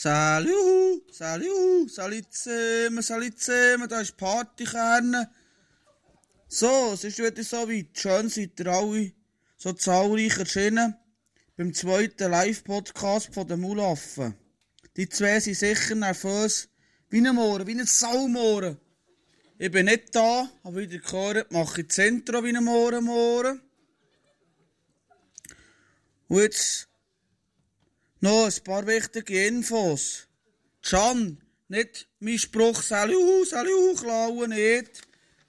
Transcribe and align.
Salut, 0.00 1.12
salut, 1.12 1.90
salut 1.90 2.32
zusammen, 2.32 3.02
salut 3.02 3.36
zusammen, 3.40 3.88
da 3.88 4.00
ist 4.00 4.16
Partykerne. 4.16 5.28
So, 6.46 6.92
es 6.94 7.02
ist 7.02 7.18
wieder 7.18 7.42
so 7.42 7.68
weit. 7.68 7.98
Schön 7.98 8.28
seid 8.28 8.60
ihr 8.60 8.68
alle 8.68 9.12
so 9.56 9.72
zahlreich 9.72 10.38
erschienen 10.38 10.94
beim 11.56 11.74
zweiten 11.74 12.30
Live-Podcast 12.30 13.34
von 13.34 13.48
den 13.48 13.58
Mulaffen. 13.58 14.36
Die 14.96 15.08
zwei 15.08 15.40
sind 15.40 15.56
sicher 15.56 15.96
nervös, 15.96 16.68
wie 17.10 17.26
ein 17.26 17.34
Mohren, 17.34 17.66
wie 17.66 17.72
ein 17.72 17.84
Saumohren. 17.84 18.78
Ich 19.58 19.72
bin 19.72 19.86
nicht 19.86 20.14
da, 20.14 20.48
aber 20.62 20.76
wie 20.76 20.84
ihr 20.84 21.00
gehört, 21.00 21.50
mache 21.50 21.80
ich 21.80 21.90
Zentrum 21.90 22.44
wie 22.44 22.56
ein 22.56 22.62
Mohren. 22.62 23.62
Und 26.28 26.40
jetzt 26.40 26.87
noch 28.20 28.46
ein 28.46 28.64
paar 28.64 28.86
wichtige 28.86 29.46
Infos. 29.46 30.28
Can, 30.82 31.40
nicht 31.68 32.08
mein 32.20 32.38
Spruch, 32.38 32.82
Salut, 32.82 33.48
Salut, 33.48 33.98
klauen, 34.00 34.50
nicht. 34.50 35.02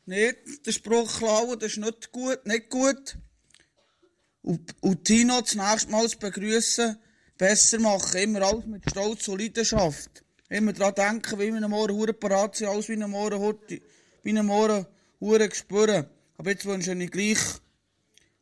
Nicht, 0.05 0.65
der 0.65 0.71
Spruch 0.71 1.19
klauen, 1.19 1.59
das 1.59 1.73
ist 1.73 1.77
nicht 1.77 2.11
gut, 2.11 2.45
nicht 2.45 2.69
gut. 2.69 3.17
Und, 4.41 4.75
und 4.81 5.05
Tino 5.05 5.41
das 5.41 5.55
nächste 5.55 5.91
Mal 5.91 6.07
begrüßen, 6.19 6.97
besser 7.37 7.79
machen, 7.79 8.21
immer 8.21 8.41
alles 8.41 8.65
mit 8.65 8.89
Stolz 8.89 9.27
und 9.27 9.39
Leidenschaft. 9.39 10.23
Immer 10.49 10.73
daran 10.73 10.95
denken, 11.21 11.39
wie 11.39 11.53
wir 11.53 11.67
morgen 11.67 11.95
hure 11.95 12.13
parat 12.13 12.55
sind, 12.55 12.69
alles 12.69 12.89
wie 12.89 12.97
wir 12.97 13.07
morgen 13.07 13.39
heute, 13.39 13.81
wie 14.23 14.33
wir 14.33 14.44
morgen 14.44 14.88
hure 15.19 15.53
spüren. 15.53 16.07
Aber 16.38 16.49
jetzt 16.49 16.66
wünsche 16.66 16.94
ich 16.94 17.11
gleich 17.11 17.39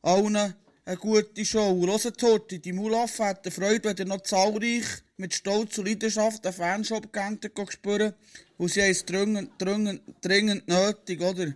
allen 0.02 0.54
eine 0.88 0.96
gute 0.96 1.44
Show. 1.44 1.86
Hört 1.86 2.24
heute, 2.24 2.60
die 2.60 2.72
Mulaffe 2.72 3.26
hätten 3.26 3.52
Freude, 3.52 3.90
wenn 3.90 3.98
ihr 3.98 4.06
noch 4.06 4.22
zahlreich 4.22 4.86
mit 5.18 5.34
Stolz 5.34 5.78
und 5.78 5.86
Leidenschaft 5.86 6.46
einen 6.46 6.56
Fanshop 6.56 7.12
gängt 7.12 7.52
spüren. 7.70 8.14
Und 8.58 8.72
sie 8.72 8.80
es 8.80 9.04
dringend, 9.04 9.52
dringend, 9.58 10.02
dringend 10.22 10.66
nötig, 10.66 11.20
oder? 11.20 11.54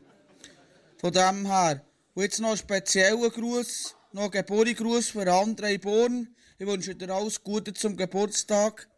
Von 0.98 1.14
dem 1.14 1.46
her. 1.46 1.82
Und 2.14 2.24
jetzt 2.24 2.42
noch 2.42 2.50
einen 2.50 2.58
speziellen 2.58 3.32
Gruß, 3.32 3.96
noch 4.12 4.24
einen 4.24 4.32
Geburtstagsgruß 4.34 5.12
für 5.12 5.32
André 5.32 5.80
Born. 5.80 6.36
Ich 6.59 6.68
wünsche 6.68 6.94
dir 6.94 7.09
alles 7.12 7.42
Gute 7.42 7.74
zum 7.74 7.96
Geburtstag. 7.96 8.90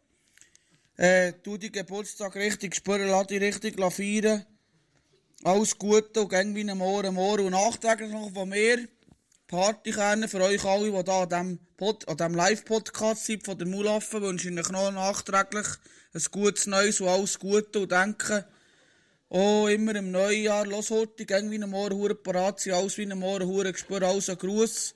Äh, 0.96 1.34
du 1.44 1.56
die 1.58 1.70
Geburtstag 1.70 2.34
richtig 2.34 2.74
spüren, 2.74 3.06
lass 3.06 3.28
dich 3.28 3.40
richtig 3.40 3.76
feiern. 3.78 4.44
Alles 5.44 5.78
Gute 5.78 6.22
und 6.22 6.28
gäng 6.28 6.54
wie 6.56 6.68
ein 6.68 6.76
Morgen, 6.76 7.14
Morgen. 7.14 7.46
Und 7.46 7.52
nachträglich 7.52 8.10
noch 8.10 8.32
von 8.32 8.48
mir. 8.48 8.88
Partykerne 9.46 10.28
für 10.28 10.40
euch 10.40 10.64
alle, 10.64 10.90
die 10.90 11.04
da 11.04 11.22
an 11.22 11.28
diesem, 11.28 11.58
Pod, 11.76 12.06
Live-Podcast 12.08 13.26
sind 13.26 13.44
von 13.44 13.58
der 13.58 13.66
Mulaffe, 13.66 14.22
wünsche 14.22 14.48
ich 14.48 14.58
euch 14.58 14.70
noch 14.70 14.90
nachträglich 14.90 15.66
ein 16.14 16.22
gutes 16.30 16.66
Neues 16.66 17.00
und 17.00 17.08
alles 17.08 17.38
Gute 17.38 17.80
und 17.80 17.92
denke, 17.92 18.46
oh, 19.28 19.66
immer 19.68 19.94
im 19.96 20.12
neuen 20.12 20.44
Jahr, 20.44 20.66
los 20.66 20.90
heute, 20.90 21.26
gäng 21.26 21.50
wie 21.50 21.62
ein 21.62 21.68
Morgen, 21.68 21.96
hure 21.96 22.14
parat 22.14 22.60
sein, 22.60 22.74
alles 22.74 22.96
wie 22.96 23.02
ein 23.02 23.18
Morgen, 23.18 23.46
hure 23.46 23.72
gespürt, 23.72 24.04
alles 24.04 24.30
ein 24.30 24.38
Gruß. 24.38 24.94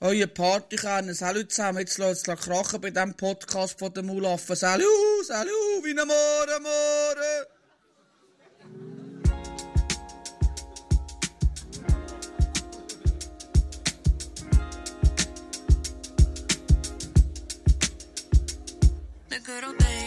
Eure 0.00 0.26
Partykerne, 0.26 1.14
salut 1.14 1.52
zusammen, 1.52 1.78
jetzt 1.80 1.98
lasst 1.98 2.26
es 2.26 2.40
krachen 2.40 2.80
bei 2.80 2.90
diesem 2.90 3.14
Podcast 3.14 3.78
von 3.78 3.92
der 3.92 4.02
Mulaffe. 4.02 4.56
Salut, 4.56 5.26
salut, 5.26 5.84
wie 5.84 5.90
ein 5.90 6.06
Morgen, 6.06 6.62
Morgen. 6.62 7.59
Good 19.50 19.64
old 19.64 19.99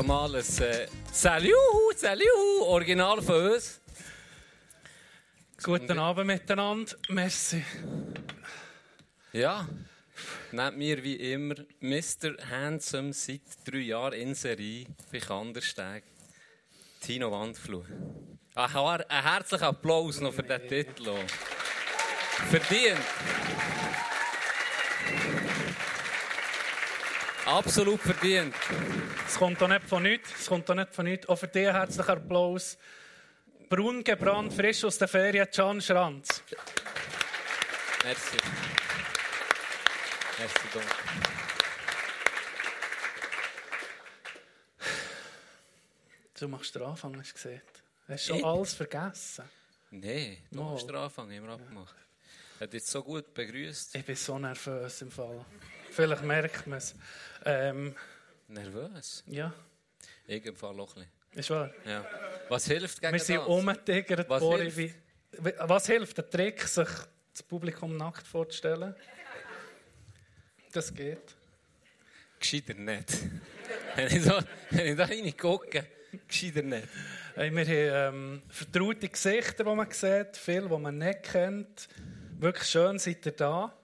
Einmal 0.00 0.34
ein 0.34 0.40
äh, 0.40 0.86
Salut, 1.12 1.98
Salut, 1.98 2.62
Original 2.62 3.20
von 3.20 3.52
uns. 3.52 3.82
Guten 5.62 5.98
Abend 5.98 6.26
miteinander. 6.26 6.96
Merci. 7.10 7.62
Ja, 9.34 9.68
nehmt 10.52 10.78
mir 10.78 11.04
wie 11.04 11.16
immer 11.16 11.54
Mr. 11.80 12.34
Handsome 12.48 13.12
seit 13.12 13.42
drei 13.66 13.80
Jahren 13.80 14.14
in 14.14 14.34
Serie 14.34 14.86
bei 15.12 15.18
Kandersteg. 15.18 16.04
Tino 17.02 17.30
Wandfluh. 17.30 17.84
Ein, 18.54 18.74
ein 18.74 19.22
herzlichen 19.22 19.64
Applaus 19.64 20.18
noch 20.22 20.32
für 20.32 20.42
diesen 20.42 20.66
Titel. 20.66 21.14
Verdient. 22.48 23.00
Absolut 27.50 28.00
verdient. 28.00 28.54
Es 29.26 29.36
kommt 29.36 29.60
doch 29.60 29.66
nicht 29.66 29.82
von 29.88 30.04
nichts. 30.04 30.30
Es 30.38 30.46
kommt 30.46 30.68
doch 30.68 30.74
nicht 30.76 30.94
von 30.94 31.04
nichts. 31.04 31.28
Auch 31.28 31.36
für 31.36 31.48
dich 31.48 31.66
herzlichen 31.66 32.10
Applaus. 32.10 32.78
Braun 33.68 34.04
gebrannt, 34.04 34.52
frisch 34.52 34.84
aus 34.84 34.98
der 34.98 35.08
Ferien, 35.08 35.48
Can 35.50 35.80
Schranz. 35.80 36.42
Merci. 38.04 38.36
Merci 40.38 40.58
donc. 40.72 40.84
Du 46.38 46.48
machst 46.48 46.74
den 46.74 46.82
Anfang, 46.82 47.18
hast 47.18 47.30
du 47.30 47.34
gesehen. 47.34 47.62
Hast 48.08 48.28
du 48.28 48.34
schon 48.34 48.44
alles 48.44 48.74
vergessen? 48.74 49.44
Nein, 49.90 50.38
du 50.50 50.62
Mal. 50.62 50.70
musst 50.70 50.88
den 50.88 50.96
Anfang 50.96 51.30
immer 51.32 51.50
abgemacht. 51.50 51.94
Er 52.60 52.64
hat 52.64 52.74
jetzt 52.74 52.88
so 52.88 53.02
gut 53.02 53.34
begrüßt. 53.34 53.96
Ich 53.96 54.04
bin 54.04 54.16
so 54.16 54.38
nervös 54.38 55.02
im 55.02 55.10
Fall. 55.10 55.44
Vielleicht 55.90 56.22
merkt 56.22 56.66
man 56.66 56.78
es. 56.78 56.94
Ähm, 57.44 57.94
Nervös. 58.48 59.22
ja, 59.26 59.52
Ich 60.26 60.44
im 60.44 60.56
Fall 60.56 60.78
auch 60.80 60.94
ein 60.96 61.06
ist 61.32 61.50
wahr. 61.50 61.68
bisschen. 61.68 61.90
Ja. 61.90 62.04
Was 62.48 62.66
hilft 62.66 63.00
gegen 63.00 63.12
Wir 63.12 63.20
sind 63.20 63.36
das? 63.38 63.46
umgetigert, 63.46 64.28
Was 64.28 64.40
Bori, 64.40 64.70
hilft? 64.70 64.76
wie- 64.78 64.94
Was 65.58 65.86
hilft? 65.86 66.18
Der 66.18 66.28
Trick, 66.28 66.60
sich 66.62 66.88
das 67.32 67.42
Publikum 67.44 67.96
nackt 67.96 68.26
vorzustellen? 68.26 68.94
Das 70.72 70.92
geht. 70.94 71.34
Gescheiter 72.38 72.74
nicht. 72.74 73.18
wenn, 73.96 74.06
ich 74.16 74.24
da, 74.24 74.44
wenn 74.70 74.86
ich 74.86 74.96
da 74.96 75.04
reingucke, 75.04 75.86
gescheiter 76.28 76.62
nicht. 76.62 76.88
Hey, 77.34 77.50
wir 77.54 78.00
haben 78.00 78.14
ähm, 78.14 78.42
vertraute 78.48 79.08
Gesichter, 79.08 79.64
die 79.64 79.74
man 79.74 79.90
sieht, 79.90 80.36
viele, 80.36 80.68
die 80.68 80.76
man 80.78 80.98
nicht 80.98 81.22
kennt. 81.24 81.88
Wirklich 82.38 82.68
schön 82.68 82.98
seid 82.98 83.24
ihr 83.26 83.32
da. 83.32 83.76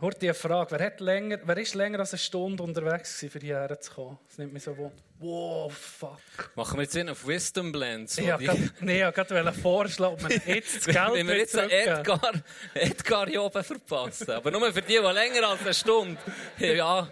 Hört 0.00 0.22
eine 0.22 0.34
Frage. 0.34 0.72
Wer, 0.72 0.86
hat 0.86 1.00
länger, 1.00 1.38
wer 1.44 1.56
ist 1.58 1.74
länger 1.74 2.00
als 2.00 2.12
eine 2.12 2.18
Stunde 2.18 2.62
unterwegs 2.62 3.20
gewesen, 3.20 3.38
um 3.38 3.44
hierher 3.44 3.80
zu 3.80 3.92
kommen? 3.92 4.18
Das 4.28 4.38
nimmt 4.38 4.52
mich 4.52 4.62
so 4.62 4.76
wunder. 4.76 4.96
Wow, 5.18 5.72
fuck. 5.72 6.18
Machen 6.56 6.78
wir 6.78 6.82
jetzt 6.82 6.96
einen 6.96 7.10
auf 7.10 7.26
Wisdom 7.26 7.70
Blends. 7.70 8.18
Ich 8.18 8.26
wollte 8.26 8.72
nee, 8.80 8.98
gerade 8.98 9.52
vorschlagen, 9.52 10.14
ob 10.14 10.22
man 10.22 10.32
jetzt 10.46 10.76
das 10.86 10.94
Geld 10.94 11.14
Wenn 11.14 11.28
wir 11.28 11.36
jetzt 11.36 11.56
einen. 11.56 11.70
Edgar, 11.70 12.32
Edgar 12.74 13.26
hier 13.28 13.42
oben 13.42 13.62
verpassen. 13.62 14.30
Aber 14.32 14.50
nur 14.50 14.72
für 14.72 14.82
die, 14.82 14.88
die 14.88 14.98
länger 14.98 15.48
als 15.48 15.60
eine 15.60 15.74
Stunde. 15.74 16.18
Ja, 16.58 17.08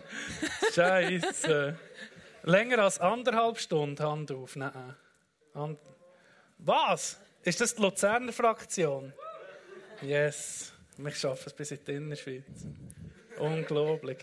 Scheiße. 0.74 1.78
Länger 2.42 2.78
als 2.80 2.98
anderthalb 2.98 3.58
Stunden 3.58 4.04
Hand 4.04 4.32
auf. 4.32 4.56
Nein. 4.56 4.96
Hand. 5.54 5.78
Was? 6.58 7.20
Ist 7.42 7.60
das 7.60 7.74
die 7.74 7.82
Luzerner 7.82 8.32
Fraktion? 8.32 9.12
Yes. 10.02 10.69
Wir 11.02 11.12
schaffen 11.12 11.44
es 11.46 11.52
bis 11.54 11.70
in 11.70 11.78
die 11.86 11.92
Innerschweiz. 11.92 12.66
Unglaublich. 13.38 14.18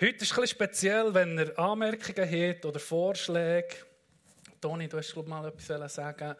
Heute 0.00 0.16
ist 0.16 0.22
es 0.22 0.28
bisschen 0.30 0.46
speziell, 0.46 1.12
wenn 1.12 1.38
ihr 1.38 1.58
Anmerkungen 1.58 2.30
habt 2.30 2.64
oder 2.64 2.80
Vorschläge. 2.80 3.68
Toni, 4.60 4.88
du 4.88 4.96
hast 4.96 5.12
glaub, 5.12 5.28
mal 5.28 5.46
etwas 5.46 5.94
sagen. 5.94 6.34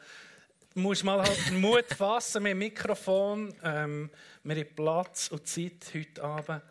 Du 0.72 0.80
musst 0.80 1.04
mal 1.04 1.20
halt 1.20 1.48
den 1.48 1.60
Mut 1.60 1.84
fassen 1.96 2.42
mit 2.42 2.52
dem 2.52 2.58
Mikrofon. 2.58 3.54
Ähm, 3.62 4.10
wir 4.44 4.56
haben 4.56 4.74
Platz 4.74 5.28
und 5.28 5.46
Zeit 5.46 5.92
heute 5.94 6.22
Abend. 6.22 6.62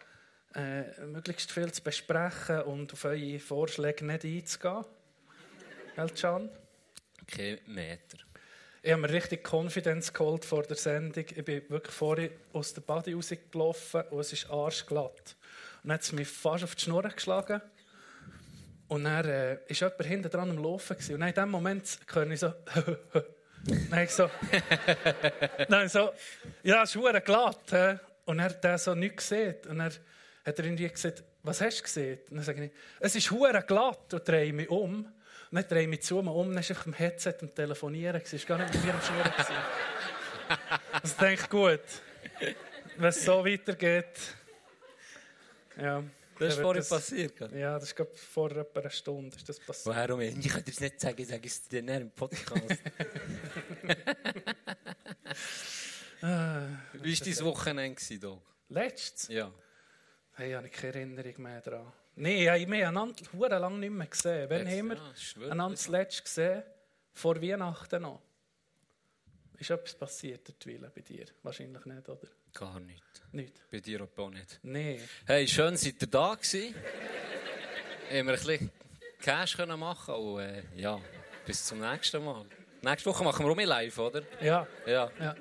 äh, 0.56 1.06
möglichst 1.06 1.52
viel 1.52 1.72
zu 1.72 1.84
besprechen 1.84 2.62
und 2.62 2.94
auf 2.94 3.06
eure 3.06 3.40
Vorschläge 3.40 4.06
nicht 4.06 4.26
einzugehen. 4.26 4.86
Gell, 5.96 6.10
Can? 6.10 6.50
Kein 7.28 7.60
Meter. 7.68 8.18
Ich 8.86 8.92
habe 8.92 9.02
mir 9.02 9.10
richtig 9.10 9.44
Confidence 9.44 10.14
geholt 10.14 10.46
vor 10.46 10.62
der 10.62 10.76
Sendung. 10.76 11.26
Ich 11.36 11.44
bin 11.44 11.68
wirklich 11.70 11.92
vorhin 11.92 12.30
aus 12.54 12.72
der 12.72 12.82
Body 12.82 13.14
rausgelaufen 13.14 14.04
und 14.12 14.20
es 14.20 14.32
ist 14.32 14.48
arschglatt. 14.52 15.36
Und 15.82 15.90
dann 15.90 15.94
hat 15.94 16.02
es 16.02 16.12
mich 16.12 16.28
fast 16.28 16.64
auf 16.64 16.76
die 16.76 16.84
Schnur 16.84 17.02
geschlagen. 17.02 17.64
Und 18.88 19.06
dann 19.06 19.26
äh, 19.26 19.58
ist 19.66 19.82
jemand 19.82 20.06
hinten 20.06 20.30
dran 20.30 20.52
am 20.52 20.60
Laufen. 20.60 20.96
Gewesen. 20.96 21.16
Und 21.16 21.24
in 21.24 21.34
dem 21.34 21.50
Moment 21.50 21.98
höre 22.14 22.30
ich 22.30 22.40
so... 22.40 22.54
ich 24.04 24.12
so... 24.12 24.30
ich 25.84 25.92
so... 25.92 26.14
Ja, 26.62 26.84
es 26.84 26.96
ist 26.96 27.26
glatt. 27.26 27.72
hä? 27.72 27.98
Und 28.26 28.38
er 28.38 28.46
hat 28.46 28.64
der 28.64 28.78
so 28.78 28.94
nichts 28.94 29.28
gesehen. 29.28 29.56
Und 29.68 29.80
dann 29.80 29.94
hat 30.46 30.60
er 30.60 30.64
irgendwie 30.64 30.88
gesagt, 30.88 31.24
was 31.42 31.60
hast 31.60 31.80
du 31.80 31.84
gesehen? 31.86 32.20
Und 32.30 32.36
dann 32.36 32.46
sage 32.46 32.66
ich, 32.66 32.72
es 33.00 33.16
ist 33.16 33.30
verdammt 33.30 33.66
glatt. 33.66 34.14
Und 34.14 34.28
drehe 34.28 34.54
mich 34.54 34.70
um. 34.70 35.12
Und 35.56 35.62
dann 35.62 35.70
drehe 35.70 35.84
ich 35.84 35.88
mich 35.88 36.02
zu 36.02 36.22
mir 36.22 36.34
um. 36.34 36.50
Dann 36.50 36.58
ist 36.58 36.70
einfach 36.70 36.86
im 36.86 36.92
Headset 36.92 37.36
am 37.40 37.56
Telefonieren. 37.56 38.22
Es 38.22 38.34
war 38.34 38.58
gar 38.58 38.66
nicht 38.66 38.74
mit 38.74 38.84
mir 38.84 38.94
am 38.94 39.02
Schnurren. 39.02 39.32
Also 40.92 41.06
ich 41.06 41.12
denke, 41.14 41.48
gut, 41.48 41.80
wenn 42.98 43.06
es 43.08 43.24
so 43.24 43.46
weitergeht... 43.46 44.06
Ja, 45.78 46.04
Das 46.38 46.56
ist 46.56 46.60
vorhin 46.60 46.82
wird 46.82 46.90
passiert. 46.90 47.38
gell? 47.38 47.58
Ja, 47.58 47.76
das 47.76 47.86
ist 47.86 47.96
glaub, 47.96 48.18
vor 48.18 48.52
etwa 48.52 48.82
einer 48.82 48.90
Stunde 48.90 49.34
ist 49.34 49.48
das 49.48 49.62
passiert. 49.62 49.96
Warum? 49.96 50.20
Ich 50.20 50.46
kann 50.46 50.62
dir 50.62 50.72
das 50.72 50.82
nicht 50.82 51.00
sagen, 51.00 51.22
ich 51.22 51.28
sage 51.30 51.48
es 51.48 51.66
dir 51.70 51.82
nicht 51.82 52.02
im 52.02 52.12
Podcast. 52.12 52.52
Wie 56.22 57.18
war 57.18 57.26
dein 57.26 57.46
Wochenende, 57.46 58.20
Doc? 58.20 58.42
Letztes? 58.68 59.30
Ja. 59.30 59.50
Hey, 60.34 60.52
habe 60.52 60.68
ich 60.68 60.74
keine 60.74 60.96
Erinnerung 60.96 61.44
mehr 61.44 61.62
daran. 61.62 61.94
Nein, 62.18 62.32
ich 62.38 62.48
habe 62.48 62.72
wir 62.72 62.88
einander 62.88 63.60
lange 63.60 63.80
nicht 63.80 63.92
mehr 63.92 64.08
gesehen. 64.08 64.50
Wann 64.50 64.68
haben 64.68 64.90
wir 64.90 64.96
ja, 65.46 65.52
einander 65.52 65.76
zuletzt 65.78 66.24
gesehen? 66.24 66.64
Vor 67.12 67.42
Weihnachten 67.42 68.02
noch. 68.02 68.22
Ist 69.58 69.70
etwas 69.70 69.96
passiert, 69.96 70.60
Twille, 70.60 70.92
bei 70.94 71.02
dir? 71.02 71.26
Wahrscheinlich 71.44 71.86
nicht, 71.86 72.10
oder? 72.10 72.28
Gar 72.54 72.80
nicht. 72.80 73.04
Nicht? 73.32 73.70
Bei 73.70 73.80
dir 73.80 74.02
auch 74.02 74.30
nicht. 74.30 74.60
Nein. 74.64 75.00
Hey, 75.26 75.48
schön, 75.48 75.76
seid 75.78 76.02
ihr 76.02 76.08
da 76.08 76.36
gewesen. 76.36 76.74
Haben 78.10 78.12
wir 78.12 78.20
ein 78.20 78.26
bisschen 78.28 78.72
Cash 79.20 79.58
können 79.58 79.80
machen 79.80 80.16
und 80.16 80.40
äh, 80.40 80.64
ja, 80.76 81.00
bis 81.46 81.66
zum 81.66 81.80
nächsten 81.80 82.24
Mal. 82.24 82.46
Nächste 82.82 83.10
Woche 83.10 83.24
machen 83.24 83.46
wir 83.46 83.52
auch 83.52 83.56
mehr 83.56 83.66
live, 83.66 83.98
oder? 83.98 84.22
Ja, 84.42 84.68
Ja, 84.86 85.12
ja. 85.20 85.36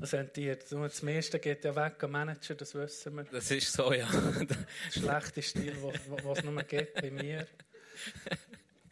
Das 0.00 0.12
rentiert. 0.14 0.70
Nur 0.72 0.88
Das 0.88 1.02
meiste 1.02 1.38
geht 1.38 1.64
ja 1.64 1.74
weg 1.74 2.02
am 2.04 2.12
Manager, 2.12 2.54
das 2.54 2.74
wissen 2.74 3.16
wir. 3.16 3.24
das 3.24 3.50
ist 3.50 3.72
so, 3.72 3.92
ja. 3.92 4.08
Der 4.10 4.56
schlechte 4.90 5.42
Stil, 5.42 5.76
was 5.82 6.38
es 6.38 6.44
nur 6.44 6.62
gibt 6.62 6.94
bei 7.00 7.10
mir. 7.10 7.46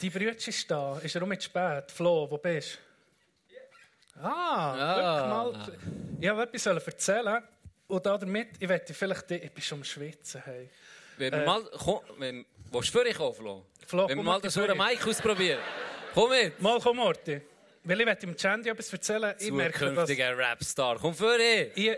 Die 0.00 0.10
Brütsch 0.10 0.48
ist 0.48 0.70
da. 0.70 0.98
Ist 0.98 1.14
er 1.14 1.22
auch 1.22 1.26
mit 1.26 1.42
spät? 1.42 1.90
Flo, 1.90 2.30
wo 2.30 2.38
bist 2.38 2.78
du? 4.16 4.20
Ah, 4.22 4.74
Ah. 4.74 5.44
wirklich 5.46 5.78
mal. 5.86 6.18
Ich 6.20 6.30
wollte 6.30 6.70
etwas 6.70 6.86
erzählen. 6.86 7.42
Und 7.88 8.06
damit, 8.06 8.48
ich 8.60 8.68
wette 8.68 8.94
vielleicht, 8.94 9.30
ich 9.30 9.50
bin 9.50 9.62
schon 9.62 9.78
am 9.78 9.84
Schwitzen. 9.84 10.42
Hey. 10.44 10.70
Wenn 11.16 11.32
wir 11.32 11.44
mal, 11.44 11.62
komm, 11.78 12.00
wenn, 12.18 12.46
willst 12.70 12.94
du 12.94 12.98
für 12.98 13.04
dich 13.04 13.16
kommen, 13.16 13.34
Flo? 13.34 13.66
Flo, 13.86 14.08
Wenn 14.08 14.16
wir 14.18 14.22
mal 14.24 14.40
das 14.40 14.56
hure. 14.56 14.74
Mic 14.76 15.04
ausprobieren. 15.06 15.58
Komm 16.14 16.30
mit! 16.30 16.60
Mal 16.60 16.78
komm, 16.80 16.96
Morty. 16.98 17.40
Weil 17.82 18.00
ich 18.00 18.06
möchte 18.06 18.26
dem 18.26 18.36
Chandy 18.36 18.68
etwas 18.68 18.92
erzählen. 18.92 19.34
Ich 19.38 19.50
merke, 19.50 19.94
dass 19.94 20.10
Rapstar. 20.10 20.98
Komm 21.00 21.14
für 21.14 21.38
dich! 21.38 21.74
ihr, 21.76 21.96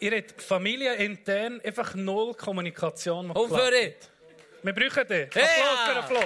ihr 0.00 0.16
habt 0.16 0.42
familienintern 0.42 1.62
einfach 1.62 1.94
null 1.94 2.34
Kommunikation. 2.34 3.32
Komm 3.32 3.48
für 3.48 3.70
dich! 3.70 3.94
Wir 4.62 4.74
brauchen 4.74 5.08
dich. 5.08 5.34
Hey, 5.34 5.44
Applaus 5.44 5.76
ja. 5.76 5.86
für 5.86 5.94
den 5.94 6.04
Flo. 6.04 6.20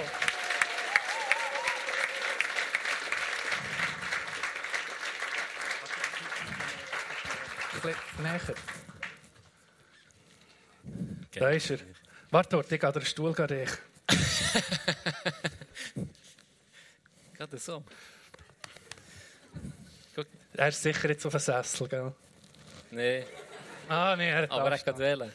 Ein 7.73 7.81
bisschen 7.81 8.23
näher. 8.23 8.41
Da 11.39 11.49
ist 11.49 11.71
er. 11.71 11.79
Warte 12.29 12.49
dort, 12.49 12.69
ich 12.71 12.79
gehe 12.79 12.91
den 12.91 13.05
Stuhl 13.05 13.31
reichen. 13.31 13.77
Gerade 17.37 17.57
so. 17.57 17.83
Er 20.57 20.69
ist 20.69 20.81
sicher 20.81 21.09
jetzt 21.09 21.25
auf 21.25 21.31
dem 21.33 21.39
Sessel, 21.39 21.87
gell? 21.87 22.13
Nee, 22.91 23.25
Ah, 23.89 24.15
nein, 24.17 24.27
er 24.27 24.41
hat 24.43 24.51
aber 24.51 24.71
er 24.71 24.79
kann 24.79 24.97
wählen. 24.97 25.31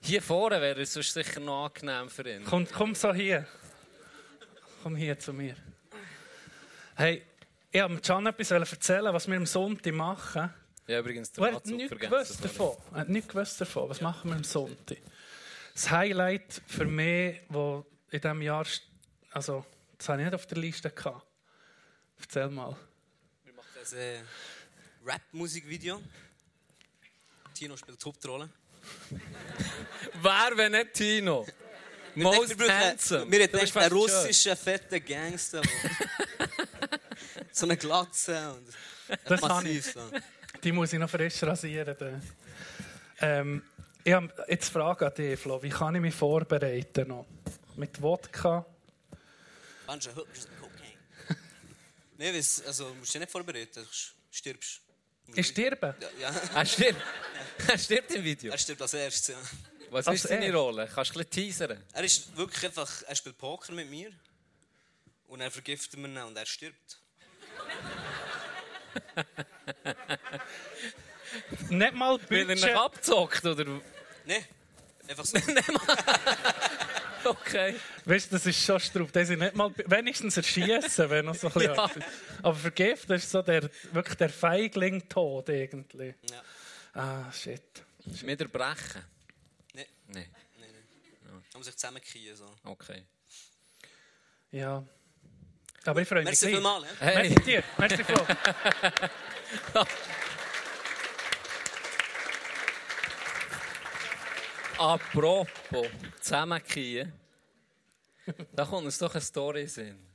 Hier 0.00 0.22
vorne 0.22 0.60
wäre 0.60 0.80
es 0.80 0.92
sonst 0.92 1.12
sicher 1.12 1.40
noch 1.40 1.66
angenehm 1.66 2.08
für 2.08 2.28
ihn. 2.28 2.44
Komm, 2.44 2.66
komm 2.70 2.94
so 2.94 3.12
hier. 3.12 3.46
Komm 4.82 4.96
hier 4.96 5.18
zu 5.18 5.32
mir. 5.32 5.54
Hey, 6.94 7.24
ich 7.70 7.82
wollte 7.82 8.00
Can 8.00 8.26
etwas 8.26 8.50
erzählen, 8.50 9.12
was 9.12 9.28
wir 9.28 9.36
am 9.36 9.44
Sonntag 9.44 9.92
machen. 9.92 10.54
Ja, 10.86 11.00
übrigens, 11.00 11.32
der 11.32 11.46
hast 11.46 11.56
Anzug 11.56 11.76
nichts 11.76 11.98
gewusst 11.98 12.44
davon. 12.44 12.76
Er 12.92 13.00
hat 13.00 13.08
nichts 13.08 13.28
gewusst 13.28 13.60
davon. 13.60 13.90
Was 13.90 14.00
machen 14.00 14.30
wir 14.30 14.36
am 14.36 14.44
Sonntag? 14.44 14.98
Das 15.74 15.90
Highlight 15.90 16.62
für 16.66 16.86
mich, 16.86 17.40
wo 17.48 17.84
in 18.10 18.20
diesem 18.20 18.40
Jahr, 18.40 18.64
also, 19.32 19.66
das 19.98 20.08
habe 20.08 20.20
ich 20.20 20.26
nicht 20.26 20.34
auf 20.34 20.46
der 20.46 20.58
Liste 20.58 20.90
gehabt. 20.90 21.26
Erzähl 22.18 22.48
mal. 22.48 22.76
Ein 23.92 23.98
äh, 23.98 24.18
Rap-Musikvideo. 25.04 26.02
Tino 27.54 27.76
spielt 27.76 28.00
die 28.02 28.06
Hauptrolle. 28.06 28.48
Wer, 30.22 30.56
wenn 30.56 30.72
nicht 30.72 30.94
Tino? 30.94 31.46
Most 32.14 32.48
wir 32.48 32.56
brauchen- 32.56 32.70
handsome. 32.72 33.30
Wir 33.30 33.48
fast 33.48 33.72
schön. 33.72 33.92
russischen, 33.92 34.56
fetten 34.56 35.04
Gangster. 35.04 35.62
so 37.52 37.66
eine 37.66 37.76
Glatze 37.76 38.52
und 38.54 38.66
Das 39.24 39.40
massiv. 39.40 39.92
So. 39.92 40.00
Die 40.62 40.72
muss 40.72 40.92
ich 40.92 40.98
noch 40.98 41.10
frisch 41.10 41.42
rasieren. 41.42 42.22
Ähm, 43.20 43.62
ich 44.02 44.12
habe 44.12 44.32
jetzt 44.48 44.74
eine 44.74 44.84
Frage 44.84 45.06
an 45.06 45.14
dich, 45.14 45.38
Flo. 45.38 45.62
Wie 45.62 45.68
kann 45.70 45.94
ich 45.94 46.00
mich 46.00 46.14
vorbereiten 46.14 47.08
noch? 47.08 47.26
Mit 47.76 48.00
Wodka? 48.00 48.64
Bunch 49.86 50.08
of 50.08 50.16
hookers. 50.16 50.48
Nein, 52.18 52.34
also, 52.34 52.88
du 52.88 52.94
musst 52.94 53.12
dich 53.14 53.20
nicht 53.20 53.30
vorbereiten, 53.32 53.82
du 53.82 53.86
stirbst. 54.30 54.80
Ich 55.34 55.48
sterbe. 55.48 55.94
Ja, 56.00 56.08
ja, 56.30 56.40
Er 56.54 56.66
stirbt. 56.66 57.00
Er 57.68 57.78
stirbt 57.78 58.10
im 58.12 58.22
Video. 58.22 58.52
er 58.52 58.58
stirbt 58.58 58.80
als 58.82 58.94
erstes. 58.94 59.34
Ja. 59.34 59.40
Was 59.90 60.06
Als 60.06 60.24
ist 60.24 60.30
deine 60.30 60.46
er? 60.46 60.54
Rolle? 60.54 60.88
Kannst 60.92 61.14
du 61.14 61.18
ein 61.20 61.26
bisschen 61.26 61.30
teasern? 61.46 61.82
Er 61.92 62.04
ist 62.04 62.36
wirklich 62.36 62.64
einfach, 62.66 63.02
er 63.06 63.16
spielt 63.16 63.36
Poker 63.38 63.72
mit 63.72 63.88
mir. 63.90 64.12
Und 65.26 65.40
er 65.40 65.50
vergiftet 65.50 65.98
mir 65.98 66.08
ihn 66.08 66.16
und 66.18 66.36
er 66.36 66.46
stirbt. 66.46 66.98
Nicht 71.70 71.94
mal 71.94 72.18
Weil 72.28 72.38
er 72.40 72.46
Budget. 72.46 72.64
dich 72.64 72.74
abzockt, 72.74 73.44
oder? 73.44 73.64
Nein, 74.24 74.44
einfach 75.08 75.24
so. 75.24 75.38
Okay. 77.46 77.74
Weißt 78.04 78.30
du, 78.30 78.36
das 78.36 78.46
ist 78.46 78.62
schon 78.62 78.78
Strub. 78.80 79.12
Das 79.12 79.28
ist 79.28 79.38
nicht 79.38 79.54
mal, 79.54 79.72
wenigstens 79.86 80.36
erschießen, 80.36 81.10
wenn 81.10 81.24
noch 81.24 81.34
so 81.34 81.48
ein 81.48 81.52
bisschen. 81.54 81.74
Ja. 81.74 81.90
Aber 82.42 82.54
vergift, 82.54 83.10
das 83.10 83.24
ist 83.24 83.30
so 83.30 83.42
der, 83.42 83.68
wirklich 83.92 84.16
der 84.16 84.28
Feigling-Tod 84.28 85.48
irgendwie. 85.48 86.14
Ja. 86.30 86.42
Ah, 87.00 87.32
shit. 87.32 87.62
Wieder 88.04 88.46
brechen? 88.46 89.02
Nein, 89.74 89.86
Nein. 90.06 90.26
nein, 90.58 90.70
nein. 90.70 91.44
Da 91.50 91.58
muss 91.58 91.68
ich 91.68 91.76
zusammenkriegen. 91.76 92.36
So. 92.36 92.48
Okay. 92.64 93.02
Ja. 94.52 94.84
Aber 95.84 96.00
ich 96.02 96.08
freue 96.08 96.20
mich. 96.20 96.26
Merci 96.26 96.48
vielmals. 96.48 96.86
Ja. 97.00 97.06
Hey, 97.06 97.28
Merci 97.28 97.44
dir. 97.44 97.62
Merci, 97.78 98.04
Flo. 98.04 98.26
apropos 104.78 105.88
zusammenkiehen. 106.20 107.12
da 108.54 108.64
kommt 108.64 108.86
uns 108.86 108.98
doch 108.98 109.14
eine 109.14 109.20
Story 109.20 109.60
in 109.60 109.66
den 109.66 109.70
Sinn. 109.70 110.06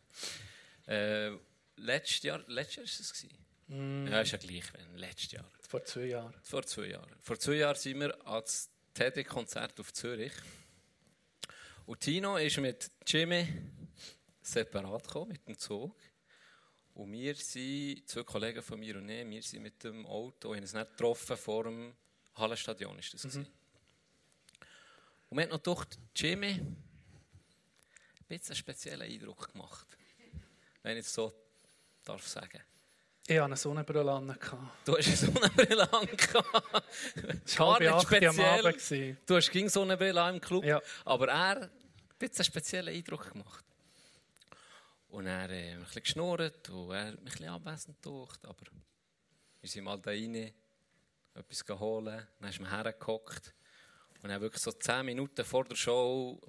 Äh, 0.88 1.32
letztes 1.77 2.24
Jahr, 2.24 2.44
letztes 2.48 2.75
Jahr 2.75 2.86
ist 2.86 3.00
es 3.00 3.13
gewesen? 3.13 4.08
Ja, 4.12 4.22
ist 4.22 4.32
ja 4.32 4.38
gleich, 4.38 4.74
wenn 4.74 4.98
letztes 4.98 5.32
Jahr. 5.32 5.50
Vor 5.60 5.84
zwei 5.86 6.06
Jahren. 6.06 6.34
Vor 6.44 6.63
zwei 6.65 6.88
Jahren. 6.88 7.15
Vor 7.22 7.39
zwei 7.39 7.53
Jahren 7.53 7.77
sind 7.77 8.00
wir 8.01 8.27
ans 8.27 8.70
Teddy-Konzert 8.94 9.80
auf 9.80 9.94
Zürich. 9.94 10.34
Und 11.86 12.00
Tino 12.01 12.36
ist 12.38 12.58
mit 12.58 12.91
Jimmy 13.08 13.48
separat 14.41 15.03
gekommen, 15.03 15.32
mit 15.32 15.48
dem 15.48 15.58
Zug. 15.58 15.96
Und 16.94 17.12
wir 17.13 17.36
sind, 17.36 18.08
zwei 18.10 18.24
Kollegen 18.24 18.62
von 18.62 18.80
mir 18.80 18.98
und 18.98 19.08
ich, 19.08 19.30
wir 19.30 19.41
sind 19.41 19.63
mit 19.63 19.82
dem 19.84 20.06
Auto, 20.06 20.50
wir 20.50 20.58
haben 20.58 20.63
uns 20.63 20.74
nicht 20.74 20.91
getroffen 20.91 21.38
vor 21.38 21.63
dem 21.63 21.96
Hallenstadion. 22.36 23.00
Ist 23.00 23.13
das 23.13 23.22
gewesen. 23.22 23.48
Und 25.32 25.38
wir 25.38 25.44
haben 25.46 25.52
noch 25.52 25.60
durch 25.60 25.86
Jimmy 26.14 26.50
ein 26.50 26.76
bisschen 28.28 28.48
einen 28.50 28.56
speziellen 28.58 29.10
Eindruck 29.10 29.54
gemacht. 29.54 29.88
Wenn 30.84 30.98
ich 30.98 31.06
es 31.06 31.14
so 31.14 31.34
darf 32.04 32.28
sagen. 32.28 32.60
Ich 33.26 33.36
hatte 33.36 33.46
eine 33.46 33.56
Sonnenbrille 33.56 34.12
an. 34.12 34.38
Du 34.84 34.98
hast 34.98 35.08
eine 35.08 35.16
Sonnenbrille 35.16 35.94
an. 35.94 36.06
Gar 36.34 36.44
war 37.60 37.80
nicht 37.80 38.02
speziell. 38.02 39.18
Du 39.26 39.36
hast 39.38 39.52
gegen 39.52 39.70
Sonnenbrille 39.70 40.22
an 40.22 40.36
im 40.36 40.42
Club. 40.42 40.66
Ja. 40.66 40.82
Aber 41.06 41.30
er 41.30 41.48
hat 41.48 41.72
jetzt 42.20 42.38
einen 42.38 42.46
speziellen 42.46 42.94
Eindruck 42.94 43.32
gemacht. 43.32 43.64
Und 45.08 45.28
er 45.28 45.44
hat 45.44 45.52
äh, 45.52 45.76
ein 45.76 45.84
bisschen 45.86 46.04
geschnurrt 46.04 46.70
und 46.70 46.92
er 46.92 47.08
hat 47.08 47.18
ein 47.18 47.24
bisschen 47.24 47.48
abwesend 47.48 48.02
gedacht. 48.02 48.46
Aber 48.46 48.66
wir 49.62 49.70
sind 49.70 49.86
mal 49.86 49.98
da 49.98 50.12
rein, 50.12 50.52
etwas 51.36 51.66
geholt, 51.66 52.28
dann 52.40 52.50
ist 52.50 52.60
man 52.60 52.70
hergehockt. 52.70 53.54
Und 54.22 54.30
dann 54.30 54.42
wirklich 54.42 54.62
so 54.62 54.72
zehn 54.72 55.06
Minuten 55.06 55.44
vor 55.44 55.63
der 55.66 55.75
Show 55.75 56.40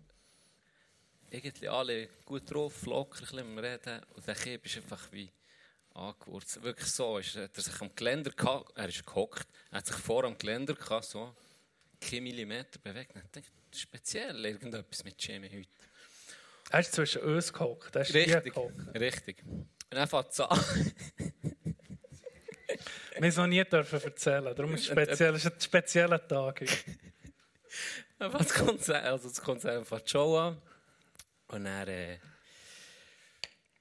irgendwie 1.30 1.68
alle 1.68 2.08
gut 2.24 2.52
drauf, 2.52 2.84
locker 2.84 3.18
ein 3.18 3.20
bisschen 3.20 3.38
am 3.40 3.58
Reden. 3.58 4.00
Und 4.14 4.26
der 4.26 4.34
Kind 4.34 4.64
ist 4.66 4.76
einfach 4.76 5.10
wie 5.12 5.30
angewurzelt. 5.94 6.64
Wirklich 6.64 6.90
so, 6.90 7.18
ist, 7.18 7.36
hat 7.36 7.56
er 7.56 7.62
sich 7.62 7.80
am 7.80 7.94
Geländer 7.94 8.32
er 8.74 8.88
ist 8.88 9.06
gehockt, 9.06 9.46
er 9.70 9.78
hat 9.78 9.86
sich 9.86 9.96
vor 9.96 10.24
am 10.24 10.36
Geländer 10.36 10.74
gehabt, 10.74 11.04
so 11.06 11.34
kein 12.00 12.22
Millimeter 12.22 12.78
bewegt. 12.78 13.14
Und 13.14 13.22
ich 13.24 13.30
dachte, 13.30 13.48
speziell 13.74 14.44
irgendetwas 14.44 15.04
mit 15.04 15.14
Jimmy 15.22 15.48
heute. 15.48 15.68
Er 16.70 16.80
ist 16.80 16.92
zwischen 16.92 17.22
uns 17.22 17.52
gehockt. 17.52 17.94
Er 17.96 18.02
ist 18.02 18.14
Richtig, 18.14 18.54
gehockt. 18.54 18.94
richtig. 18.94 19.42
Und 19.46 19.68
dann 19.90 20.08
fängt 20.08 20.30
es 20.30 20.40
an. 20.40 20.58
Wir 23.12 23.16
haben 23.16 23.24
es 23.24 23.36
noch 23.36 23.46
nie 23.46 23.62
dürfen 23.64 24.02
erzählen. 24.02 24.54
Darum 24.56 24.74
ist 24.74 24.80
es 24.80 24.86
speziell. 24.86 25.34
Es 25.34 25.44
ist 25.44 25.52
ein 25.52 25.60
spezieller 25.60 26.26
Tag. 26.26 26.60
heute. 26.60 26.72
Fängt 28.18 28.34
das 28.34 28.54
Konzert, 28.54 29.04
also 29.04 29.28
das 29.28 29.40
Konzert 29.40 29.90
die 29.90 30.08
Show 30.10 30.38
an. 30.38 30.60
Und 31.48 31.64
dann 31.64 31.88
äh, 31.88 32.18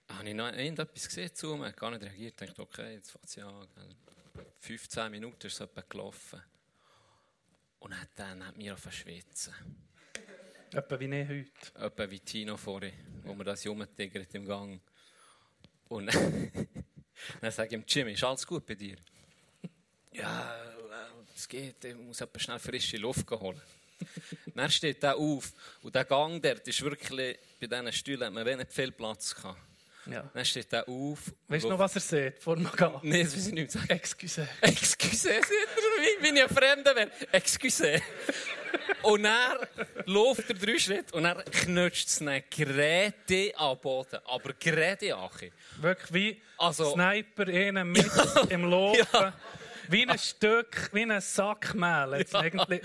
habe 0.09 0.29
ich 0.29 0.35
noch 0.35 0.47
irgendetwas 0.47 1.07
gesehen 1.07 1.33
zu 1.33 1.55
mir, 1.55 1.71
gar 1.73 1.91
nicht 1.91 2.03
reagiert. 2.03 2.41
Ich 2.41 2.49
dachte, 2.49 2.61
okay, 2.61 2.93
jetzt 2.93 3.11
fängt 3.11 3.25
es 3.25 3.35
ja 3.35 3.47
an. 3.47 3.67
15 4.59 5.11
Minuten 5.11 5.47
ist 5.47 5.53
es 5.53 5.61
etwa 5.61 5.81
gelaufen. 5.81 6.41
Und 7.79 7.91
dann, 7.91 8.07
dann 8.15 8.47
hat 8.47 8.57
mir 8.57 8.73
auf 8.73 8.91
schwitzen. 8.91 9.53
Etwa 10.73 10.99
wie 10.99 11.05
ich 11.05 11.27
heute. 11.27 11.85
Etwa 11.85 12.09
wie 12.09 12.19
Tino 12.19 12.55
vorhin, 12.55 12.93
wo 13.23 13.33
man 13.33 13.45
das 13.45 13.65
rumtigert 13.65 14.33
im 14.35 14.45
Gang. 14.45 14.81
Und 15.89 16.13
dann 17.41 17.51
sage 17.51 17.67
ich 17.67 17.73
ihm, 17.73 17.83
Jimmy, 17.87 18.13
ist 18.13 18.23
alles 18.23 18.47
gut 18.47 18.65
bei 18.65 18.75
dir? 18.75 18.97
Ja, 20.13 20.55
äh, 20.55 21.35
es 21.35 21.47
geht, 21.47 21.83
ich 21.83 21.95
muss 21.95 22.21
etwa 22.21 22.39
schnell 22.39 22.59
frische 22.59 22.97
Luft 22.97 23.29
holen. 23.31 23.61
dann 24.55 24.69
steht 24.71 25.03
er 25.03 25.15
auf 25.17 25.51
und 25.81 25.93
der 25.95 26.05
Gang 26.05 26.41
dort 26.41 26.67
ist 26.67 26.81
wirklich, 26.81 27.37
bei 27.59 27.67
diesen 27.67 27.93
Stühlen 27.93 28.25
hat 28.25 28.33
man 28.33 28.45
wenig 28.45 28.67
viel 28.69 28.91
Platz 28.91 29.35
gehabt. 29.35 29.59
Ja. 30.07 30.29
Dann 30.33 30.43
steht 30.45 30.73
er 30.73 30.87
auf. 30.89 31.19
Weißt 31.47 31.63
du 31.65 31.69
noch, 31.69 31.77
was 31.79 31.93
er 31.95 32.01
sieht, 32.01 32.41
vor 32.41 32.57
wir 32.57 32.69
gehen? 32.71 32.91
Nein, 33.03 33.23
das 33.23 33.35
weiß 33.35 33.47
ich 33.47 33.53
nicht 33.53 33.71
sagen. 33.71 33.85
Excuse. 33.89 34.47
Excuse, 34.61 35.15
sagt 35.15 35.51
er, 35.51 36.23
wenn 36.23 36.35
ich 36.35 36.41
ein 36.43 36.49
Fremder 36.49 36.95
wäre. 36.95 37.11
Excuse. 37.31 38.01
Und 39.03 39.25
er 39.25 39.67
läuft 40.05 40.49
er 40.49 40.55
drei 40.55 40.77
Schritte 40.79 41.13
und 41.15 41.25
er 41.25 41.43
knutscht 41.43 42.07
es 42.07 42.19
dann 42.19 42.41
gerade 42.49 43.13
am 43.57 43.79
Boden. 43.79 44.19
Aber 44.25 44.53
gerade, 44.53 45.15
Achi. 45.15 45.51
Wirklich 45.79 46.13
wie 46.13 46.41
Also- 46.57 46.93
Sniper 46.93 47.47
innen 47.47 47.91
mit 47.91 48.09
im 48.49 48.65
Laufen. 48.65 49.33
Wie 49.91 50.07
ein 50.07 50.17
Stück, 50.17 50.89
wie 50.93 51.03
ein 51.03 51.21
Sack 51.21 51.73
Mehl. 51.75 52.15
Jetzt 52.19 52.33
irgendwie. 52.33 52.81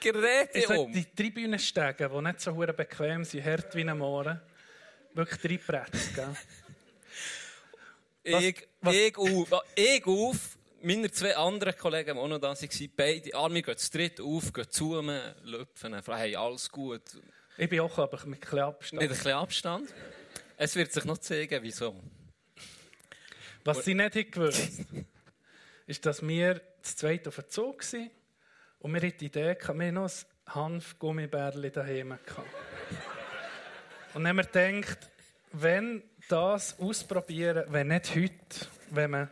Gerade 0.12 0.60
sag, 0.66 0.78
um. 0.78 0.92
die 0.92 1.04
Tribünenstege, 1.04 2.08
die 2.08 2.22
nicht 2.22 2.40
so 2.40 2.52
bequem 2.54 3.24
sind, 3.24 3.44
hart 3.44 3.74
wie 3.74 3.88
ein 3.88 3.96
Mohren. 3.98 4.40
Wirklich 5.14 5.40
drei 5.40 5.56
Prätze? 5.82 6.34
Was- 8.24 8.42
Ich, 8.42 8.68
was- 8.80 8.94
ich 8.94 9.16
auf, 9.16 9.62
ich 9.74 10.06
auf, 10.06 10.58
meine 10.82 11.10
zwei 11.10 11.36
anderen 11.36 11.76
Kollegen, 11.76 12.14
die 12.14 12.20
auch 12.20 12.28
noch 12.28 12.38
da 12.38 12.48
waren, 12.48 12.90
beide, 12.96 13.34
Arme 13.34 13.62
gehen 13.62 13.76
zu 13.76 13.90
dritt 13.90 14.20
auf, 14.20 14.52
gehen 14.52 14.70
zu 14.70 15.00
mir, 15.02 15.34
lüpfen, 15.44 16.00
fragen, 16.02 16.20
hey, 16.20 16.36
alles 16.36 16.70
gut. 16.70 17.02
Ich 17.56 17.68
bin 17.68 17.80
auch, 17.80 17.98
aber 17.98 18.24
mit 18.26 18.38
ein 18.38 18.40
bisschen 18.40 18.58
Abstand. 18.60 19.00
Mit 19.02 19.10
ein 19.10 19.16
bisschen 19.16 19.32
Abstand. 19.32 19.94
Es 20.56 20.76
wird 20.76 20.92
sich 20.92 21.04
noch 21.04 21.18
zeigen, 21.18 21.60
wieso. 21.62 22.00
Was 23.64 23.84
sie 23.84 23.94
nicht 23.94 24.32
gewusst 24.32 24.80
ist, 25.88 26.04
dass 26.06 26.26
wir 26.26 26.60
das 26.82 26.96
zweite 26.96 27.30
auf 27.30 27.36
dem 27.36 27.48
Zug 27.48 27.92
waren 27.92 28.10
und 28.80 28.94
wir 28.94 29.00
hatten 29.00 29.18
die 29.18 29.26
Idee, 29.26 29.56
wir 29.56 29.66
hatten 29.66 29.94
noch 29.94 30.08
ein 30.08 30.54
Hanf-Gummibärli 30.54 31.70
daheim. 31.70 32.12
Und 34.14 34.24
dann 34.24 34.28
haben 34.28 34.36
wir 34.36 34.44
gedacht, 34.44 35.10
wenn 35.52 36.02
das 36.28 36.78
ausprobieren, 36.78 37.64
wenn 37.68 37.88
nicht 37.88 38.14
heute, 38.14 38.66
wenn 38.90 39.10
man 39.10 39.30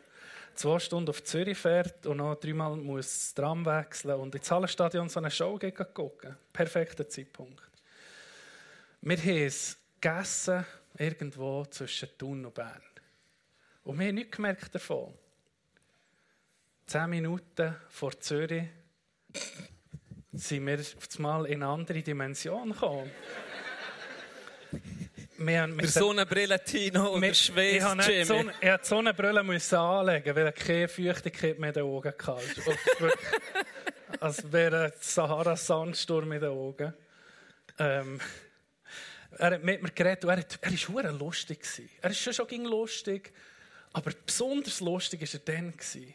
zwei 0.55 0.79
Stunden 0.79 1.11
auf 1.11 1.25
Zürich 1.25 1.57
fährt 1.57 2.07
und 2.07 2.19
noch 2.19 2.35
dreimal 2.37 2.77
muss 2.77 3.07
das 3.07 3.35
Tram 3.35 3.65
wechseln 3.65 4.21
und 4.21 4.35
ins 4.35 4.51
Hallenstadion 4.51 5.09
so 5.09 5.21
eine 5.21 5.31
Show 5.31 5.59
gucken. 5.95 6.37
Perfekter 6.53 7.09
Zeitpunkt. 7.09 7.63
Wir 9.01 9.17
haben 9.17 9.47
es 9.47 9.79
gegessen, 10.01 10.65
irgendwo 10.99 11.65
zwischen 11.67 12.09
Thun 12.19 12.45
und 12.45 12.55
Bern. 12.55 12.83
Und 13.85 13.99
wir 13.99 14.09
haben 14.09 14.15
nichts 14.15 14.37
gemerkt 14.37 14.75
davon. 14.75 15.15
Zehn 16.87 17.11
Minuten 17.11 17.75
vor 17.89 18.13
Zürich 18.21 18.63
sind 20.33 20.67
wir 20.67 20.79
einmal 21.19 21.47
in 21.47 21.65
eine 21.65 21.73
andere 21.73 22.01
Dimension 22.01 22.71
gekommen. 22.71 23.11
Wir 25.39 25.63
haben 25.63 25.75
mit 25.75 25.85
Der 25.87 25.91
Sonnenbrille 25.91 26.63
Tino 26.63 27.11
und 27.11 27.23
der 27.23 27.31
nicht 27.31 27.49
Jimmy. 27.57 28.25
Sonne, 28.25 28.53
ich 28.61 28.69
musste 28.69 28.79
die 28.79 28.89
Sonnenbrille 28.89 29.43
müssen 29.43 29.75
anlegen, 29.75 30.37
weil 30.37 30.47
ich 30.47 30.55
keine 30.55 30.87
Feuchtigkeit 30.87 31.59
mehr 31.59 31.71
in 31.71 31.75
den 31.75 31.83
Augen 31.83 32.13
hatte. 32.25 33.19
Als 34.21 34.53
wäre 34.53 34.85
ein 34.85 34.93
Sahara-Sandsturm 35.01 36.31
in 36.31 36.41
den 36.41 36.51
Augen. 36.51 36.95
Ähm, 37.81 38.21
er 39.33 39.51
hat 39.51 39.65
mit 39.65 39.83
mir 39.83 39.91
geredet 39.91 40.25
und 40.25 40.31
er, 40.31 40.37
hat, 40.37 40.59
er 40.63 40.71
war 40.71 40.79
verdammt 40.79 41.19
lustig. 41.19 41.67
Er 42.01 42.11
ist 42.11 42.21
schon 42.21 42.33
schon 42.33 42.65
lustig, 42.65 43.33
aber 43.93 44.13
besonders 44.25 44.79
lustig 44.79 45.21
war 45.21 45.29
er 45.35 45.41
dann. 45.41 45.73
gewesen. 45.73 46.15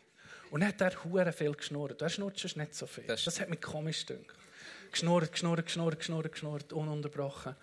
Und 0.51 0.59
dann 0.59 0.69
hat 0.69 0.81
er 0.81 1.03
hure 1.03 1.31
viel 1.31 1.53
geschnurrt. 1.53 2.01
Er 2.01 2.09
schnurrt 2.09 2.43
nicht 2.57 2.75
so 2.75 2.85
viel. 2.85 3.05
Das 3.05 3.23
Das, 3.23 3.39
hat 3.39 3.49
mich 3.49 3.61
komisch 3.61 4.05
gedacht. 4.05 4.35
Geschnurrt, 4.91 5.31
geschnurrt, 5.31 5.65
geschnurrt, 5.65 5.99
geschnurrt, 5.99 6.31
geschnurrt, 6.33 6.73
ununterbrochen. 6.73 7.55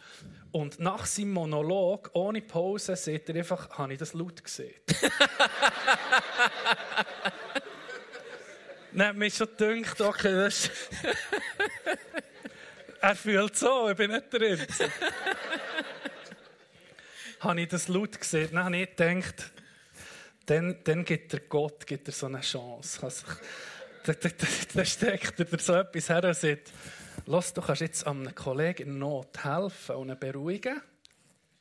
Und 0.53 0.81
nach 0.81 1.05
seinem 1.05 1.33
Monolog, 1.33 2.09
ohne 2.15 2.41
Pause, 2.41 2.97
sieht 2.97 3.29
er 3.29 3.37
einfach, 3.37 3.69
habe 3.77 3.93
ich 3.93 3.99
das 3.99 4.15
laut 4.15 4.43
gesehen. 4.43 4.75
Dann 8.93 9.09
hat 9.09 9.17
mich 9.17 9.35
schon 9.35 9.49
gedacht, 9.55 10.01
okay, 10.01 10.33
das 10.33 10.71
Er 13.01 13.15
fühlt 13.15 13.57
so, 13.57 13.91
ich 13.91 13.97
bin 13.97 14.11
nicht 14.11 14.33
drin. 14.33 14.59
habe 17.41 17.61
ich 17.61 17.69
das 17.69 17.87
laut 17.87 18.19
gesehen, 18.19 18.49
dann 18.53 18.65
habe 18.65 18.77
ich 18.79 18.97
gedacht, 18.97 19.53
dann, 20.51 20.77
dann 20.85 21.05
gibt 21.05 21.33
der 21.33 21.41
Gott 21.41 21.87
gibt 21.87 22.09
er 22.09 22.13
so 22.13 22.27
eine 22.27 22.41
Chance. 22.41 23.03
Also, 23.03 23.27
da, 24.05 24.13
da, 24.13 24.29
da, 24.29 24.47
da 24.75 24.85
steckt 24.85 25.39
er 25.39 25.45
dir 25.45 25.59
so 25.59 25.75
etwas 25.75 26.09
her 26.09 26.25
und 26.25 26.37
sagt, 26.37 26.73
Lass, 27.27 27.53
du 27.53 27.61
kannst 27.61 27.83
jetzt 27.83 28.07
einem 28.07 28.35
Kollegen 28.35 28.85
in 28.85 28.99
Not 28.99 29.45
helfen 29.45 29.97
und 29.97 30.09
ihn 30.09 30.19
beruhigen, 30.19 30.81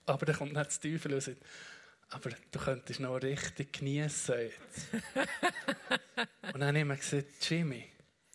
aber 0.06 0.26
dann 0.26 0.38
kommt 0.38 0.56
dann 0.56 0.64
das 0.64 0.80
Teufel 0.80 1.14
und 1.14 1.22
sagt, 1.22 1.44
aber 2.10 2.30
du 2.52 2.60
könntest 2.60 3.02
noch 3.02 3.18
richtig 3.18 3.74
geniessen 3.74 4.36
jetzt. 4.40 4.88
und 6.54 6.62
dann 6.62 6.70
habe 6.70 6.80
ich 6.80 6.86
mir 6.86 6.96
gesagt, 6.96 7.50
Jimmy, 7.50 7.86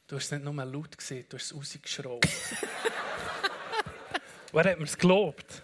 du 0.06 0.16
hast 0.16 0.30
nicht 0.30 0.44
nur 0.44 0.62
laut 0.62 0.98
gesehen, 0.98 1.24
du 1.28 1.38
hast 1.38 1.46
es 1.46 1.56
rausgeschraubt. 1.56 2.28
und 4.52 4.66
er 4.66 4.72
hat 4.72 4.78
mir 4.78 4.84
es 4.84 4.98
gelobt. 4.98 5.62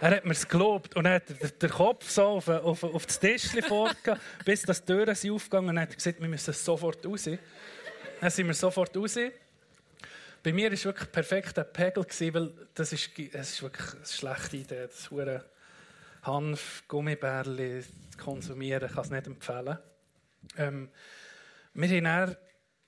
Er 0.00 0.16
hat 0.16 0.26
mir 0.26 0.32
es 0.32 0.46
gelobt 0.46 0.94
und 0.94 1.06
er 1.06 1.14
hat 1.14 1.62
den, 1.62 1.70
Kopf 1.70 2.10
so 2.10 2.24
auf, 2.24 2.48
auf, 2.48 2.84
auf 2.84 3.06
das 3.06 3.18
Tischchen 3.18 3.62
vorgegeben, 3.62 4.20
bis 4.44 4.62
das 4.62 4.84
die 4.84 4.92
Türen 4.92 5.14
sind 5.14 5.32
aufgegangen 5.32 5.70
und 5.70 5.76
er 5.78 5.82
hat 5.84 5.94
gesagt, 5.94 6.20
wir 6.20 6.28
müssen 6.28 6.52
sofort 6.52 7.04
raus. 7.06 7.24
Dann 8.20 8.30
sind 8.30 8.46
wir 8.46 8.54
sofort 8.54 8.94
raus. 8.94 9.18
Bei 10.42 10.52
mir 10.52 10.66
war 10.66 10.72
es 10.74 10.84
wirklich 10.84 11.10
perfekt 11.10 11.58
ein 11.58 11.72
Pegel, 11.72 12.04
weil 12.34 12.52
das 12.74 12.92
ist, 12.92 13.10
es 13.32 13.50
ist 13.52 13.62
wirklich 13.62 13.94
eine 13.94 14.04
schlechte 14.04 14.56
Idee. 14.58 14.86
Das 14.86 15.10
hure 15.10 15.44
Hanf, 16.22 16.84
Gummibärli 16.88 17.82
zu 18.10 18.18
konsumieren, 18.18 18.88
ich 18.88 18.94
kann 18.94 19.04
es 19.04 19.10
nicht 19.10 19.26
empfehlen. 19.26 19.78
Ähm, 20.58 20.90
wir 21.72 21.88
haben 21.88 22.04
dann 22.04 22.36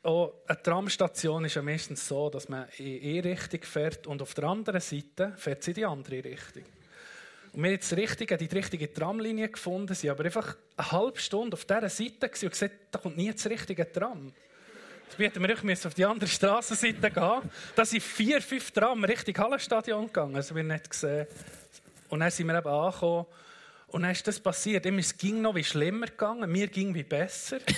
auch, 0.02 0.34
eine 0.46 0.62
Tramstation 0.62 1.44
ist 1.46 1.54
ja 1.54 1.62
meistens 1.62 2.06
so, 2.06 2.28
dass 2.28 2.48
man 2.48 2.68
in 2.76 3.24
eine 3.24 3.24
Richtung 3.24 3.62
fährt 3.62 4.06
und 4.06 4.20
auf 4.20 4.34
der 4.34 4.44
anderen 4.44 4.80
Seite 4.80 5.32
fährt 5.36 5.62
sie 5.62 5.70
in 5.70 5.74
die 5.74 5.86
andere 5.86 6.24
Richtung. 6.24 6.64
Wir 7.54 7.70
jetzt 7.72 7.90
die 7.90 7.94
richtige, 7.96 8.36
die 8.36 8.46
richtige 8.46 8.92
Tramlinie 8.92 9.48
gefunden, 9.48 9.94
sind 9.94 10.10
aber 10.10 10.24
einfach 10.24 10.56
eine 10.76 10.92
halbe 10.92 11.18
Stunde 11.18 11.54
auf 11.54 11.64
dieser 11.64 11.88
Seite 11.88 12.26
und 12.26 12.50
gesagt, 12.50 12.74
da 12.90 12.98
kommt 12.98 13.16
nie 13.16 13.32
das 13.32 13.46
richtige 13.46 13.90
Tram. 13.90 14.32
Jetzt 15.08 15.18
hätten 15.18 15.40
wir 15.42 15.48
wirklich 15.48 15.86
auf 15.86 15.94
die 15.94 16.04
andere 16.04 16.28
Strassenseite 16.28 17.10
gehen. 17.10 17.40
Da 17.74 17.84
sind 17.84 18.02
vier, 18.02 18.42
fünf 18.42 18.70
Tram 18.70 19.02
Richtung 19.04 19.36
Hallenstadion 19.38 20.06
gegangen. 20.06 20.36
Also 20.36 20.54
wir 20.54 20.62
nicht 20.62 20.90
gesehen. 20.90 21.26
Und 22.10 22.20
dann 22.20 22.30
sind 22.30 22.46
wir 22.46 22.58
eben 22.58 22.68
angekommen. 22.68 23.26
Und 23.88 24.02
dann 24.02 24.10
ist 24.10 24.26
das 24.28 24.38
passiert. 24.38 24.84
Ist- 24.84 24.98
es 24.98 25.16
ging 25.16 25.40
noch 25.40 25.54
wie 25.54 25.64
schlimmer 25.64 26.06
gegangen, 26.06 26.50
mir 26.52 26.66
ging 26.68 26.94
wie 26.94 27.04
besser. 27.04 27.58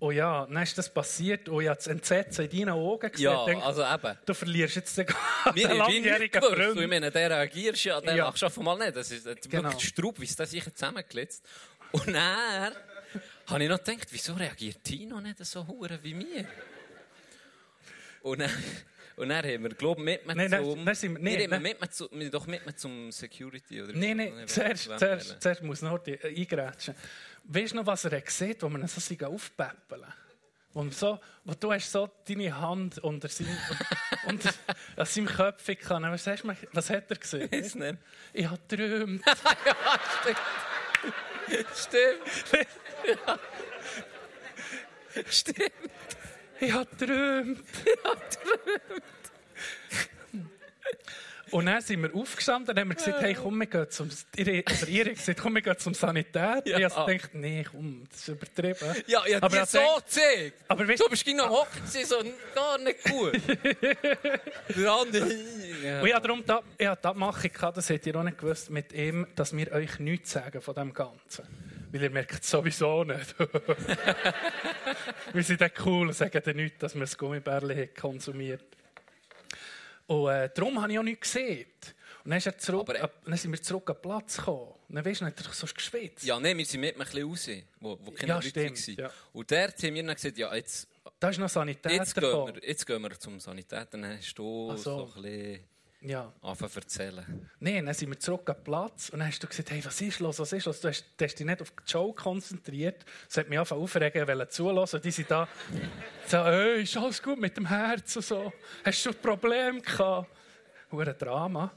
oh 0.00 0.10
ja, 0.10 0.46
dann 0.46 0.62
ist 0.62 0.76
das 0.78 0.92
passiert. 0.92 1.48
Oh 1.48 1.60
ja, 1.60 1.74
das 1.74 1.86
Entsetzen 1.86 2.46
in 2.48 2.58
deinen 2.66 2.68
Augen 2.74 3.10
gesehen. 3.10 3.24
Ja, 3.24 3.44
denke, 3.44 3.64
also 3.64 3.82
eben. 3.84 4.18
du 4.24 4.34
verlierst 4.34 4.76
jetzt 4.76 4.96
den 4.98 5.06
wie 5.54 5.62
langjährigen 5.62 6.18
nicht 6.20 6.32
gewusst. 6.32 6.52
Und 6.52 6.60
Ich 6.60 6.74
Freund. 6.76 6.88
meine, 6.88 7.10
der 7.10 7.30
reagierst 7.30 7.84
ja, 7.84 8.00
der 8.00 8.14
Ja. 8.16 8.24
machst 8.26 8.42
du 8.42 8.46
einfach 8.46 8.62
mal 8.62 8.76
nicht. 8.78 8.96
Das 8.96 9.10
ist 9.10 9.26
jetzt 9.26 9.50
Genau. 9.50 9.64
wirklich 9.70 9.88
Straub, 9.88 10.20
wie 10.20 10.24
es 10.24 10.34
sich 10.36 10.74
zusammengelitzt. 10.74 11.44
Und 11.92 12.06
dann 12.14 12.72
habe 13.46 13.62
ich 13.62 13.68
noch 13.70 13.82
gedacht, 13.82 14.06
wieso 14.10 14.34
reagiert 14.34 14.84
Tino 14.84 15.20
nicht 15.20 15.44
so 15.44 15.66
hure 15.66 15.98
wie 16.02 16.14
mir? 16.14 16.46
Und 18.22 18.40
dann, 18.40 18.50
und 19.16 19.28
dann 19.30 19.44
haben 19.44 19.62
wir, 19.62 19.70
glaube 19.70 20.00
ich, 20.00 20.04
mit 20.04 20.26
mir 20.26 20.34
Nein, 20.34 20.50
zum... 20.50 20.84
dann 20.84 20.94
sind 20.94 21.14
wir- 21.14 21.22
nee, 21.22 21.48
wir 21.50 21.60
mit 21.60 21.80
mir 21.80 21.90
zu, 21.90 22.08
wir 22.12 22.30
doch 22.30 22.46
mit 22.46 22.66
mir 22.66 22.74
zum 22.76 23.10
Security, 23.12 23.82
oder? 23.82 23.92
Nein, 23.94 24.16
nein, 24.18 24.46
zuerst, 24.46 24.84
zuerst, 24.98 25.40
zuerst 25.40 25.62
muss 25.62 25.82
noch 25.82 25.98
die, 25.98 26.12
äh, 26.12 26.36
eingrätschen. 26.40 26.94
Weißt 27.50 27.72
du 27.72 27.76
noch, 27.76 27.86
was 27.86 28.04
er 28.04 28.20
gesehen 28.20 28.56
wo 28.60 28.68
man 28.68 28.86
so 28.86 29.00
sich 29.00 29.24
aufpäppeln 29.24 30.04
wo, 30.74 30.86
so, 30.90 31.18
wo 31.44 31.54
du 31.54 31.72
hast 31.72 31.90
so 31.90 32.10
deine 32.28 32.60
Hand 32.60 32.98
unter 32.98 33.28
seinem, 33.28 33.56
unter, 34.26 34.52
an 34.96 35.06
seinem 35.06 35.26
Köpfchen 35.26 35.76
gehabt. 35.76 36.02
Was, 36.02 36.26
hast 36.26 36.44
du, 36.44 36.54
was 36.72 36.90
hat 36.90 37.10
er 37.10 37.16
gesehen? 37.16 37.50
Weiss 37.50 37.74
nicht. 37.74 37.96
Ich 38.34 38.46
habe 38.46 38.60
geträumt. 38.68 39.22
ja, 39.26 39.34
stimmt. 41.74 42.28
Stimmt. 42.46 42.68
Ja. 43.26 43.38
Stimmt. 45.30 45.72
Ich 46.60 46.72
habe 46.72 46.86
geträumt. 46.96 47.64
Und 51.50 51.66
dann 51.66 51.80
sind 51.80 52.02
wir 52.02 52.14
aufgestanden 52.14 52.74
und 52.74 52.80
haben 52.80 52.94
gesagt, 52.94 53.20
hey, 53.20 53.34
komm, 53.34 53.58
wir 53.58 53.66
gehen 53.66 53.90
zum... 53.90 54.10
Ihr, 54.36 54.62
also 54.66 54.86
ihr 54.86 55.04
habt 55.04 55.16
gesagt, 55.16 55.40
komm, 55.40 55.54
wir 55.54 55.62
gehen 55.62 55.78
zum 55.78 55.94
Sanitär. 55.94 56.62
Ja. 56.64 56.78
Ich 56.78 56.84
habe 56.84 57.12
gedacht, 57.12 57.34
nee, 57.34 57.64
komm, 57.70 58.04
das 58.10 58.20
ist 58.20 58.28
übertrieben. 58.28 58.94
Ja, 59.06 59.22
ich 59.26 59.36
Aber 59.36 59.46
habe 59.46 59.56
dir 59.56 59.66
so 59.66 59.78
gezeigt. 59.96 60.64
Aber 60.68 60.88
weißt 60.88 61.02
Du 61.02 61.08
bist 61.08 61.24
ging 61.24 61.40
am 61.40 61.50
Hocken, 61.50 61.82
so 61.86 62.16
gar 62.54 62.78
nicht 62.78 63.04
gut. 63.04 63.32
Der 64.76 64.92
andere. 64.92 65.34
Ja. 65.82 66.00
Und 66.00 66.06
ich 66.06 66.14
habe 66.14 66.26
darum 66.26 66.44
da, 66.46 66.62
ich 66.76 66.86
habe 66.86 67.00
die 67.00 67.08
Abmachung 67.08 67.52
gehabt, 67.52 67.76
das 67.76 67.88
hättet 67.88 68.06
ihr 68.06 68.16
auch 68.16 68.22
nicht 68.22 68.38
gewusst, 68.38 68.70
mit 68.70 68.92
ihm, 68.92 69.26
dass 69.34 69.56
wir 69.56 69.72
euch 69.72 69.98
nichts 69.98 70.32
sagen 70.32 70.60
von 70.60 70.74
dem 70.74 70.92
Ganzen. 70.92 71.46
Weil 71.90 72.02
ihr 72.02 72.10
merkt 72.10 72.42
es 72.42 72.50
sowieso 72.50 73.04
nicht. 73.04 73.34
wir 75.32 75.42
sind 75.42 75.60
dann 75.60 75.70
cool 75.84 76.08
und 76.08 76.14
sagen 76.14 76.40
dann 76.44 76.56
nichts, 76.56 76.78
dass 76.78 76.94
wir 76.94 77.00
das 77.00 77.16
Gummibärli 77.16 77.74
haben 77.74 77.94
konsumiert 77.94 78.77
Und 80.08 80.28
äh, 80.30 80.50
darum 80.54 80.80
habe 80.82 80.92
ich 80.92 80.98
auch 80.98 81.02
nichts 81.02 81.32
gesehen. 81.32 81.66
Und 82.24 82.30
dann, 82.32 82.40
er 82.44 82.58
zurück, 82.58 82.88
Aber, 82.88 82.96
äh, 83.00 83.08
dann 83.24 83.36
sind 83.36 83.52
wir 83.52 83.62
zurück 83.62 83.88
an 83.90 83.96
den 83.96 84.02
Platz 84.02 84.36
gekommen. 84.38 84.72
Und 84.88 84.94
dann 84.96 85.04
weisst 85.04 85.20
du, 85.20 85.24
dann 85.26 85.34
hat 85.36 85.46
er 85.46 85.52
so 85.52 85.66
geschwitzt. 85.66 86.24
Ja, 86.24 86.40
nein, 86.40 86.58
wir 86.58 86.64
sind 86.66 86.80
mit 86.80 86.94
ein 86.94 87.04
bisschen 87.04 87.28
raus, 87.28 87.48
wo, 87.80 87.98
wo 88.02 88.10
keine 88.10 88.28
Ja, 88.28 88.34
Leute 88.36 88.64
waren. 88.64 88.74
ja. 88.96 89.10
Und 89.32 89.50
dort 89.50 89.82
haben 89.82 89.94
wir 89.94 90.02
dann 90.02 90.14
gesagt, 90.14 90.38
ja, 90.38 90.54
jetzt, 90.54 90.88
Da 91.20 91.28
ist 91.28 91.38
noch 91.38 91.48
Sanitär 91.48 91.92
jetzt, 91.92 92.14
gehen, 92.14 92.22
wir, 92.22 92.54
jetzt 92.66 92.86
gehen 92.86 93.02
wir 93.02 93.18
zum 93.18 93.38
Sanitär. 93.40 93.86
Dann 93.90 94.04
hast 94.16 94.34
du 94.34 94.70
so. 94.76 94.76
so 94.76 95.12
ein 95.16 95.22
bisschen 95.22 95.60
Ja. 96.00 96.32
anfangen 96.42 96.70
zu 96.70 96.78
erzählen. 96.78 97.50
Nein, 97.58 97.86
dann 97.86 97.94
sind 97.94 98.10
wir 98.10 98.18
zurück 98.18 98.46
den 98.46 98.54
Platz 98.62 99.08
und 99.08 99.18
dann 99.18 99.28
hast 99.28 99.42
du 99.42 99.48
gesagt, 99.48 99.70
hey, 99.70 99.84
was 99.84 100.00
ist 100.00 100.20
los, 100.20 100.38
was 100.38 100.52
ist 100.52 100.66
los? 100.66 100.80
Du 100.80 100.88
hast, 100.88 101.04
du 101.16 101.24
hast 101.24 101.34
dich 101.38 101.46
nicht 101.46 101.60
auf 101.60 101.70
die 101.72 101.90
Show 101.90 102.12
konzentriert. 102.12 103.04
Das 103.26 103.38
hat 103.38 103.48
mich 103.48 103.58
angefangen 103.58 103.82
aufregen, 103.82 104.28
wollen 104.28 104.48
zulassen. 104.48 105.00
Die 105.02 105.10
sind 105.10 105.30
da, 105.30 105.48
so, 106.26 106.44
hey, 106.44 106.82
ist 106.82 106.96
alles 106.96 107.20
gut 107.20 107.40
mit 107.40 107.56
dem 107.56 107.66
Herz 107.66 108.14
und 108.14 108.24
so. 108.24 108.52
Hast 108.84 109.04
du 109.04 109.10
ein 109.10 109.16
Problem 109.16 109.82
gehabt? 109.82 110.28
Hure 110.92 111.14
Drama. 111.14 111.72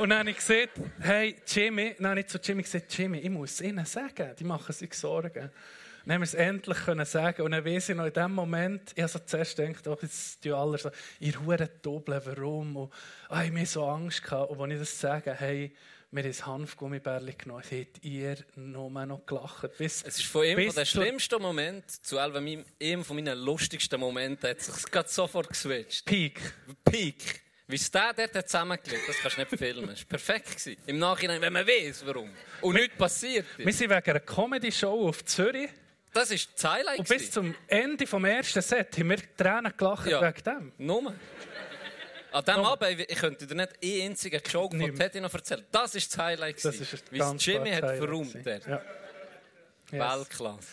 Und 0.00 0.10
dann 0.10 0.20
habe 0.20 0.30
ich 0.30 0.36
gesagt, 0.36 0.80
hey, 1.00 1.36
Jimmy, 1.46 1.94
dann 1.98 2.10
habe 2.10 2.26
zu 2.26 2.38
Jimmy 2.38 2.62
gesagt, 2.62 2.96
Jimmy, 2.96 3.18
ich 3.18 3.30
muss 3.30 3.52
es 3.52 3.60
ihnen 3.60 3.84
sagen, 3.84 4.34
die 4.38 4.44
machen 4.44 4.72
sich 4.72 4.92
Sorgen. 4.94 5.50
Dann 6.06 6.14
haben 6.14 6.20
wir 6.20 6.24
es 6.26 6.34
endlich 6.34 6.78
können 6.84 7.04
sagen 7.04 7.42
und 7.42 7.50
dann 7.50 7.64
weiss 7.64 7.88
ich 7.88 7.96
noch, 7.96 8.06
in 8.06 8.12
dem 8.12 8.32
Moment, 8.32 8.92
ich 8.94 9.02
habe 9.02 9.10
so 9.10 9.18
zuerst 9.18 9.56
gedacht, 9.56 9.88
oh, 9.88 9.98
jetzt 10.00 10.40
tun 10.40 10.52
alle 10.52 10.78
so, 10.78 10.88
ihr 11.18 11.44
Huren 11.44 11.68
Doppel, 11.82 12.22
warum? 12.24 12.76
Und 12.76 12.92
ah, 13.28 13.42
ich 13.42 13.50
hatte 13.50 13.66
so 13.66 13.84
Angst. 13.86 14.22
Gehabt. 14.22 14.50
Und 14.52 14.60
als 14.60 14.72
ich 14.72 14.78
das 14.78 15.00
sage, 15.00 15.34
hey, 15.34 15.74
wir 16.12 16.22
haben 16.22 16.30
das 16.30 16.46
Hanfgummibärli 16.46 17.32
genommen, 17.32 17.64
habt 17.68 18.04
ihr 18.04 18.36
nur 18.54 18.88
noch 18.88 19.26
gelacht. 19.26 19.76
Bis, 19.78 20.04
Es 20.04 20.18
ist 20.18 20.26
von 20.26 20.44
ihm 20.44 20.72
der 20.72 20.84
schlimmsten 20.84 21.42
Moment 21.42 21.90
zu 21.90 22.18
einem 22.18 23.04
von 23.04 23.16
meinen 23.16 23.36
lustigsten 23.40 23.98
Momenten 23.98 24.48
hat 24.48 24.60
sich 24.60 24.84
gerade 24.88 25.08
sofort 25.08 25.48
geswitcht. 25.48 26.04
Peak. 26.04 26.40
Peak. 26.84 27.40
Wie 27.66 27.74
es 27.74 27.90
der 27.90 28.12
dort 28.14 28.48
zusammengelegt 28.48 29.08
das 29.08 29.16
kannst 29.16 29.38
du 29.38 29.40
nicht 29.40 29.58
filmen. 29.58 29.88
Das 29.88 29.98
war 30.02 30.06
perfekt. 30.06 30.50
gewesen. 30.50 30.76
Im 30.86 31.00
Nachhinein, 31.00 31.40
wenn 31.40 31.52
man 31.52 31.66
weiß, 31.66 32.06
warum. 32.06 32.30
Und 32.60 32.76
nichts 32.76 32.96
passiert 32.96 33.44
Wir 33.56 33.66
ist. 33.66 33.78
sind 33.78 33.90
wegen 33.90 34.08
einer 34.10 34.20
Comedy-Show 34.20 35.08
auf 35.08 35.24
Zürich 35.24 35.68
Das 36.16 36.30
ist 36.30 36.48
das 36.54 36.64
Highlight. 36.72 36.98
und 37.00 37.08
bis 37.08 37.30
zum 37.30 37.54
Ende 37.66 38.06
vom 38.06 38.24
ersten 38.24 38.62
Set 38.62 38.96
haben 38.98 39.10
wir 39.10 39.36
Tränen 39.36 39.76
gelacht 39.76 40.06
Ja. 40.06 40.22
wegen 40.22 40.42
dem. 40.44 40.72
Nur. 40.78 41.14
An 42.32 42.44
diesem 42.44 42.64
Abend, 42.64 43.00
ich 43.06 43.18
könnte 43.18 43.46
dir 43.46 43.54
nicht 43.54 43.72
einen 43.82 44.10
einzigen 44.10 44.40
Joke 44.42 44.78
von. 44.78 44.94
Teddy 44.94 45.20
noch 45.20 45.34
erzählen. 45.34 45.66
Das 45.70 45.94
ist 45.94 46.10
das 46.10 46.18
Highlight. 46.18 46.64
Das 46.64 46.74
ist 46.74 47.12
Wie 47.12 47.18
ganz 47.18 47.44
Jimmy 47.44 47.70
hat 47.70 47.96
verräumt. 47.98 48.34
Ja. 48.34 48.50
Yes. 48.56 48.82
Weltklasse. 49.92 50.68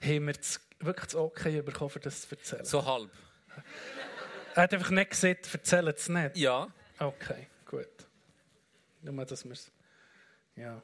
Haben 0.00 0.26
wir 0.26 0.32
das, 0.34 0.60
wirklich 0.78 1.06
das 1.06 1.14
Okay 1.16 1.60
bekommen, 1.62 2.00
das 2.00 2.20
zu 2.22 2.30
erzählen? 2.30 2.64
So 2.64 2.84
halb. 2.86 3.10
Er 4.54 4.62
hat 4.62 4.74
einfach 4.74 4.90
nicht 4.90 5.10
gesagt, 5.10 5.52
erzählen 5.52 5.92
es 5.96 6.08
nicht. 6.08 6.36
Ja. 6.36 6.68
Okay, 7.00 7.48
gut. 7.66 7.88
Nur, 9.02 9.24
dass 9.26 9.44
wir 9.44 9.52
es... 9.52 9.72
Ja. 10.54 10.80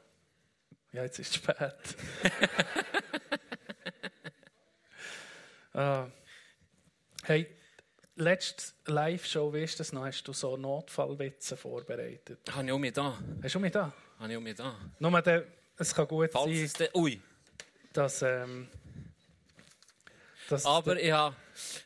Ja, 0.91 1.03
jetzt 1.03 1.19
ist 1.19 1.29
es 1.29 1.35
spät. 1.35 1.75
ah. 5.73 6.07
Hey, 7.23 7.47
letzte 8.15 8.73
Live-Show, 8.85 9.53
weißt 9.53 9.75
du 9.75 9.77
das 9.79 9.93
noch, 9.93 10.05
hast 10.05 10.23
du 10.23 10.33
so 10.33 10.57
Notfallwitze 10.57 11.57
vorbereitet. 11.57 12.39
Habe 12.51 12.65
ich 12.65 12.71
auch 12.71 12.79
mir 12.79 12.91
da. 12.91 13.17
Hast 13.43 13.55
du 13.55 13.59
mich 13.59 13.71
da? 13.71 13.93
Habe 14.19 14.31
ich 14.31 14.37
auch 14.37 14.41
mir 14.41 14.55
da. 14.55 14.75
Nur, 14.99 15.21
der, 15.21 15.45
es 15.77 15.93
kann 15.93 16.07
gut 16.07 16.31
Falls 16.31 16.45
sein, 16.45 16.65
es 16.65 16.73
dann... 16.73 16.87
Ui. 16.95 17.21
dass... 17.93 18.21
Ähm, 18.21 18.67
dass 20.49 20.65
Aber 20.65 20.99
ich 20.99 21.11
habe, 21.11 21.35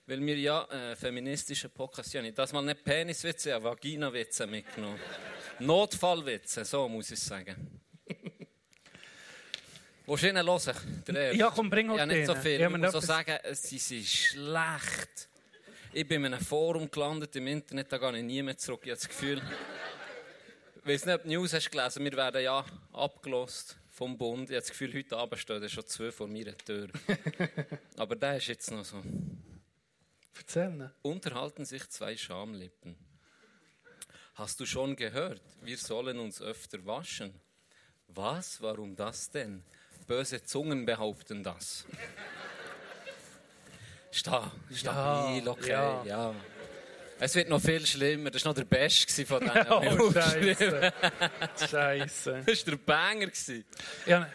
weil 0.08 0.26
wir 0.26 0.38
ja 0.38 0.64
äh, 0.66 0.96
feministische 0.96 1.70
Podcast 1.70 2.10
sind, 2.10 2.26
ich 2.26 2.34
das 2.34 2.52
mal 2.52 2.64
nicht 2.64 2.84
Peniswitze, 2.84 3.52
sondern 3.52 3.64
Vaginawitze 3.64 4.48
mitgenommen. 4.48 5.00
Notfallwitze, 5.60 6.66
so 6.66 6.90
muss 6.90 7.12
ich 7.12 7.20
sagen. 7.20 7.82
Willst 10.08 10.24
du 10.24 10.28
ihn 10.30 10.38
hören? 10.38 11.38
Ja, 11.38 11.50
komm, 11.50 11.70
bring 11.70 11.88
Ich 11.88 11.92
halt 11.92 12.02
habe 12.02 12.14
nicht 12.14 12.28
so 12.28 12.36
viel. 12.36 12.60
Ja, 12.60 12.70
ich 12.70 12.78
muss 12.78 12.92
so 12.92 13.00
sagen, 13.00 13.38
sie 13.54 13.80
sind 13.80 14.06
schlecht. 14.06 15.30
Ich 15.94 16.08
bin 16.08 16.26
in 16.26 16.34
einem 16.34 16.46
Forum 16.46 16.92
gelandet 16.92 17.36
im 17.38 17.48
Internet, 17.48 17.92
da 17.92 17.98
gehe 17.98 18.18
ich 18.18 18.24
nie 18.24 18.44
mehr 18.44 18.58
zurück. 18.58 18.82
Ich 18.84 18.92
habe 18.92 19.00
das 19.00 19.08
Gefühl, 19.08 19.42
ich 20.84 20.86
weiß 20.86 21.06
nicht, 21.06 21.16
ob 21.16 21.24
du 21.24 21.30
die 21.30 21.36
News 21.36 21.54
hast 21.54 21.72
gelesen, 21.72 22.04
wir 22.04 22.14
werden 22.14 22.44
ja 22.44 22.66
abgelost 22.94 23.78
vom 23.90 24.18
Bund. 24.18 24.50
Ich 24.50 24.56
habe 24.56 24.62
das 24.62 24.70
Gefühl, 24.70 24.94
heute 24.94 25.18
Abend 25.18 25.40
stehen 25.40 25.70
schon 25.70 25.88
zwei 25.88 26.12
vor 26.12 26.28
meiner 26.28 26.56
Tür. 26.58 26.90
Aber 27.98 28.16
der 28.16 28.38
ist 28.38 28.48
jetzt 28.48 28.70
noch 28.72 28.84
so. 28.84 29.02
Erzähl 30.38 30.70
ihn. 30.70 30.92
Unterhalten 31.02 31.66
sich 31.66 31.90
zwei 31.90 32.16
Schamlippen. 32.18 32.96
Hast 34.36 34.60
du 34.60 34.66
schon 34.66 34.98
gehört, 34.98 35.42
wir 35.62 35.78
sollen 35.78 36.20
uns 36.20 36.42
öfter 36.42 36.86
waschen? 36.86 37.34
Was? 38.10 38.62
Warum 38.62 38.96
das 38.96 39.30
denn? 39.30 39.64
Böse 40.08 40.44
Zungen 40.44 40.86
behaupten 40.86 41.44
das. 41.44 41.86
Sta 44.12 44.52
stabil, 44.74 45.48
okay, 45.48 45.72
ja. 45.72 46.04
ja. 46.06 46.36
Es 47.20 47.36
wird 47.36 47.50
noch 47.50 47.62
viel 47.62 47.86
schlimmer. 47.86 48.30
Das 48.32 48.44
war 48.46 48.52
noch 48.52 48.56
der 48.58 48.66
Beste 48.66 49.26
von 49.26 49.40
denen. 49.42 50.00
Oh, 50.00 50.12
Scheiße. 50.12 50.94
Scheiße. 51.70 52.44
Das 52.46 52.66
war 52.66 52.72
der 52.72 52.78
Banger. 52.78 53.26
gewesen. 53.28 53.66
Ich 54.06 54.14
habe, 54.14 54.28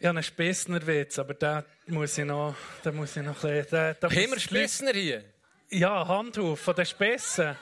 einen 0.00 0.22
Spessnerwitz, 0.22 1.18
aber 1.18 1.34
da 1.34 1.64
muss 1.86 2.18
ich 2.18 2.24
noch, 2.24 2.54
da 2.82 2.90
muss 2.90 3.16
ich 3.16 3.22
noch 3.22 3.42
ein 3.44 3.62
bisschen... 3.64 3.96
Haben 4.02 4.30
wir 4.32 4.40
Spissner 4.40 4.92
hier? 4.92 5.24
Ja, 5.70 6.06
Handhuf 6.06 6.60
von 6.60 6.74
den 6.74 6.86
Spessen. 6.86 7.56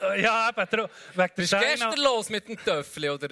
Äh, 0.00 0.22
Ja, 0.22 0.48
eben, 0.50 0.56
wegen 0.56 0.70
der 0.70 0.90
Was 1.14 1.30
ist 1.36 1.50
gestern 1.50 1.78
Scheine... 1.92 2.02
los 2.02 2.28
mit 2.30 2.48
dem 2.48 2.56
Töffel, 2.64 3.10
oder? 3.10 3.28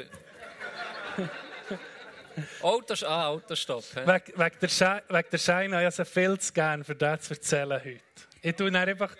Autos, 2.62 3.02
ah, 3.04 3.26
Autostopp. 3.26 3.84
hä? 3.94 4.00
Wegen, 4.06 4.38
wegen 4.38 4.56
der 4.60 4.68
Scheine, 4.68 5.02
wegen 5.08 5.28
der 5.30 5.38
Scheine 5.38 5.76
habe 5.76 5.88
ich 5.88 5.94
sie 5.94 6.04
viel 6.04 6.38
zu 6.38 6.52
gerne, 6.52 6.84
für 6.84 6.94
das 6.94 7.22
zu 7.22 7.34
erzählen 7.34 7.80
heute. 7.84 8.00
Ich 8.42 8.54
tue 8.56 8.68
ihn 8.68 8.76
einfach... 8.76 9.14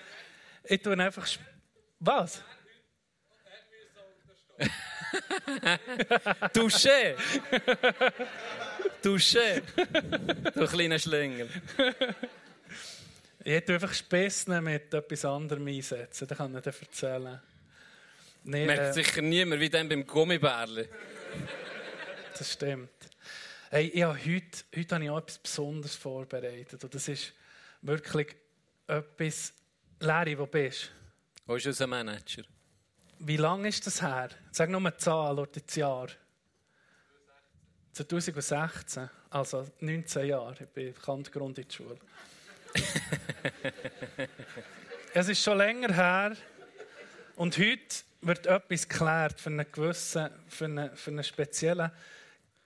Ich 0.65 0.83
tue 0.83 0.99
einfach... 0.99 1.27
Was? 2.01 2.43
Touché! 6.53 7.17
Touché! 9.03 9.63
Du 10.55 10.67
kleiner 10.67 10.99
Schlingel. 10.99 11.49
Ich 13.45 13.65
tue 13.65 13.75
einfach 13.75 13.95
Spessen 13.95 14.63
mit 14.65 14.93
etwas 14.93 15.25
anderem 15.25 15.67
einsetzen. 15.67 16.27
Das 16.27 16.39
kann 16.39 16.55
ich 16.57 16.63
dir 16.63 16.75
erzählen. 16.81 17.41
Nee, 18.45 18.67
Merkt 18.67 18.83
äh, 18.83 18.93
sicher 18.93 19.23
niemand 19.23 19.61
wie 19.61 19.71
dann 19.71 19.89
beim 19.89 20.07
Gummibärli. 20.07 20.89
das 22.37 22.53
stimmt. 22.53 22.91
Hey, 23.75 23.91
ich 23.93 24.05
habe 24.05 24.17
heute, 24.17 24.65
heute 24.77 24.95
habe 24.95 25.05
ich 25.05 25.11
auch 25.11 25.19
etwas 25.19 25.39
Besonderes 25.39 25.97
vorbereitet. 25.97 26.85
Und 26.85 26.95
das 26.95 27.09
ist 27.09 27.33
wirklich 27.83 28.37
etwas. 28.87 29.53
Larry, 29.99 30.39
wo 30.39 30.47
bist 30.47 30.85
du? 30.85 31.51
Wo 31.51 31.57
ist 31.57 31.67
unser 31.67 31.89
Manager? 31.89 32.45
Wie 33.19 33.37
lange 33.37 33.67
ist 33.67 33.85
das 33.85 34.01
her? 34.01 34.29
Sag 34.53 34.71
nur 34.71 34.79
eine 34.79 34.97
Zahl 34.97 35.41
oder 35.41 35.61
das 35.61 35.75
Jahr. 35.75 36.07
2016, 37.95 39.11
also 39.31 39.67
19 39.81 40.29
Jahre. 40.29 40.57
Ich 40.61 40.69
bin 40.69 40.95
Kantgrund 40.95 41.59
in 41.59 41.67
der 41.67 41.75
Schule. 41.75 41.99
es 45.15 45.29
ist 45.29 45.43
schon 45.43 45.59
länger 45.59 45.93
her. 45.93 46.37
Und 47.35 47.59
heute 47.59 48.05
wird 48.21 48.47
etwas 48.47 48.89
geklärt 48.89 49.41
für 49.41 49.51
einen 49.51 49.67
gewissen, 49.73 50.31
für 50.47 50.67
einen, 50.67 50.97
für 50.97 51.11
einen 51.11 51.25
speziellen 51.25 51.91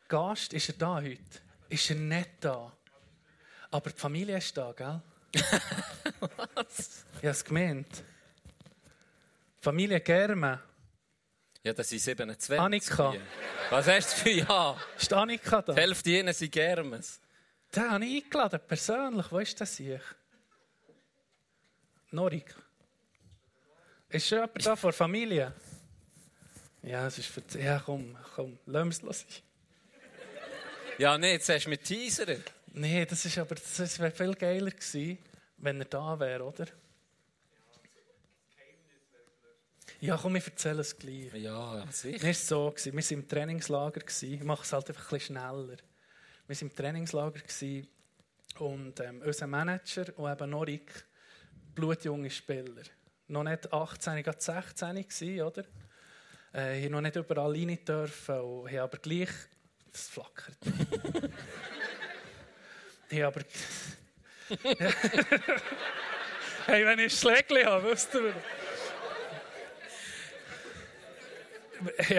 Gast. 0.09 0.55
Ist 0.55 0.71
er 0.71 0.75
da 0.75 0.97
heute? 0.97 1.21
Ist 1.68 1.90
er 1.90 1.97
nicht 1.97 2.31
da? 2.40 2.73
Aber 3.71 3.90
die 3.90 3.99
Familie 3.99 4.38
ist 4.38 4.57
da, 4.57 4.73
gell? 4.73 5.01
Was? 6.55 7.05
Ich 7.12 7.18
habe 7.18 7.29
es 7.29 7.44
gemeint. 7.44 8.03
Familie 9.61 10.01
Germe. 10.01 10.61
Ja, 11.62 11.73
das 11.75 11.88
sind 11.90 12.01
27. 12.01 12.59
Annika. 12.59 13.14
Was 13.71 13.87
hast 13.87 14.12
du 14.12 14.16
für 14.23 14.31
Ja? 14.31 14.77
Ist 14.97 15.12
Annika 15.12 15.61
da? 15.61 15.75
Die 15.75 15.81
Hälfte 15.81 16.11
ihnen 16.11 16.33
sind 16.33 16.53
Germes. 16.53 17.21
Den 17.75 17.90
habe 17.90 18.05
ich 18.07 18.25
eingeladen, 18.25 18.61
persönlich. 18.66 19.31
Wo 19.31 19.38
ist 19.38 19.61
das 19.61 19.77
hier? 19.77 20.01
Norik. 22.11 22.55
Ist 24.09 24.27
schon 24.27 24.38
jemand 24.38 24.64
da 24.64 24.75
von 24.75 24.88
der 24.88 24.97
Familie? 24.97 25.53
Ja, 26.83 27.07
es 27.07 27.18
ist 27.18 27.29
für... 27.29 27.42
Ja, 27.59 27.83
komm, 27.85 28.16
komm, 28.35 28.59
lass 28.64 29.03
es 29.03 29.21
sein. 29.21 29.42
Ja, 30.98 31.16
nee, 31.16 31.34
jetzt 31.34 31.48
hast 31.48 31.66
du 31.66 31.70
mit 31.70 31.84
Teaser. 31.84 32.26
Nee, 32.72 33.06
das 33.06 33.24
ist 33.24 33.38
aber... 33.38 33.54
Das 33.54 33.98
wäre 34.00 34.11
viel 34.11 34.34
geiler 34.34 34.72
gewesen, 34.72 35.18
wenn 35.58 35.80
er 35.80 35.84
da 35.84 36.18
wäre, 36.18 36.42
oder? 36.42 36.66
Ja, 40.00 40.16
komm, 40.16 40.34
ich 40.34 40.46
erzähle 40.46 40.80
es 40.80 40.98
gleich. 40.98 41.32
Ja, 41.34 41.84
sicher. 41.92 42.18
Mir 42.18 42.26
war 42.26 42.34
so, 42.34 42.70
gewesen, 42.70 42.92
wir 42.96 43.02
waren 43.02 43.12
im 43.12 43.28
Trainingslager. 43.28 44.00
gewesen. 44.00 44.32
Ich 44.32 44.42
mache 44.42 44.64
es 44.64 44.72
halt 44.72 44.88
einfach 44.88 45.04
ein 45.04 45.18
bisschen 45.18 45.37
schneller. 45.37 45.76
Wir 46.48 46.56
waren 46.56 46.68
im 46.68 46.74
Trainingslager 46.74 47.40
gewesen 47.40 47.88
und 48.58 48.98
ähm, 48.98 49.22
unser 49.24 49.46
Manager 49.46 50.18
und 50.18 50.32
eben 50.32 50.50
Norik, 50.50 51.04
blutjunge 51.76 52.30
Spieler. 52.30 52.82
Noch 53.28 53.44
nicht 53.44 53.72
18, 53.72 54.22
gerade 54.24 54.40
16 54.40 54.96
gewesen, 54.96 55.42
oder? 55.42 55.64
Äh, 56.52 56.84
ich 56.84 56.90
noch 56.90 57.00
nicht 57.00 57.14
überall 57.14 57.52
rein 57.52 57.78
dürfen 57.84 58.40
und 58.40 58.72
ich 58.72 58.80
aber 58.80 58.98
gleich... 58.98 59.30
Das 59.98 60.06
flackert. 60.11 60.54
ich 63.11 63.24
aber... 63.24 63.40
hey, 66.66 66.87
wenn 66.87 67.00
ich 67.00 67.18
Schlägli 67.18 67.64
habe, 67.64 67.90
wisst 67.90 68.14
ihr... 68.14 68.32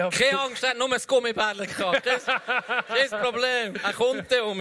Hab- 0.02 0.12
Keine 0.12 0.40
Angst, 0.40 0.62
er 0.62 0.70
hat 0.70 0.78
nur 0.78 0.92
ein 0.92 1.00
Gummibärli 1.06 1.66
gehabt. 1.66 2.02
Kein, 2.04 2.20
kein 3.08 3.20
Problem. 3.22 3.74
Er 3.82 3.92
kommt 3.94 4.30
dann 4.30 4.42
um. 4.42 4.60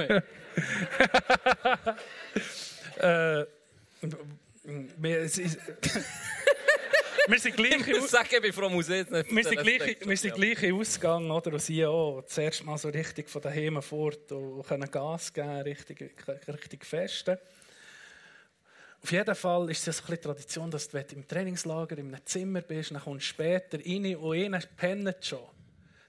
Äh, 3.02 3.46
es 5.24 5.38
ist- 5.38 5.58
wir 7.30 7.40
sind 7.40 7.56
gleich, 7.56 7.88
Ich 7.88 8.00
muss 8.00 8.12
sagen, 8.12 8.28
ich 8.32 8.42
bin 8.42 8.80
ich 8.80 8.88
jetzt 8.88 9.12
nicht 9.12 9.36
wir 9.36 9.44
sind 9.44 9.60
gleich, 9.60 9.98
wir 10.02 10.18
sind 10.18 10.36
gleich 10.36 10.64
in 10.64 10.76
Ausgang, 10.76 11.30
oder? 11.32 11.54
Und 11.54 11.62
sie 11.62 11.86
auch 11.86 12.22
das 12.22 12.38
erste 12.38 12.64
Mal 12.66 12.78
so 12.78 12.90
richtig 12.90 13.30
von 13.30 13.42
daheim 13.42 13.82
fort 13.82 14.32
und 14.32 14.66
können 14.68 14.90
Gas 14.90 15.34
geben, 15.34 15.62
richtig, 15.62 16.14
richtig 16.48 16.86
festen. 16.86 17.38
Auf 19.02 19.12
jeden 19.12 19.36
Fall 19.36 19.70
ist 19.70 19.88
es 19.88 19.98
so 19.98 20.04
ein 20.04 20.08
bisschen 20.08 20.22
Tradition, 20.24 20.72
dass 20.72 20.90
du 20.90 20.98
im 20.98 21.28
Trainingslager 21.28 21.98
in 21.98 22.14
einem 22.14 22.26
Zimmer 22.26 22.62
bist, 22.62 22.92
dann 22.92 23.02
kommst 23.02 23.26
du 23.26 23.30
später 23.30 23.80
rein 23.80 24.16
und 24.18 24.36
einer 24.36 24.60
pennt 24.76 25.26
schon. 25.26 25.40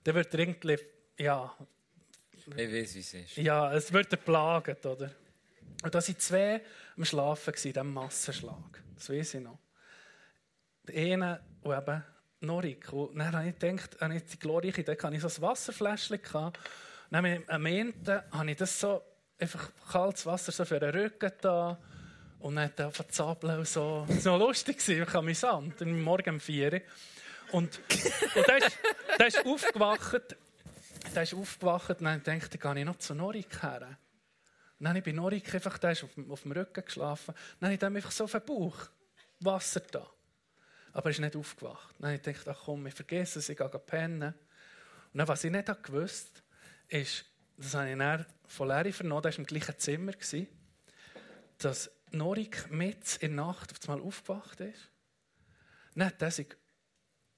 Dann 0.03 0.15
wird 0.15 0.35
er 0.35 0.41
irgendwie, 0.41 0.79
ja, 1.19 1.55
Ich 2.35 2.49
weiß, 2.49 2.95
wie 2.95 3.01
es 3.01 3.15
ist. 3.15 3.37
ja, 3.37 3.73
es 3.73 3.93
wird 3.93 4.13
er 4.13 4.17
plagt, 4.17 4.85
oder? 4.87 5.13
Und 5.83 5.95
da 5.95 6.01
waren 6.01 6.19
zwei 6.19 6.61
am 6.97 7.05
Schlafen, 7.05 7.55
in 7.55 7.63
diesem 7.73 7.93
Massenschlag. 7.93 8.83
Das 8.97 9.09
weiß 9.09 9.35
ich 9.35 9.41
noch. 9.41 9.59
Der 10.89 11.13
eine, 11.13 11.41
und 11.63 11.77
eben 11.77 12.05
Norik. 12.41 12.93
Und 12.93 13.19
dann 13.19 13.33
habe 13.33 13.49
ich 13.49 13.59
gedacht, 13.59 14.01
habe 14.01 14.17
ich 14.17 14.25
die 14.25 14.39
glorreiche 14.39 14.81
Idee, 14.81 14.97
hatte 15.01 15.15
ich 15.15 15.23
so 15.23 15.29
ein 15.29 15.43
Wasserfläschchen. 15.43 16.21
dann 16.33 16.53
habe 17.13 17.43
am 17.49 17.67
Ende 17.67 18.25
habe 18.31 18.51
ich 18.51 18.57
das 18.57 18.81
so, 18.81 19.03
einfach 19.39 19.71
kaltes 19.91 20.27
Wasser 20.27 20.53
so 20.53 20.65
für 20.65 20.81
den 20.81 20.91
Rücken 20.91 21.33
da. 21.41 21.79
Und 22.39 22.57
dann 22.57 22.93
von 22.93 23.09
Zabeln 23.11 23.59
und 23.59 23.69
so. 23.69 24.07
Das 24.09 24.25
war 24.25 24.39
noch 24.39 24.47
lustig, 24.47 24.87
ich 24.89 25.15
amüsant. 25.15 25.83
Am 25.83 26.01
Morgen 26.01 26.31
um 26.31 26.41
4 26.41 26.73
Uhr. 26.73 26.81
Und, 27.53 27.81
und 28.35 28.49
der, 28.49 28.57
ist, 28.59 28.79
der 29.19 29.27
ist 29.27 29.45
aufgewacht. 29.45 30.37
Der 31.15 31.23
ist 31.23 31.35
aufgewacht 31.35 31.99
und 31.99 32.05
dann 32.05 32.23
dachte 32.23 32.51
ich, 32.55 32.61
gehe 32.61 32.79
ich 32.79 32.85
noch 32.85 32.97
zu 32.97 33.15
Norik 33.15 33.63
her. 33.63 33.99
Dann 34.79 34.89
habe 34.89 34.99
ich 34.99 35.05
bei 35.05 35.13
Norik 35.13 35.55
einfach, 35.55 35.77
der 35.77 35.91
ist 35.91 36.05
auf, 36.05 36.11
auf 36.31 36.43
dem 36.43 36.53
Rücken 36.53 36.85
geschlafen. 36.85 37.35
Dann 37.59 37.67
habe 37.67 37.75
ich 37.75 37.81
dem 37.81 37.97
einfach 37.97 38.11
so 38.11 38.25
auf 38.25 38.33
den 38.33 38.45
Bauch 38.47 38.77
Wasser 39.41 39.81
da. 39.91 40.07
Aber 40.93 41.07
er 41.07 41.11
ist 41.11 41.21
nicht 41.21 41.37
aufgewacht. 41.37 41.95
Dann 41.99 42.11
habe 42.11 42.17
ich 42.17 42.23
gedacht, 42.23 42.49
ach 42.49 42.65
komm, 42.65 42.87
ich 42.87 42.95
vergesse 42.95 43.39
es, 43.39 43.49
ich 43.49 43.57
gehe 43.57 43.69
pennen. 43.69 44.35
Und 45.13 45.19
dann, 45.19 45.29
was 45.29 45.45
ich 45.45 45.51
nicht 45.51 45.69
habe 45.69 45.81
gewusst 45.83 46.43
ist, 46.89 47.25
das 47.57 47.75
habe 47.75 47.91
ich 47.91 47.99
dann 47.99 48.27
von 48.47 48.69
Larry 48.69 48.93
vernommen, 48.93 49.23
der 49.23 49.33
war 49.33 49.39
im 49.39 49.47
gleichen 49.47 49.79
Zimmer, 49.79 50.13
dass 51.59 51.91
Norik 52.11 52.71
mit 52.71 53.17
in 53.17 53.37
der 53.37 53.45
Nacht 53.45 53.73
auf 53.73 53.89
einmal 53.89 54.07
aufgewacht 54.07 54.61
ist. 54.61 54.91
Dann 55.95 56.07
hat 56.07 56.23
er 56.23 56.31
sich 56.31 56.49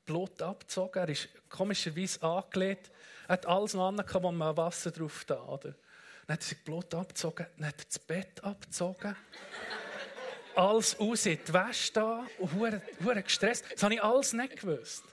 Blut 0.04 0.40
abgezogen, 0.42 0.98
er 0.98 1.08
ist 1.08 1.28
komischerweise 1.48 2.22
angelegt, 2.22 2.90
er 3.26 3.34
hat 3.34 3.46
alles 3.46 3.74
noch 3.74 3.88
an, 3.88 4.02
wo 4.12 4.32
man 4.32 4.56
Wasser 4.56 4.90
drauf 4.90 5.24
da? 5.24 5.58
Dann 5.60 5.74
hat 6.28 6.40
er 6.40 6.42
sich 6.42 6.64
Blut 6.64 6.94
abgezogen, 6.94 7.46
dann 7.56 7.68
hat 7.68 7.80
er 7.80 7.84
das 7.84 7.98
Bett 7.98 8.42
abgezogen. 8.42 9.16
Alles 10.56 10.98
aus 10.98 11.26
in 11.26 11.38
die 11.46 11.52
Wäsche 11.52 11.92
da 11.92 12.26
und 12.38 12.52
hure 12.54 13.22
gestresst. 13.22 13.64
Das 13.72 13.82
habe 13.82 13.94
ich 13.94 14.02
alles 14.02 14.32
nicht 14.32 14.60
gewusst. 14.60 15.04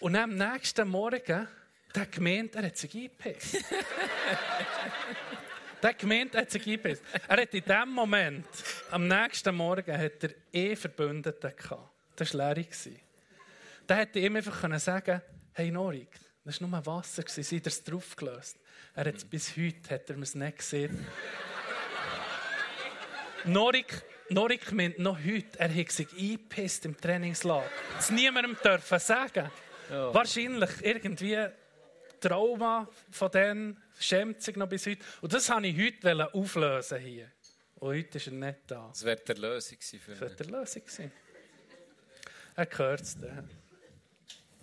Und 0.00 0.16
am 0.16 0.36
nächsten 0.36 0.88
Morgen, 0.88 1.48
der 1.94 2.06
gemeint, 2.06 2.54
er 2.54 2.64
hat 2.64 2.76
sich 2.76 2.94
eingepisst. 2.94 3.64
der 5.82 5.94
gemeint, 5.94 6.34
er 6.34 6.42
hat 6.42 6.50
sich 6.50 6.66
eingepisst. 6.66 7.02
Er 7.26 7.42
hat 7.42 7.54
in 7.54 7.64
dem 7.64 7.90
Moment, 7.90 8.46
am 8.90 9.08
nächsten 9.08 9.54
Morgen, 9.54 9.98
hat 9.98 10.22
er 10.22 10.30
eh 10.52 10.76
Verbündeten 10.76 11.52
gehabt. 11.56 11.90
Das 12.14 12.32
war 12.34 12.38
Larry. 12.38 12.68
Der 13.88 13.96
hätte 13.96 14.18
ihm 14.18 14.36
einfach 14.36 14.78
sagen 14.78 15.22
hey 15.58 15.72
Norik, 15.72 16.10
das 16.44 16.60
war 16.60 16.68
nur 16.68 16.86
Wasser, 16.86 17.24
seid 17.26 17.52
ihr 17.52 17.66
es 17.66 17.82
draufgelöst? 17.82 18.58
Er 18.94 19.06
hat 19.06 19.28
bis 19.28 19.56
heute, 19.56 19.92
hat 19.92 20.08
er 20.08 20.16
mir 20.16 20.22
es 20.22 20.36
nicht 20.36 20.58
gesehen. 20.58 21.04
Norik, 23.44 24.02
Norik 24.30 24.72
meint 24.72 24.98
noch 24.98 25.18
heute, 25.18 25.58
er 25.58 25.74
hat 25.74 25.90
sich 25.92 26.08
eingepisst 26.12 26.84
im 26.84 26.96
Trainingslager. 27.00 27.70
Das 27.96 28.10
niemandem 28.10 28.56
dürfen 28.62 28.98
sagen. 28.98 29.50
Wahrscheinlich 29.88 30.70
irgendwie 30.82 31.46
Trauma 32.20 32.88
von 33.10 33.30
denen 33.30 33.82
schämt 33.98 34.42
sich 34.42 34.56
noch 34.56 34.68
bis 34.68 34.86
heute. 34.86 35.04
Und 35.20 35.32
das 35.32 35.48
wollte 35.48 35.68
ich 35.68 35.78
heute 36.02 36.34
auflösen 36.34 36.98
hier. 36.98 37.30
Und 37.76 37.88
heute 37.96 38.18
ist 38.18 38.26
er 38.26 38.32
nicht 38.32 38.58
da. 38.66 38.88
Das 38.88 39.04
wäre 39.04 39.16
die 39.26 39.32
Lösung 39.32 39.78
gewesen 39.78 40.00
für 40.00 40.10
Das 40.12 40.20
ihn. 40.20 40.28
wird 40.28 40.40
die 40.40 40.52
Lösung 40.52 40.82
sein. 40.86 41.12
Er 42.56 42.66
gehört 42.66 43.00
es 43.02 43.16
dann. 43.18 43.48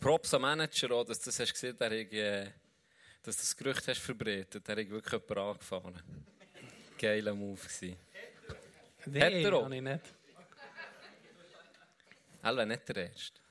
Props 0.02 0.34
am 0.34 0.42
Manager 0.42 0.92
auch, 0.92 1.06
dass 1.06 1.20
du 1.20 1.26
das 1.26 1.40
hast 1.40 1.54
gesehen, 1.54 1.78
der 1.78 1.88
hat, 1.88 2.14
äh, 2.14 2.52
dass 3.24 3.38
du 3.38 3.42
das 3.42 3.56
Gerücht 3.56 3.88
hast 3.88 4.02
verbreitet. 4.02 4.68
Der 4.68 4.76
hat 4.76 4.90
wirklich 4.90 5.14
jemanden 5.14 5.38
angefahren. 5.40 6.02
Geiler 7.00 7.34
Move 7.34 7.60
gewesen. 7.62 7.96
Auch? 9.08 9.64
habe 9.64 9.76
ich 9.76 9.82
nicht. 9.82 10.16
Alle 12.42 12.66
nicht 12.66 12.88
der 12.90 13.10
Erste. 13.10 13.42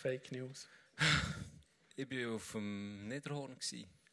Fake 0.00 0.32
News. 0.32 0.68
Ich 1.96 2.10
war 2.10 2.34
auf 2.34 2.52
dem 2.52 3.08
Niederhorn 3.08 3.56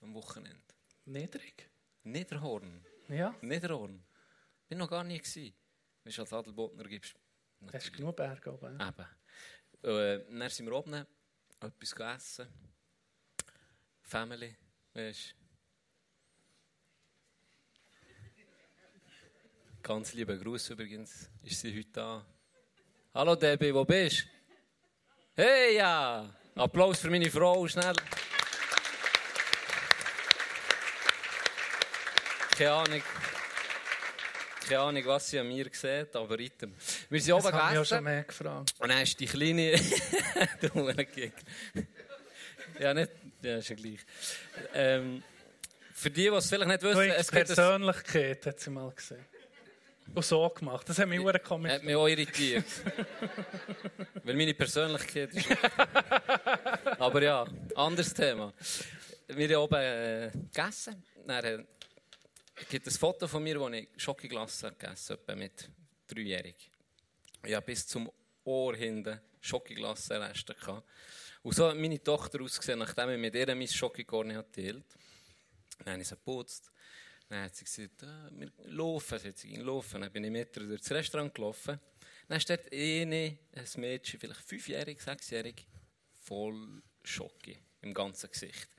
am 0.02 0.14
Wochenende. 0.14 0.62
Niedrig? 1.06 1.70
Niederhorn? 2.04 2.84
Ja. 3.08 3.36
Niederhorn? 3.42 4.04
Bin 4.68 4.78
noch 4.80 4.90
gar 4.90 5.04
nie 5.04 5.20
gewesen. 5.20 5.54
Wenn 6.04 6.14
du 6.14 6.22
als 6.22 6.34
Adelbotner 6.34 6.84
gibst. 6.86 7.16
Hast 7.72 7.88
du 7.88 7.92
genug 7.92 8.16
Berge 8.16 8.52
oben? 8.54 8.80
ja? 8.80 8.90
Eben. 8.90 9.06
Äh, 9.84 10.26
dann 10.40 10.50
sind 10.50 10.66
wir 10.66 10.74
oben, 10.74 11.06
etwas 11.60 11.96
gegessen. 11.96 12.48
Family, 14.02 14.56
weißt 14.94 15.32
du. 15.32 15.45
Ganz 19.86 20.16
lieber 20.16 20.36
Gruß 20.36 20.72
übrigens, 20.72 21.30
ist 21.44 21.62
sie 21.62 21.78
heute 21.78 21.90
da. 21.92 22.26
Hallo 23.14 23.36
Debbie, 23.36 23.72
wo 23.72 23.86
bist 23.86 24.26
du? 25.36 25.44
Hey, 25.44 25.76
ja! 25.76 26.28
Applaus 26.56 27.02
für 27.02 27.12
meine 27.12 27.30
Frau, 27.30 27.68
schnell. 27.68 27.94
Keine 32.58 32.72
Ahnung. 32.72 33.04
Keine 34.68 34.80
Ahnung, 34.80 35.06
was 35.06 35.30
sie 35.30 35.38
an 35.38 35.50
mir 35.50 35.70
sieht, 35.72 36.16
aber 36.16 36.40
item. 36.40 36.74
Wir 37.12 37.22
sind 37.22 37.36
oben 37.36 37.54
habe 37.54 37.74
ich 37.74 37.80
auch 37.80 37.86
schon 37.86 38.00
gegessen. 38.00 38.04
mehr 38.06 38.24
gefragt. 38.24 38.74
Und 38.80 38.90
dann 38.90 39.02
ist 39.04 39.20
die 39.20 39.28
kleine. 39.28 39.76
du 40.62 40.90
ja, 42.80 42.94
nicht. 42.96 43.12
Ja, 43.44 43.58
ist 43.58 43.70
ja 43.70 43.76
gleich. 43.76 44.00
Ähm, 44.74 45.22
für 45.94 46.10
die, 46.10 46.24
die 46.24 46.28
es 46.30 46.50
vielleicht 46.50 46.70
nicht 46.70 46.82
Du 46.82 46.88
wissen, 46.88 47.12
hast 47.12 47.20
es 47.20 47.32
gibt 47.32 47.46
Persönlichkeit, 47.46 48.46
hat 48.48 48.60
sie 48.60 48.72
mal 48.72 48.92
gesehen. 48.92 49.35
Und 50.14 50.24
so 50.24 50.50
gemacht. 50.50 50.88
Das 50.88 51.00
hat 51.00 51.08
mich 51.08 51.24
Hat 51.24 51.44
komisch 51.44 51.82
mich 51.82 51.96
auch 51.96 52.08
irritiert. 52.08 52.66
Weil 54.24 54.36
meine 54.36 54.54
Persönlichkeit 54.54 55.34
ist. 55.34 55.48
Aber 57.00 57.22
ja, 57.22 57.46
anderes 57.76 58.14
Thema. 58.14 58.54
Wir 59.28 59.50
haben 59.50 59.64
oben 59.64 59.76
äh, 59.76 60.32
gegessen. 60.32 61.04
Dann 61.26 61.68
gibt 62.70 62.88
es 62.88 62.96
ein 62.96 63.00
Foto 63.00 63.28
von 63.28 63.44
mir, 63.44 63.60
wo 63.60 63.68
ich 63.70 63.90
Schokoglasse 63.98 64.72
gegessen 64.72 65.18
habe, 65.28 65.36
mit 65.36 65.70
dreijährig. 66.08 66.72
Ich 67.44 67.54
habe 67.54 67.66
bis 67.66 67.86
zum 67.88 68.10
Ohr 68.44 68.76
hinten 68.76 69.20
Schokoglasse-Reste 69.42 70.54
gehabt. 70.54 70.88
Und 71.44 71.56
so 71.56 71.68
hat 71.68 71.78
meine 71.78 72.02
Tochter 72.02 72.42
ausgesehen, 72.42 72.80
nachdem 72.80 73.12
ich 73.12 73.20
mit 73.20 73.36
ihr 73.36 73.54
mein 73.56 73.68
Schokokorn 73.68 74.30
geteilt 74.30 74.86
Dann 75.80 75.94
habe 75.94 76.02
ich 76.02 76.08
sie 76.08 76.16
geputzt. 76.16 76.72
Dann 77.30 77.44
hat 77.44 77.56
sie 77.56 77.66
gesagt, 77.66 78.04
ah, 78.04 78.30
wir 78.32 78.52
laufen. 78.66 79.20
Sie 79.20 79.58
hat 79.58 79.66
laufen. 79.66 80.02
Dann 80.02 80.12
bin 80.12 80.24
ich 80.26 80.32
mit 80.32 80.56
ihr 80.58 80.68
durch 80.68 80.82
das 80.82 80.92
Restaurant 80.92 81.34
gelaufen. 81.34 81.80
Dann 82.28 82.40
steht 82.40 82.72
eine, 82.72 83.38
ein 83.54 83.66
Mädchen, 83.78 84.20
vielleicht 84.20 84.42
fünfjährig, 84.42 85.02
sechsjährig, 85.02 85.68
voll 86.22 86.82
Schocke 87.04 87.58
im 87.82 87.94
ganzen 87.94 88.30
Gesicht. 88.32 88.70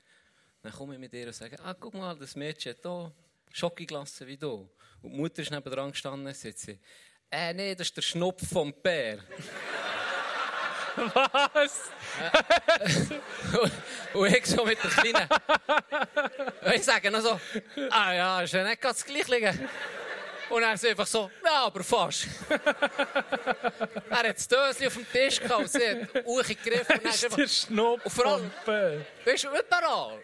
Dann 0.61 0.71
komme 0.71 0.95
ich 0.95 0.99
mit 0.99 1.13
ihr 1.13 1.27
und 1.27 1.33
sage, 1.33 1.59
ah, 1.63 1.73
guck 1.73 1.93
mal, 1.93 2.17
das 2.17 2.35
Mädchen 2.35 2.73
hat 2.73 2.81
hier 2.81 3.13
Schokoglasse 3.51 4.27
wie 4.27 4.37
du. 4.37 4.69
Und 5.01 5.11
die 5.11 5.17
Mutter 5.17 5.41
ist 5.41 5.51
nebenan 5.51 5.91
gestanden 5.91 6.27
und 6.27 6.35
sagt 6.35 6.77
äh, 7.29 7.53
nee, 7.53 7.75
das 7.75 7.87
ist 7.87 7.97
der 7.97 8.01
Schnupf 8.01 8.47
vom 8.47 8.73
Bär. 8.81 9.19
Was? 11.53 11.91
Und 14.13 14.33
ich 14.35 14.45
so 14.45 14.65
mit 14.65 14.83
der 14.83 14.89
Kleinen. 14.89 15.27
Und 16.65 16.73
ich 16.73 16.83
sage 16.83 17.11
noch 17.11 17.21
so, 17.21 17.39
ah 17.91 18.13
ja, 18.13 18.41
ist 18.41 18.53
ja 18.53 18.63
nicht 18.63 18.81
ganz 18.81 19.05
gleich 19.05 19.27
liegen. 19.27 19.69
Und 20.49 20.63
er 20.63 20.73
ist 20.73 20.85
einfach 20.85 21.05
so, 21.07 21.29
ja, 21.43 21.65
aber 21.65 21.83
fast. 21.83 22.25
er 22.49 24.17
hat 24.17 24.37
das 24.37 24.47
Döschen 24.47 24.87
auf 24.87 24.93
dem 24.93 25.11
Tisch 25.11 25.39
gehabt 25.41 25.59
und 25.59 25.69
sie 25.69 25.87
hat 25.89 26.25
hochgegriffen 26.25 26.95
und 26.95 27.03
dann 27.05 27.13
ist 27.13 27.23
einfach, 27.25 27.37
der 27.37 27.47
Schnupf 27.47 28.05
Und 28.05 28.11
vor 28.11 28.25
allem- 28.25 28.51
weißt 29.25 29.43
du, 29.43 29.47
überall. 29.49 30.19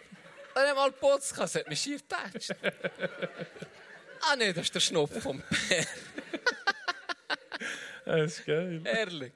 Dann 0.56 0.68
hat 0.70 0.76
mal 0.76 0.92
geputzt, 0.92 1.36
sie 1.36 1.60
hat 1.60 1.68
mich 1.68 1.82
schief 1.82 2.02
getatscht. 2.08 2.52
ah 4.22 4.36
nee, 4.38 4.54
das 4.54 4.64
ist 4.66 4.76
der 4.76 4.80
Schnupf 4.80 5.22
vom 5.22 5.44
Bär. 5.68 5.86
Das 8.06 8.38
ist 8.40 8.46
geil. 8.46 8.82
Ehrlich. 8.86 9.34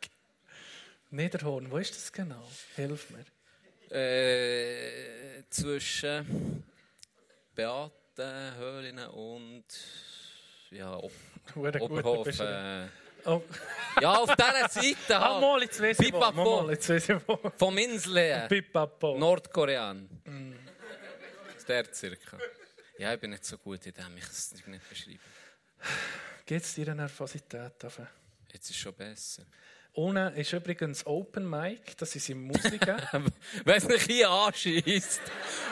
Niederhorn, 1.17 1.69
wo 1.71 1.77
ist 1.77 1.95
das 1.95 2.12
genau? 2.13 2.47
Hilf 2.75 3.10
mir. 3.10 3.25
Äh, 3.95 5.43
zwischen 5.49 6.63
Beate, 7.56 8.53
Höhlinnen 8.58 9.08
und 9.10 9.65
ja, 10.69 10.95
Op 10.95 11.12
Hure 11.56 11.71
gut, 11.80 11.91
Oberhof. 11.91 12.23
bist 12.25 12.39
du- 12.39 12.43
Äh, 12.43 12.88
Oh, 13.25 13.41
ja, 14.01 14.13
auf 14.13 14.34
dieser 14.36 14.69
Seite 14.69 14.95
ah, 15.17 15.34
halt. 15.34 15.41
mal, 15.41 15.62
jetzt 15.63 15.82
weiss 15.82 15.99
ich 15.99 16.13
wo. 16.13 16.19
Mal, 16.32 16.69
jetzt 16.71 16.88
weiss 16.88 17.10
ich 17.10 17.27
wo. 17.27 17.38
Vom 17.58 17.77
Inseln. 17.77 18.47
Pipapo. 18.47 19.17
Nordkorean. 19.17 20.08
Der 21.67 21.93
circa. 21.93 22.38
Ja, 22.99 23.13
ich 23.13 23.19
bin 23.19 23.32
nicht 23.32 23.43
so 23.43 23.58
gut 23.58 23.86
in 23.86 23.93
dem, 23.93 24.15
ich 24.17 24.23
kann 24.23 24.32
es 24.32 24.53
nicht 24.53 24.89
beschreiben. 24.89 25.19
Geht 26.45 26.63
es 26.63 26.73
dir 26.75 26.86
eine 26.88 26.95
Nervosität? 27.01 27.73
Jetzt 27.84 28.63
ist 28.65 28.69
es 28.69 28.75
schon 28.77 28.93
besser. 28.93 29.43
Unten 29.97 30.36
ist 30.36 30.53
übrigens 30.53 31.03
Open 31.07 31.49
Mic, 31.49 31.97
das 31.97 32.15
ist 32.15 32.29
im 32.29 32.43
Musiken. 32.43 32.97
Wenn 33.65 33.77
es 33.77 33.88
mich 33.88 34.03
hier 34.03 34.29
anschießt. 34.29 35.21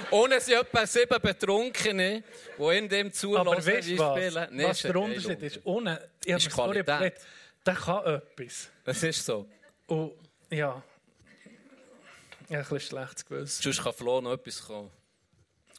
Ohne 0.09 0.41
sind 0.41 0.55
etwa 0.61 0.87
sieben 0.87 1.21
Betrunkene, 1.21 2.23
die 2.57 2.77
in 2.77 2.89
dem 2.89 3.13
zulassen, 3.13 3.47
Aber 3.47 3.57
weißt 3.63 3.87
wie 3.87 3.99
was? 3.99 4.17
spielen. 4.17 4.47
Nee, 4.49 4.63
was 4.63 4.81
der 4.81 4.95
Unterschied 4.95 5.25
Unterschied. 5.29 5.43
ist? 5.57 5.65
Unten, 5.65 5.97
ich 6.25 6.33
habe 6.33 6.43
mir 6.43 6.49
vorher 6.49 6.81
überlegt, 6.81 7.21
der 7.67 7.73
kann 7.75 8.05
etwas. 8.05 8.69
Das 8.83 9.03
ist 9.03 9.23
so. 9.23 9.47
Und 9.85 10.13
ja, 10.49 10.81
ein 12.49 12.57
bisschen 12.61 12.79
schlechtes 12.79 13.25
Gewissen. 13.27 13.61
Sonst 13.61 13.83
kann 13.83 13.93
Flo 13.93 14.21
noch 14.21 14.33
etwas 14.33 14.65
kommen. 14.65 14.89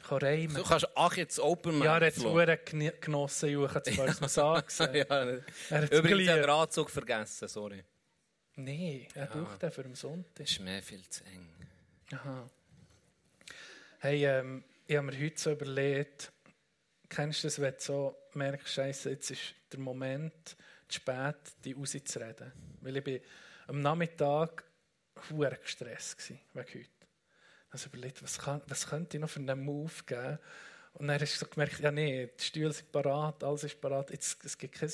Kann 0.09 0.19
reimen. 0.19 0.55
Du 0.55 0.63
kannst 0.63 0.97
auch 0.97 1.15
jetzt 1.15 1.41
Open 1.41 1.83
Ja, 1.83 1.95
er 1.99 2.01
Mic, 2.01 2.05
hat 2.07 2.13
es 2.17 3.01
genossen, 3.01 3.49
Juchen, 3.49 3.83
zu 3.83 3.93
falls 3.93 4.21
man 4.21 4.31
sagt. 4.31 4.79
ja, 4.79 4.87
Er 4.89 5.27
hat 5.35 5.43
es 5.91 5.99
Übrigens, 5.99 6.21
ich 6.23 6.29
habe 6.29 6.41
den 6.43 6.51
Anzug 6.51 6.91
vergessen, 6.91 7.49
sorry. 7.49 7.83
Nein, 8.57 9.07
er 9.15 9.27
braucht 9.27 9.63
den 9.63 9.71
für 9.71 9.83
den 9.83 9.95
Sonntag. 9.95 10.35
Das 10.37 10.51
ist 10.51 10.61
mir 10.61 10.83
viel 10.83 11.07
zu 11.11 11.23
eng. 11.25 11.47
Aha. 12.13 12.49
Hey, 13.99 14.25
ähm, 14.25 14.65
ich 14.87 14.97
habe 14.97 15.07
mir 15.07 15.21
heute 15.21 15.39
so 15.39 15.53
überlegt, 15.53 16.33
kennst 17.11 17.45
du 17.45 17.49
das, 17.49 17.61
wenn 17.61 17.75
du 17.75 17.81
so 17.81 18.17
merkst, 18.33 18.73
Scheiße, 18.73 19.11
jetzt 19.11 19.31
ist 19.31 19.55
der 19.71 19.81
Moment 19.81 20.57
zu 20.89 20.97
spät, 20.97 21.37
die 21.65 21.73
rauszureden. 21.73 22.53
Weil 22.81 22.97
ich 22.97 23.05
bin 23.05 23.21
am 23.67 23.83
Nachmittag 23.83 24.65
hure 25.29 25.59
gestresst 25.63 26.17
gewesen, 26.17 26.41
wegen 26.55 26.69
heute. 26.69 26.91
Also 27.71 27.89
überlegt, 27.89 28.23
was, 28.23 28.39
kann, 28.39 28.63
was 28.69 28.87
könnte 28.87 29.19
ich 29.19 29.21
noch 29.21 29.29
für 29.29 29.41
einen 29.41 29.65
Move 29.65 29.93
geben? 30.07 30.39
Und 30.99 31.09
dann 31.09 31.21
hast 31.21 31.41
du 31.41 31.47
gemerkt, 31.47 31.79
ja 31.81 31.91
nee, 31.91 32.31
die 32.39 32.43
Stühle 32.43 32.73
sind 32.73 32.91
parat, 32.91 33.45
alles 33.45 33.65
ist 33.65 33.81
parat, 33.81 34.11
es 34.11 34.57
gibt 34.57 34.75
keinen 34.75 34.91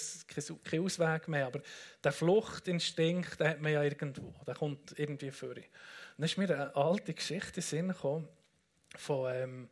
kein, 0.65 0.81
Ausweg 0.81 1.29
mehr. 1.29 1.47
Aber 1.47 1.61
der 2.03 2.13
Fluchtinstinkt, 2.13 3.39
den 3.39 3.49
hat 3.49 3.61
man 3.61 3.73
ja 3.73 3.85
irgendwo, 3.85 4.35
der 4.45 4.55
kommt 4.55 4.99
irgendwie 4.99 5.31
vor. 5.31 5.55
Dann 5.55 6.25
ist 6.25 6.37
mir 6.37 6.53
eine 6.53 6.75
alte 6.75 7.15
Geschichte 7.15 7.57
in 7.57 7.63
Sinn 7.63 7.89
gekommen, 7.89 8.29
von, 8.97 9.33
ähm, 9.33 9.69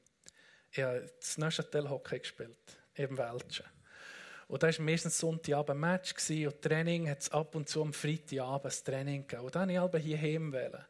ich 0.70 0.82
habe 0.82 1.10
das 1.18 1.36
Neuchâtel 1.36 1.90
Hockey 1.90 2.20
gespielt, 2.20 2.78
im 2.94 3.18
Welschen. 3.18 3.66
Und 4.46 4.62
da 4.62 4.68
war 4.68 4.84
meistens 4.84 5.18
Sonntagabend 5.18 5.70
ein 5.70 5.80
Match 5.80 6.14
und 6.30 6.62
Training 6.62 7.08
hat 7.10 7.22
es 7.22 7.30
ab 7.32 7.56
und 7.56 7.68
zu 7.68 7.82
am 7.82 7.92
Freitagabend 7.92 8.72
ein 8.72 8.84
Training 8.84 9.26
gegeben. 9.26 9.46
Und 9.46 9.54
dann 9.56 9.68
wollte 9.68 9.72
ich 9.72 9.78
aber 9.78 9.98
hier 9.98 10.18
heimwählen. 10.18 10.84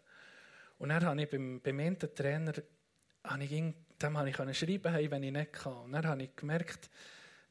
Und 0.78 0.90
dann 0.90 1.04
habe 1.04 1.22
ich 1.22 1.30
beim, 1.30 1.60
beim 1.62 1.98
Trainer, 1.98 2.52
habe 3.24 3.44
ich 3.44 3.74
dem 4.02 4.16
habe 4.18 4.30
ich 4.30 4.58
schreiben, 4.58 4.92
hey, 4.92 5.10
wenn 5.10 5.22
ich 5.22 5.32
nicht 5.32 5.52
kann. 5.52 5.76
Und 5.76 5.92
dann 5.92 6.06
habe 6.06 6.22
ich 6.22 6.36
gemerkt, 6.36 6.90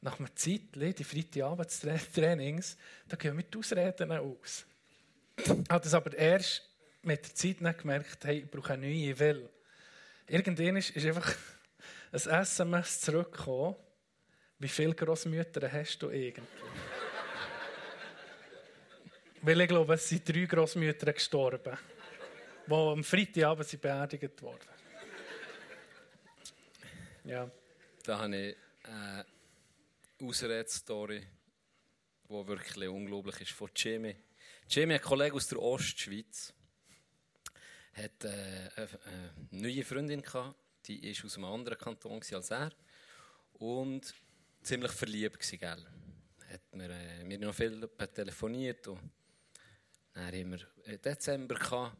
nach 0.02 0.18
einer 0.18 0.34
Zeit, 0.34 0.62
die 0.74 1.04
Freitagabendstrainings, 1.04 2.76
da 3.08 3.16
gehen 3.16 3.36
mir 3.36 3.42
die 3.44 3.58
Ausreden 3.58 4.12
aus. 4.12 4.64
Ich 5.36 5.48
habe 5.48 5.84
das 5.84 5.94
aber 5.94 6.16
erst 6.16 6.68
mit 7.02 7.24
der 7.24 7.34
Zeit 7.34 7.60
nicht 7.60 7.78
gemerkt, 7.78 8.24
hey, 8.24 8.40
ich 8.40 8.50
brauche 8.50 8.72
eine 8.72 8.86
neue 8.86 9.18
Will. 9.18 9.48
Irgendwann 10.26 10.76
ist, 10.76 10.96
einfach 10.96 11.34
ein 12.12 12.18
SMS 12.18 13.00
zurückgekommen, 13.00 13.76
wie 14.58 14.68
viele 14.68 14.94
Grossmütter 14.94 15.70
hast 15.70 15.98
du 15.98 16.08
eigentlich? 16.08 16.44
Weil 19.42 19.60
ich 19.62 19.68
glaube, 19.68 19.94
es 19.94 20.08
sind 20.08 20.28
drei 20.28 20.44
Grossmütter 20.44 21.12
gestorben, 21.12 21.76
die 22.66 22.72
am 22.72 23.02
Freitagabend 23.02 23.80
beerdigt 23.80 24.42
wurden. 24.42 24.79
Ja. 27.30 27.48
Da 28.02 28.18
habe 28.18 28.36
ich 28.36 28.56
eine 28.82 29.24
Ausredstory, 30.20 31.24
die 32.28 32.46
wirklich 32.48 32.88
unglaublich 32.88 33.42
ist, 33.42 33.52
von 33.52 33.70
Jimmy. 33.76 34.16
Jimmy, 34.68 34.94
ein 34.94 35.00
Kollege 35.00 35.36
aus 35.36 35.46
der 35.46 35.62
Ostschweiz, 35.62 36.52
hat 37.92 38.24
äh, 38.24 38.28
eine, 38.74 38.88
eine 39.04 39.32
neue 39.52 39.84
Freundin 39.84 40.22
gehabt, 40.22 40.56
die 40.86 41.00
war 41.04 41.24
aus 41.24 41.36
einem 41.36 41.44
anderen 41.44 41.78
Kanton 41.78 42.20
als 42.32 42.50
er 42.50 42.72
und 43.52 44.12
ziemlich 44.62 44.90
verliebt 44.90 45.38
gewesen, 45.38 45.58
gell? 45.60 45.86
Hat 46.52 46.74
mir, 46.74 46.90
äh, 46.90 47.20
haben 47.20 47.40
noch 47.40 47.54
viel 47.54 47.88
telefoniert 48.12 48.88
und 48.88 49.08
dann 50.14 50.26
haben 50.26 50.50
wir 50.50 50.66
äh, 50.84 50.98
Dezember 50.98 51.54
gehabt 51.54 51.96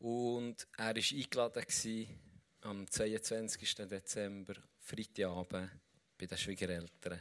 und 0.00 0.66
er 0.76 0.86
war 0.86 0.94
eingeladen 0.96 1.62
gewesen, 1.62 2.31
am 2.62 2.88
22. 2.88 3.74
Dezember, 3.88 4.54
Freitagabend, 4.80 5.70
bei 6.18 6.26
den 6.26 6.38
Schwiegereltern. 6.38 7.20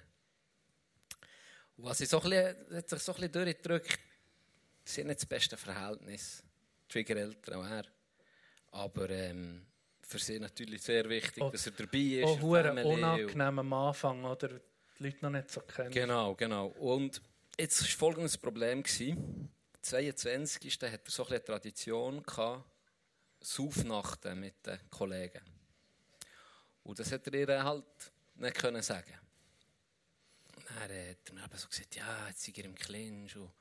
Und 1.77 1.85
was 1.85 2.01
ich 2.01 2.09
so 2.09 2.21
ein 2.21 2.29
bisschen, 2.29 2.75
hat 2.77 2.89
sich 2.89 2.99
so 2.99 3.11
ein 3.13 3.15
bisschen 3.15 3.31
durchgedrückt, 3.31 3.99
haben 4.97 5.07
nicht 5.07 5.19
das 5.21 5.25
beste 5.25 5.57
Verhältnis, 5.57 6.43
die 6.87 6.91
Schwiegereltern 6.93 7.59
und 7.59 7.71
er. 7.71 7.85
Aber 8.71 9.09
ähm, 9.09 9.65
für 10.01 10.19
sie 10.19 10.39
natürlich 10.39 10.81
sehr 10.81 11.07
wichtig, 11.09 11.43
Oh, 11.43 11.49
dass 11.49 11.65
er 11.65 11.71
dabei 11.73 11.97
ist. 11.97 12.25
Auch 12.25 12.41
und- 12.41 12.85
unangenehm 12.85 13.59
am 13.59 13.73
Anfang, 13.73 14.23
oder? 14.25 14.49
Die 14.99 15.03
Leute 15.03 15.17
noch 15.21 15.29
nicht 15.31 15.49
so 15.49 15.61
kennen. 15.61 15.91
Genau, 15.91 16.35
genau. 16.35 16.67
Und 16.67 17.21
jetzt 17.59 17.81
war 17.81 17.87
folgendes 17.89 18.37
Problem. 18.37 18.83
gewesen. 18.83 19.49
22. 19.81 20.79
hat 20.83 21.01
er 21.05 21.11
so 21.11 21.25
eine 21.25 21.43
Tradition 21.43 22.21
gehabt, 22.21 22.63
Saufnachten 23.41 24.39
mit 24.39 24.65
den 24.65 24.79
Kollegen. 24.89 25.41
Und 26.83 26.99
das 26.99 27.11
hat 27.11 27.27
er 27.27 27.33
ihr 27.33 27.63
halt 27.63 28.11
nicht 28.35 28.55
können 28.55 28.81
sagen. 28.81 29.19
Und 30.55 30.69
dann 30.69 30.79
hat 30.79 30.91
er 30.91 31.33
mir 31.33 31.43
eben 31.43 31.57
so 31.57 31.67
gesagt, 31.67 31.95
ja, 31.95 32.27
jetzt 32.27 32.43
sei 32.43 32.53
er 32.55 32.65
im 32.65 32.75
Clinch 32.75 33.35
und 33.35 33.51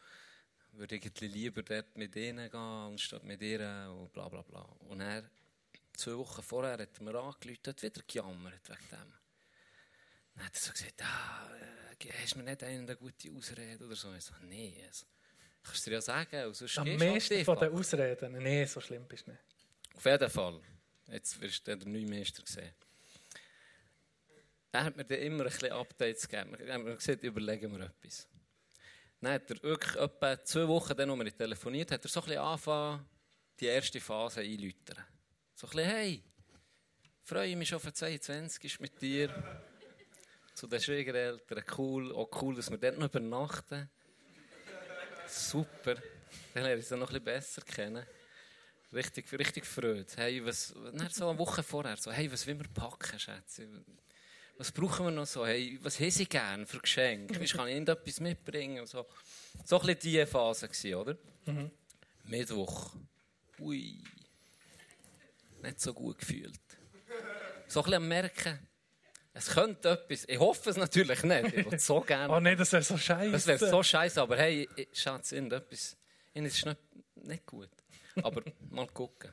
würde 0.73 0.97
irgendwie 0.97 1.27
lieber 1.27 1.62
dort 1.62 1.97
mit 1.97 2.14
ihnen 2.16 2.51
gehen, 2.51 2.61
anstatt 2.61 3.25
mit 3.25 3.43
ihr 3.43 3.90
und 3.90 4.12
bla 4.12 4.29
bla 4.29 4.43
bla. 4.43 4.62
Und 4.88 5.01
er, 5.01 5.29
zwei 5.97 6.16
Wochen 6.16 6.43
vorher, 6.43 6.79
hat 6.79 6.99
er 6.99 7.03
mir 7.03 7.14
angerufen, 7.19 7.59
hat 7.66 7.83
wieder 7.83 8.03
gejammert 8.07 8.69
wegen 8.69 8.88
dem. 8.90 9.12
Dann 10.35 10.45
hat 10.45 10.55
er 10.55 10.61
so 10.61 10.73
gesagt, 10.73 11.03
ah, 11.03 11.49
hast 12.23 12.35
du 12.35 12.38
mir 12.38 12.45
nicht 12.45 12.62
eine 12.62 12.97
gute 12.97 13.31
Ausrede 13.33 13.85
oder 13.85 13.97
so? 13.97 14.12
Ich 14.14 14.25
so, 14.25 14.35
nee, 14.43 14.83
also, 14.87 15.07
kannst 15.62 15.87
du 15.87 15.90
dir 15.90 15.97
ja 15.97 16.01
sagen, 16.01 16.47
und 16.47 16.57
sonst 16.57 16.79
Am 16.79 16.87
halt 16.87 16.99
meisten 16.99 17.45
von 17.45 17.59
den 17.59 17.73
Ausreden. 17.73 18.33
Nee, 18.38 18.64
so 18.64 18.81
schlimm 18.81 19.07
bist 19.07 19.27
du 19.27 19.33
nicht. 19.33 19.43
Auf 20.00 20.06
jeden 20.06 20.30
Fall. 20.30 20.58
Jetzt 21.08 21.38
wirst 21.42 21.68
du 21.68 21.76
den 21.76 21.92
neuen 21.92 22.08
Meister 22.08 22.42
sehen. 22.46 22.72
Er 24.72 24.84
hat 24.84 24.96
mir 24.96 25.04
dann 25.04 25.18
immer 25.18 25.44
ein 25.44 25.50
bisschen 25.50 25.72
Updates 25.72 26.26
gegeben. 26.26 26.54
Er 26.54 26.72
hat 26.72 26.82
mir 26.82 26.96
gesagt, 26.96 27.22
überlegen 27.22 27.70
wir 27.76 27.84
etwas. 27.84 28.26
Dann 29.20 29.34
hat 29.34 29.50
er 29.50 29.62
wirklich 29.62 29.96
etwa 29.96 30.42
zwei 30.42 30.66
Wochen, 30.68 30.96
dann, 30.96 31.10
als 31.10 31.20
wir 31.20 31.36
telefoniert 31.36 31.90
hat 31.90 32.02
er 32.02 32.08
so 32.08 32.20
ein 32.20 32.26
bisschen 32.28 32.40
angefangen, 32.40 33.06
die 33.60 33.66
erste 33.66 34.00
Phase 34.00 34.40
einläutern. 34.40 35.04
So 35.54 35.66
ein 35.66 35.70
bisschen, 35.70 35.90
hey, 35.90 36.22
freue 37.22 37.54
mich 37.54 37.68
schon 37.68 37.76
auf 37.76 37.82
den 37.82 37.94
22. 37.94 38.64
ist 38.64 38.80
mit 38.80 39.02
dir. 39.02 39.28
Zu 40.54 40.66
den 40.66 40.80
Schwiegereltern, 40.80 41.62
cool. 41.76 42.14
Auch 42.14 42.30
cool, 42.40 42.54
dass 42.54 42.70
wir 42.70 42.78
dort 42.78 42.96
noch 42.96 43.08
übernachten. 43.08 43.90
Super. 45.26 45.96
Dann 46.54 46.62
lerne 46.62 46.80
ich 46.80 46.88
sie 46.88 46.96
noch 46.96 47.10
ein 47.10 47.22
bisschen 47.22 47.24
besser 47.24 47.60
kennen. 47.60 48.06
Richtig, 48.92 49.33
richtig 49.33 49.64
Freude. 49.66 50.07
Hey, 50.16 50.44
was, 50.44 50.74
dann 50.74 51.09
so 51.11 51.29
eine 51.29 51.38
Woche 51.38 51.62
vorher, 51.62 51.96
so, 51.96 52.11
hey, 52.11 52.31
was 52.31 52.46
will 52.46 52.59
wir 52.59 52.68
packen, 52.68 53.18
Schätze? 53.18 53.68
Was 54.59 54.72
brauchen 54.72 55.07
wir 55.07 55.11
noch 55.12 55.26
so? 55.26 55.46
Hey, 55.46 55.79
was 55.83 55.98
haben 56.00 56.11
sie 56.11 56.26
gern 56.26 56.66
für 56.66 56.81
Geschenke? 56.81 57.40
Weißt, 57.40 57.55
kann 57.55 57.68
ich 57.68 57.74
irgendetwas 57.74 58.20
mitbringen? 58.20 58.81
Und 58.81 58.88
so. 58.88 59.07
so 59.64 59.81
ein 59.81 59.87
bisschen 59.87 60.00
diese 60.03 60.26
Phase, 60.26 60.68
gewesen, 60.68 60.94
oder? 60.94 61.16
Mittwoch. 62.24 62.94
Ui. 63.61 64.03
Nicht 65.62 65.81
so 65.81 65.94
gut 65.94 66.18
gefühlt. 66.18 66.61
So 67.68 67.81
ein 67.81 67.85
bisschen 67.85 67.94
am 67.94 68.09
Merken, 68.09 68.59
es 69.33 69.48
könnte 69.48 69.90
etwas. 69.90 70.24
Ich 70.29 70.38
hoffe 70.38 70.70
es 70.70 70.76
natürlich 70.76 71.22
nicht. 71.22 71.44
Ich 71.55 71.64
würde 71.64 71.79
so 71.79 72.00
gerne. 72.00 72.33
Oh 72.37 72.40
nein, 72.40 72.59
das 72.59 72.72
wäre 72.72 72.83
so 72.83 72.96
scheiße. 72.98 73.31
Das 73.31 73.46
wäre 73.46 73.59
so 73.59 73.83
scheiße, 73.83 74.20
aber 74.20 74.37
hey, 74.37 74.68
Schatz, 74.92 75.33
irgendetwas. 75.33 75.96
Irgendwas 76.35 76.59
ist 76.59 76.66
nicht, 76.66 76.81
nicht 77.14 77.46
gut. 77.46 77.70
Aber 78.22 78.42
mal 78.70 78.87
gucken. 78.88 79.30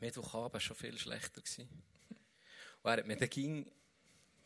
Mittwochabend 0.00 0.54
war 0.54 0.60
schon 0.60 0.76
viel 0.76 0.98
schlechter. 0.98 1.40
Gewesen. 1.40 1.68
Und 2.82 2.90
er 2.90 2.96
hat 2.98 3.06
mir 3.06 3.16
den 3.16 3.30
ging 3.30 3.70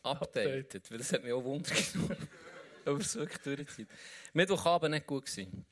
updated, 0.03 0.89
weil 0.89 0.97
das 0.97 1.11
hat 1.13 1.23
mich 1.23 1.33
auch 1.33 1.43
Wunder 1.43 1.69
genommen. 1.75 2.29
Aber 2.85 2.99
es 2.99 3.15
wirklich 3.15 3.39
durchzieht. 3.39 3.89
Mittwochabend 4.33 4.91
nicht 4.91 5.07
gut 5.07 5.25
gewesen. 5.25 5.65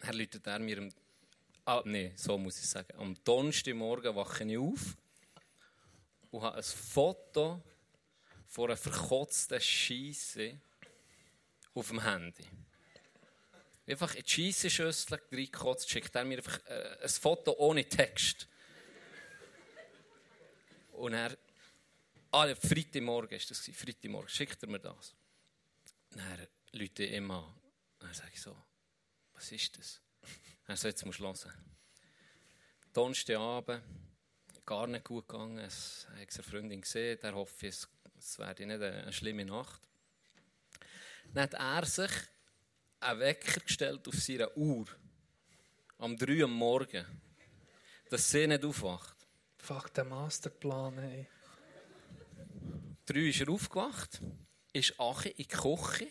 Dann 0.00 0.16
läutet 0.16 0.46
er 0.46 0.58
mir 0.58 0.78
am... 0.78 0.88
Ah, 1.64 1.82
nee, 1.84 2.12
so 2.16 2.36
muss 2.36 2.58
ich 2.58 2.68
sagen. 2.68 2.92
Am 2.98 3.16
Donnerstagmorgen 3.22 4.16
wache 4.16 4.44
ich 4.44 4.58
auf 4.58 4.96
und 6.32 6.42
habe 6.42 6.56
ein 6.56 6.62
Foto 6.62 7.62
von 8.46 8.64
einer 8.64 8.76
verkotzten 8.76 9.60
Scheisse 9.60 10.60
auf 11.74 11.88
dem 11.88 12.02
Handy. 12.02 12.44
Einfach 13.86 14.14
in 14.14 14.22
die 14.22 14.30
Scheissenschüssel 14.30 15.20
reingekotzt, 15.32 15.90
schickt 15.90 16.14
er 16.14 16.24
mir 16.24 16.38
einfach 16.38 16.64
äh, 16.66 16.98
ein 17.02 17.08
Foto 17.08 17.52
ohne 17.58 17.88
Text. 17.88 18.46
Und 20.92 21.14
er, 21.14 21.36
ah, 22.30 22.54
Freitagmorgen 22.54 23.36
ist 23.36 23.50
das, 23.50 23.68
Freitagmorgen, 23.74 24.28
schickt 24.28 24.62
er 24.62 24.68
mir 24.68 24.78
das. 24.78 25.14
Dann 26.10 26.46
Leute 26.72 27.04
ich 27.04 27.12
ihm 27.12 27.30
an. 27.30 27.54
Dann 27.98 28.14
sage 28.14 28.30
ich 28.32 28.40
so, 28.40 28.56
was 29.32 29.50
ist 29.50 29.78
das? 29.78 30.00
Er 30.66 30.76
sagt, 30.76 30.94
jetzt 30.94 31.06
musst 31.06 31.18
du 31.18 31.24
hören. 31.24 31.76
Donnerstagabend, 32.92 33.82
gar 34.64 34.86
nicht 34.86 35.04
gut 35.04 35.26
gegangen. 35.26 35.58
Es 35.58 36.06
hat 36.08 36.16
eine 36.16 36.42
Freundin 36.44 36.80
gesehen, 36.80 37.18
der 37.20 37.34
hoffe 37.34 37.66
es, 37.66 37.88
es 38.16 38.38
werde 38.38 38.66
nicht 38.66 38.76
eine, 38.76 39.02
eine 39.02 39.12
schlimme 39.12 39.44
Nacht. 39.44 39.82
Dann 41.32 41.44
hat 41.44 41.54
er 41.54 41.86
sich 41.86 42.12
einen 43.02 43.20
Wecker 43.20 43.60
gestellt 43.60 44.06
auf 44.08 44.14
seiner 44.14 44.56
Uhr. 44.56 44.86
Am 45.98 46.16
3 46.16 46.38
Uhr 46.38 46.44
am 46.44 46.52
Morgen. 46.52 47.04
Dass 48.10 48.30
sie 48.30 48.46
nicht 48.46 48.64
aufwacht. 48.64 49.16
Fuck, 49.58 49.92
der 49.94 50.04
Masterplan, 50.04 50.98
ey. 50.98 51.26
3 53.06 53.18
ist 53.28 53.40
er 53.40 53.48
aufgewacht, 53.48 54.20
ist 54.72 54.98
Ache 54.98 55.30
in 55.30 55.36
die 55.36 55.46
Küche, 55.46 56.08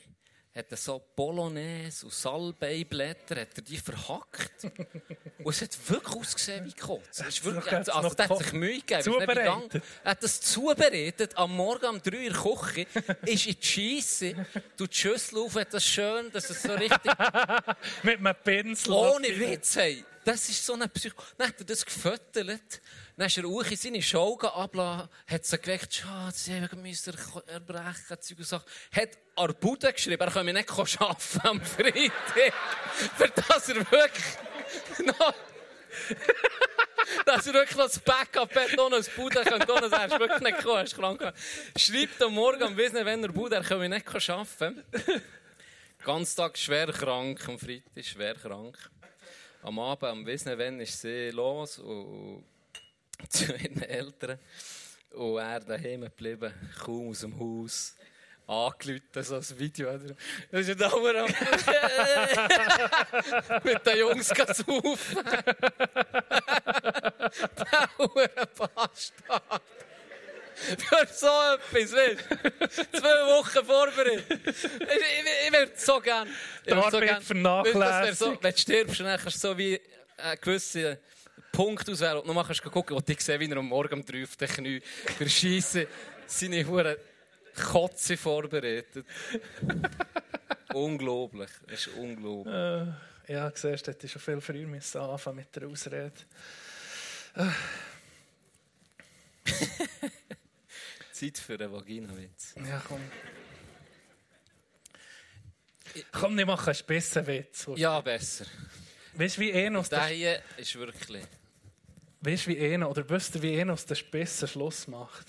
hat 0.53 0.77
so 0.77 1.01
Bolognese 1.15 2.05
und 2.05 2.13
Salbeiblätter, 2.13 3.41
hat 3.41 3.49
er 3.55 3.61
die 3.61 3.77
verhackt. 3.77 4.63
und 5.43 5.53
es 5.53 5.61
hat 5.61 5.89
wirklich 5.89 6.15
ausgesehen 6.15 6.65
wie 6.65 6.73
Kotz. 6.73 7.21
Es 7.21 7.27
ist 7.27 7.45
wirklich, 7.45 7.73
also, 7.73 8.09
der 8.15 8.29
hat 8.29 8.37
sich 8.37 8.53
Mühe 8.53 8.79
gegeben. 8.79 9.01
Zubereitet? 9.01 9.83
Er 10.03 10.11
hat 10.11 10.23
das 10.23 10.41
zubereitet, 10.41 11.37
am 11.37 11.55
Morgen 11.55 11.85
um 11.85 12.01
3 12.01 12.11
Uhr 12.11 12.21
in 12.21 12.33
der 12.33 12.41
Küche, 12.41 12.87
ist 13.25 13.47
in 13.47 13.55
die 13.59 13.65
Scheisse, 13.65 14.45
tut 14.77 14.91
die 14.91 14.97
Schüssel 14.97 15.39
auf, 15.39 15.55
hat 15.55 15.73
das 15.73 15.85
schön, 15.85 16.31
dass 16.31 16.49
es 16.49 16.61
so 16.61 16.73
richtig 16.73 16.99
Mit 18.03 18.19
einem 18.19 18.35
Pinsel. 18.43 18.93
ohne 18.93 19.27
Witz, 19.27 19.77
hey. 19.77 20.03
Das 20.23 20.49
ist 20.49 20.63
so 20.63 20.73
ein 20.73 20.89
Psycho. 20.89 21.21
Dann 21.37 21.47
hat 21.47 21.59
er 21.59 21.65
das 21.65 21.83
gefüttert. 21.83 22.81
Dann 23.17 23.27
ist 23.27 23.37
er 23.37 23.45
auch 23.45 23.63
in 23.63 23.75
seine 23.77 24.01
Show 24.01 24.37
abgelassen, 24.39 25.09
hat 25.27 25.45
sie 25.45 25.57
geweckt, 25.57 25.93
Schatz, 25.93 26.47
ich 26.47 26.71
müsste 26.73 27.13
erbrechen, 27.47 28.21
Zeug 28.21 28.37
und 28.37 28.45
Sachen. 28.45 28.65
Hat 28.91 29.17
an 29.35 29.55
Bude 29.59 29.91
geschrieben, 29.91 30.21
er 30.21 30.31
könne 30.31 30.53
nicht 30.53 30.69
arbeiten 30.69 31.41
am 31.43 31.61
Freitag. 31.61 32.53
Für 33.17 33.29
das 33.29 33.69
er 33.69 33.91
wirklich 33.91 35.05
noch, 35.05 35.33
dass 37.25 37.47
er 37.47 37.53
wirklich 37.53 37.77
noch 37.77 37.85
das 37.85 37.99
Backup 37.99 38.55
hat, 38.55 38.75
noch 38.75 38.91
ein 38.91 39.05
Bude 39.15 39.41
könnte, 39.43 39.67
noch 39.67 39.91
er 39.91 40.05
ist 40.05 40.19
wirklich 40.19 40.41
nicht 40.41 40.57
gekommen, 40.57 40.77
er 40.77 40.83
ist 40.83 40.95
krank. 40.95 41.33
Schreibt 41.77 42.21
am 42.21 42.33
Morgen 42.33 42.61
am 42.61 42.77
Wissen, 42.77 43.03
wenn 43.05 43.23
er 43.23 43.31
Bude, 43.31 43.55
er 43.55 43.63
könne 43.63 43.89
nicht 43.89 44.07
arbeiten. 44.07 44.83
Ganz 46.03 46.35
Tag 46.35 46.57
schwer 46.57 46.91
krank, 46.91 47.47
am 47.47 47.57
Freitag 47.57 48.05
schwer 48.05 48.35
krank. 48.35 48.77
Am 49.63 49.77
Abend, 49.79 50.09
am 50.11 50.25
Wissen, 50.25 50.57
wenn 50.57 50.79
ist 50.79 50.99
sie 51.01 51.29
los 51.29 51.77
und 51.79 52.43
zu 53.29 53.45
ihren 53.55 53.81
Eltern. 53.83 54.39
Und 55.11 55.37
er 55.37 55.59
daheim 55.59 56.01
geblieben, 56.01 56.51
kaum 56.83 57.09
aus 57.09 57.19
dem 57.19 57.37
Haus. 57.39 57.95
Angelüht, 58.47 59.03
so 59.15 59.35
ein 59.35 59.59
Video. 59.59 59.95
Das 60.51 60.61
ist 60.61 60.69
ja 60.69 60.75
dauernd 60.75 61.17
am- 61.17 61.27
mit 63.63 63.85
den 63.85 63.97
Jungs 63.99 64.27
saufen. 64.27 65.23
Der 68.15 68.45
Bastard. 68.57 69.61
Für 70.61 71.07
so 71.11 71.27
etwas, 71.27 71.93
weißt 71.93 71.93
du? 71.93 72.99
Zwei 72.99 73.09
Wochen 73.09 73.65
vorbereitet. 73.65 74.25
Ich, 74.29 74.63
ich, 74.63 75.47
ich 75.47 75.53
würde 75.53 75.71
so 75.75 75.99
gerne. 75.99 76.29
Die 76.65 76.71
Arbeit 76.71 77.23
vernachlässigt. 77.23 77.81
Das 77.81 78.05
wär 78.05 78.15
so, 78.15 78.37
wenn 78.41 78.51
du 78.51 78.57
stirbst, 78.57 78.99
dann 78.99 79.19
kannst 79.19 79.43
du 79.43 79.47
so 79.47 79.57
wie 79.57 79.81
einen 80.17 80.41
gewissen 80.41 80.97
Punkt 81.51 81.89
auswählen 81.89 82.17
und 82.17 82.27
nochmal 82.27 82.45
kannst 82.45 82.63
du 82.63 82.69
gucken, 82.69 82.95
und 82.95 83.09
ich 83.09 83.21
sehe, 83.21 83.39
wie 83.39 83.49
er 83.49 83.57
am 83.57 83.67
Morgen 83.67 83.93
um 83.95 84.05
drei 84.05 84.23
auf 84.23 84.35
den 84.35 84.47
Knie 84.47 84.81
für 85.17 85.29
Schiessen 85.29 85.87
seine 86.27 86.65
Huren 86.65 86.95
Kotze 87.55 88.15
vorbereitet. 88.17 89.05
unglaublich. 90.73 91.49
Das 91.67 91.87
ist 91.87 91.95
unglaublich. 91.95 92.53
Äh, 92.53 93.33
ja, 93.33 93.51
siehst 93.53 93.87
du, 93.87 93.91
hätte 93.91 94.05
ich 94.05 94.11
schon 94.11 94.21
viel 94.21 94.41
früher 94.41 94.67
müssen 94.67 95.01
anfangen 95.01 95.37
mit 95.37 95.55
der 95.55 95.67
Ausrede. 95.67 96.11
Zeit 101.21 101.37
für 101.37 101.53
einen 101.53 101.71
Vagina-Witz. 101.71 102.55
Ja, 102.57 102.81
komm. 102.87 103.01
Komm, 106.11 106.39
ich 106.39 106.45
mache 106.45 106.67
einen 106.67 106.75
Spessenwitz. 106.75 107.67
Ja, 107.75 108.01
besser. 108.01 108.45
Weißt 109.13 109.37
du, 109.37 109.41
wie 109.41 109.51
Enos 109.51 109.89
Der 109.89 109.99
der, 109.99 110.07
hier 110.07 110.41
ist 110.57 110.75
wirklich... 110.75 111.23
weißt, 112.21 112.47
du, 112.47 112.51
wie 112.51 112.57
Enos, 112.57 112.89
oder 112.89 113.07
wisst 113.09 113.35
ihr, 113.35 113.41
wie 113.43 113.55
Enos 113.55 113.85
den 113.85 113.97
Spessen 113.97 114.47
Schluss 114.47 114.87
macht? 114.87 115.27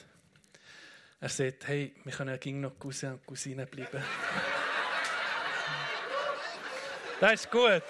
Er 1.21 1.29
sagt, 1.29 1.69
hey, 1.69 1.95
wir 2.05 2.13
können 2.13 2.39
ja 2.43 2.53
noch 2.53 2.79
Cousin 2.79 3.13
und 3.13 3.27
Cousine 3.27 3.67
bleiben. 3.67 4.03
das 7.21 7.33
ist 7.35 7.51
gut. 7.51 7.83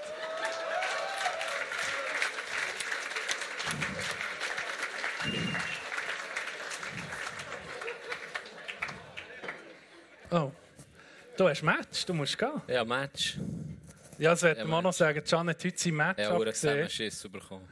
Oh, 10.35 10.51
du 11.37 11.47
hast 11.49 11.63
Match, 11.63 12.07
du 12.07 12.15
musst 12.15 12.39
gehen. 12.39 12.63
Ja, 12.67 12.85
Match. 12.85 13.37
Ja, 14.19 14.31
das 14.31 14.43
wollte 14.43 14.61
Ja, 14.61 14.65
man 14.67 14.83
noch 14.83 14.93
sagen. 14.95 15.23
Can 15.25 15.49
hat 15.51 15.63
heute 15.63 15.79
sein 15.79 15.95
Match 15.95 16.19
Ja, 16.21 16.31
abgesehen. 16.35 16.55
Zusammenschiss 16.55 17.29
bekommen. 17.29 17.69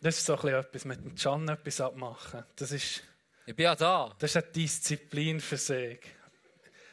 Das 0.00 0.16
ist 0.16 0.24
so 0.24 0.34
ein 0.34 0.40
bisschen 0.40 0.58
etwas 0.60 0.84
mit 0.86 1.04
dem 1.04 1.14
Can 1.14 1.48
etwas 1.48 1.80
abmachen. 1.82 2.44
Das 2.56 2.72
ist, 2.72 3.02
Ich 3.44 3.54
bin 3.54 3.64
ja 3.64 3.74
da. 3.76 4.10
das 4.18 4.30
ist 4.30 4.36
eine 4.42 4.52
Disziplin 4.52 5.38
für 5.40 5.56
sich. 5.58 6.00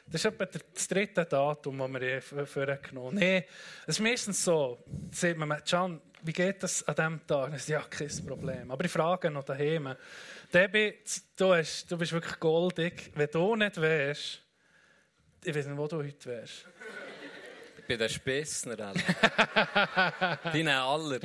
Das 0.06 0.22
ist 0.22 0.26
etwa 0.26 0.46
das 0.46 0.88
dritte 0.88 1.24
Datum, 1.26 1.78
das 1.78 2.02
wir 2.02 2.46
vorgenommen 2.48 3.08
haben. 3.12 3.16
Nein, 3.20 3.44
es 3.84 3.96
ist 3.96 4.00
meistens 4.02 4.44
so, 4.44 4.84
sieht 5.12 5.38
man, 5.38 5.64
Can, 5.64 6.02
wie 6.24 6.34
geht 6.34 6.62
das 6.62 6.84
an 6.88 6.96
diesem 6.96 7.28
Tag? 7.28 7.52
Dann 7.52 7.60
sagt, 7.60 7.70
ja, 7.70 7.82
kein 7.90 8.26
Problem. 8.26 8.70
Aber 8.72 8.84
ich 8.84 8.92
frage 8.92 9.32
noch 9.32 9.44
daheim. 9.46 9.96
Debbie, 10.54 10.96
du, 11.38 11.54
hast, 11.54 11.90
du 11.90 11.98
bist 11.98 12.12
wirklich 12.12 12.38
goldig. 12.40 13.12
Wenn 13.16 13.30
du 13.32 13.56
nicht 13.56 13.80
wärst, 13.80 14.42
ich 15.44 15.56
weiß 15.56 15.68
nicht, 15.68 15.78
wo 15.78 15.88
du 15.88 15.98
heute 15.98 16.26
wärst. 16.30 16.66
Ich 17.78 17.86
bin 17.86 17.98
der 17.98 18.10
Spessner. 18.10 18.78
Alter. 18.80 20.40
Die 20.54 20.58
nehmen 20.64 20.70
alle. 20.70 21.20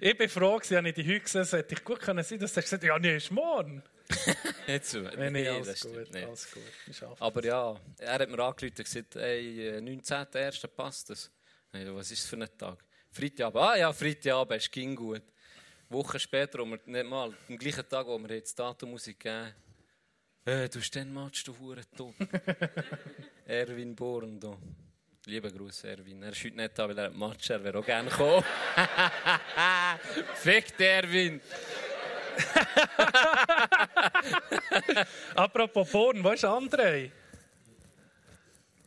Ich 0.00 0.16
bin 0.16 0.28
froh, 0.28 0.58
dass 0.58 0.70
ich 0.70 0.94
die 0.94 1.06
heute 1.06 1.20
gesehen 1.20 1.44
habe. 1.44 1.56
Hätte 1.58 1.74
ich 1.74 1.84
gut 1.84 2.00
können 2.00 2.24
sein, 2.24 2.38
dass 2.40 2.52
du 2.52 2.60
gesagt 2.60 2.82
hast, 2.82 2.86
ja, 2.86 2.98
nee, 2.98 3.16
ist 3.16 3.30
morgen. 3.30 3.82
Nicht 4.66 4.84
so. 4.84 5.00
Nein, 5.00 5.32
Nee, 5.32 5.48
alles 5.48 5.68
das 5.68 5.80
gut, 5.82 6.12
nicht. 6.12 6.26
alles 6.26 6.50
gut. 6.50 6.62
Schaffe 6.94 7.16
Aber 7.20 7.44
ja, 7.44 7.76
er 7.98 8.12
hat 8.14 8.28
mir 8.28 8.38
angerufen 8.40 8.66
und 8.66 8.84
gesagt, 8.84 9.14
hey, 9.14 9.68
äh, 9.68 9.80
19.01. 9.80 10.66
passt 10.68 11.10
das. 11.10 11.30
So, 11.72 11.94
was 11.96 12.10
ist 12.10 12.24
das 12.24 12.28
für 12.30 12.36
ein 12.36 12.48
Tag? 12.58 12.84
Freitagabend. 13.10 13.62
Ah 13.62 13.76
ja, 13.76 13.92
Freitagabend, 13.92 14.60
es 14.60 14.70
ging 14.70 14.96
gut. 14.96 15.22
Wochen 15.88 16.18
später, 16.18 16.58
wir 16.58 16.80
nicht 16.84 17.06
mal, 17.06 17.32
am 17.48 17.58
gleichen 17.58 17.88
Tag, 17.88 18.06
wo 18.06 18.18
wir 18.18 18.34
jetzt 18.34 18.58
Datummusik 18.58 19.20
gegeben 19.20 19.54
äh, 20.44 20.68
du 20.68 20.78
hast 20.80 20.94
den 20.94 21.12
Match, 21.12 21.44
du 21.44 21.56
Hure 21.58 21.82
top. 21.96 22.14
Erwin 23.46 23.94
Born, 23.94 24.40
da. 24.40 24.56
Liebe 25.26 25.52
Grüße, 25.52 25.88
Erwin. 25.88 26.22
Er 26.22 26.30
ist 26.32 26.44
heute 26.44 26.56
nicht 26.56 26.76
da, 26.78 26.88
weil 26.88 26.98
er 26.98 27.04
hat 27.06 27.14
Match, 27.14 27.48
er 27.50 27.62
wäre 27.62 27.78
auch 27.78 27.86
gerne 27.86 28.10
gekommen. 28.10 28.44
Fick 30.34 30.76
dich, 30.76 30.86
Erwin. 30.86 31.40
Apropos 35.36 35.90
Born, 35.90 36.24
wo 36.24 36.30
ist 36.30 36.44
André? 36.44 37.10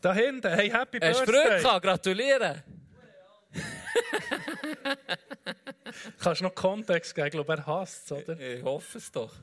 Da 0.01 0.13
hinten, 0.13 0.53
hey, 0.53 0.69
Happy 0.69 0.99
Hast 0.99 1.21
du 1.21 1.25
Birthday. 1.31 1.61
gehabt? 1.61 1.85
Gratulieren. 1.85 2.63
Kannst 6.19 6.41
du 6.41 6.45
noch 6.45 6.55
Kontext 6.55 7.15
geben? 7.15 7.27
Ich 7.27 7.31
glaube, 7.31 7.53
er 7.53 7.65
hasst 7.65 8.11
es, 8.11 8.11
oder? 8.11 8.39
Ich 8.39 8.61
hoffe 8.63 8.97
es 8.97 9.11
doch. 9.11 9.33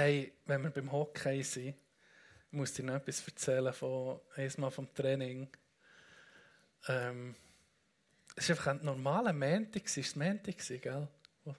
Hey, 0.00 0.32
wenn 0.46 0.62
wir 0.62 0.70
beim 0.70 0.92
Hockey 0.92 1.42
sind, 1.42 1.74
muss 2.52 2.70
ich 2.70 2.76
dir 2.76 2.84
noch 2.84 2.94
etwas 2.94 3.26
erzählen 3.26 3.72
von 3.72 4.20
einmal 4.36 4.70
vom 4.70 4.94
Training. 4.94 5.48
Ähm, 6.86 7.34
es 8.36 8.48
war 8.48 8.56
einfach 8.56 8.66
ein 8.68 8.84
normaler 8.84 9.32
Montag, 9.32 9.86
es 9.86 9.96
war 9.96 10.04
das 10.04 10.14
Montag, 10.14 10.82
gell? 10.82 11.08
Wo 11.42 11.56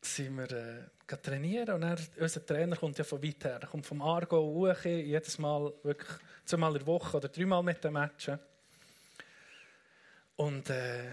sind 0.00 0.38
wir 0.38 0.50
äh, 0.50 1.16
trainieren 1.18 1.74
und 1.74 1.82
dann, 1.82 1.98
unser 2.18 2.46
Trainer 2.46 2.76
kommt 2.76 2.96
ja 2.96 3.04
von 3.04 3.22
weit 3.22 3.44
her. 3.44 3.58
Er 3.60 3.68
kommt 3.68 3.84
vom 3.84 4.00
Argo 4.00 4.38
hoch, 4.38 4.82
jedes 4.82 5.36
Mal 5.36 5.74
wirklich 5.82 6.18
zweimal 6.46 6.72
in 6.72 6.78
der 6.78 6.86
Woche 6.86 7.18
oder 7.18 7.28
dreimal 7.28 7.62
mit 7.62 7.84
den 7.84 7.92
Matchen. 7.92 8.38
Und 10.36 10.70
äh, 10.70 11.12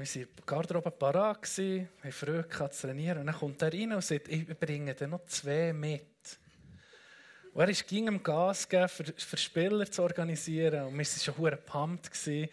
wir 0.00 0.06
waren 0.06 0.22
in 0.22 0.34
der 0.34 0.44
Garderobe 0.46 0.90
parat, 0.90 1.46
haben 1.58 2.48
gehabt 2.48 2.74
zu 2.74 2.86
trainieren. 2.86 3.18
Und 3.18 3.26
dann 3.26 3.34
kommt 3.34 3.60
er 3.60 3.72
rein 3.72 3.92
und 3.92 4.02
sagt, 4.02 4.28
ich 4.28 4.46
bringe 4.46 4.94
dir 4.94 5.08
noch 5.08 5.26
zwei 5.26 5.72
mit. 5.72 6.06
Und 7.52 7.68
er 7.68 7.72
ging 7.72 8.08
am 8.08 8.22
Gas 8.22 8.68
geben, 8.68 8.88
für, 8.88 9.04
für 9.04 9.36
Spieler 9.36 9.90
zu 9.90 10.02
organisieren. 10.02 10.86
Und 10.86 10.96
wir 10.96 11.04
waren 11.04 11.20
schon 11.20 11.36
hure 11.36 11.56
gewesen. 11.56 12.48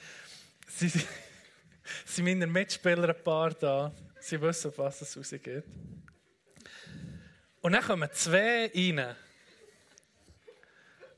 Sie 0.68 0.89
sind 2.06 2.26
meine 2.26 2.48
Mitspieler 2.48 3.10
ein 3.10 3.24
paar 3.24 3.52
da. 3.52 3.93
Sie 4.20 4.41
wissen, 4.41 4.68
auf 4.68 4.78
was 4.80 5.02
es 5.02 5.16
rausgeht. 5.16 5.64
Und 7.62 7.72
dann 7.72 7.84
kommen 7.84 8.10
zwei 8.12 8.72
rein. 8.76 9.16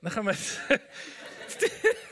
Dann 0.02 0.14
kommen 0.14 0.38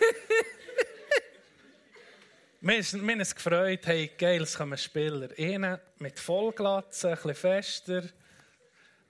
Wir 2.60 2.82
haben 2.82 3.20
uns- 3.20 3.36
gefreut, 3.36 3.86
hey, 3.86 4.12
geil, 4.18 4.41
es 4.41 4.58
kommen 4.58 4.78
Spieler. 4.78 5.30
Einer 5.38 5.80
mit 5.99 6.20
Vollglatze, 6.20 7.10
ein 7.10 7.16
bisschen 7.16 7.36
fester. 7.36 8.03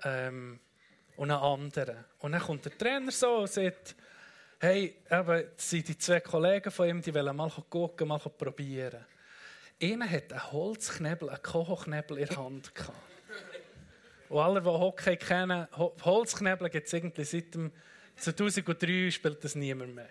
Ähm, 0.03 0.59
und 1.15 1.31
einen 1.31 1.41
anderen. 1.41 2.05
Und 2.19 2.33
dann 2.33 2.41
kommt 2.41 2.65
der 2.65 2.77
Trainer 2.77 3.11
so 3.11 3.37
und 3.39 3.49
sagt, 3.49 3.95
hey, 4.59 4.95
eben, 5.09 5.43
sind 5.57 5.87
die 5.87 5.97
zwei 5.97 6.19
Kollegen 6.19 6.69
von 6.69 6.87
ihm, 6.89 7.01
die 7.01 7.13
wollen 7.13 7.35
mal 7.35 7.49
gucken, 7.69 8.07
mal 8.07 8.19
probieren. 8.19 9.03
Einer 9.81 10.09
hat 10.09 10.31
einen 10.31 10.51
Holzknebel, 10.51 11.29
einen 11.29 11.41
Kochknebel 11.41 12.17
in 12.19 12.27
der 12.27 12.37
Hand 12.37 12.75
gehabt. 12.75 12.97
Und 14.29 14.39
alle, 14.39 14.61
die 14.61 14.67
Hockey 14.67 15.15
kennen, 15.17 15.67
Ho- 15.77 15.95
Holzknebel 16.03 16.69
gibt 16.69 16.85
es 16.87 16.93
irgendwie 16.93 17.23
seit 17.23 17.53
dem 17.55 17.71
2003 18.17 19.09
spielt 19.11 19.43
das 19.43 19.55
niemand 19.55 19.95
mehr. 19.95 20.09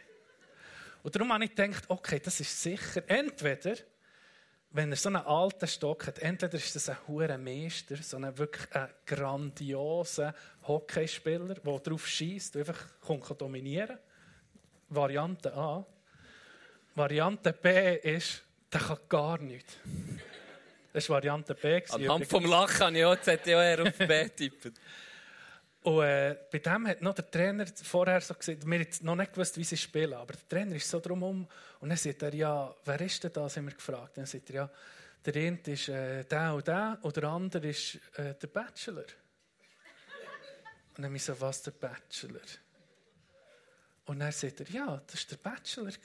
Und 1.07 1.15
darum 1.15 1.33
habe 1.33 1.45
ich 1.45 1.55
gedacht, 1.55 1.85
okay, 1.87 2.19
das 2.19 2.41
ist 2.41 2.61
sicher, 2.61 3.01
entweder, 3.07 3.77
wenn 4.71 4.91
er 4.91 4.97
so 4.97 5.09
einen 5.09 5.23
alten 5.23 5.69
Stock 5.69 6.05
hat, 6.09 6.19
entweder 6.19 6.55
ist 6.55 6.75
das 6.75 6.89
ein 6.89 6.97
hoher 7.07 7.39
Meister, 7.39 7.95
so 7.99 8.17
ein 8.17 8.37
wirklich 8.37 8.67
ein 8.75 8.89
grandioser 9.07 10.35
Hockeyspieler, 10.67 11.55
der 11.55 11.79
darauf 11.79 12.09
schießt, 12.09 12.57
einfach 12.57 12.89
kann 13.07 13.23
dominieren. 13.39 14.01
Variante 14.89 15.55
A. 15.55 15.87
Variante 16.97 17.53
B 17.53 17.99
ist, 17.99 18.43
der 18.73 18.81
kann 18.81 18.99
gar 19.09 19.39
nichts. 19.39 19.75
Das 20.93 21.09
war 21.09 21.19
Variante 21.19 21.55
B. 21.55 21.85
Anhand 21.89 22.03
übrigens. 22.03 22.29
vom 22.29 22.47
Lachen 22.47 22.85
habe 22.85 22.99
ich 22.99 23.05
auch 23.05 23.21
ZDOR 23.21 23.87
auf 23.87 23.97
B 23.97 24.25
getippt. 24.25 24.73
Und 25.87 26.03
äh, 26.03 26.37
bei 26.51 26.59
dem 26.59 26.89
hat 26.89 27.01
noch 27.01 27.15
der 27.15 27.31
Trainer 27.31 27.65
vorher 27.85 28.21
so 28.21 28.35
gesagt, 28.35 28.67
wir 28.67 28.75
haben 28.75 28.83
jetzt 28.83 29.05
noch 29.05 29.15
nicht 29.15 29.33
gewusst, 29.33 29.57
wie 29.57 29.63
sie 29.63 29.77
spielen, 29.77 30.15
aber 30.15 30.33
der 30.33 30.49
Trainer 30.49 30.75
ist 30.75 30.91
so 30.91 30.99
drumherum 30.99 31.47
und 31.79 31.89
dann 31.89 31.97
sagt 31.97 32.23
er, 32.23 32.35
ja, 32.35 32.75
wer 32.85 33.01
ist 33.03 33.23
denn 33.23 33.33
das, 33.33 33.57
haben 33.57 33.67
wir 33.67 33.75
gefragt. 33.75 34.19
Dann 34.19 34.27
sagt 34.27 34.51
er, 34.51 34.57
ja, 34.57 34.71
der 35.25 35.37
eine 35.37 35.61
ist 35.65 35.89
äh, 35.89 36.25
der 36.25 36.55
und 36.55 36.67
der 36.67 36.99
und 37.03 37.17
der 37.17 37.25
andere 37.29 37.69
ist 37.69 38.01
äh, 38.17 38.35
der 38.35 38.49
Bachelor. 38.49 39.05
Und 40.97 41.05
dann 41.05 41.17
so, 41.19 41.41
was 41.41 41.63
der 41.63 41.71
Bachelor? 41.71 42.41
Und 44.07 44.19
dann 44.19 44.33
sagt 44.33 44.59
er, 44.59 44.69
ja, 44.69 45.01
das 45.07 45.23
war 45.23 45.37
der 45.39 45.51
Bachelor. 45.51 45.87
Und 45.87 45.97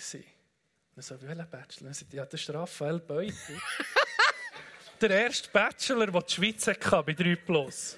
dann 0.96 1.04
so, 1.04 1.22
welcher 1.24 1.46
Bachelor? 1.46 1.86
Dann 1.86 1.94
sagt 1.96 2.14
er, 2.14 2.18
ja, 2.18 2.26
das 2.28 2.40
ist 2.40 2.54
Raphael 2.54 3.00
Beutel. 3.00 3.34
der 5.02 5.10
erste 5.10 5.50
Bachelor, 5.50 6.06
den 6.06 6.22
die 6.22 6.32
Schweiz 6.32 6.68
hatte 6.68 7.02
bei 7.02 7.14
3 7.14 7.36
Plus. 7.38 7.98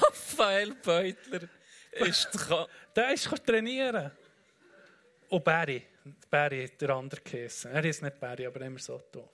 Raphael 0.00 0.74
Beutler 0.74 1.48
ist 1.92 2.28
der 2.34 2.68
Der 2.96 3.12
ist 3.14 3.24
gekommen 3.24 3.46
trainieren. 3.46 4.10
Und 5.28 5.44
Barry. 5.44 5.82
Barry 6.30 6.68
hat 6.68 6.80
der 6.80 6.90
andere 6.90 7.20
geheißen. 7.20 7.70
Er 7.70 7.84
ist 7.84 8.02
nicht 8.02 8.20
Barry, 8.20 8.46
aber 8.46 8.60
immer 8.60 8.78
so 8.78 9.02
doof. 9.10 9.30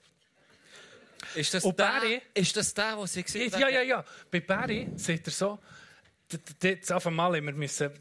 Ist 1.35 1.53
das 1.53 1.63
Und 1.63 1.77
der, 1.77 1.85
Barry? 1.85 2.21
ist 2.33 2.55
das 2.55 2.73
der, 2.73 2.97
was 2.97 3.13
sie 3.13 3.23
gesehen 3.23 3.51
Ja, 3.57 3.69
ja, 3.69 3.81
ja. 3.81 4.05
Bei 4.29 4.39
Barry 4.39 4.89
sagt 4.95 5.27
er 5.27 5.31
so, 5.33 5.59
jetzt 6.63 6.91
auf 6.91 7.05
einmal 7.07 7.35
immer 7.35 7.51
müssen, 7.51 7.91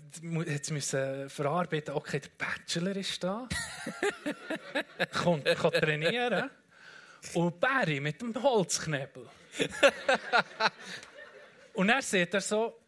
jetzt 0.47 0.71
müssen 0.71 1.29
verarbeiten, 1.29 1.95
okay, 1.95 2.21
der 2.21 2.31
Bachelor 2.39 2.97
ist 2.97 3.23
da. 3.23 3.49
Kommt, 5.23 5.45
kann 5.45 5.73
trainieren. 5.73 6.51
Und 7.35 7.61
Barry 7.61 8.01
mit 8.01 8.21
dem 8.23 8.41
Holzknebel. 8.43 9.29
Und 11.75 11.89
dann 11.89 12.03
sieht 12.03 12.35
er 12.35 12.41
so, 12.41 12.81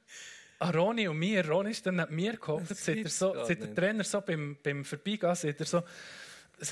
an 0.59 0.75
Ronny 0.75 1.09
und 1.09 1.19
mir, 1.19 1.49
Ronny 1.49 1.71
ist 1.71 1.85
dann 1.87 1.97
neben 1.97 2.15
mir 2.15 2.33
gekommen, 2.33 2.67
sieht 2.67 3.05
er 3.05 3.11
so, 3.11 3.45
sieht 3.45 3.61
der 3.61 3.67
nicht. 3.69 3.77
Trainer 3.77 4.05
so 4.05 4.21
beim, 4.21 4.57
beim 4.63 4.85
Vorbeigehen, 4.85 5.35
sieht 5.35 5.59
er 5.59 5.67
so, 5.67 5.83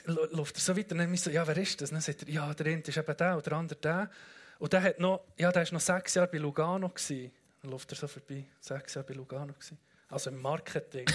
läuft 0.06 0.56
er 0.56 0.60
so 0.60 0.76
weiter, 0.76 0.92
und 0.92 0.98
dann 0.98 1.16
so, 1.16 1.30
ja, 1.30 1.46
wer 1.46 1.56
ist 1.56 1.80
das? 1.80 1.90
Und 1.90 1.96
dann 1.96 2.02
sagt 2.02 2.22
er, 2.22 2.28
ja, 2.28 2.54
der 2.54 2.66
eine 2.66 2.80
ist 2.80 2.96
eben 2.96 3.16
der 3.16 3.36
und 3.36 3.46
der 3.46 3.52
andere 3.54 3.78
der. 3.80 4.10
Und 4.58 4.72
der 4.72 4.82
hat 4.82 5.00
noch, 5.00 5.24
ja, 5.36 5.50
der 5.50 5.64
war 5.64 5.72
noch 5.72 5.80
sechs 5.80 6.14
Jahre 6.14 6.28
bei 6.28 6.38
Lugano. 6.38 6.88
Gewesen. 6.88 7.32
Dann 7.62 7.70
läuft 7.72 7.90
er 7.92 7.96
so 7.96 8.06
vorbei, 8.06 8.44
sechs 8.60 8.94
Jahre 8.94 9.08
bei 9.08 9.14
Lugano. 9.14 9.52
Gewesen. 9.54 9.78
Also 10.08 10.30
im 10.30 10.40
Marketing. 10.40 11.06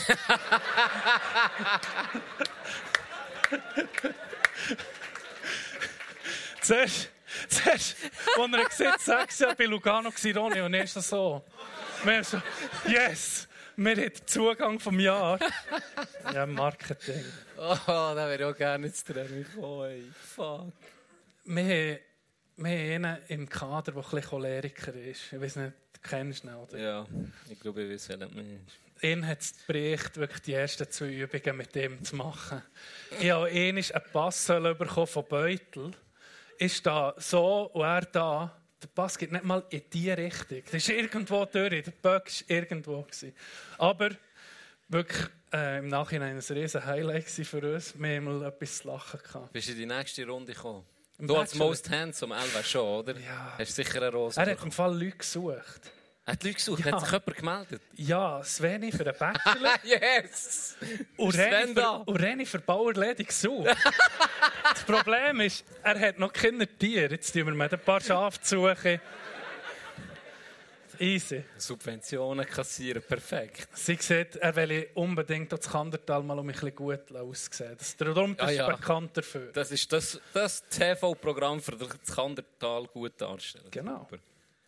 zuerst, 6.61 7.09
zuerst, 7.47 7.95
als 8.37 8.53
er 8.53 8.65
gesagt 8.65 9.01
sechs 9.01 9.39
Jahre 9.39 9.55
bei 9.55 9.65
Lugano 9.65 10.09
Ronny, 10.35 10.61
und 10.61 10.73
das 10.73 10.93
so. 11.09 11.43
Wir 12.03 12.23
so, 12.23 12.41
yes, 12.87 13.47
wir 13.77 13.91
haben 13.91 14.01
den 14.01 14.27
Zugang 14.27 14.79
vom 14.79 14.99
Jahr. 14.99 15.39
Ja, 16.33 16.45
Marketing. 16.45 17.25
Oh, 17.57 17.75
da 17.87 18.15
wäre 18.15 18.35
ich 18.35 18.43
auch 18.43 18.57
gerne 18.57 18.87
ins 18.87 19.03
Training 19.03 19.43
gekommen. 19.43 20.13
Fuck. 20.35 20.73
Wir 21.45 21.63
haben, 21.63 21.99
wir 22.57 22.95
haben 22.95 23.05
einen 23.05 23.17
im 23.27 23.49
Kader, 23.49 23.91
der 23.91 23.95
ein 23.95 24.09
bisschen 24.09 24.29
Choleriker 24.29 24.93
ist. 24.93 25.33
Ich 25.33 25.41
weiß 25.41 25.55
nicht, 25.57 25.73
du 25.93 25.99
kennst 26.01 26.43
ihn, 26.43 26.53
oder? 26.53 26.77
Ja, 26.77 27.05
ich 27.49 27.59
glaube, 27.59 27.83
ich 27.83 27.91
weiß, 27.91 28.09
welcher 28.09 28.29
man 28.29 28.63
ist. 28.65 29.03
ihn 29.03 29.27
hat 29.27 29.41
es 29.41 29.57
geprägt, 29.57 30.17
wirklich 30.17 30.41
die 30.41 30.53
ersten 30.53 30.89
zwei 30.89 31.07
Übungen 31.07 31.57
mit 31.57 31.75
ihm 31.75 32.03
zu 32.03 32.15
machen. 32.15 32.61
Ich 33.19 33.29
habe 33.29 33.47
einmal 33.47 33.83
einen 33.83 34.11
Pass 34.13 34.47
bekommen 34.47 35.07
von 35.07 35.25
Beutel. 35.27 35.91
Ist 36.57 36.85
da 36.85 37.13
so 37.17 37.63
und 37.73 37.83
er 37.83 38.01
da. 38.01 38.61
Der 38.81 38.87
Pass 38.87 39.17
geht 39.17 39.31
nicht 39.31 39.43
mal 39.43 39.63
in 39.69 39.81
diese 39.91 40.17
Richtung. 40.17 40.61
Das 40.65 40.73
ist 40.75 40.89
irgendwo 40.89 41.45
durch. 41.45 41.83
Der 41.83 41.91
Böck 41.91 42.25
war 42.25 42.55
irgendwo. 42.55 43.01
gewesen. 43.03 43.33
Aber 43.77 44.09
wirklich 44.89 45.27
äh, 45.53 45.79
im 45.79 45.87
Nachhinein 45.87 46.35
ein 46.37 46.55
riesen 46.57 46.85
Highlight 46.85 47.25
für 47.29 47.73
uns. 47.75 47.93
Wir 47.99 48.17
haben 48.17 48.25
mal 48.25 48.47
etwas 48.47 48.77
zu 48.79 48.87
lachen 48.87 49.19
gehabt. 49.21 49.53
Bist 49.53 49.67
du 49.67 49.71
in 49.71 49.77
die 49.79 49.85
nächste 49.85 50.25
Runde 50.27 50.53
gekommen? 50.53 50.83
Im 51.17 51.27
Du 51.27 51.35
als 51.37 51.51
Bachelor. 51.51 51.67
Most 51.67 51.89
Handsome, 51.89 52.35
Elva 52.35 52.63
schon, 52.63 52.81
oder? 52.99 53.17
Ja. 53.17 53.55
Hast 53.57 53.75
sicher 53.75 54.01
eine 54.01 54.11
Rose 54.11 54.37
Er 54.39 54.41
hat 54.43 54.49
bekommen. 54.49 54.67
im 54.67 54.71
Fall 54.71 54.93
Leute 55.03 55.17
gesucht. 55.17 55.91
Hat 56.25 56.41
die 56.41 56.47
Leute 56.47 56.55
gesucht? 56.57 56.85
Ja. 56.85 56.91
Hat 56.93 56.99
sich 57.01 57.11
jemand 57.11 57.35
gemeldet? 57.37 57.81
Ja, 57.97 58.43
Sveni 58.43 58.91
für 58.91 59.03
den 59.03 59.13
Bachelor. 59.17 59.75
yes! 59.83 60.75
Und 61.17 61.35
Ist 61.35 61.77
da? 61.77 61.99
für, 62.03 62.09
und 62.09 62.19
René 62.19 62.45
für 62.47 62.59
Bauerledig 62.59 63.27
gesucht. 63.27 63.67
das 64.63 64.83
Problem 64.83 65.39
ist, 65.41 65.63
er 65.83 65.99
hat 65.99 66.17
noch 66.17 66.33
keine 66.33 66.65
Tiere. 66.67 67.11
Jetzt 67.13 67.31
tun 67.31 67.45
wir 67.45 67.53
mit 67.53 67.71
ein 67.71 67.79
paar 67.79 68.01
Schafe 68.01 68.39
suchen. 68.41 68.99
Easy. 70.97 71.43
Subventionen 71.57 72.45
kassieren, 72.45 73.03
perfekt. 73.05 73.67
Sie 73.73 73.95
sieht, 73.99 74.37
er 74.37 74.55
will 74.55 74.87
unbedingt 74.93 75.51
das 75.51 75.69
Kandertal 75.69 76.23
mal 76.23 76.39
um 76.39 76.47
ein 76.47 76.53
bisschen 76.53 76.73
gut 76.73 77.11
aussehen. 77.13 77.75
Das, 77.77 77.97
darum 77.97 78.35
Ah, 78.39 78.49
ist 78.49 78.57
ja. 78.57 78.69
bekannt 78.73 79.17
dafür. 79.17 79.51
Das 79.51 79.71
ist 79.71 79.91
das, 79.91 80.19
das 80.33 80.63
TV-Programm 80.69 81.59
für 81.61 81.73
das 81.75 81.89
Kandertal 82.15 82.87
gut 82.87 83.19
darstellen. 83.19 83.65
Genau. 83.71 84.07
Super. 84.09 84.17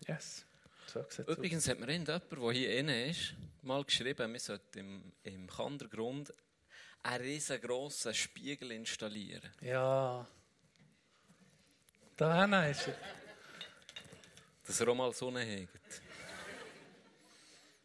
Yes. 0.07 0.45
So. 0.89 1.05
Übrigens 1.23 1.67
hat 1.67 1.79
mir 1.79 1.87
irgendjemand, 1.87 2.31
der 2.31 2.51
hier 2.51 2.79
innen 2.79 3.09
ist, 3.09 3.33
mal 3.61 3.83
geschrieben, 3.83 4.31
wir 4.31 4.39
sollten 4.39 4.79
im, 4.79 5.13
im 5.23 5.47
Kandergrund 5.47 6.33
einen 7.03 7.23
riesengroßen 7.23 8.13
Spiegel 8.13 8.71
installieren. 8.71 9.51
Ja. 9.61 10.25
Da 12.15 12.41
hinten 12.41 12.71
ist 12.71 12.87
er. 12.87 12.95
Dass 14.65 14.81
er 14.81 14.87
auch 14.87 14.95
mal 14.95 15.13
Sonne 15.13 15.41
hegt. 15.41 16.01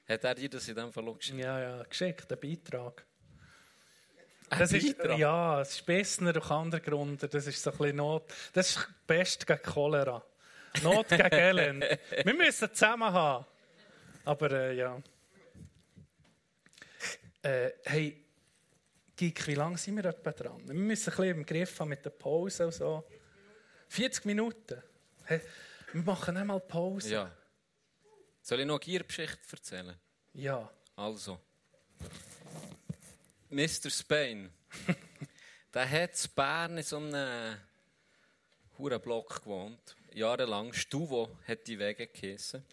Hat 0.09 0.24
er 0.24 0.34
dir 0.34 0.48
das 0.48 0.66
in 0.68 0.74
dem 0.74 0.92
Fall 0.92 1.09
auch 1.09 1.18
geschrieben? 1.18 1.40
Ja, 1.40 1.61
ja, 1.61 1.82
geschickt, 1.84 2.30
ein 2.32 2.40
Beitrag. 2.40 3.05
Ein 4.48 4.59
Das 4.59 4.72
ist, 4.72 4.96
ja, 5.16 5.61
es 5.61 5.76
ist 5.76 5.86
Bessner 5.86 6.32
durch 6.32 6.50
andere 6.50 6.80
Gründe. 6.80 7.28
Das 7.28 7.46
ist 7.46 7.62
so 7.62 7.70
ein 7.70 7.78
bisschen 7.78 7.96
Not. 7.96 8.32
Das 8.53 8.70
ist 8.70 8.88
best 9.07 9.46
gegen 9.46 9.62
Cholera. 9.62 10.24
Not 10.82 11.08
gegen 11.08 11.32
Elend. 11.32 11.84
Wir 12.24 12.34
müssen 12.34 12.72
zusammen 12.72 13.12
haben. 13.12 13.44
Aber 14.24 14.50
äh, 14.50 14.76
ja. 14.76 15.02
Äh, 17.42 17.70
hey, 17.84 18.24
Gik, 19.16 19.46
wie 19.46 19.54
lange 19.54 19.76
sind 19.76 19.96
wir 19.96 20.06
etwa 20.06 20.32
dran? 20.32 20.66
Wir 20.66 20.74
müssen 20.74 21.10
ein 21.10 21.16
bisschen 21.16 21.36
im 21.36 21.46
Griff 21.46 21.78
haben 21.78 21.90
mit 21.90 22.04
der 22.04 22.10
Pause 22.10 22.66
und 22.66 22.72
so. 22.72 23.04
40 23.88 24.24
Minuten. 24.24 24.82
Hey, 25.24 25.40
wir 25.92 26.02
machen 26.02 26.36
einmal 26.36 26.60
Pause. 26.60 27.12
Ja. 27.12 27.30
Soll 28.40 28.60
ich 28.60 28.66
noch 28.66 28.76
eine 28.76 28.84
Giergeschichte 28.84 29.38
erzählen? 29.52 29.96
ja. 30.32 30.70
Also. 30.96 31.40
Mr. 33.48 33.90
Spain. 33.90 34.52
der 35.74 35.90
hat 35.90 36.24
in 36.24 36.30
Bern 36.34 36.76
in 36.78 36.82
so 36.82 36.96
einem 36.96 37.56
Hurenblock 38.78 39.42
gewohnt. 39.42 39.96
Jahrelang. 40.14 40.72
Stuvo 40.72 41.38
hat 41.46 41.66
die 41.66 41.78
Wege 41.78 42.06
geheissen. 42.06 42.64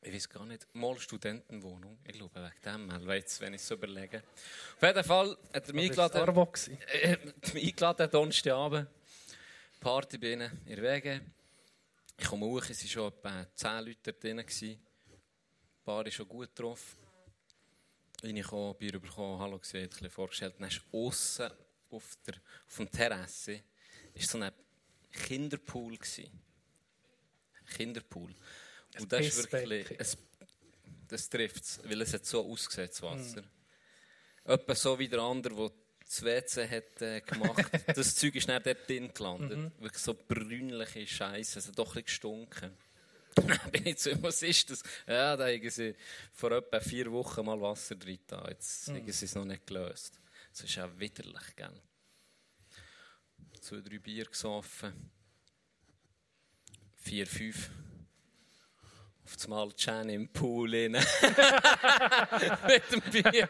Ich 0.00 0.12
weiß 0.12 0.28
gar 0.28 0.46
nicht. 0.46 0.66
Mal 0.74 0.98
Studentenwohnung. 0.98 1.98
Ich 2.04 2.14
glaube, 2.14 2.34
wegen 2.36 2.62
dem 2.64 2.86
mal, 2.86 3.16
jetzt, 3.16 3.40
wenn 3.40 3.54
ich 3.54 3.60
es 3.60 3.68
so 3.68 3.74
überlege. 3.74 4.22
Auf 4.76 4.82
jeden 4.82 5.04
Fall 5.04 5.36
hat 5.52 5.68
er 5.68 5.74
mich 5.74 5.90
eingeladen. 5.90 6.46
Äh, 7.02 7.16
mich 7.52 7.64
eingeladen, 7.66 8.10
Donnerstagabend. 8.10 8.88
Party 9.80 10.18
bei 10.18 10.32
ihnen 10.32 10.60
in 10.66 10.82
Wege. 10.82 11.20
Ich 12.16 12.26
komme 12.26 12.46
hoch, 12.46 12.64
es 12.68 12.80
waren 12.82 12.88
schon 12.88 13.08
etwa 13.08 13.46
10 13.54 13.84
Leute 13.84 14.12
drin. 14.12 14.38
Ein 14.40 14.78
paar 15.84 16.06
ist 16.06 16.14
schon 16.14 16.28
gut 16.28 16.50
drauf. 16.54 16.96
Reingekommen, 18.22 18.76
Bier 18.76 18.98
bekommen, 18.98 19.38
Hallo 19.38 19.58
gesehen, 19.58 19.88
ein 20.00 20.10
vorgestellt. 20.10 20.54
Dann 20.58 20.68
ist 20.68 20.82
aussen 20.92 21.50
auf 21.90 22.18
der, 22.26 22.34
auf 22.66 22.76
der 22.78 22.90
Terrasse 22.90 23.62
ist 24.14 24.30
so 24.30 24.38
ein 24.38 24.52
Kinderpool. 25.12 25.96
Gewesen. 25.96 26.47
Kinderpool. 27.68 28.34
Und 28.98 29.12
das 29.12 29.26
ist 29.26 29.52
wirklich... 29.52 29.86
Es, 29.98 30.16
das 31.08 31.28
trifft 31.28 31.64
es, 31.64 31.80
weil 31.84 32.02
es 32.02 32.12
hat 32.12 32.26
so 32.26 32.44
ausgesehen, 32.44 32.88
das 32.88 33.02
Wasser. 33.02 33.42
Etwa 34.44 34.74
so 34.74 34.98
wie 34.98 35.08
der 35.08 35.20
andere, 35.20 35.54
der 35.54 35.70
das 36.04 36.22
WC 36.22 36.68
hat 36.68 37.02
äh, 37.02 37.20
gemacht 37.20 37.70
Das 37.94 38.14
Zeug 38.14 38.34
ist 38.34 38.48
dann 38.48 38.62
dort 38.62 38.88
drin 38.88 39.12
gelandet. 39.12 39.72
Wirklich 39.78 40.02
so 40.02 40.14
brünliche 40.14 41.06
Scheiße. 41.06 41.58
Es 41.58 41.68
hat 41.68 41.78
doch 41.78 41.88
ein 41.88 42.02
bisschen 42.02 42.04
gestunken. 42.04 42.76
Dann 43.34 43.70
bin 43.70 43.86
ich 43.86 43.98
zu 43.98 44.10
ihm, 44.10 44.22
was 44.22 44.42
ist 44.42 44.70
das? 44.70 44.82
Ja, 45.06 45.36
da 45.36 45.46
haben 45.46 45.70
sie 45.70 45.94
vor 46.32 46.50
etwa 46.50 46.80
vier 46.80 47.12
Wochen 47.12 47.44
mal 47.44 47.60
Wasser 47.60 47.94
drin 47.94 48.18
da. 48.26 48.44
Jetzt 48.48 48.88
haben 48.88 49.12
sie 49.12 49.24
es 49.26 49.34
noch 49.34 49.44
nicht 49.44 49.64
gelöst. 49.64 50.18
Das 50.50 50.64
ist 50.64 50.78
auch 50.78 50.90
widerlich, 50.98 51.54
gell? 51.54 51.80
Zwei, 53.60 53.80
drei 53.80 53.98
Bier 53.98 54.24
gesoffen. 54.24 55.10
Vier, 56.98 57.26
fünf. 57.26 57.70
Auf 59.24 59.36
das 59.36 59.48
Mal 59.48 59.68
Jan 59.76 60.08
im 60.08 60.28
Pool 60.28 60.74
rein. 60.74 60.92
Mit 62.66 62.92
dem 62.92 63.00
Bier. 63.12 63.48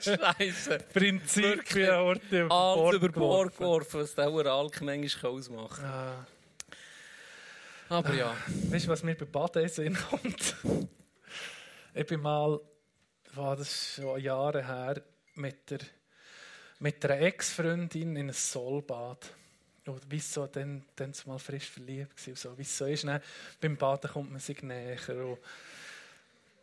Scheiße. 0.00 0.78
Prinzip 0.92 1.74
wie 1.74 1.84
ein 1.84 1.94
Ort 1.94 2.22
über 2.30 2.48
Bord 2.48 2.94
über 2.94 3.08
Bord 3.08 3.56
geworfen. 3.56 4.00
was 4.00 4.14
der 4.14 4.26
Alk 4.26 4.80
manchmal 4.82 5.32
ausmachen 5.32 5.82
kann. 5.82 5.84
Ah. 5.84 6.26
Aber 7.88 8.14
ja. 8.14 8.36
Weißt 8.70 8.86
du, 8.86 8.90
was 8.90 9.02
mir 9.02 9.14
bei 9.14 9.26
Baden 9.26 9.68
Sinn 9.68 9.96
kommt? 10.10 10.56
ich 11.94 12.06
bin 12.06 12.20
mal, 12.20 12.60
war 13.34 13.56
das 13.56 13.96
schon 13.96 14.20
Jahre 14.20 14.66
her, 14.66 15.02
mit, 15.34 15.70
der, 15.70 15.78
mit 16.78 17.04
einer 17.04 17.20
Ex-Freundin 17.20 18.16
in 18.16 18.28
ein 18.28 18.32
Solbad. 18.32 19.32
Und 19.86 20.02
wieso 20.08 20.46
dann, 20.46 20.84
dann 20.96 21.12
mal 21.26 21.38
frisch 21.38 21.70
verliebt 21.70 22.16
gewesen. 22.16 22.34
So, 22.34 22.52
wieso 22.56 22.86
ist 22.86 23.04
dann, 23.04 23.22
beim 23.60 23.76
Baden 23.76 24.10
kommt 24.10 24.30
man 24.30 24.40
sich 24.40 24.62
näher. 24.62 24.98
Und 25.08 25.38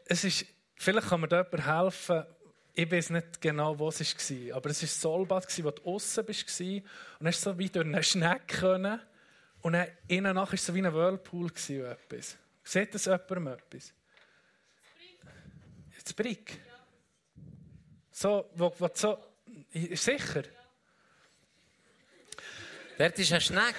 es 0.06 0.24
ist, 0.24 0.46
vielleicht 0.76 1.08
kann 1.08 1.22
mir 1.22 1.28
da 1.28 1.44
jemand 1.44 1.66
helfen. 1.66 2.26
Ich 2.74 2.92
weiß 2.92 3.12
nicht 3.12 3.40
genau, 3.40 3.78
wo 3.78 3.88
es 3.90 4.00
war. 4.02 4.58
Aber 4.58 4.70
es 4.70 4.82
war 4.82 4.88
ein 4.88 4.90
Solbad, 4.90 5.64
wo 5.64 5.72
du 5.72 5.84
außen 5.84 6.28
warst. 6.28 6.60
Und 6.60 6.84
dann 7.20 7.28
hast 7.28 7.46
du 7.46 7.52
so 7.52 7.58
wie 7.60 7.70
durch 7.70 7.86
einen 7.86 8.04
Schneck 8.04 8.48
können. 8.48 9.00
Und 9.62 9.74
dann 9.74 9.88
innen 10.08 10.36
nach 10.36 10.48
war 10.48 10.54
es 10.54 10.66
so 10.66 10.74
wie 10.76 10.86
ein 10.86 10.94
Whirlpool. 10.94 11.48
Etwas. 11.48 12.38
Sieht 12.64 12.94
das 12.94 13.06
jemandem 13.06 13.48
etwas? 13.48 13.94
Das 16.04 16.14
Brick? 16.14 16.60
So, 18.12 18.50
wo, 18.56 18.74
wo 18.78 18.90
so... 18.94 19.18
Sicher? 19.74 20.44
Dort 22.98 23.18
ist 23.20 23.34
ein 23.34 23.42
Schneck. 23.42 23.76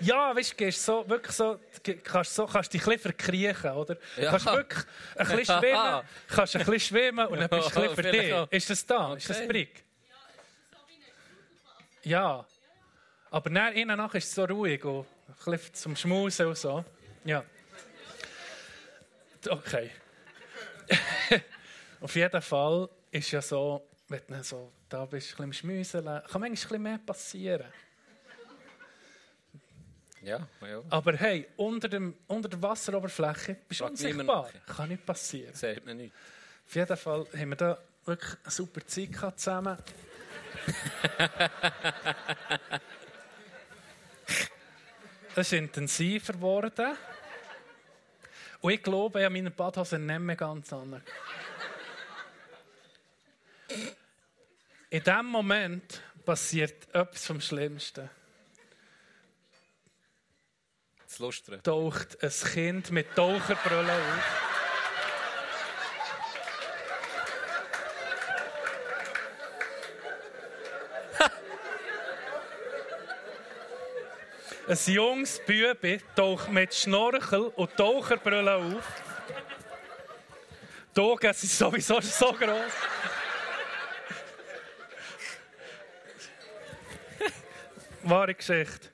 Ja, 0.00 0.34
weißt 0.34 0.58
du, 0.58 0.72
so, 0.72 1.08
wirklich 1.08 1.32
so, 1.36 1.60
kannst, 2.02 2.34
so, 2.34 2.46
kannst 2.46 2.72
dich 2.74 2.80
ein 2.82 2.86
bisschen 2.86 3.00
verkriechen, 3.02 3.70
oder? 3.70 3.96
Ja. 4.16 4.30
Kannst 4.30 4.46
wirklich 4.46 4.84
ein 5.14 5.36
bisschen 5.36 5.58
schwimmen, 5.60 6.02
kannst 6.26 6.56
ein 6.56 6.64
bisschen 6.64 6.80
schwimmen 6.80 7.26
und 7.28 7.38
dann 7.38 7.48
bist 7.48 7.76
du 7.76 7.80
ein 7.82 7.94
bisschen 7.94 8.12
dich. 8.12 8.32
auch. 8.34 8.50
Ist 8.50 8.70
das 8.70 8.84
da? 8.86 9.14
Ist 9.14 9.30
das 9.30 9.36
Okay. 9.36 9.46
Brick? 9.46 9.84
Ja. 12.02 12.44
Aber 13.30 13.48
dann, 13.50 13.72
innen 13.74 13.96
nach 13.96 14.12
ist 14.14 14.24
es 14.24 14.34
so 14.34 14.44
ruhig 14.44 14.84
und 14.84 15.06
ein 15.46 15.52
bisschen 15.52 15.74
zum 15.74 15.94
Schmusen 15.96 16.46
und 16.48 16.58
so. 16.58 16.84
Ja. 17.24 17.44
Okay. 19.48 19.90
Auf 22.00 22.14
jeden 22.16 22.42
Fall 22.42 22.88
ist 23.12 23.30
ja 23.30 23.40
so, 23.40 23.88
wenn 24.12 24.38
du 24.38 24.44
so 24.44 24.72
da 24.88 25.04
bist, 25.04 25.40
ein 25.40 25.48
bisschen 25.48 25.70
Schmuseln, 25.70 26.04
kann 26.04 26.22
manchmal 26.40 26.44
ein 26.44 26.52
bisschen 26.52 26.82
mehr 26.82 26.98
passieren. 26.98 27.66
Ja, 30.22 30.46
ja. 30.60 30.82
Aber 30.88 31.16
hey, 31.16 31.48
unter, 31.56 31.88
dem, 31.88 32.14
unter 32.28 32.48
der 32.48 32.62
Wasseroberfläche 32.62 33.56
bist 33.66 33.80
du 33.80 33.86
unsichtbar. 33.86 34.50
Kann 34.66 34.88
nicht 34.88 35.04
passieren. 35.04 35.52
Sagt 35.52 35.84
man 35.84 35.96
nicht. 35.96 36.14
Auf 36.64 36.74
jeden 36.76 36.96
Fall 36.96 37.26
haben 37.36 37.48
wir 37.48 37.56
da 37.56 37.78
wirklich 38.04 38.36
eine 38.44 38.50
super 38.50 38.86
Zeit 38.86 39.12
gehabt 39.12 39.40
zusammen. 39.40 39.78
Es 45.34 45.50
ist 45.50 45.54
intensiver 45.54 46.34
geworden. 46.34 46.94
Und 48.60 48.70
ich 48.70 48.82
glaube, 48.82 49.20
ich 49.20 49.24
habe 49.24 49.32
meine 49.32 49.50
Badhose 49.50 49.98
nicht 49.98 50.20
mehr 50.20 50.36
ganz 50.36 50.70
an. 50.74 51.02
In 54.92 55.02
dem 55.02 55.24
Moment 55.24 56.02
passiert 56.22 56.94
etwas 56.94 57.26
vom 57.26 57.40
Schlimmsten. 57.40 58.10
das 61.06 61.18
Lustren. 61.18 61.62
taucht 61.62 62.22
ein 62.22 62.30
Kind 62.30 62.90
mit 62.90 63.06
Taucherbrille 63.16 63.90
auf. 63.90 64.50
Ein 74.68 74.78
junges 74.92 75.40
Bübi 75.46 76.02
taucht 76.14 76.50
mit 76.50 76.74
Schnorchel 76.74 77.50
und 77.56 77.74
Taucherbrille 77.78 78.56
auf. 78.56 78.84
Die 80.94 81.00
Augen 81.00 81.32
sind 81.32 81.50
sowieso 81.50 81.98
so 82.02 82.34
gross. 82.34 82.72
Wahre 88.04 88.34
Geschichte. 88.34 88.88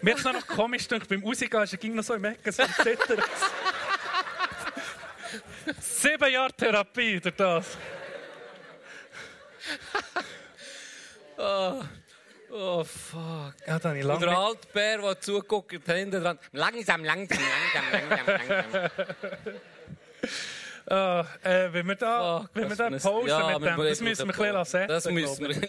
Mir 0.00 0.16
ist 0.16 0.24
noch 0.24 0.46
komisch 0.46 0.88
gedacht, 0.88 1.08
beim 1.08 1.22
Rausgehen 1.22 1.62
ist 1.62 1.72
er 1.72 1.78
ging 1.78 1.94
noch 1.94 2.02
so 2.02 2.14
im 2.14 2.24
Ecken 2.24 2.52
so 2.52 2.62
am 2.62 2.72
Zittern. 2.72 3.22
Sieben 5.80 6.32
Jahre 6.32 6.52
Therapie 6.52 7.20
durch 7.20 7.36
das. 7.36 7.76
Oh, 12.54 12.84
fuck. 12.84 13.54
Ja, 13.66 13.78
da 13.78 13.88
habe 13.88 13.98
ich 13.98 14.04
Und 14.04 14.08
lange 14.08 14.20
der 14.20 14.28
nicht... 14.30 14.38
alte 14.38 14.68
Bär, 14.74 14.98
der 14.98 15.20
zuguckt, 15.20 15.72
hinten 15.72 16.22
dran. 16.22 16.38
Langsam, 16.52 17.02
langsam, 17.02 17.38
langsam, 17.72 18.08
langsam, 18.10 18.58
langsam. 18.58 18.90
Ah, 20.86 21.24
äh, 21.42 21.72
wenn 21.72 21.86
wir 21.86 21.94
da, 21.94 22.40
Fuck, 22.40 22.50
wenn 22.54 22.68
wir 22.68 22.76
da 22.76 22.90
Pause 22.90 23.28
Ja, 23.28 23.58
mit 23.58 23.68
dem, 23.70 23.76
das 23.78 24.00
müssen 24.00 24.28
wir 24.28 24.34
ein 24.34 24.64
bisschen 24.64 24.64
setzen. 24.64 24.88
Das 24.88 25.04
müssen 25.06 25.48
wir 25.48 25.68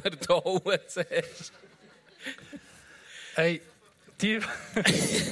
verdauen 0.00 0.78
zuerst. 0.86 1.52
Hey, 3.34 3.62
die, 4.20 4.40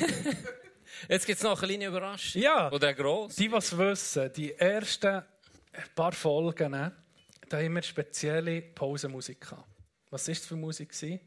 Jetzt 1.08 1.26
gibt 1.26 1.38
es 1.38 1.42
noch 1.42 1.58
eine 1.62 1.68
kleine 1.68 1.86
Überraschung. 1.86 2.42
ja, 2.42 2.70
Oder 2.70 2.92
gross. 2.94 3.36
die, 3.36 3.46
es 3.52 3.76
wissen, 3.76 4.32
die 4.32 4.52
ersten 4.54 5.22
paar 5.94 6.12
Folgen, 6.12 6.70
ne, 6.72 6.92
da 7.48 7.58
haben 7.58 7.74
wir 7.74 7.82
spezielle 7.82 8.60
Pausenmusik 8.62 9.40
gehabt. 9.40 9.66
Was 10.10 10.26
war 10.28 10.34
das 10.34 10.46
für 10.46 10.56
Musik? 10.56 10.90
gewesen? 10.90 11.20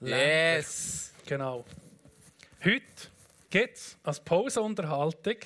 Yes. 0.00 1.12
Genau. 1.26 1.64
Heute 2.64 2.84
gibt 3.50 3.76
es 3.76 3.98
als 4.02 4.20
Pausenunterhaltung 4.20 5.36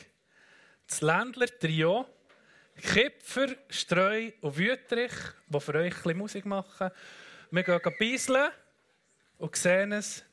das 0.87 1.01
Ländler-Trio 1.01 2.07
Kipfer, 2.81 3.49
Streu 3.69 4.33
und 4.41 4.57
Wüterich, 4.57 5.13
die 5.49 5.61
für 5.61 5.75
euch 5.75 5.95
ein 5.95 6.03
bisschen 6.03 6.19
Musik 6.19 6.47
machen. 6.47 6.91
Wir 7.51 7.63
gehen 7.63 7.81
beiseln 7.99 8.51
und 9.39 9.57
sehen 9.57 9.93
es 9.93 10.25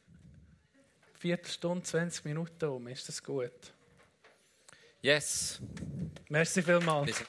Viertelstunde, 1.14 1.84
20 1.84 2.26
Minuten 2.26 2.66
um. 2.66 2.88
Ist 2.88 3.08
das 3.08 3.24
gut? 3.24 3.74
Yes. 5.02 5.60
Merci 6.30 6.64
vielmals. 6.64 7.24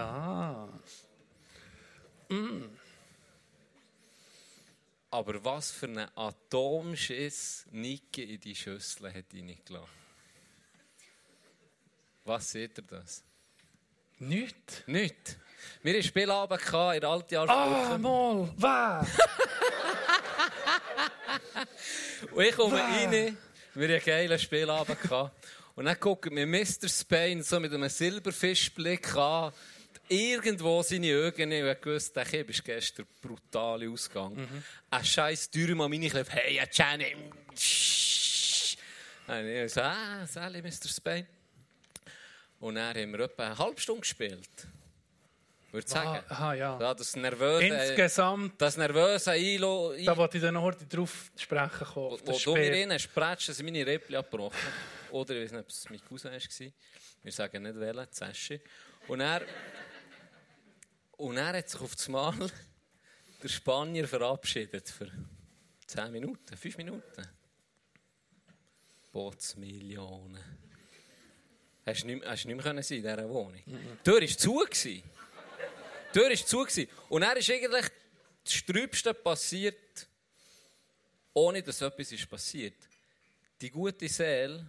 Ah. 0.00 0.68
Aber 5.10 5.42
was 5.44 5.70
für 5.70 5.86
einen 5.86 6.08
Atomschiss 6.14 7.64
Nike 7.70 8.34
in 8.34 8.40
die 8.40 8.54
Schüssel 8.54 9.08
hat 9.12 9.24
reingelassen. 9.32 9.88
Was 12.24 12.50
seht 12.50 12.76
ihr 12.78 12.84
das? 12.84 13.24
Nicht? 14.18 14.84
Nicht. 14.86 15.38
Wir 15.82 15.94
hatten 15.94 16.02
Spielabend 16.02 16.60
in 16.60 16.70
der 16.70 16.76
Ah, 17.08 17.12
Altjahrswoche. 17.12 17.98
mal, 17.98 18.52
wer? 18.56 19.06
Und 22.32 22.44
ich 22.44 22.54
komme 22.56 22.76
rein, 22.78 23.10
wir 23.12 23.28
hatten 23.30 23.38
einen 23.94 24.04
geilen 24.04 24.38
Spielabend. 24.38 24.98
Und 25.74 25.84
dann 25.86 25.98
guckt 25.98 26.30
mir 26.30 26.46
Mr. 26.46 26.88
Spain 26.88 27.42
so 27.42 27.58
mit 27.60 27.72
einem 27.72 27.88
Silberfischblick 27.88 29.14
an, 29.16 29.52
irgendwo 30.08 30.82
seine 30.82 31.16
Augen, 31.16 31.42
und 31.42 31.52
ich 31.52 31.86
wusste, 31.86 32.14
der 32.14 32.24
Kind 32.24 32.50
ist 32.50 32.64
gestern 32.64 33.06
brutal 33.20 33.88
ausgegangen. 33.88 34.64
Ein 34.90 35.04
scheiß 35.04 35.50
Türm 35.50 35.80
an 35.80 35.90
meine 35.90 36.08
Kläfe, 36.08 36.32
hey, 36.32 36.60
Jenny! 36.72 37.14
Und 37.14 37.34
ich 39.46 39.72
so, 39.72 39.82
ah, 39.82 40.26
Sally, 40.26 40.62
Mr. 40.62 40.88
Spain. 40.88 41.26
Und 42.60 42.76
dann 42.76 42.96
haben 42.96 43.12
wir 43.12 43.20
etwa 43.20 43.46
eine 43.46 43.58
halbe 43.58 43.80
Stunde 43.80 44.00
gespielt. 44.00 44.48
Würde 45.70 45.86
ich 45.86 45.92
sagen. 45.92 46.24
Aha, 46.28 46.54
ja. 46.54 46.80
Ja, 46.80 46.94
das 46.94 47.14
nervöse, 47.14 47.66
Insgesamt, 47.66 48.60
das 48.60 48.78
nervöse 48.78 49.32
Einlo... 49.32 49.92
da 50.02 50.16
wollte 50.16 50.38
ich 50.38 50.42
dann 50.42 50.54
noch 50.54 50.62
heute 50.62 50.86
drauf 50.86 51.30
sprechen 51.36 51.86
kommen. 51.86 52.18
Wo, 52.24 52.38
du 52.38 52.54
mir 52.54 52.82
innen 52.82 52.98
sprätschst, 52.98 53.54
sind 53.54 53.66
meine 53.66 53.86
Rippli 53.86 54.16
abgebrochen. 54.16 54.56
Oder 55.10 55.34
ich 55.34 55.44
weiß 55.44 55.52
nicht, 55.52 55.60
ob 55.60 55.68
es 55.68 55.90
mein 55.90 56.00
Cousin 56.08 56.32
war. 56.32 56.40
Wir 57.22 57.32
sagen 57.32 57.62
nicht 57.62 57.78
wählen, 57.78 58.06
Zeschi. 58.10 58.60
Und 59.08 59.20
er, 59.20 59.42
und 61.18 61.36
er 61.36 61.52
hat 61.58 61.68
sich 61.68 61.80
auf 61.80 61.94
das 61.94 62.08
Mal 62.08 62.34
der 63.42 63.48
Spanier 63.48 64.08
verabschiedet 64.08 64.88
für 64.88 65.10
10 65.86 66.12
Minuten, 66.12 66.56
5 66.56 66.78
Minuten. 66.78 67.28
Botsmillionen. 69.12 70.42
Hast 71.84 72.02
du 72.02 72.06
nicht, 72.06 72.24
hast 72.24 72.44
du 72.44 72.48
nicht 72.48 72.64
mehr 72.64 72.82
sein 72.82 72.98
in 72.98 73.02
dieser 73.02 73.28
Wohnung? 73.28 73.62
Die 73.66 74.04
Tür 74.04 74.20
war 74.20 74.70
zu. 74.70 74.84
Die 74.84 75.02
Tür 76.12 76.30
war 76.30 76.68
zu. 76.68 76.86
Und 77.08 77.22
er 77.22 77.36
ist 77.36 77.50
eigentlich 77.50 77.86
das 78.44 78.52
Strübste 78.52 79.14
passiert, 79.14 80.06
ohne 81.32 81.62
dass 81.62 81.80
etwas 81.80 82.12
ist 82.12 82.28
passiert. 82.28 82.76
Die 83.60 83.70
gute 83.70 84.08
Seele, 84.08 84.66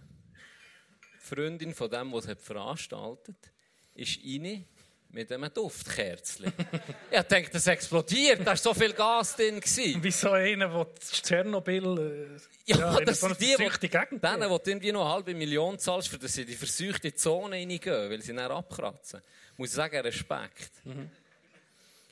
die 1.14 1.18
Freundin 1.18 1.74
von 1.74 1.90
dem, 1.90 2.12
was 2.12 2.26
es 2.26 2.42
veranstaltet 2.42 3.36
hat, 3.44 3.52
ist 3.94 4.18
rein 4.24 4.66
mit 5.12 5.32
einem 5.32 5.52
Duftkerzchen. 5.52 6.52
ich 7.10 7.20
dachte, 7.20 7.50
das 7.52 7.66
explodiert, 7.66 8.40
da 8.40 8.46
war 8.46 8.56
so 8.56 8.72
viel 8.74 8.92
Gas 8.92 9.36
drin. 9.36 9.60
Wie 9.62 10.10
so 10.10 10.30
einer, 10.30 10.68
der 10.68 10.94
Tschernobyl 11.00 12.38
äh, 12.66 12.72
Ja, 12.72 12.98
in 12.98 13.04
das 13.04 13.20
so 13.20 13.28
sind 13.28 13.40
die, 13.40 13.88
Gegend 13.88 14.22
denen, 14.22 14.48
wo 14.48 14.58
du 14.58 14.70
irgendwie 14.70 14.92
noch 14.92 15.04
eine 15.04 15.14
halbe 15.14 15.34
Million 15.34 15.78
zahlst, 15.78 16.08
für 16.08 16.18
dass 16.18 16.32
sie 16.32 16.42
in 16.42 16.48
die 16.48 16.54
verseuchte 16.54 17.14
Zone 17.14 17.56
reingehen, 17.56 18.10
weil 18.10 18.22
sie 18.22 18.34
dann 18.34 18.50
abkratzen. 18.50 19.20
Muss 19.56 19.70
ich 19.70 19.74
sagen, 19.74 20.00
Respekt. 20.00 20.70
Mhm. 20.84 21.10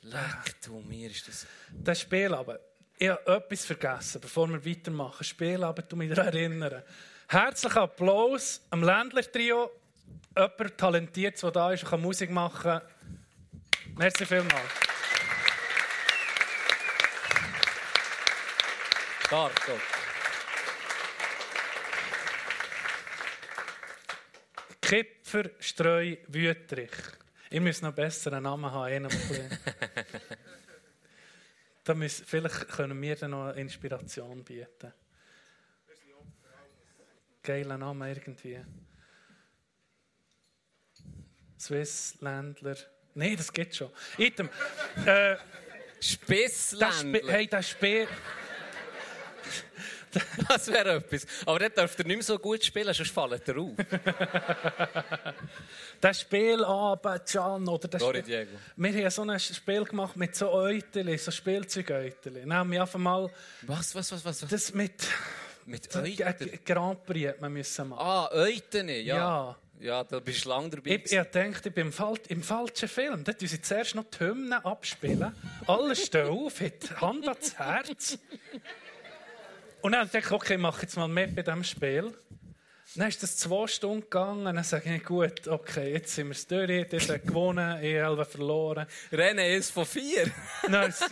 Leck 0.03 0.61
du, 0.65 0.81
mir 0.81 1.11
ist 1.11 1.29
das... 1.29 1.47
Das 1.71 2.01
Spiel 2.01 2.35
aber, 2.35 2.61
ich 2.99 3.09
habe 3.09 3.37
etwas 3.37 3.65
vergessen, 3.65 4.21
bevor 4.21 4.49
wir 4.49 4.65
weitermachen. 4.65 5.23
Spiel 5.23 5.63
aber, 5.63 5.83
du 5.83 5.97
mich 5.97 6.11
daran 6.11 6.35
erinnern. 6.35 6.83
Herzlichen 7.29 7.79
Applaus 7.79 8.61
am 8.71 8.83
Ländler-Trio. 8.83 9.71
Jemand 10.37 10.79
talentiert, 10.79 11.43
der 11.43 11.51
da 11.51 11.73
ist 11.73 11.83
und 11.85 11.91
kann 11.91 12.01
Musik 12.01 12.31
machen 12.31 12.81
Merci 13.97 14.25
vielmals. 14.25 14.71
Stark, 19.27 19.67
Gott. 19.67 19.81
Kipfer, 24.81 25.51
Streu, 25.59 26.17
Wüterich. 26.29 26.93
Ich 27.51 27.61
muss 27.61 27.83
noch 27.83 27.89
einen 27.89 27.97
besseren 27.97 28.43
Namen 28.43 28.71
haben. 28.71 28.85
einen, 28.85 29.11
da 31.85 31.95
müssen, 31.95 32.25
vielleicht 32.25 32.69
können 32.69 33.03
wir 33.03 33.17
dann 33.17 33.33
noch 33.33 33.49
eine 33.49 33.61
Inspiration 33.61 34.45
bieten. 34.45 34.93
Geiler 37.43 37.77
Name 37.77 38.13
irgendwie. 38.13 38.61
Swiss 41.59 42.17
Ländler. 42.21 42.77
Nein, 43.15 43.37
das 43.37 43.53
geht 43.53 43.75
schon. 43.75 43.91
Item. 44.17 44.49
Äh, 45.05 45.37
das 45.37 46.09
Spissländler. 46.09 47.33
hey, 47.33 47.47
das 47.49 47.69
Spiel. 47.71 48.07
Das 50.49 50.69
wäre 50.69 50.97
etwas. 50.97 51.27
Aber 51.45 51.59
dort 51.59 51.77
dürft 51.77 51.99
ihr 51.99 52.07
nicht 52.07 52.17
mehr 52.17 52.23
so 52.25 52.39
gut 52.39 52.65
spielen, 52.65 52.95
sonst 52.95 53.11
fallen 53.11 53.41
ihr 53.47 53.59
auf. 53.59 53.73
Das 56.01 56.21
Spielabend, 56.23 57.27
Can, 57.27 57.69
oder 57.69 57.89
das 57.89 58.03
Spiel- 58.03 58.23
Diego. 58.23 58.51
Wir 58.77 58.93
haben 59.05 59.11
so 59.11 59.23
ein 59.23 59.39
Spiel 59.39 59.85
gemacht 59.85 60.17
mit 60.17 60.35
so 60.35 60.51
Euteli, 60.51 61.19
so 61.19 61.31
Spielzeug-Euteli. 61.31 62.41
Dann 62.41 62.55
haben 62.55 62.73
wir 62.73 62.81
einfach 62.81 62.99
mal 62.99 63.31
Was, 63.63 63.95
was, 63.95 64.11
was, 64.13 64.25
was? 64.25 64.41
das 64.49 64.73
mit 64.73 64.95
Mit? 65.67 65.91
G- 65.91 66.59
Grand 66.65 67.05
Prix 67.05 67.35
man 67.41 67.53
müssen 67.53 67.89
machen. 67.89 68.01
Ah, 68.03 68.29
Euten, 68.33 68.89
ja. 68.89 68.97
Ja. 69.17 69.57
Ja, 69.81 70.03
da 70.03 70.19
bist 70.19 70.45
du 70.45 70.49
lange 70.49 70.71
dabei. 70.71 70.91
Ich, 70.91 71.13
ich 71.13 71.19
dachte, 71.19 71.69
ich 71.69 71.73
bin 71.73 71.87
im, 71.87 71.93
Fal 71.93 72.15
im 72.29 72.43
falschen 72.43 72.89
Film. 72.89 73.23
Dort 73.23 73.41
müssen 73.41 73.57
sie 73.57 73.63
zuerst 73.63 73.95
noch 73.95 74.05
die 74.05 74.19
Hymne 74.21 74.65
abspielen. 74.65 75.33
Alle 75.67 75.95
stehen 75.95 76.27
auf, 76.27 76.59
die 76.59 76.95
Hand 77.01 77.29
ans 77.29 77.57
Herz. 77.59 78.19
Und 79.81 79.93
dann 79.93 80.07
dachte 80.07 80.19
ich, 80.19 80.31
okay, 80.33 80.55
ich 80.55 80.61
mache 80.61 80.83
jetzt 80.83 80.97
mal 80.97 81.07
mit 81.07 81.37
bei 81.37 81.43
diesem 81.43 81.63
Spiel. 81.63 82.13
Dann 82.97 83.09
ist 83.09 83.23
das 83.23 83.37
zwei 83.37 83.69
Stunden 83.69 84.01
gegangen. 84.01 84.47
Dann 84.47 84.65
sage 84.65 84.93
ich, 84.93 85.05
gut, 85.05 85.47
okay, 85.47 85.93
jetzt 85.93 86.13
sind 86.15 86.27
wir 86.27 86.33
es 86.33 86.47
durch. 86.47 86.71
Ich 86.91 87.09
habe 87.09 87.21
gewonnen, 87.21 87.83
ich 87.85 88.01
habe 88.01 88.25
verloren. 88.25 88.87
Rennen 89.13 89.45
ist 89.45 89.71
von 89.71 89.87
vier. 89.87 90.29
Dann 90.63 90.89
es 90.89 91.05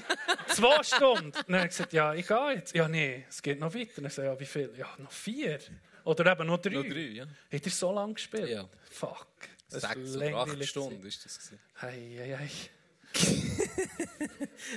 zwei 0.48 0.82
Stunden. 0.82 1.32
Dann 1.46 1.56
habe 1.56 1.66
ich 1.66 1.70
gesagt, 1.70 1.92
ja, 1.92 2.14
ich 2.14 2.26
gehe 2.26 2.54
jetzt. 2.54 2.74
Ja, 2.74 2.88
nee, 2.88 3.26
es 3.28 3.40
geht 3.42 3.60
noch 3.60 3.72
weiter. 3.74 4.02
Dann 4.02 4.10
sage 4.10 4.28
ich, 4.28 4.34
ja, 4.34 4.40
wie 4.40 4.46
viel? 4.46 4.74
Ja, 4.76 4.88
noch 4.98 5.12
vier. 5.12 5.60
Oder 6.07 6.32
eben 6.32 6.46
noch 6.46 6.59
drei. 6.59 6.70
Noch 6.72 6.82
drei, 6.84 7.00
ja. 7.12 7.26
Hat 7.52 7.66
ihr 7.66 7.72
so 7.72 7.92
lange 7.92 8.14
gespielt? 8.14 8.48
Ja. 8.48 8.68
Fuck. 8.90 9.26
Das 9.70 9.82
Sechs 9.82 10.16
oder 10.16 10.34
acht 10.36 10.64
Stunden 10.64 11.04
ist 11.04 11.24
das. 11.24 11.38
Gewesen. 11.38 11.59
Hei, 11.82 12.16
hei, 12.18 12.38
hei. 12.38 12.50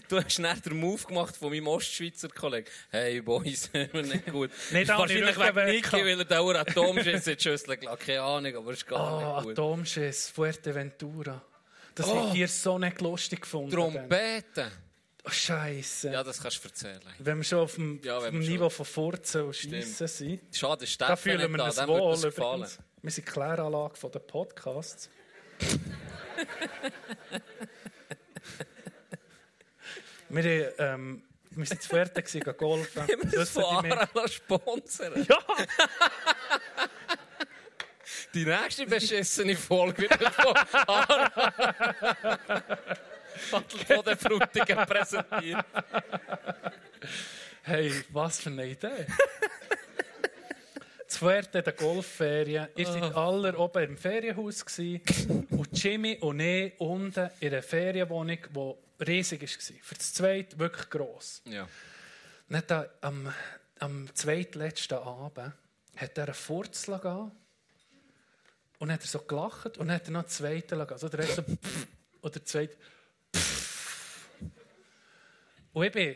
Du 0.08 0.18
hast 0.22 0.40
nicht 0.40 0.66
den 0.66 0.78
Move 0.80 1.04
gemacht 1.06 1.36
von 1.36 1.50
meinem 1.52 1.68
Ostschweizer 1.68 2.30
Kollegen. 2.30 2.68
Hey, 2.90 3.22
Boys, 3.22 3.70
wir 3.74 3.90
nicht 4.02 4.26
gut. 4.28 4.50
Nicht 4.72 4.88
wahrscheinlich 4.90 5.38
wegen 5.38 5.66
Niki, 5.68 5.92
weil 6.06 6.20
er 6.20 6.26
dauernd 6.26 6.58
Atomschiss 6.70 7.28
in 7.28 7.36
die 7.38 7.44
Schüssel 7.44 7.78
gelegt 7.78 8.00
Keine 8.06 8.22
Ahnung, 8.22 8.56
aber 8.56 8.72
es 8.72 8.78
ist 8.80 8.88
gar 8.88 9.00
Ah, 9.00 9.36
nicht 9.38 9.44
gut. 9.50 9.60
Atomschiss, 9.60 10.30
Fuerteventura. 10.30 11.42
Das 11.96 12.08
Oh. 12.08 12.28
habt 12.28 12.36
ihr 12.36 12.48
so 12.48 12.78
nicht 12.80 13.02
lustig 13.02 13.42
gefunden. 13.42 13.72
dann. 14.54 14.72
Oh, 15.30 15.32
Scheiße. 15.32 16.10
Ja, 16.12 16.24
das 16.24 16.42
kannst 16.42 16.64
du 16.64 16.68
erzählen. 16.70 17.00
Wenn 17.20 17.38
wir 17.38 17.44
schon 17.44 17.60
auf 17.60 17.76
dem, 17.76 18.02
Ja, 18.04 18.18
auf 18.18 18.24
dem 18.26 18.36
wir 18.40 18.44
schon- 18.44 18.52
Niveau 18.52 18.70
von 18.70 18.86
Furzen 18.86 19.44
und 19.44 19.56
Schiessen 19.56 20.08
sind, 20.08 20.42
Schade, 20.56 20.82
da 20.82 20.88
Steffen 20.88 21.18
fühlen 21.18 21.52
wir 21.52 21.58
da, 21.58 21.66
uns 21.66 21.76
dem 21.76 21.88
würde 21.88 22.02
wohl. 22.02 22.18
Übrigens. 22.26 22.80
Wir 23.02 23.12
sind 23.12 23.28
die 23.28 23.32
Kläranlage 23.32 23.96
von 23.96 24.12
den 24.12 24.26
Podcasts. 24.26 25.10
wir, 30.30 30.80
ähm, 30.80 31.22
wir 31.52 31.66
sind 31.66 31.82
zu 31.82 31.90
Fuerte 31.90 32.22
gewesen, 32.24 32.42
golfen. 32.58 33.08
Wir 33.08 33.18
müssen 33.18 33.46
von 33.46 33.84
die 33.84 33.88
mehr? 33.90 34.02
Ara 34.02 34.28
sponsern. 34.28 35.26
Ja, 35.30 35.38
Die 38.34 38.46
nächste 38.46 38.86
beschissene 38.86 39.56
Folge 39.56 40.04
wird 40.10 40.24
von 40.34 40.54
Ara 43.52 43.64
Adelboden-Frutigen 43.64 44.86
präsentiert. 44.86 45.66
Hey, 47.64 47.92
was 48.12 48.40
für 48.40 48.50
eine 48.50 48.68
Idee. 48.68 49.06
Zu 51.08 51.20
Fuerte 51.20 51.62
der 51.62 51.74
Golfferien. 51.74 52.68
Ihr 52.76 52.86
seid 52.86 53.16
alle 53.16 53.58
oben 53.58 53.84
im 53.84 53.98
Ferienhaus 53.98 54.64
und 55.50 55.70
Jimmy 55.74 56.18
und 56.22 56.40
ich 56.40 56.80
unten 56.80 57.30
in 57.40 57.54
einer 57.54 57.64
Ferienwohnung, 57.64 58.38
die 59.00 59.04
riesig 59.04 59.42
war. 59.42 59.76
Für 59.82 59.96
das 59.96 60.14
zweite 60.14 60.60
wirklich 60.60 60.90
gross. 60.90 61.42
Ja. 61.46 61.68
Hat 62.52 62.72
er 62.72 62.90
am, 63.02 63.34
am 63.80 64.14
zweitletzten 64.14 64.98
Abend 64.98 65.54
hat 65.96 66.18
er 66.18 66.26
einen 66.26 66.34
Furz 66.34 66.86
gegeben 66.86 67.32
und 68.80 68.92
hat 68.92 69.02
er 69.02 69.08
so 69.08 69.20
gelacht 69.20 69.78
und 69.78 69.92
hat 69.92 70.08
er 70.08 70.12
noch 70.12 70.22
einen 70.22 70.30
zweiten 70.30 70.78
lassen. 70.78 71.06
Oder, 71.06 71.20
er 71.20 71.28
hat 71.28 71.36
so 71.36 71.44
oder 72.22 72.32
der 72.32 72.46
zweite 72.46 72.78
Und 75.74 75.86
ich 75.86 75.92
bin 75.92 76.16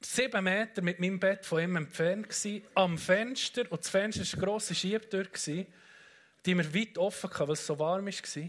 sieben 0.00 0.44
Meter 0.44 0.82
mit 0.82 0.98
meinem 1.00 1.20
Bett 1.20 1.44
von 1.44 1.62
ihm 1.62 1.76
entfernt 1.76 2.28
gsi, 2.28 2.64
am 2.74 2.98
Fenster 2.98 3.62
und 3.70 3.80
das 3.80 3.90
Fenster 3.90 4.24
war 4.24 4.32
eine 4.32 4.42
grosse 4.42 4.74
Schiebtür, 4.74 5.24
gsi, 5.24 5.66
die 6.44 6.54
mir 6.54 6.74
weit 6.74 6.98
offen 6.98 7.30
hatte, 7.30 7.48
weil 7.48 7.54
es 7.54 7.66
so 7.66 7.78
warm 7.78 8.06
war. 8.06 8.48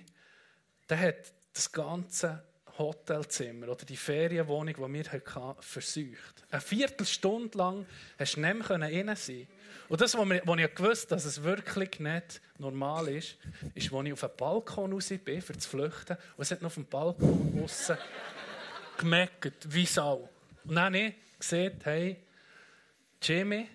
Dann 0.87 0.99
hat 0.99 1.33
das 1.53 1.71
ganze 1.71 2.43
Hotelzimmer 2.77 3.69
oder 3.69 3.85
die 3.85 3.97
Ferienwohnung, 3.97 4.73
die 4.73 4.93
wir 4.93 5.11
hatten, 5.11 5.61
versucht. 5.61 6.43
Eine 6.49 6.61
Viertelstunde 6.61 7.57
lang 7.57 7.85
hast 8.17 8.35
du 8.35 8.41
nicht 8.41 8.53
mehr 8.53 8.69
rein 8.69 9.15
sein. 9.15 9.47
Und 9.89 10.01
das, 10.01 10.15
was 10.15 10.59
ich 10.59 10.75
gewusst 10.75 11.11
dass 11.11 11.25
es 11.25 11.43
wirklich 11.43 11.99
nicht 11.99 12.41
normal 12.57 13.07
ist, 13.09 13.37
ist, 13.73 13.93
als 13.93 14.05
ich 14.05 14.13
auf 14.13 14.21
den 14.21 14.29
Balkon 14.37 14.93
raus 14.93 15.09
bin, 15.23 15.43
um 15.47 15.59
zu 15.59 15.69
flüchten. 15.69 16.17
Und 16.37 16.41
es 16.41 16.51
hat 16.51 16.61
noch 16.61 16.67
auf 16.67 16.75
dem 16.75 16.85
Balkon 16.85 17.61
aussen 17.63 17.97
gemeckert, 18.97 19.67
wie 19.67 19.85
Sau. 19.85 20.29
Und 20.63 20.75
dann 20.75 20.85
habe 20.85 20.97
ich 20.97 21.13
gesehen, 21.39 21.73
hey, 21.83 22.17
Jimmy, 23.21 23.67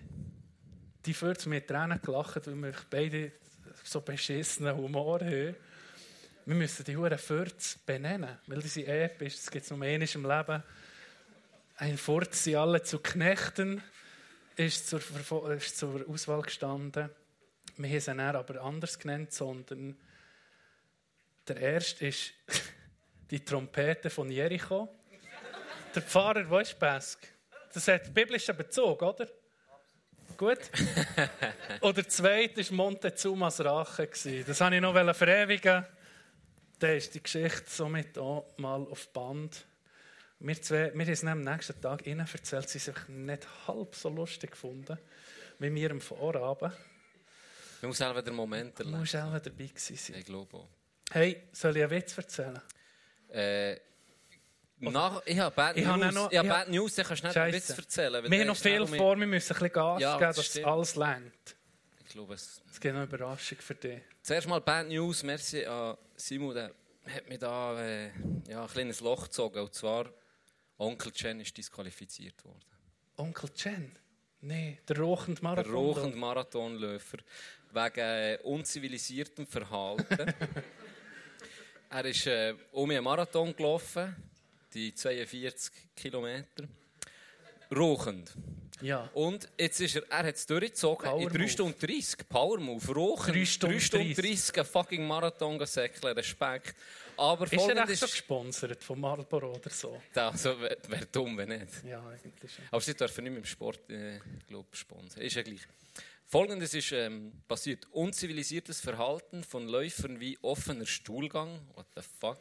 die 1.05 1.13
führt 1.13 1.45
mit 1.45 1.67
Tränen 1.67 2.01
gelacht, 2.01 2.47
weil 2.47 2.55
wir 2.55 2.73
beide 2.89 3.31
so 3.83 4.01
beschissenen 4.01 4.75
Humor 4.75 5.21
haben. 5.21 5.55
Wir 6.45 6.55
müssen 6.55 6.83
die 6.85 6.95
Huren 6.95 7.17
Furz 7.17 7.77
benennen, 7.85 8.37
weil 8.47 8.61
die 8.61 8.67
sind 8.67 8.87
episch. 8.87 9.35
Es 9.35 9.51
gibt 9.51 9.65
es 9.65 9.71
nur 9.71 9.81
einmal 9.81 10.07
im 10.13 10.25
Leben. 10.25 10.63
Ein 11.77 11.97
Furz, 11.97 12.43
sie 12.43 12.55
alle 12.55 12.81
zu 12.83 12.99
Knechten, 12.99 13.81
ist 14.57 14.89
zur, 14.89 15.01
ist 15.51 15.77
zur 15.77 16.07
Auswahl 16.09 16.41
gestanden. 16.41 17.09
Wir 17.77 17.89
haben 17.89 17.99
sie 17.99 18.05
dann 18.05 18.19
aber 18.19 18.61
anders 18.61 18.97
genannt, 18.97 19.31
sondern 19.31 19.95
der 21.47 21.57
erste 21.57 22.07
ist 22.07 22.33
die 23.31 23.43
Trompete 23.43 24.09
von 24.09 24.31
Jericho. 24.31 24.89
Der 25.93 26.01
Pfarrer, 26.01 26.49
wo 26.49 26.57
ist 26.59 26.77
Pesk? 26.77 27.27
Das 27.73 27.87
hat 27.87 28.13
biblischen 28.13 28.57
Bezug, 28.57 29.01
oder? 29.01 29.27
Gut. 30.35 30.59
Und 31.81 31.97
der 31.97 32.07
zweite 32.07 32.67
war 32.69 32.75
Montezumas 32.75 33.63
Rache. 33.63 34.07
Das 34.07 34.25
wollte 34.25 34.75
ich 34.75 34.81
noch 34.81 35.15
verewigen. 35.15 35.85
Dann 36.79 36.95
ist 36.95 37.13
die 37.13 37.21
Geschichte 37.21 37.63
somit 37.67 38.17
auch 38.17 38.45
mal 38.57 38.81
auf 38.87 39.07
Band. 39.09 39.66
Wir, 40.39 40.61
zwei, 40.61 40.91
wir 40.93 41.05
haben 41.05 41.11
es 41.13 41.23
am 41.23 41.41
nächsten 41.41 41.81
Tag 41.81 42.05
ihnen 42.05 42.27
erzählt, 42.31 42.69
sie 42.69 42.79
sich 42.79 42.95
nicht 43.07 43.47
halb 43.67 43.95
so 43.95 44.09
lustig 44.09 44.51
gefunden 44.51 44.97
wie 45.59 45.73
wir 45.73 45.89
am 45.89 45.99
Vorabend. 46.01 46.73
Man 47.81 47.89
muss 47.89 47.97
selber 47.97 48.21
den 48.21 48.35
Moment 48.35 48.77
erleben. 48.79 48.99
musst 48.99 49.15
auch 49.15 49.31
dabei 49.39 49.65
gewesen 49.65 49.95
sein. 49.95 50.17
Ich 50.19 50.25
glaube 50.25 50.55
auch. 50.57 50.67
Hey, 51.11 51.47
soll 51.51 51.75
ich 51.77 51.81
einen 51.83 51.91
Witz 51.91 52.15
erzählen? 52.15 52.61
Äh, 53.29 53.77
nach, 54.79 55.23
ich 55.25 55.39
habe 55.39 55.55
Bad 55.55 55.77
Ich 55.77 55.83
News. 55.85 55.93
habe 55.93 56.13
noch- 56.13 56.31
ich 56.31 56.37
habe 56.37 56.47
ich 56.47 56.53
Bad 56.53 56.69
News, 56.69 56.95
kannst 56.95 57.23
du 57.23 57.27
nicht 57.27 57.37
einen. 57.37 57.53
Witz 57.53 57.69
erzählen. 57.69 58.29
Wir 58.31 58.39
haben 58.39 58.47
noch 58.47 58.55
schnell 58.55 58.81
viel 58.85 58.91
mich- 58.91 58.97
vor, 59.01 59.17
wir 59.19 59.25
müssen 59.25 59.51
ein 59.51 59.59
bisschen 59.59 59.73
Gas 59.73 60.01
Ja, 60.01 60.13
geben, 60.17 60.27
das 60.29 60.35
dass 60.35 60.45
stimmt. 60.45 60.65
alles 60.67 60.95
längt. 60.95 61.55
Ich 62.05 62.07
glaube, 62.09 62.33
es 62.35 62.61
Es 62.71 62.79
gibt 62.79 62.93
noch 62.93 63.01
eine 63.01 63.09
Überraschung 63.11 63.57
für 63.57 63.73
dich. 63.75 64.01
Zuerst 64.21 64.47
mal 64.47 64.61
Bad 64.61 64.87
News, 64.89 65.23
merci 65.23 65.65
an 65.65 65.97
Simon, 66.15 66.53
der 66.53 66.71
hat 67.11 67.27
mir 67.27 67.39
da 67.39 67.81
äh, 67.83 68.11
ja, 68.47 68.61
ein 68.61 68.67
kleines 68.69 69.01
Loch 69.01 69.23
gezogen. 69.23 69.59
Und 69.59 69.73
zwar, 69.73 70.05
Onkel 70.77 71.11
Chen 71.11 71.39
ist 71.39 71.57
disqualifiziert 71.57 72.43
worden. 72.45 72.65
Onkel 73.17 73.49
Chen? 73.53 73.95
Nein, 74.41 74.77
der 74.87 74.99
rochende 74.99 75.41
Der 75.41 75.49
Marathon. 75.49 75.73
rochende 75.73 76.17
Marathonläufer 76.17 77.17
wegen 77.71 77.99
äh, 77.99 78.37
unzivilisiertem 78.43 79.47
Verhalten. 79.47 80.33
er 81.89 82.05
ist 82.05 82.27
äh, 82.27 82.53
um 82.71 82.89
einen 82.91 83.03
Marathon 83.03 83.55
gelaufen, 83.55 84.15
die 84.73 84.93
42 84.93 85.73
Kilometer. 85.95 86.67
Rochend. 87.75 88.31
Ja. 88.81 89.09
Und 89.13 89.49
jetzt 89.57 89.81
ist 89.81 89.95
er, 89.95 90.03
er 90.09 90.27
hat 90.27 90.35
es 90.35 90.45
durchgezogen 90.45 91.09
Power 91.09 91.21
in 91.21 91.29
3 91.29 91.37
Move. 91.39 91.49
Stunden 91.49 91.79
30. 91.79 92.29
Power 92.29 92.59
Move, 92.59 92.93
Rochen. 92.93 93.33
3 93.33 93.45
Stunden 93.45 93.75
3 93.77 93.79
Stunden 93.83 94.13
30. 94.13 94.25
30, 94.25 94.59
ein 94.59 94.65
fucking 94.65 95.07
Marathon 95.07 95.57
gesäckelt, 95.57 96.15
Respekt. 96.15 96.75
Aber 97.17 97.51
Ist 97.51 97.67
er 97.67 97.89
echt 97.89 97.99
so 97.99 98.05
gesponsert 98.05 98.83
von 98.83 98.99
Marlboro 98.99 99.53
oder 99.53 99.69
so? 99.69 100.01
Also, 100.13 100.59
wäre 100.61 100.77
wär 100.87 101.05
dumm, 101.05 101.37
wenn 101.37 101.49
nicht. 101.49 101.83
Ja, 101.83 102.05
eigentlich 102.07 102.53
schon. 102.53 102.65
Aber 102.69 102.81
sie 102.81 102.93
dürfen 102.93 103.23
nicht 103.23 103.33
mit 103.33 103.43
dem 103.43 103.47
Sport, 103.47 103.89
äh, 103.89 104.19
glaub, 104.47 104.75
sponsern. 104.75 105.21
Ist 105.21 105.35
ja 105.35 105.41
gleich. 105.41 105.61
Folgendes 106.27 106.73
ist 106.73 106.91
ähm, 106.91 107.31
passiert. 107.47 107.87
Unzivilisiertes 107.91 108.81
Verhalten 108.81 109.43
von 109.43 109.67
Läufern 109.67 110.19
wie 110.19 110.37
offener 110.41 110.85
Stuhlgang, 110.85 111.59
what 111.73 111.87
the 111.95 112.01
fuck, 112.19 112.39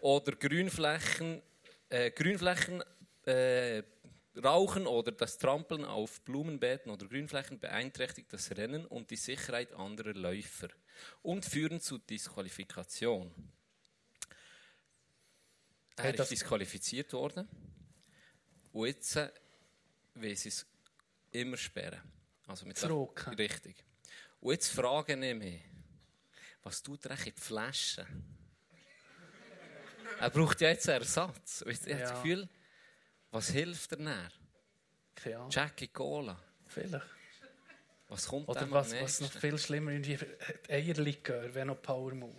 oder 0.00 0.32
Grünflächen, 0.32 1.42
äh, 1.88 2.10
Grünflächen 2.10 2.84
äh, 3.24 3.82
Rauchen 4.42 4.86
oder 4.86 5.12
das 5.12 5.38
Trampeln 5.38 5.84
auf 5.84 6.20
Blumenbeeten 6.20 6.92
oder 6.92 7.06
Grünflächen 7.06 7.58
beeinträchtigt 7.58 8.32
das 8.32 8.50
Rennen 8.50 8.84
und 8.84 9.10
die 9.10 9.16
Sicherheit 9.16 9.72
anderer 9.72 10.12
Läufer 10.12 10.68
und 11.22 11.44
führen 11.44 11.80
zu 11.80 11.98
Disqualifikation. 11.98 13.30
Er 15.96 16.04
Hey, 16.04 16.10
ist 16.12 16.18
das- 16.20 16.28
disqualifiziert 16.28 17.12
worden. 17.12 17.48
Und 18.72 18.86
jetzt 18.86 19.16
äh, 19.16 19.30
will 20.14 20.36
sie 20.36 20.50
es 20.50 20.66
immer 21.32 21.56
sperren. 21.56 22.00
Also 22.46 22.66
mit 22.66 22.76
Zurück. 22.76 23.26
Richtig. 23.38 23.82
Und 24.40 24.52
jetzt 24.52 24.68
frage 24.68 25.14
ich 25.14 25.34
mich, 25.34 25.60
was 26.62 26.82
tut 26.82 27.04
er 27.06 27.12
eigentlich 27.12 27.28
in 27.28 27.34
die 27.34 27.40
Flasche? 27.40 28.06
er 30.20 30.30
braucht 30.30 30.60
ja 30.60 30.68
jetzt 30.68 30.88
einen 30.88 31.00
Ersatz. 31.00 31.62
Und 31.62 31.70
jetzt, 31.72 31.86
ich 31.86 31.92
habe 31.94 32.02
das 32.02 32.12
Gefühl, 32.22 32.48
was 33.30 33.48
hilft 33.50 33.92
er 33.92 33.98
näher? 33.98 34.30
Keine 35.14 35.36
Ahnung. 35.36 35.50
Jackie 35.50 35.88
Cola. 35.88 36.38
Vielleicht. 36.66 37.06
Was 38.08 38.28
kommt 38.28 38.48
Oder 38.48 38.70
was, 38.70 38.92
was 39.00 39.20
noch 39.20 39.32
viel 39.32 39.58
schlimmer 39.58 39.92
ist, 39.92 40.24
Eierlikör 40.68 41.52
wäre 41.54 41.66
noch 41.66 41.82
Power 41.82 42.14
Move. 42.14 42.36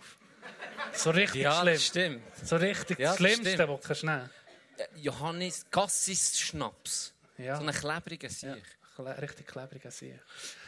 So 0.92 1.10
richtig 1.10 1.42
Ja, 1.42 1.60
schlimm. 1.60 1.78
stimmt. 1.78 2.22
So 2.44 2.56
richtig 2.56 2.98
Ja, 2.98 3.08
das 3.10 3.16
Schlimmste, 3.18 3.50
stimmt. 3.52 3.68
was 3.68 3.80
du 3.80 3.86
kannst 3.86 4.04
nehmen 4.04 4.30
Äh, 4.76 4.84
Johannes 4.96 5.66
Cassis 5.70 6.38
Schnaps. 6.40 7.12
Ja. 7.36 7.56
So 7.56 7.62
einen 7.62 7.74
klebrigen 7.74 8.30
Sieg. 8.30 8.62
Ja, 8.98 9.12
richtig 9.12 9.46
klebriger 9.46 9.90
Sieg. 9.92 10.18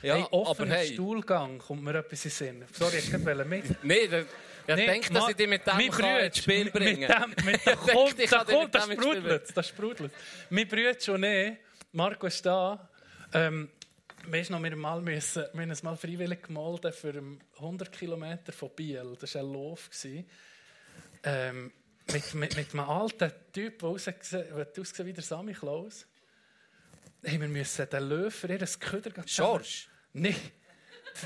Ja, 0.03 0.15
hey, 0.15 0.27
aber 0.31 0.67
hey. 0.67 0.93
Stuhlgang 0.93 1.59
kommt 1.59 1.83
mir 1.83 1.97
etwas 1.97 2.25
in 2.25 2.31
Sinn. 2.31 2.65
Sorry, 2.73 2.99
ich 2.99 3.13
wollte 3.25 3.45
mit. 3.45 3.65
Da, 3.71 3.75
ich 3.83 4.77
Nee, 4.77 4.87
denke, 4.87 5.13
dass 5.13 5.29
ich 5.31 5.37
dich 5.37 5.49
mit 5.49 5.67
dem 5.67 5.77
mein 5.77 5.89
Brütsch, 5.91 6.05
ins 6.27 6.39
Spiel 6.39 6.71
bringen 6.71 7.01
Mit 7.29 7.39
dem, 7.41 7.45
mit 7.45 7.67
dem 7.67 7.77
kommt, 7.79 8.33
da 8.33 8.45
kommt, 8.45 8.75
das 8.75 8.85
sprudelt, 8.85 9.57
das 9.57 9.69
sprudelt. 9.69 10.13
Mein 10.51 10.69
Brüder 10.69 11.01
schon 11.01 11.25
eh, 11.25 11.57
Marco 11.93 12.27
ist 12.29 12.45
da. 12.47 12.89
Ähm, 13.33 13.69
weißt 14.33 14.51
du 14.51 14.55
noch, 14.55 14.63
wir, 14.63 14.77
mal 14.77 15.01
müssen, 15.01 15.45
wir 15.53 15.63
haben 15.63 15.71
uns 15.71 15.83
mal 15.83 15.97
freiwillig 15.97 16.43
gemeldet 16.43 16.95
für 16.95 17.15
ähm, 17.15 17.39
100 17.57 17.93
Kilometer 17.93 18.53
von 18.53 18.71
Biel. 18.71 19.17
Das 19.21 19.35
war 19.35 19.43
ein 19.43 19.53
Lauf. 19.53 19.91
Ähm, 21.23 21.73
mit, 22.13 22.35
mit, 22.35 22.57
mit 22.57 22.75
einem 22.75 22.89
alten 22.89 23.33
Typ, 23.53 23.79
der 23.79 23.89
ausgesehen 23.89 25.07
wie 25.07 25.13
der 25.13 25.23
Sammy 25.23 25.53
Klaus. 25.53 26.07
Haben 27.27 27.41
wir 27.41 27.49
müssen 27.49 27.89
den 27.91 28.09
Löfer 28.09 28.51
ihr 28.51 28.67
Köder 28.67 29.11
George? 29.27 29.87
Nein. 30.13 30.35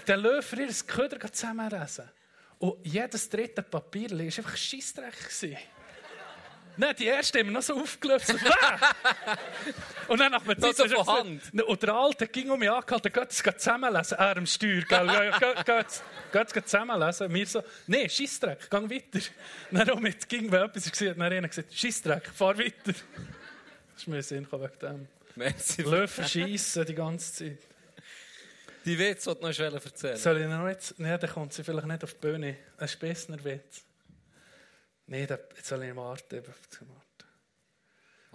Den 0.09 0.21
Löfer 0.21 0.59
ihr 0.59 0.73
Köder 0.87 1.33
zusammenlesen. 1.33 2.11
Und 2.59 2.85
jedes 2.85 3.29
dritte 3.29 3.63
Papier 3.63 4.11
war 4.11 4.21
einfach 4.21 4.57
Scheissdreck. 4.57 5.15
Nein, 6.77 6.95
die 6.99 7.07
erste 7.07 7.39
haben 7.39 7.47
wir 7.47 7.53
noch 7.53 7.63
so 7.63 7.81
aufgelöst. 7.81 8.35
Und 10.09 10.19
dann 10.19 10.33
nach 10.33 10.45
einer 10.45 10.59
Zeit... 10.59 10.77
so 10.77 10.89
von 10.89 11.07
Hand. 11.07 11.43
Und 11.53 11.83
der 11.83 11.95
Alte 11.95 12.27
ging 12.27 12.51
um 12.51 12.59
mich 12.59 12.71
angehalten, 12.71 13.13
geht 13.13 13.31
es 13.31 13.43
zusammenlesen. 13.43 14.19
Er 14.19 14.37
am 14.37 14.47
Steuer, 14.47 14.83
gell? 14.83 15.33
Geht 15.65 16.53
geht 16.53 16.69
zusammenlesen. 16.69 17.33
Wir 17.33 17.47
so, 17.47 17.63
nein, 17.87 18.09
Scheissdreck, 18.09 18.69
geh 18.71 18.77
weiter. 18.77 19.27
Dann 19.71 19.91
um 19.91 20.07
jetzt 20.07 20.29
ging, 20.29 20.51
wenn 20.51 20.63
etwas 20.63 21.01
war, 21.01 21.09
hat 21.11 21.17
dann 21.17 21.33
einer 21.33 21.49
gesagt, 21.49 21.73
Scheissdreck, 21.73 22.29
fahr 22.35 22.59
weiter. 22.59 22.75
Das 22.85 22.95
ist 23.97 24.09
mir 24.09 24.23
Sinn 24.23 24.47
wegen 24.51 24.79
dem. 24.81 25.09
Merci. 25.37 25.83
Löwen 25.83 26.29
schiessen 26.29 26.85
die 26.87 26.95
ganze 26.95 27.33
Zeit. 27.33 27.59
Die 28.85 28.99
Witz, 28.99 29.25
die 29.25 29.35
du 29.35 29.41
noch 29.41 29.59
erzählen 29.59 30.17
Soll 30.17 30.43
ich 30.43 30.47
noch 30.47 30.69
jetzt? 30.69 30.99
Nein, 30.99 31.19
dann 31.19 31.31
kommt 31.31 31.53
sie 31.55 31.65
vielleicht 31.65 31.87
nicht 31.87 32.05
auf 32.05 32.13
die 32.13 32.21
Bühne. 32.21 32.57
Ein 32.77 32.89
Spessner 32.89 33.43
Witz. 33.43 33.83
Nein, 35.07 35.29
jetzt 35.29 35.67
soll 35.67 35.85
ich 35.85 35.95
warten. 35.95 36.43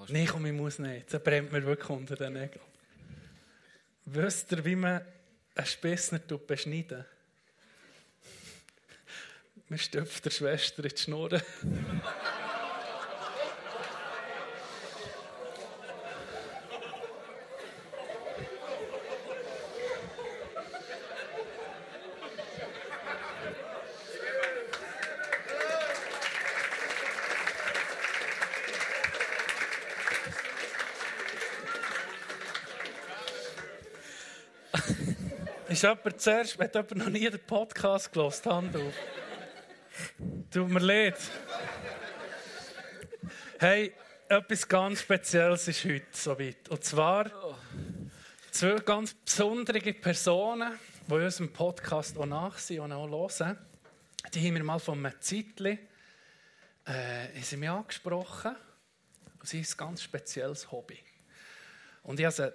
Nein, 0.07 0.28
komm, 0.28 0.45
ich 0.45 0.53
muss 0.53 0.80
nicht. 0.80 1.13
Das 1.13 1.24
brennt 1.24 1.51
mir 1.51 1.63
wirklich 1.65 1.89
unter 1.89 2.15
den 2.15 2.34
Nägeln. 2.34 2.61
Wisst 4.05 4.51
ihr, 4.51 4.63
wie 4.63 4.76
man 4.76 5.01
einen 5.55 5.65
Spessner 5.65 6.20
beschneiden? 6.20 7.05
Man 9.67 9.78
stöpft 9.78 10.26
der 10.26 10.32
Schwester 10.32 10.84
in 10.84 10.89
die 10.89 10.97
Schnur. 10.97 11.41
Ist 35.80 35.84
jemand 35.84 36.20
zuerst, 36.20 36.60
hat 36.60 36.76
jemand 36.76 36.98
noch 36.98 37.08
nie 37.08 37.30
den 37.30 37.40
Podcast 37.40 38.12
gelost? 38.12 38.46
Hand 38.46 38.76
auf. 38.76 38.94
Tut 40.52 40.68
mir 40.68 40.82
leid. 40.82 41.18
Hey, 43.58 43.94
etwas 44.28 44.68
ganz 44.68 45.00
Spezielles 45.00 45.70
ist 45.70 45.86
heute 45.86 46.06
soweit. 46.12 46.68
Und 46.68 46.84
zwar 46.84 47.32
zwei 48.52 48.76
ganz 48.82 49.14
besondere 49.14 49.94
Personen, 49.94 50.78
die 51.08 51.14
unserem 51.14 51.54
Podcast 51.54 52.18
auch 52.18 52.26
nach 52.26 52.58
sind 52.58 52.82
und 52.82 52.92
auch 52.92 53.08
hören. 53.08 53.58
Die 54.34 54.46
haben 54.46 54.56
mir 54.56 54.64
mal 54.66 54.80
von 54.80 54.98
einem 54.98 55.22
Zeitchen 55.22 55.80
äh, 56.86 57.42
sie 57.42 57.56
mich 57.56 57.70
angesprochen. 57.70 58.54
Und 59.40 59.48
sie 59.48 59.62
ist 59.62 59.76
ein 59.76 59.88
ganz 59.88 60.04
spezielles 60.04 60.70
Hobby. 60.74 61.00
Und 62.04 62.20
ich 62.20 62.26
habe 62.26 62.54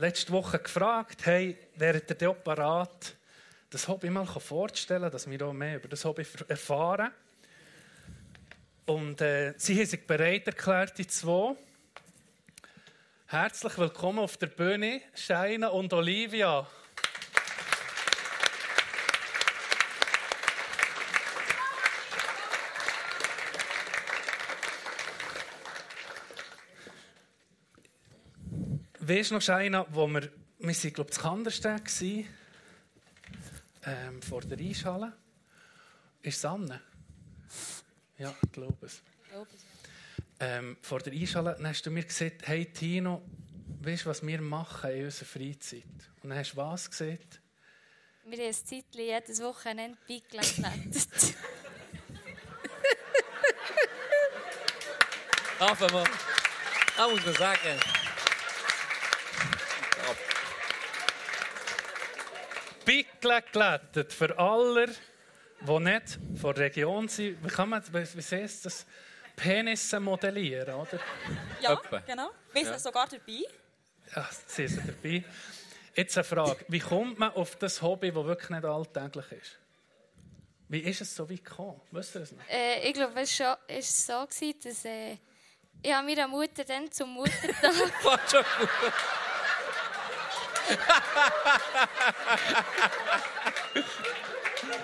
letzte 0.00 0.32
Woche 0.32 0.58
gefragt, 0.58 1.26
hey, 1.26 1.58
wäret 1.76 2.10
ihr 2.10 2.16
denn 2.16 2.34
das 3.68 3.86
Hobby 3.86 4.08
mal 4.08 4.26
vorzustellen, 4.26 5.10
dass 5.10 5.28
wir 5.28 5.46
auch 5.46 5.52
mehr 5.52 5.76
über 5.76 5.88
das 5.88 6.04
Hobby 6.06 6.26
erfahren. 6.48 7.12
Und 8.86 9.20
äh, 9.20 9.52
sie 9.58 9.76
haben 9.76 9.86
sich 9.86 10.06
bereit 10.06 10.46
erklärt, 10.46 10.96
die 10.96 11.06
zwei. 11.06 11.54
Herzlich 13.26 13.76
willkommen 13.76 14.20
auf 14.20 14.38
der 14.38 14.46
Bühne, 14.46 15.02
Shaina 15.14 15.68
und 15.68 15.92
Olivia. 15.92 16.66
Weißt 29.10 29.32
du 29.32 29.34
noch, 29.34 29.42
Shaina, 29.42 29.84
wo 29.90 30.06
wir, 30.06 30.30
wir 30.60 30.72
sind, 30.72 30.94
glaube 30.94 31.10
ich, 31.10 31.16
zu 31.16 31.22
Kandersteg 31.22 31.84
gsi, 31.84 32.28
ähm, 33.84 34.22
vor 34.22 34.40
der 34.42 34.56
Eishalle. 34.56 35.12
Ist 36.22 36.36
es 36.36 36.44
Anne? 36.44 36.80
Ja, 38.18 38.32
ich 38.40 38.52
glaube 38.52 38.86
es. 38.86 39.02
Ähm, 40.38 40.76
vor 40.80 41.00
der 41.00 41.12
Eishalle 41.12 41.58
hast 41.60 41.84
du 41.84 41.90
mir 41.90 42.04
gesagt, 42.04 42.46
hey 42.46 42.66
Tino, 42.66 43.20
weißt 43.82 44.04
du, 44.04 44.10
was 44.10 44.24
wir 44.24 44.40
machen 44.40 44.92
in 44.92 45.06
unserer 45.06 45.26
Freizeit? 45.26 45.82
Und 46.22 46.30
dann 46.30 46.38
hast 46.38 46.52
du 46.52 46.58
was 46.58 46.88
gesagt? 46.88 47.40
Wir 48.26 48.38
haben 48.38 48.46
ein 48.46 48.54
Zeitchen 48.54 48.84
jedes 48.94 49.42
Wochenende 49.42 49.98
Pickeln 50.06 50.40
geklettert. 50.40 51.34
Einfach 55.58 55.90
mal. 55.90 56.04
Da 56.96 57.08
muss 57.08 57.26
man 57.26 57.34
sagen. 57.34 57.99
Pickeln 62.84 63.42
geklettert 63.44 64.12
für 64.12 64.38
alle, 64.38 64.86
die 65.60 65.78
nicht 65.78 66.18
von 66.40 66.54
der 66.54 66.64
Region 66.64 67.08
sind. 67.08 67.42
Wie 67.44 67.48
kann 67.48 67.68
man, 67.68 67.82
wie, 67.92 68.04
wie 68.14 68.36
heißt 68.36 68.66
das? 68.66 68.86
Penisse 69.36 69.98
modellieren, 70.00 70.74
oder? 70.74 70.98
Ja, 71.62 71.80
genau. 72.06 72.30
Wir 72.52 72.64
sind 72.66 72.80
sogar 72.80 73.06
dabei. 73.08 73.42
Ja, 74.14 74.28
sie 74.46 74.68
sind 74.68 74.86
dabei. 74.88 75.24
Jetzt 75.94 76.16
eine 76.18 76.24
Frage. 76.24 76.64
Wie 76.68 76.78
kommt 76.78 77.18
man 77.18 77.32
auf 77.32 77.56
das 77.56 77.80
Hobby, 77.80 78.12
das 78.12 78.24
wirklich 78.24 78.50
nicht 78.50 78.64
alltäglich 78.64 79.32
ist? 79.32 79.58
Wie 80.68 80.80
ist 80.80 81.00
es 81.00 81.14
so 81.14 81.28
weit 81.28 81.44
gekommen? 81.44 81.80
Wisst 81.90 82.14
ihr 82.14 82.20
es 82.20 82.32
noch? 82.32 82.48
äh, 82.48 82.88
ich 82.88 82.94
glaube, 82.94 83.18
es 83.20 83.40
war 83.40 83.58
so, 83.66 83.74
ist 83.74 84.06
so, 84.06 84.26
gewesen, 84.26 84.60
dass 84.62 84.84
äh, 84.84 85.12
ich 85.82 85.90
meiner 85.90 86.28
Mutter 86.28 86.64
dann 86.64 86.90
zum 86.92 87.10
Muttertag 87.10 87.74
Fast 88.02 88.30
schon 88.30 88.44
gut. 88.60 88.70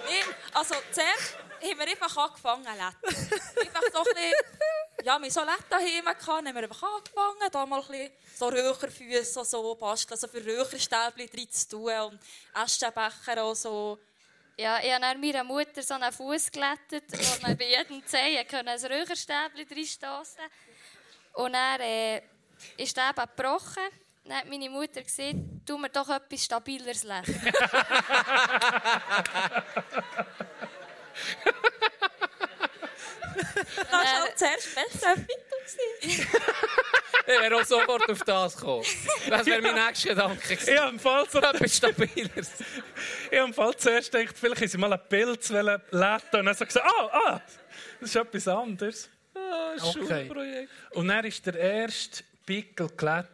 Nee, 0.09 0.22
also 0.53 0.74
zuerst 0.91 1.37
haben 1.62 1.78
wir 1.78 1.87
einfach 1.87 2.16
angefangen 2.16 2.64
zu 2.64 2.70
einfach 3.61 3.82
so 3.93 3.99
ein 3.99 4.05
bisschen, 4.05 4.32
ja, 5.05 5.20
wir 5.20 5.30
so 5.30 5.41
Letten 5.41 5.64
daheim, 5.68 6.07
haben 6.47 6.55
wir 6.55 6.62
einfach 6.62 6.82
angefangen, 6.82 7.51
da 7.51 7.66
mal 7.66 7.80
ein 7.80 7.87
bisschen 7.87 8.11
so 8.34 8.47
Röcherfüße 8.49 9.45
so 9.45 9.74
basteln, 9.74 10.18
so 10.18 10.28
für 10.28 10.45
Röcherstäbchen 10.45 11.28
drin 11.28 11.51
zu 11.51 11.68
tun 11.68 11.93
und 11.93 12.20
Aschenbecher 12.53 13.47
und 13.47 13.57
so. 13.57 13.99
Ja, 14.59 14.78
ich 14.82 14.91
habe 14.91 15.03
dann 15.03 15.20
meiner 15.20 15.45
Mutter 15.45 15.82
so 15.82 15.95
einen 15.95 16.12
Fuß 16.12 16.51
glättet, 16.51 17.05
wo 17.12 17.43
man 17.43 17.57
bei 17.59 17.68
jedem 17.68 18.05
Zehen 18.07 18.47
ein 18.53 18.68
Räucherstäbchen 18.68 19.66
reinstossen 19.68 20.45
Und 21.34 21.53
dann 21.53 21.80
äh, 21.80 22.22
ist 22.78 22.97
eben 22.97 23.14
gebrochen. 23.14 24.06
Dann 24.29 24.39
hat 24.39 24.49
meine 24.49 24.68
Mutter 24.70 25.03
gesagt, 25.03 25.37
tu 25.64 25.79
mir 25.79 25.89
doch 25.91 26.09
etwas 26.09 26.45
Stabileres 26.45 27.05
lesen. 27.05 27.41
Das 33.77 33.93
war 33.93 34.20
halt 34.22 34.39
zuerst 34.39 34.74
besser 34.74 35.09
ein. 35.14 35.27
Ich 36.09 37.41
wäre 37.41 37.57
auch 37.57 37.64
sofort 37.64 38.09
auf 38.09 38.22
das 38.22 38.57
gekommen. 38.57 38.85
Das 39.29 39.47
wäre 39.47 39.61
mein 39.61 39.74
nächster 39.74 40.11
Gedanke 40.11 40.41
gewesen. 40.57 40.72
Ich 40.72 40.79
habe 40.81 40.91
im 40.93 41.01
Fall, 41.01 41.29
so, 41.29 41.41
Etwas 41.41 41.77
Stabileres. 41.77 42.51
ich 43.31 43.39
habe 43.39 43.49
im 43.49 43.55
Fall 43.55 43.77
zuerst 43.77 44.12
gedacht, 44.12 44.37
vielleicht 44.39 44.68
sie 44.70 44.79
mal 44.79 44.93
einen 44.93 45.03
Pilz 45.09 45.49
letten 45.51 45.81
und 45.91 46.47
dann 46.47 46.55
so 46.55 46.64
gesagt, 46.64 46.87
ah, 46.87 47.11
ah, 47.12 47.41
das 48.01 48.11
ist 48.11 48.16
etwas 48.16 48.49
anderes. 48.49 49.09
Ah, 49.35 49.74
Okay. 49.79 49.93
Schulprojekt. 49.93 50.70
Und 50.93 51.09
dann 51.09 51.24
war 51.24 51.31
der 51.31 51.55
erste 51.55 52.24
Pickel. 52.47 52.88
Hat- 52.88 53.28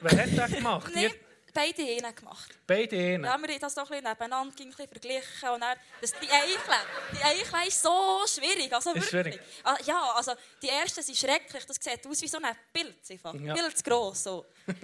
Wer 0.00 0.22
hat 0.24 0.36
das 0.36 0.50
gemacht? 0.52 0.92
Nee, 0.94 1.10
beide 1.54 1.82
haben 2.06 2.14
gemacht. 2.14 2.58
beide 2.66 2.96
einen? 2.96 3.24
Ja, 3.24 3.36
wir 3.38 3.48
haben 3.48 3.60
das 3.60 3.74
doch 3.74 3.82
ein 3.84 3.88
bisschen 3.88 4.04
nebeneinander 4.04 4.52
ein 4.62 4.68
bisschen 4.70 4.88
verglichen. 4.88 5.48
Und 5.54 5.60
dann, 5.60 5.76
das, 6.00 6.12
die 6.12 6.28
Eichle, 6.30 6.76
die 7.12 7.22
Eichle 7.24 7.66
ist 7.68 7.82
so 7.82 8.20
schwierig. 8.26 8.72
Also 8.72 8.92
Ist 8.92 9.12
wirklich. 9.12 9.34
schwierig. 9.36 9.40
Ah, 9.64 9.76
Ja, 9.84 10.12
also 10.16 10.32
die 10.62 10.68
ersten 10.68 11.02
sind 11.02 11.16
schrecklich. 11.16 11.64
Das 11.66 11.76
sieht 11.80 12.06
aus 12.06 12.22
wie 12.22 12.28
so 12.28 12.38
ein 12.38 12.54
Pilz. 12.72 13.10
Einfach. 13.10 13.34
Ja. 13.34 13.54
Viel 13.56 13.74
zu 13.74 13.82
gross. 13.82 14.22
So. 14.24 14.46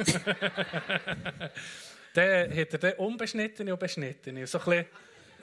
Dann 2.14 2.56
hat 2.56 2.84
er 2.84 2.98
unbeschnittene 3.00 3.72
und 3.72 3.78
beschnittene. 3.80 4.46
So 4.46 4.58
ein 4.58 4.64
bisschen 4.64 4.86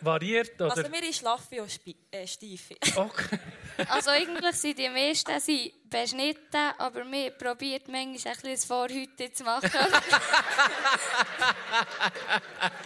variiert. 0.02 0.60
Oder? 0.60 0.72
Also 0.72 0.89
mir 0.89 1.08
ist 1.08 1.22
Laffe 1.22 1.62
und 1.62 1.72
Spi 1.72 1.95
äh, 2.12 2.28
Stiefe. 2.28 2.76
okay. 2.95 3.39
Also 3.88 4.12
eigentlich 4.12 4.56
sind 4.58 4.78
die 4.78 4.89
meisten 4.89 5.39
sind 5.39 5.72
beschnitten, 5.89 6.74
aber 6.78 7.10
wir 7.10 7.32
probiert 7.32 7.88
manchmal 7.88 8.34
ein 8.34 8.41
bisschen 8.41 8.52
das 8.52 8.66
Vorhüten 8.66 9.34
zu 9.34 9.43
machen. 9.43 9.72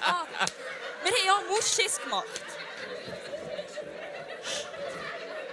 ah, 0.01 0.26
wir 1.03 1.11
haben 1.11 1.26
ja 1.26 1.34
Muschis 1.49 1.99
gemacht. 2.01 2.26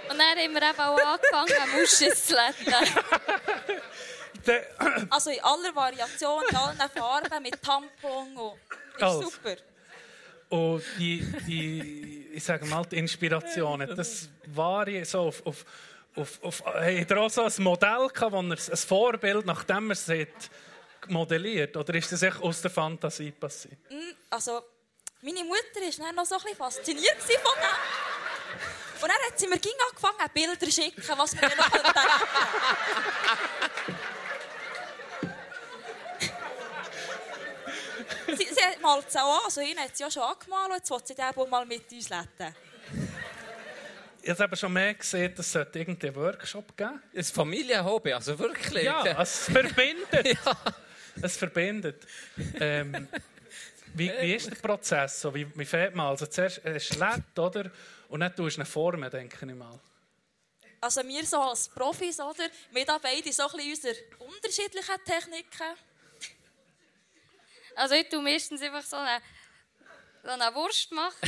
Und 0.09 0.17
dann 0.17 0.29
haben 0.29 0.53
wir 0.53 0.61
eben 0.61 0.79
auch 0.79 0.97
angefangen, 0.97 1.71
Muscheln 1.79 2.15
zu 2.15 2.35
letten. 2.35 2.73
Also 5.09 5.29
in 5.29 5.41
aller 5.41 5.73
Variation, 5.73 6.43
in 6.49 6.55
allen 6.57 6.89
Farben, 6.93 7.43
mit 7.43 7.61
Tampon. 7.63 8.35
Und 8.35 8.59
ist 8.95 9.01
Alles. 9.01 9.21
super. 9.21 9.55
Und 10.53 10.83
die, 10.99 11.19
die, 11.47 12.27
ich 12.31 12.43
sage 12.43 12.67
mal, 12.67 12.85
die 12.85 12.97
Inspirationen, 12.97 13.95
das 13.95 14.29
war 14.45 14.85
so 15.03 15.21
auf, 15.21 15.43
auf, 15.47 15.65
auf, 16.15 16.43
auf 16.43 16.63
habt 16.63 17.09
ihr 17.09 17.17
auch 17.17 17.31
so 17.31 17.41
ein 17.41 17.51
Modell 17.57 18.07
gehabt, 18.13 18.35
ihr 18.35 18.57
ein 18.69 18.77
Vorbild, 18.77 19.47
nachdem 19.47 19.89
er 19.89 19.93
es 19.93 20.07
hat, 20.07 20.51
modelliert? 21.07 21.75
Oder 21.75 21.95
ist 21.95 22.11
das 22.11 22.21
echt 22.21 22.39
aus 22.39 22.61
der 22.61 22.69
Fantasie 22.69 23.31
passiert? 23.31 23.79
Mm, 23.89 24.13
Also, 24.29 24.61
meine 25.23 25.43
Mutter 25.43 25.81
war 25.81 26.13
noch 26.13 26.25
so 26.25 26.35
ein 26.35 26.55
fasziniert 26.55 27.17
von 27.17 27.29
dem. 27.29 29.01
Und 29.01 29.09
dann 29.09 29.17
hat 29.27 29.39
sie 29.39 29.47
mir 29.47 29.59
angefangen, 29.89 30.29
Bilder 30.35 30.59
zu 30.59 30.71
schicken, 30.71 31.01
was 31.17 31.35
wir 31.35 31.49
noch 31.49 31.73
retten 31.83 31.93
sie, 38.27 38.35
sie 38.35 38.81
malt 38.81 39.05
es 39.07 39.15
auch 39.15 39.37
an, 39.37 39.45
also 39.45 39.61
ihn 39.61 39.77
hat 39.77 39.95
sie 39.95 40.03
ja 40.03 40.11
schon 40.11 40.23
angemalt, 40.23 40.73
jetzt 40.77 40.91
will 40.91 40.99
sie 41.03 41.15
den 41.15 41.35
wohl 41.35 41.47
mal 41.47 41.65
mit 41.65 41.91
uns 41.91 42.11
retten. 42.11 42.55
Ich 44.21 44.29
habe 44.29 44.43
eben 44.45 44.55
schon 44.55 44.71
mehr 44.71 44.93
gesehen, 44.93 45.35
dass 45.35 45.47
es 45.47 45.51
sollte 45.51 45.79
irgendeinen 45.79 46.15
Workshop 46.15 46.77
geben 46.77 47.01
Ein 47.13 47.23
Familienhobby, 47.23 48.13
also 48.13 48.39
wirklich. 48.39 48.85
Ja, 48.85 49.21
es 49.21 49.45
verbindet. 49.45 50.37
Ja. 50.45 50.57
Es 51.21 51.37
verbindet. 51.37 52.07
Ähm, 52.59 53.07
wie, 53.93 54.11
wie 54.21 54.33
ist 54.33 54.49
der 54.49 54.55
Prozess? 54.55 55.21
So, 55.21 55.35
wie, 55.35 55.45
wie 55.55 55.65
fährt 55.65 55.93
man? 55.93 56.07
Also 56.07 56.25
zuerst 56.25 56.65
äh, 56.65 56.79
schlägt, 56.79 57.37
oder? 57.37 57.69
Und 58.09 58.21
dann 58.21 58.35
tust 58.35 58.57
du 58.57 58.61
eine 58.61 58.65
Formen, 58.65 59.11
denke 59.11 59.45
ich 59.45 59.55
mal. 59.55 59.79
Also 60.81 61.01
wir 61.07 61.25
so 61.25 61.39
als 61.39 61.69
Profis, 61.69 62.19
oder? 62.19 62.45
Wir 62.71 62.85
haben 62.87 63.01
beide 63.01 63.31
so 63.31 63.43
ein 63.43 63.51
bisschen 63.57 63.71
unsere 63.71 63.95
unterschiedlichen 64.19 64.95
Techniken. 65.05 65.75
Also 67.75 67.95
ich 67.95 68.07
tue 68.09 68.21
meistens 68.21 68.61
einfach 68.61 68.83
so 68.83 68.97
eine, 68.97 69.21
so 70.23 70.29
eine 70.29 70.53
Wurst 70.55 70.91
machen. 70.91 71.15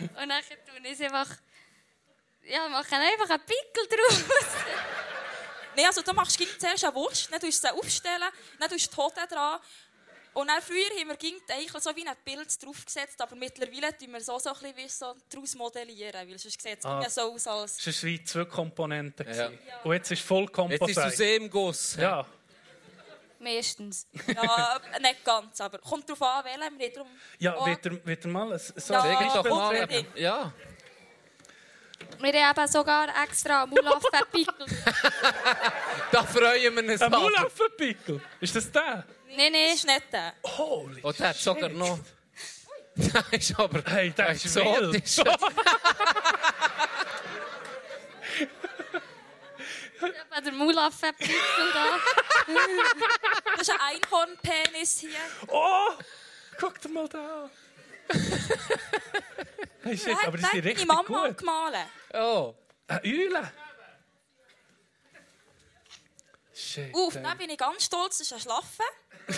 Und 0.00 0.28
dann 0.28 0.42
tue 0.42 0.80
ich 0.82 0.92
es 0.92 1.00
einfach... 1.00 1.28
Ja, 2.46 2.68
mache 2.68 2.94
einfach 2.94 3.30
einen 3.30 3.42
Pickel 3.46 3.88
draus. 3.88 4.22
Nein, 5.76 5.86
also 5.86 6.02
du 6.02 6.12
machst 6.12 6.38
zuerst 6.60 6.84
eine 6.84 6.94
Wurst, 6.94 7.32
dann 7.32 7.40
tust 7.40 7.64
du 7.64 7.68
sie 7.68 7.74
aufstellen, 7.74 8.28
dann 8.60 8.68
tust 8.68 8.86
du 8.86 8.90
die 8.90 8.96
Hoden 8.96 9.28
dran. 9.28 9.60
Und 10.34 10.48
dann 10.48 10.60
früher 10.60 10.90
haben 10.98 11.08
wir 11.08 11.16
ging 11.16 11.40
eigentlich 11.48 11.82
so 11.82 11.94
wie 11.94 12.06
ein 12.06 12.14
Bild 12.24 12.62
draufgesetzt, 12.62 13.20
aber 13.20 13.36
mittlerweile 13.36 13.96
tun 13.96 14.12
wir 14.12 14.20
so, 14.20 14.38
so 14.38 14.50
ein 14.50 14.54
bisschen 14.60 14.76
wie 14.76 14.88
so 14.88 15.14
daraus 15.30 15.54
modellieren, 15.54 16.28
weil 16.28 16.38
sonst 16.38 16.60
sieht 16.60 16.78
es 16.78 16.84
Ah. 16.84 17.08
so 17.08 17.32
aus 17.32 17.46
als... 17.46 17.86
Es 17.86 18.02
war 18.02 18.08
wie 18.10 18.24
zwei 18.24 18.44
Komponenten. 18.44 19.32
Ja. 19.32 19.50
Und 19.84 19.92
jetzt 19.94 20.10
ist 20.10 20.22
voll 20.22 20.48
Jetzt 20.70 20.88
ist 20.88 20.96
es 20.96 20.98
aus 20.98 21.20
einem 21.20 21.48
Guss. 21.48 21.96
Ja. 21.96 22.26
Meistens. 23.38 24.06
Ja, 24.26 24.80
nicht 25.00 25.24
ganz, 25.24 25.60
aber 25.60 25.78
kommt 25.78 26.08
darauf 26.08 26.22
an, 26.22 26.44
welchen. 26.44 26.60
Wir 26.78 26.86
haben 26.88 26.94
darum 26.94 27.08
Ja, 27.38 27.54
auch- 27.56 27.66
wird 27.66 27.86
er, 27.86 28.06
wird 28.06 28.24
er 28.24 28.30
mal 28.30 28.52
ein, 28.52 28.58
so 28.58 28.94
Ja, 28.94 29.42
doch 29.42 29.44
mal. 29.50 29.88
Ja. 30.14 30.52
Wir 32.20 32.48
haben 32.48 32.66
sogar 32.68 33.08
extra 33.24 33.66
Mulaffen-Pickel. 33.66 34.66
Da 36.12 36.22
freuen 36.22 36.76
wir 36.76 36.92
uns. 36.92 37.02
ein. 37.02 37.10
Mulaffenpickel. 37.10 38.20
Ist 38.40 38.54
das 38.54 38.70
der? 38.70 39.04
Nein, 39.36 39.52
nein. 39.52 39.74
ist 39.74 39.84
nicht 39.86 40.12
der. 40.12 40.32
Holy 40.44 41.00
Und 41.02 41.18
der 41.18 41.28
hat 41.30 41.36
sogar 41.36 41.68
noch. 41.70 41.98
Das 42.96 43.24
ist 43.32 43.58
aber 43.58 43.82
Hey, 43.90 44.10
der 44.10 44.28
das 44.28 44.44
ist 44.44 44.54
wild. 44.54 45.02
Der 50.44 50.52
Mulaffen-Pickel 50.52 51.72
da. 51.72 51.98
Das 53.56 53.68
ist 53.68 53.70
ein 53.70 53.80
Einhornpenis 53.80 54.98
hier. 54.98 55.18
Oh! 55.48 55.92
Guck 56.58 56.80
dir 56.80 56.88
mal 56.90 57.08
da 57.08 57.44
an. 57.44 57.50
hey, 59.82 59.96
shit, 59.96 60.16
aber 60.26 60.36
sind 60.36 60.46
hat 60.46 60.52
richtig 60.54 60.86
meine 60.86 61.02
Mama 61.02 61.28
gut. 61.28 61.38
gemalt. 61.38 61.86
Oh. 62.12 62.54
Eine 62.86 63.00
Eule. 63.04 63.52
Shit. 66.54 66.94
Auf, 66.94 67.14
dann 67.14 67.38
bin 67.38 67.50
ich 67.50 67.58
ganz 67.58 67.84
stolz, 67.84 68.18
das 68.18 68.26
ist 68.26 68.32
ein 68.34 68.40
Schlaffen. 68.40 68.84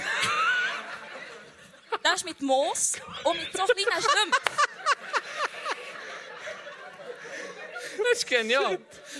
Das 2.03 2.17
ist 2.17 2.25
mit 2.25 2.41
Moos 2.43 2.93
und 3.25 3.37
mit 3.37 3.57
so 3.57 3.65
kleinen 3.65 4.03
Schlümpfen. 4.03 4.66
Das 8.11 8.19
ist 8.21 8.29
genial. 8.29 8.79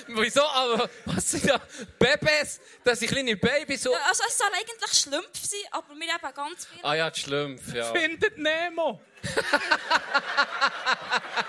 Wieso? 0.09 0.43
Aber 0.43 0.89
was 1.07 1.31
sind 1.31 1.49
da? 1.49 1.61
Babys? 1.99 2.61
Das 2.85 3.01
sind 3.01 3.11
kleine 3.11 3.37
Babys. 3.37 3.83
So. 3.83 3.95
Also 3.95 4.23
es 4.29 4.39
soll 4.39 4.49
eigentlich 4.53 4.93
Schlümpfe 4.93 5.47
sein, 5.47 5.61
aber 5.71 5.95
wir 5.95 6.13
haben 6.13 6.35
ganz 6.35 6.67
viele. 6.67 6.85
Ah 6.85 6.95
ja, 6.95 7.11
die 7.11 7.21
Schlümpfe, 7.21 7.79
ja. 7.79 7.93
Findet 7.93 8.37
Nemo. 8.39 9.01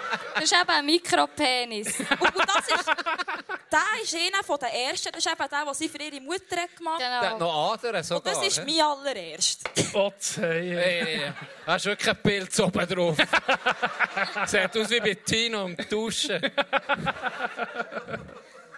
Das 0.50 0.54
ist 0.54 0.62
eben 0.62 0.72
ein 0.72 0.86
Mikropenis. 0.86 2.00
Und, 2.00 2.12
und 2.22 2.48
das 2.48 2.68
ist, 2.70 2.88
der 2.88 4.02
ist 4.02 4.16
einer 4.16 4.44
von 4.46 4.58
den 4.58 4.70
ersten. 4.70 5.12
Das 5.12 5.26
ist 5.26 5.30
eben 5.30 5.50
der, 5.50 5.66
den 5.66 5.74
sie 5.74 5.90
für 5.90 5.98
ihre 6.02 6.22
Mutter 6.22 6.56
hat 6.56 6.76
gemacht 6.78 7.02
hat. 7.02 7.02
Der 7.02 7.20
hat 7.20 7.34
Genau. 7.34 7.46
noch 7.46 7.74
Adern 7.74 8.04
sogar. 8.04 8.34
Das 8.34 8.48
ist 8.48 8.66
mein 8.66 8.80
allererst. 8.80 9.70
Oh, 9.94 10.14
hey, 10.38 10.70
hey. 10.70 11.04
Hey, 11.18 11.34
hast 11.66 11.86
du 11.86 11.90
wirklich 11.90 12.10
ein 12.10 12.22
Bild 12.24 12.60
oben 12.62 12.88
drauf? 12.88 13.18
Sieht 14.46 14.78
aus 14.78 14.90
wie 14.90 15.00
bei 15.02 15.14
Tino 15.16 15.66
im 15.66 15.76
Duschen. 15.90 16.40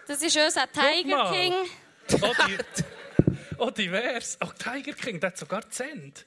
Das 0.08 0.22
ist 0.24 0.38
unser 0.38 0.72
Tiger. 0.72 1.32
King. 1.32 1.54
Oh, 2.20 2.34
die, 2.48 2.58
oh, 3.60 3.70
divers. 3.70 4.40
Oh, 4.44 4.50
Tiger 4.58 4.94
King, 4.94 5.20
der 5.20 5.30
hat 5.30 5.38
sogar 5.38 5.70
Zent. 5.70 6.26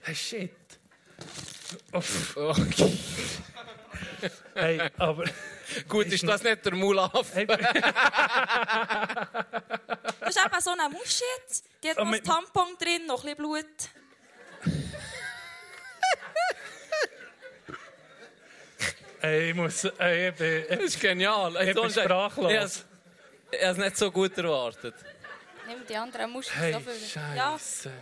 Hey, 0.00 0.14
shit. 0.14 0.50
Uff. 1.92 2.36
Okay. 2.38 2.98
Hey, 4.54 4.80
aber... 4.98 5.24
Gut, 5.88 6.06
ist 6.06 6.26
das 6.26 6.42
nicht 6.42 6.64
der 6.64 6.74
Mulaf? 6.74 7.34
Hey, 7.34 7.46
Das 10.20 10.36
ist 10.36 10.44
eben 10.46 10.60
so 10.60 10.70
eine 10.70 10.88
Muschi 10.90 11.24
jetzt. 11.38 11.64
Die 11.82 11.90
hat 11.90 11.96
noch 11.98 12.04
ein 12.04 12.10
mit- 12.10 12.24
Tampon 12.26 12.76
drin, 12.78 13.06
noch 13.06 13.24
ein 13.24 13.34
bisschen 13.34 13.36
Blut. 13.36 13.66
Ey, 19.20 19.50
ich 19.50 19.54
muss. 19.54 19.84
Ey, 19.84 20.30
ich 20.30 20.34
bin, 20.34 20.64
Das 20.68 20.80
ist 20.80 21.00
genial. 21.00 21.54
Ich 21.66 21.74
bin 21.74 21.90
sprachlos. 21.90 22.50
Ich 22.52 22.58
has- 22.58 22.84
ich 23.52 23.60
habe 23.60 23.70
es 23.72 23.76
nicht 23.78 23.96
so 23.96 24.10
gut 24.10 24.36
erwartet. 24.38 24.94
Nimm 25.66 25.86
die 25.88 25.94
anderen 25.96 26.30
Muscheln 26.30 26.56
hey, 26.58 26.72
so 26.72 26.80
viel. 26.80 26.92
Scheiße. 27.08 27.88
Ja, 27.88 27.92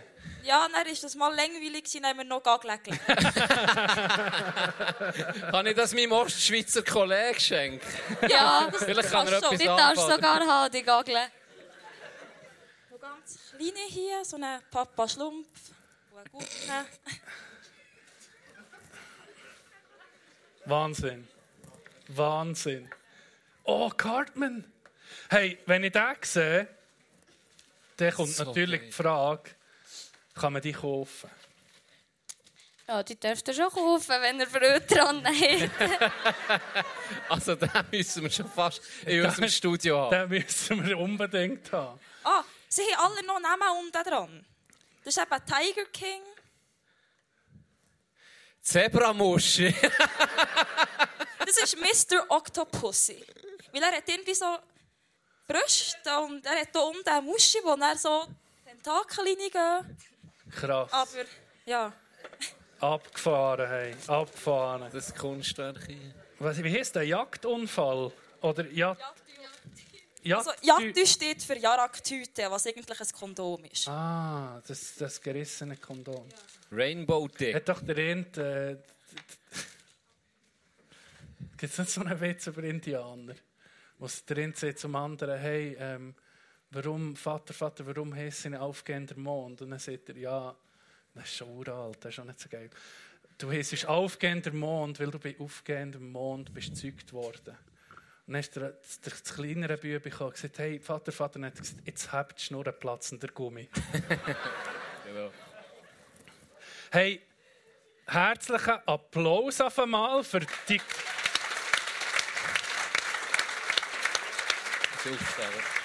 dann 0.43 0.73
war 0.73 0.83
das 0.85 1.15
mal 1.15 1.29
langweilig, 1.35 1.83
dann 1.93 2.05
haben 2.05 2.17
wir 2.17 2.25
noch 2.25 2.41
Gagel 2.41 2.71
gelegt. 2.83 3.05
Kann 5.51 5.67
ich 5.67 5.75
das 5.75 5.93
meinem 5.93 6.11
Ostschweizer 6.13 6.81
Kollegen 6.83 7.39
schenken? 7.39 7.85
Ja, 8.27 8.69
Vielleicht 8.73 9.11
kann 9.11 9.27
er 9.27 9.37
etwas 9.37 9.59
die 9.59 9.65
darfst 9.65 10.07
du 10.07 10.11
sogar 10.11 10.39
haben, 10.39 10.71
die 10.71 10.81
Gagel. 10.83 11.15
So 12.89 12.97
ganz 12.97 13.39
kleine 13.55 13.85
hier, 13.87 14.25
so 14.25 14.37
ein 14.37 14.59
Papa 14.71 15.07
Schlumpf. 15.07 15.47
Und 16.11 16.17
ein 16.19 16.25
Gurke. 16.31 16.47
Wahnsinn. 20.65 21.27
Wahnsinn. 22.07 22.89
Oh, 23.63 23.89
Cartman. 23.89 24.63
Hey, 25.29 25.57
wenn 25.65 25.83
ich 25.83 25.91
den 25.91 26.15
sehe, 26.21 26.67
dann 27.97 28.13
kommt 28.13 28.29
So 28.29 28.43
natürlich 28.43 28.81
geil. 28.81 28.89
die 28.89 28.93
Frage, 28.93 29.51
kann 30.35 30.53
man 30.53 30.61
die 30.61 30.73
kaufen? 30.73 31.29
Ja, 32.87 33.03
die 33.03 33.17
dürft 33.19 33.47
ihr 33.47 33.53
schon 33.53 33.69
kaufen, 33.69 34.15
wenn 34.21 34.39
ihr 34.39 34.47
Freude 34.47 34.81
dran 34.81 35.25
habt. 35.25 36.61
Also, 37.29 37.55
den 37.55 37.69
müssen 37.91 38.23
wir 38.23 38.29
schon 38.29 38.49
fast 38.49 38.81
in 39.05 39.23
unserem 39.25 39.47
Studio 39.47 40.01
haben. 40.01 40.29
Den 40.29 40.29
müssen 40.29 40.85
wir 40.85 40.97
unbedingt 40.97 41.71
haben. 41.71 41.99
Ah, 42.23 42.43
sie 42.67 42.81
haben 42.95 43.11
alle 43.11 43.25
noch 43.25 43.39
Namen 43.39 43.85
unten 43.85 44.09
dran. 44.09 44.45
Das 45.03 45.15
ist 45.15 45.23
eben 45.23 45.45
Tiger 45.45 45.85
King. 45.91 46.21
Zebramuschi. 48.61 49.73
Das 51.43 51.57
ist 51.57 51.77
Mr. 52.11 52.23
Octopussy. 52.29 53.25
Weil 53.73 53.81
er 53.83 53.97
hat 53.97 54.07
irgendwie 54.07 54.33
so 54.33 54.57
Brüste 55.47 56.19
und 56.19 56.45
er 56.45 56.61
hat 56.61 56.69
hier 56.71 56.81
unten 56.81 57.09
eine 57.09 57.21
Muschi, 57.23 57.57
wo 57.63 57.73
er 57.73 57.97
so 57.97 58.25
Tentakel 58.63 59.25
reingehen. 59.25 59.97
Krass. 60.51 60.91
Aber 60.91 61.25
ja, 61.65 61.93
Abgefahren, 62.81 63.67
hey. 63.67 63.95
Abgefahren. 64.07 64.89
Das 64.91 65.13
Kunstwerk 65.13 65.85
hier. 65.85 66.15
Was, 66.39 66.63
wie 66.63 66.73
heißt 66.73 66.95
der? 66.95 67.03
Jagdunfall? 67.03 68.11
Oder 68.41 68.67
Jagd... 68.71 69.01
Jagd 70.23 70.47
also 70.47 70.51
Jattu 70.61 71.05
steht 71.05 71.43
für 71.43 71.57
Jaraktüte, 71.57 72.49
was 72.49 72.65
eigentlich 72.65 72.99
ein 72.99 73.07
Kondom 73.13 73.63
ist. 73.65 73.87
Ah, 73.87 74.61
das, 74.67 74.95
das 74.95 75.21
gerissene 75.21 75.77
Kondom. 75.77 76.27
Rainbow 76.71 77.27
Dick. 77.27 77.55
Hat 77.55 77.69
doch 77.69 77.81
der 77.81 77.97
Int... 77.97 78.37
Äh, 78.37 78.77
Gibt 81.57 81.73
es 81.73 81.77
nicht 81.77 81.91
so 81.91 82.01
einen 82.01 82.19
Witz 82.19 82.47
über 82.47 82.63
Indianer? 82.63 83.35
Wo 83.99 84.07
der 84.27 84.37
Int 84.39 84.57
sagt 84.57 84.79
zum 84.79 84.95
anderen, 84.95 85.39
hey, 85.39 85.77
ähm, 85.79 86.15
warum, 86.71 87.15
Vater, 87.15 87.53
Vater, 87.53 87.85
warum 87.85 88.15
heißt 88.15 88.47
ein 88.47 88.55
aufgehender 88.55 89.17
Mond? 89.17 89.61
Und 89.61 89.69
dann 89.69 89.79
sagt 89.79 90.09
er, 90.09 90.17
ja, 90.17 90.55
das 91.13 91.25
ist 91.25 91.35
schon 91.35 91.49
uralt, 91.49 91.97
das 91.99 92.09
ist 92.09 92.15
schon 92.15 92.27
nicht 92.27 92.39
so 92.39 92.49
geil. 92.49 92.69
Du 93.37 93.51
heißt 93.51 93.85
aufgehender 93.87 94.51
Mond, 94.51 94.99
weil 94.99 95.11
du 95.11 95.19
bei 95.19 95.35
aufgehendem 95.39 96.11
Mond 96.11 96.53
bist 96.53 96.69
gezeugt 96.69 97.11
worden. 97.13 97.57
Und 98.27 98.33
dann 98.33 98.39
ist 98.39 98.55
der, 98.55 98.69
der, 98.69 98.79
das 99.03 99.23
kleinere 99.23 99.77
gekommen 99.77 100.29
und 100.29 100.33
gesagt, 100.35 100.59
hey, 100.59 100.79
Vater, 100.79 101.11
Vater, 101.11 101.39
und 101.39 101.55
gesagt, 101.55 101.81
jetzt 101.85 102.11
habt 102.11 102.39
die 102.39 102.43
Schnur 102.43 102.63
platzender 102.63 103.27
Gummi. 103.27 103.67
Genau. 105.03 105.29
Hey, 106.89 107.21
herzlichen 108.05 108.79
Applaus 108.85 109.59
auf 109.59 109.77
einmal 109.79 110.23
für 110.23 110.39
die 110.69 110.79
Das. 115.03 115.80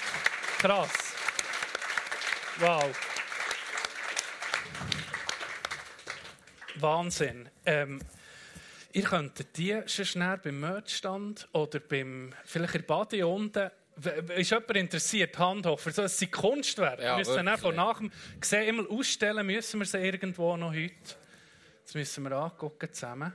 Krass. 0.59 1.15
Wow. 2.59 2.85
Wahnsinn. 6.77 7.49
Ähm, 7.67 8.01
ihr 8.93 9.03
könntet 9.03 9.57
die 9.57 9.83
schon 9.87 10.05
schnell 10.07 10.39
beim 10.39 10.61
Merchstand 10.61 11.49
oder 11.53 11.79
beim, 11.81 12.33
vielleicht 12.45 12.75
in 12.75 12.85
Bade 12.85 13.27
unten. 13.27 13.71
Ist 14.37 14.51
jemand 14.51 14.77
interessiert? 14.77 15.39
Hand 15.39 15.67
hoch. 15.67 15.79
So, 15.79 16.03
es 16.03 16.19
sind 16.19 16.33
Kunstwerke. 16.33 17.03
Ja, 17.03 17.13
wir 17.13 17.19
müssen 17.19 17.47
wirklich. 17.47 17.75
nach 17.75 17.99
dem 17.99 18.11
Gesehen 18.41 18.69
immer 18.69 18.91
ausstellen, 18.91 19.47
müssen 19.47 19.81
wir 19.81 19.87
sie 19.87 19.99
irgendwo 19.99 20.57
noch 20.57 20.73
heute. 20.73 20.93
Das 21.85 21.95
müssen 21.95 22.25
wir 22.25 22.33
angucken 22.33 22.93
zusammen. 22.93 23.33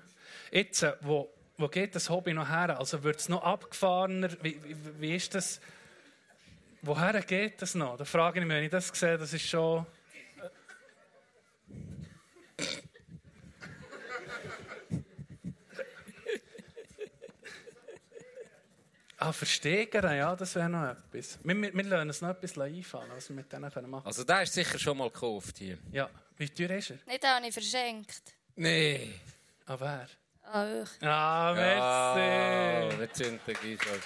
Jetzt, 0.51 0.83
äh, 0.83 0.93
wo, 1.01 1.31
wo 1.57 1.67
geht 1.67 1.95
das 1.95 2.09
Hobby 2.09 2.33
noch 2.33 2.49
her? 2.49 2.77
Also 2.77 3.03
wird 3.03 3.19
es 3.19 3.29
noch 3.29 3.43
abgefahrener? 3.43 4.29
Wie, 4.41 4.59
wie, 4.63 4.75
wie 4.99 5.15
ist 5.15 5.33
das? 5.35 5.61
Woher 6.83 7.21
geht 7.21 7.61
das 7.61 7.75
noch? 7.75 7.97
Da 7.97 8.05
frage 8.05 8.39
ich 8.39 8.45
mich, 8.45 8.55
wenn 8.55 8.63
ich 8.63 8.71
das 8.71 8.87
sehe, 8.87 9.17
das 9.17 9.33
ist 9.33 9.47
schon. 9.47 9.85
Ah, 19.17 19.31
versteigern, 19.31 20.17
ja, 20.17 20.35
das 20.35 20.55
wäre 20.55 20.67
noch 20.67 20.83
etwas. 20.89 21.37
Wir, 21.43 21.55
wir, 21.55 21.71
wir 21.71 21.83
lassen 21.83 22.07
uns 22.07 22.21
noch 22.21 22.29
etwas 22.29 22.57
einfallen, 22.57 23.11
was 23.13 23.29
wir 23.29 23.35
mit 23.35 23.51
denen 23.53 23.61
machen 23.61 23.73
können. 23.73 24.01
Also, 24.03 24.23
der 24.23 24.41
ist 24.41 24.53
sicher 24.53 24.79
schon 24.79 24.97
mal 24.97 25.11
gekauft 25.11 25.59
hier. 25.59 25.77
Ja, 25.91 26.09
wie 26.37 26.49
teuer 26.49 26.71
ist 26.71 26.89
er? 26.89 26.97
Nicht 27.05 27.23
habe 27.23 27.45
ich 27.45 27.53
verschenkt. 27.53 28.33
Nee. 28.55 29.13
Ah, 29.67 29.77
wer? 29.79 30.07
An 30.51 30.81
euch. 30.81 30.89
Ah, 31.07 31.53
merci. 31.53 31.79
Ah, 31.79 32.99
wir 32.99 33.09
sind 33.13 33.41
der 33.45 33.53
Gisel. 33.53 33.99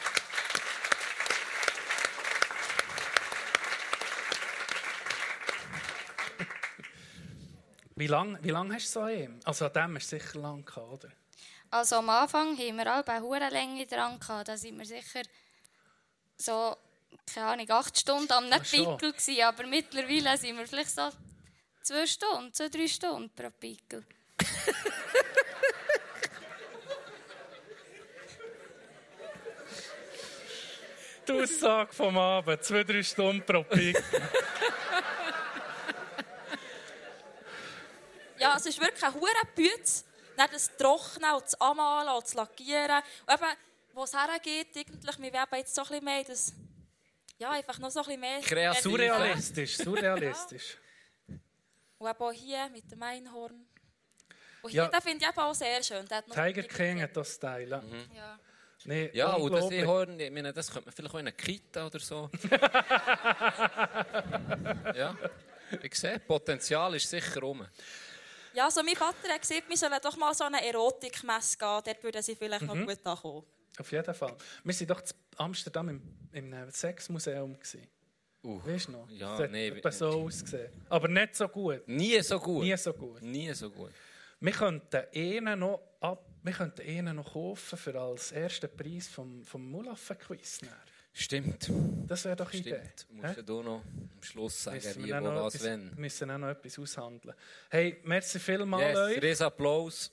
Wie 7.97 8.07
lange 8.07 8.37
wie 8.43 8.49
lang 8.49 8.73
hast 8.73 8.87
du 8.87 8.99
so 8.99 9.05
einen? 9.05 9.39
Also 9.45 9.67
an 9.67 9.73
dem 9.73 9.93
du 9.93 10.01
sicher 10.01 10.37
lang 10.39 10.65
gehabt, 10.65 10.91
oder? 10.91 11.09
Also 11.71 11.95
am 11.95 12.09
Anfang 12.09 12.57
haben 12.57 12.77
wir 12.77 12.91
alle 12.91 13.07
eine 13.07 13.21
hohe 13.21 13.49
Länge 13.49 13.87
dran 13.87 14.19
gehabt. 14.19 14.49
Da 14.49 14.57
sind 14.57 14.77
wir 14.77 14.85
sicher 14.85 15.21
so, 16.37 16.75
keine 17.33 17.47
Ahnung, 17.47 17.71
acht 17.71 17.97
Stunden 17.97 18.31
am. 18.33 18.49
Pickel 18.49 19.13
gewesen. 19.13 19.41
Aber 19.43 19.65
mittlerweile 19.65 20.37
sind 20.37 20.57
wir 20.57 20.67
vielleicht 20.67 20.91
so 20.91 21.09
zwei 21.83 22.05
Stunden, 22.05 22.53
zwei, 22.53 22.67
drei 22.67 22.87
Stunden 22.87 23.29
pro 23.29 23.49
Pickel. 23.49 24.03
Die 31.27 31.31
Aussage 31.31 31.93
vom 31.93 32.17
Abend, 32.17 32.61
zwei, 32.63 32.83
drei 32.83 33.01
Stunden 33.01 33.43
pro 33.43 33.63
Pick. 33.63 34.03
Ja, 38.39 38.55
es 38.57 38.65
ist 38.65 38.79
wirklich 38.79 39.03
ein 39.03 39.13
Pütz. 39.55 40.05
Dann 40.37 40.49
das 40.51 40.75
Trocknen 40.75 41.31
und 41.33 41.43
das 41.43 41.59
Anmalen 41.61 42.09
und 42.15 42.23
das 42.23 42.33
Lackieren. 42.33 43.01
Und 43.25 43.33
eben, 43.33 43.45
wo 43.93 44.03
es 44.03 44.13
hergeht, 44.13 44.75
eigentlich, 44.75 45.19
wir 45.19 45.33
werden 45.33 45.55
jetzt 45.57 45.73
so 45.75 45.81
ein 45.83 45.87
bisschen 45.87 46.03
mehr 46.05 46.23
das... 46.23 46.53
Ja, 47.37 47.51
einfach 47.51 47.79
noch 47.79 47.89
so 47.91 47.99
ein 47.99 48.05
bisschen 48.05 48.21
mehr... 48.21 48.41
Kreativ. 48.41 48.81
Surrealistisch, 48.81 49.77
surrealistisch. 49.77 50.77
Und 51.97 52.09
eben 52.09 52.19
auch 52.19 52.31
hier 52.31 52.69
mit 52.69 52.91
dem 52.91 53.01
Einhorn. 53.01 53.65
Und 54.61 54.73
Ja. 54.73 54.83
hier, 54.83 54.91
den 54.91 55.01
finde 55.01 55.23
ich 55.25 55.29
eben 55.31 55.39
auch 55.39 55.53
sehr 55.55 55.81
schön. 55.83 56.05
Der 56.07 56.17
hat 56.17 56.27
noch 56.27 56.35
Tiger 56.35 56.63
King 56.63 57.01
hat 57.01 57.15
das 57.15 57.39
Teil. 57.39 57.69
ja. 57.69 57.81
Ja. 58.13 58.39
Nee, 58.83 59.09
Ja, 59.13 59.33
und 59.33 59.51
das. 59.51 59.65
Einhorn, 59.71 60.19
ich 60.19 60.31
meine, 60.31 60.53
das 60.53 60.71
könnte 60.71 60.87
man 60.87 60.93
vielleicht 60.95 61.13
auch 61.13 61.19
in 61.19 61.27
einer 61.27 61.31
Kita 61.35 61.87
oder 61.87 61.99
so. 61.99 62.29
ja. 64.95 65.15
Ich 65.81 65.95
sehe, 65.95 66.19
Potenzial 66.19 66.93
ist 66.95 67.09
sicher 67.09 67.39
rum. 67.41 67.65
Ja, 68.55 68.65
also 68.65 68.81
mein 68.83 68.95
Vater 68.95 69.29
hat 69.29 69.41
gesagt, 69.41 69.63
wir 69.67 69.77
sollen 69.77 69.99
doch 70.01 70.17
mal 70.17 70.33
so 70.33 70.43
eine 70.45 70.65
Erotikmesse 70.65 71.57
gehen. 71.57 71.81
Dort 71.85 72.03
würden 72.03 72.21
sie 72.21 72.35
vielleicht 72.35 72.61
Mhm. 72.61 72.67
noch 72.67 72.87
gut 72.87 73.05
ankommen. 73.05 73.43
Auf 73.77 73.91
jeden 73.91 74.13
Fall. 74.13 74.35
Wir 74.63 74.73
waren 74.79 74.87
doch 74.87 75.01
in 75.01 75.07
Amsterdam 75.37 75.89
im, 75.89 76.01
im 76.31 76.53
äh, 76.53 76.71
Sexmuseum. 76.71 77.53
gewesen. 77.53 77.87
Uh, 78.43 78.61
Weißt 78.63 78.87
du 78.87 78.91
noch? 78.93 79.09
Ja, 79.09 79.31
das 79.31 79.41
hat 79.41 79.51
nee, 79.51 79.67
etwa 79.69 79.91
so 79.91 80.07
ausgesehen. 80.07 80.69
Aber 80.89 81.07
nicht 81.07 81.35
so 81.35 81.47
gut. 81.47 81.87
nie 81.87 82.21
so 82.21 82.39
gut. 82.39 82.63
Nie 82.63 82.77
so 82.77 82.93
gut. 82.93 83.21
Nie 83.21 83.53
so 83.53 83.69
gut. 83.71 83.91
Wir 84.39 84.51
könnten 84.51 85.03
einen 85.13 85.59
noch, 85.59 85.81
ab, 85.99 86.23
wir 86.43 86.53
könnten 86.53 86.81
einen 86.81 87.15
noch 87.15 87.33
kaufen 87.33 87.77
für 87.77 87.99
als 87.99 88.31
ersten 88.31 88.69
Preis 88.75 89.07
vom, 89.07 89.43
vom 89.43 89.69
Mulaffen-Quiz. 89.71 90.61
Stimmt. 91.17 91.71
Das 92.07 92.25
wäre 92.25 92.35
doch 92.35 92.51
eine 92.51 92.59
Idee. 92.59 92.81
Stimmt. 92.97 93.23
Musst 93.23 93.47
du 93.49 93.63
noch 93.63 93.81
am 93.85 94.21
Schluss 94.21 94.63
sagen, 94.63 94.75
Müssen 94.75 95.03
wie, 95.03 95.07
wir 95.07 95.21
wo, 95.21 95.27
was, 95.27 95.55
etwas, 95.55 95.65
wenn. 95.67 95.95
müssen 95.95 96.29
auch 96.29 96.37
noch 96.37 96.49
etwas 96.49 96.77
aushandeln. 96.77 97.33
Hey, 97.69 98.01
merci 98.03 98.37
vielmals 98.37 98.83
Yes, 98.83 98.97
euch. 98.97 99.21
riesen 99.23 99.43
Applaus. 99.45 100.11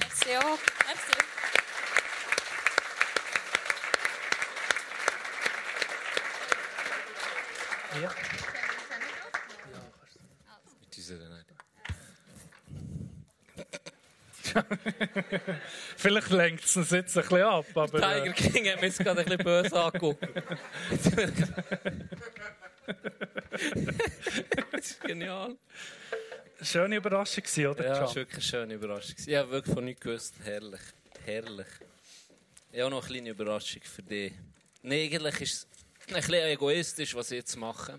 Merci 0.00 0.36
auch. 0.36 0.58
Merci. 0.84 1.12
Ja. 8.02 8.10
Mit 10.82 10.98
unserer 10.98 11.28
nicht. 11.30 11.46
Vielleicht 16.04 16.28
lenkt 16.28 16.64
es 16.66 16.76
uns 16.76 16.90
jetzt 16.90 17.16
ein 17.16 17.22
bisschen 17.22 17.42
ab, 17.44 17.64
aber... 17.74 17.98
Tiger 17.98 18.26
Äh, 18.26 18.32
King 18.34 18.70
hat 18.70 18.82
mich 18.82 18.94
gerade 18.98 19.20
ein 19.20 19.24
bisschen 19.24 19.42
böse 19.42 19.82
angeguckt. 19.82 20.22
das 24.70 24.80
ist 24.82 25.00
genial. 25.00 25.56
schöne 26.60 26.96
Überraschung 26.96 27.44
gewesen, 27.44 27.66
oder, 27.68 27.84
Ja, 27.84 28.00
das 28.00 28.00
war 28.00 28.16
wirklich 28.16 28.34
eine 28.34 28.42
schöne 28.42 28.74
Überraschung. 28.74 29.16
Ich 29.26 29.34
habe 29.34 29.50
wirklich 29.50 29.74
von 29.74 29.84
nichts 29.86 30.02
gewusst. 30.02 30.34
Herrlich. 30.44 30.80
Herrlich. 31.24 31.66
Ich 32.70 32.80
habe 32.82 32.90
noch 32.90 33.02
eine 33.02 33.10
kleine 33.10 33.30
Überraschung 33.30 33.80
für 33.82 34.02
dich. 34.02 34.34
Nee, 34.82 35.06
eigentlich 35.06 35.40
ist 35.40 35.54
es 35.54 35.66
ein 36.08 36.16
bisschen 36.16 36.34
egoistisch, 36.34 37.14
was 37.14 37.30
ich 37.30 37.38
jetzt 37.38 37.56
mache. 37.56 37.98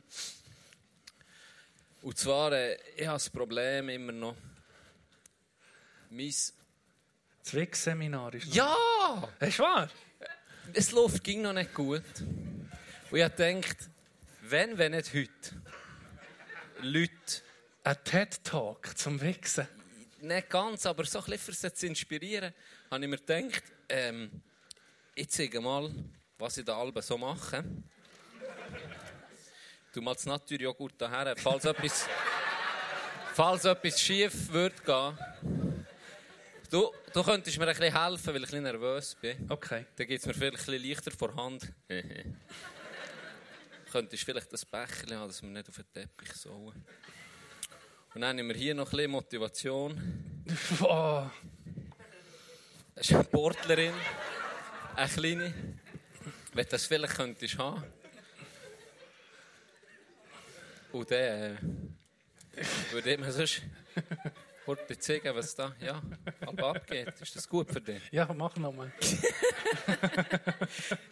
Und 2.04 2.20
zwar, 2.20 2.52
äh, 2.52 2.78
ich 2.98 3.08
habe 3.08 3.16
das 3.16 3.32
Problem 3.32 3.90
immer 3.90 4.12
noch. 4.12 4.36
Mein... 6.12 6.32
Das 7.46 7.54
WIG-Seminar 7.54 8.34
ist 8.34 8.48
noch... 8.48 8.56
Ja! 8.56 9.30
Ist 9.40 9.60
wahr? 9.60 9.88
Es 10.74 10.92
läuft 10.92 11.24
ging 11.24 11.44
noch 11.44 11.54
nicht 11.54 11.76
gut. 11.76 12.02
Und 12.20 13.18
ich 13.18 13.24
habe 13.24 13.36
gedacht, 13.36 13.78
wenn, 14.42 14.76
wenn 14.80 14.94
nicht 14.94 15.14
heute, 15.14 15.30
Leute, 16.82 17.12
Ein 17.84 18.04
TED-Talk 18.04 18.98
zum 18.98 19.22
Wichsen. 19.22 19.68
nicht 20.22 20.50
ganz, 20.50 20.88
aber 20.88 21.06
so 21.06 21.20
ein 21.20 21.26
bisschen 21.26 21.40
für 21.40 21.54
sie 21.54 21.72
zu 21.72 21.86
inspirieren, 21.86 22.52
habe 22.90 23.04
ich 23.04 23.10
mir 23.12 23.18
gedacht, 23.18 23.64
ähm, 23.90 24.42
ich 25.14 25.30
zeige 25.30 25.62
mal, 25.62 25.94
was 26.40 26.58
ich 26.58 26.66
da 26.66 26.76
alle 26.76 27.00
so 27.04 27.16
mache. 27.16 27.64
Du 29.94 30.02
mal 30.02 30.16
das 30.16 30.26
Naturjoghurt 30.26 30.96
daher, 30.98 31.36
falls 31.38 31.66
etwas, 31.66 32.08
falls 33.36 33.66
etwas 33.66 34.02
schief 34.02 34.52
wird 34.52 34.84
gehen. 34.84 35.65
Du, 36.76 36.92
du 37.14 37.24
könntest 37.24 37.58
mir 37.58 37.68
ein 37.70 37.74
bisschen 37.74 37.98
helfen, 37.98 38.28
weil 38.28 38.36
ich 38.36 38.42
ein 38.42 38.42
bisschen 38.42 38.64
nervös 38.64 39.16
bin. 39.16 39.50
Okay. 39.50 39.86
Dann 39.96 40.08
geht 40.08 40.20
es 40.20 40.26
mir 40.26 40.34
vielleicht 40.34 40.56
ein 40.56 40.66
bisschen 40.74 40.90
leichter 40.90 41.12
vor 41.12 41.34
Hand. 41.34 41.72
Könntest 43.94 44.26
vielleicht 44.26 44.52
das 44.52 44.66
Becher 44.66 45.18
haben, 45.18 45.30
dass 45.30 45.42
wir 45.42 45.48
nicht 45.48 45.70
auf 45.70 45.76
den 45.78 45.86
Teppich 45.94 46.34
sollen. 46.34 46.74
Und 48.14 48.22
dann 48.22 48.38
haben 48.38 48.48
wir 48.50 48.56
hier 48.56 48.76
noch 48.76 48.88
ein 48.88 48.92
bisschen 48.92 49.12
Motivation. 49.12 50.44
Oh, 50.82 51.26
Das 52.94 53.06
ist 53.06 53.16
eine 53.16 53.24
Sportlerin. 53.24 53.94
Eine 54.98 55.10
kleine. 55.10 55.54
Wenn 56.52 56.66
du 56.66 56.72
das 56.72 56.86
vielleicht 56.88 57.16
könntest 57.16 57.58
haben. 57.58 57.86
Und 60.92 61.10
dann 61.10 61.20
äh, 61.22 61.56
würde 62.92 63.14
ich 63.14 63.18
mir 63.18 63.32
sonst 63.32 63.62
kurz 64.66 65.00
zeigen, 65.00 65.36
was 65.36 65.56
da 65.56 65.74
ja, 65.80 66.02
abgeht. 66.58 67.14
Ist 67.22 67.36
das 67.36 67.48
gut 67.48 67.72
für 67.72 67.82
dich? 67.82 68.02
ja, 68.12 68.28
mach 68.34 68.56
nochmal. 68.58 68.92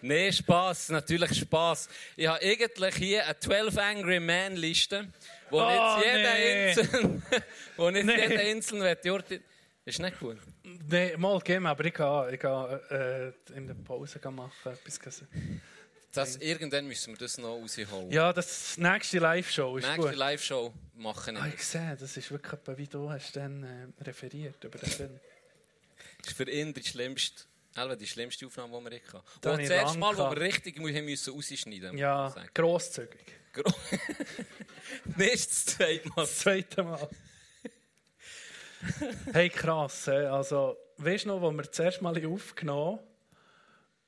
Nee, 0.02 0.32
Spaß, 0.32 0.90
natürlich 0.90 1.38
Spaß. 1.38 1.90
Ich 2.16 2.28
habe 2.28 2.40
eigentlich 2.42 2.96
hier 2.96 3.26
eine 3.26 3.40
12 3.40 3.78
Angry 3.78 4.20
Man 4.20 4.56
Liste, 4.56 5.08
wo 5.50 5.62
Oh, 5.62 5.98
nicht 5.98 6.06
jeder 6.06 6.34
nee. 6.34 6.68
einzeln, 6.70 7.24
wo 7.78 7.90
nicht 7.90 8.06
Nee. 8.06 8.28
jeder 8.28 8.40
einzeln 8.42 8.82
wird. 8.82 9.42
Ist 9.86 10.00
nicht 10.00 10.20
gut. 10.20 10.38
Nein, 10.64 11.20
mal 11.20 11.40
geben, 11.40 11.66
aber 11.66 11.84
ich 11.86 11.94
gehe, 11.94 12.30
ich 12.34 12.40
gehe 12.40 13.34
äh, 13.52 13.58
in 13.58 13.68
der 13.68 13.74
Pause 13.76 14.20
gehen 14.20 14.36
machen. 14.36 14.52
Etwas 14.66 15.00
gehen- 15.00 15.62
Das, 16.14 16.36
irgendwann 16.38 16.88
müssen 16.88 17.14
wir 17.14 17.18
das 17.18 17.38
noch 17.40 17.56
rausholen. 17.60 18.12
Ja, 18.12 18.32
das 18.32 18.78
nächste 18.78 19.18
Live-Show 19.20 19.78
ist 19.78 19.86
Nächste 19.86 20.02
gut. 20.10 20.16
Live-Show 20.16 20.74
machen 20.96 21.38
Ah, 21.38 21.46
wir. 21.46 21.54
ich 21.56 21.64
sehe, 21.66 21.98
das 22.00 22.16
ist 22.16 22.30
wirklich 22.32 22.60
wie 22.78 22.88
du 22.88 23.10
hast 23.10 23.36
dann 23.36 23.64
äh, 23.64 24.04
referiert 24.04 24.64
über 24.64 24.78
den 24.78 24.90
Film. 24.90 25.20
Das 26.20 26.28
ist 26.30 26.38
für 26.38 26.50
ihn 26.50 26.72
die 26.74 26.84
schlimmste, 26.84 27.44
also 27.76 27.96
die 27.96 28.06
schlimmste 28.08 28.46
Aufnahme, 28.46 28.80
die 28.92 28.92
wir 28.92 29.02
hatten. 29.14 29.50
Und 29.50 29.62
das 29.62 29.70
erste 29.70 29.98
Mal, 29.98 30.16
wo 30.16 30.30
wir 30.30 30.40
richtig 30.40 30.78
mu- 30.80 30.88
müssen 30.88 31.34
rausschneiden 31.34 31.98
Ja, 31.98 32.26
mussten. 32.26 32.50
grosszügig. 32.54 33.26
Nicht 35.18 35.50
das 35.50 35.66
zweite 35.66 36.08
Mal. 36.10 36.16
Das 36.16 36.40
zweite 36.40 36.84
Mal. 36.84 37.10
hey, 39.34 39.50
krass. 39.50 40.08
Also, 40.10 40.78
weißt 40.98 41.26
du 41.26 41.30
noch, 41.30 41.42
wo 41.42 41.52
wir 41.52 41.64
das 41.64 41.80
erste 41.80 42.04
Mal 42.04 42.26
aufgenommen 42.26 43.00
haben? 43.00 43.08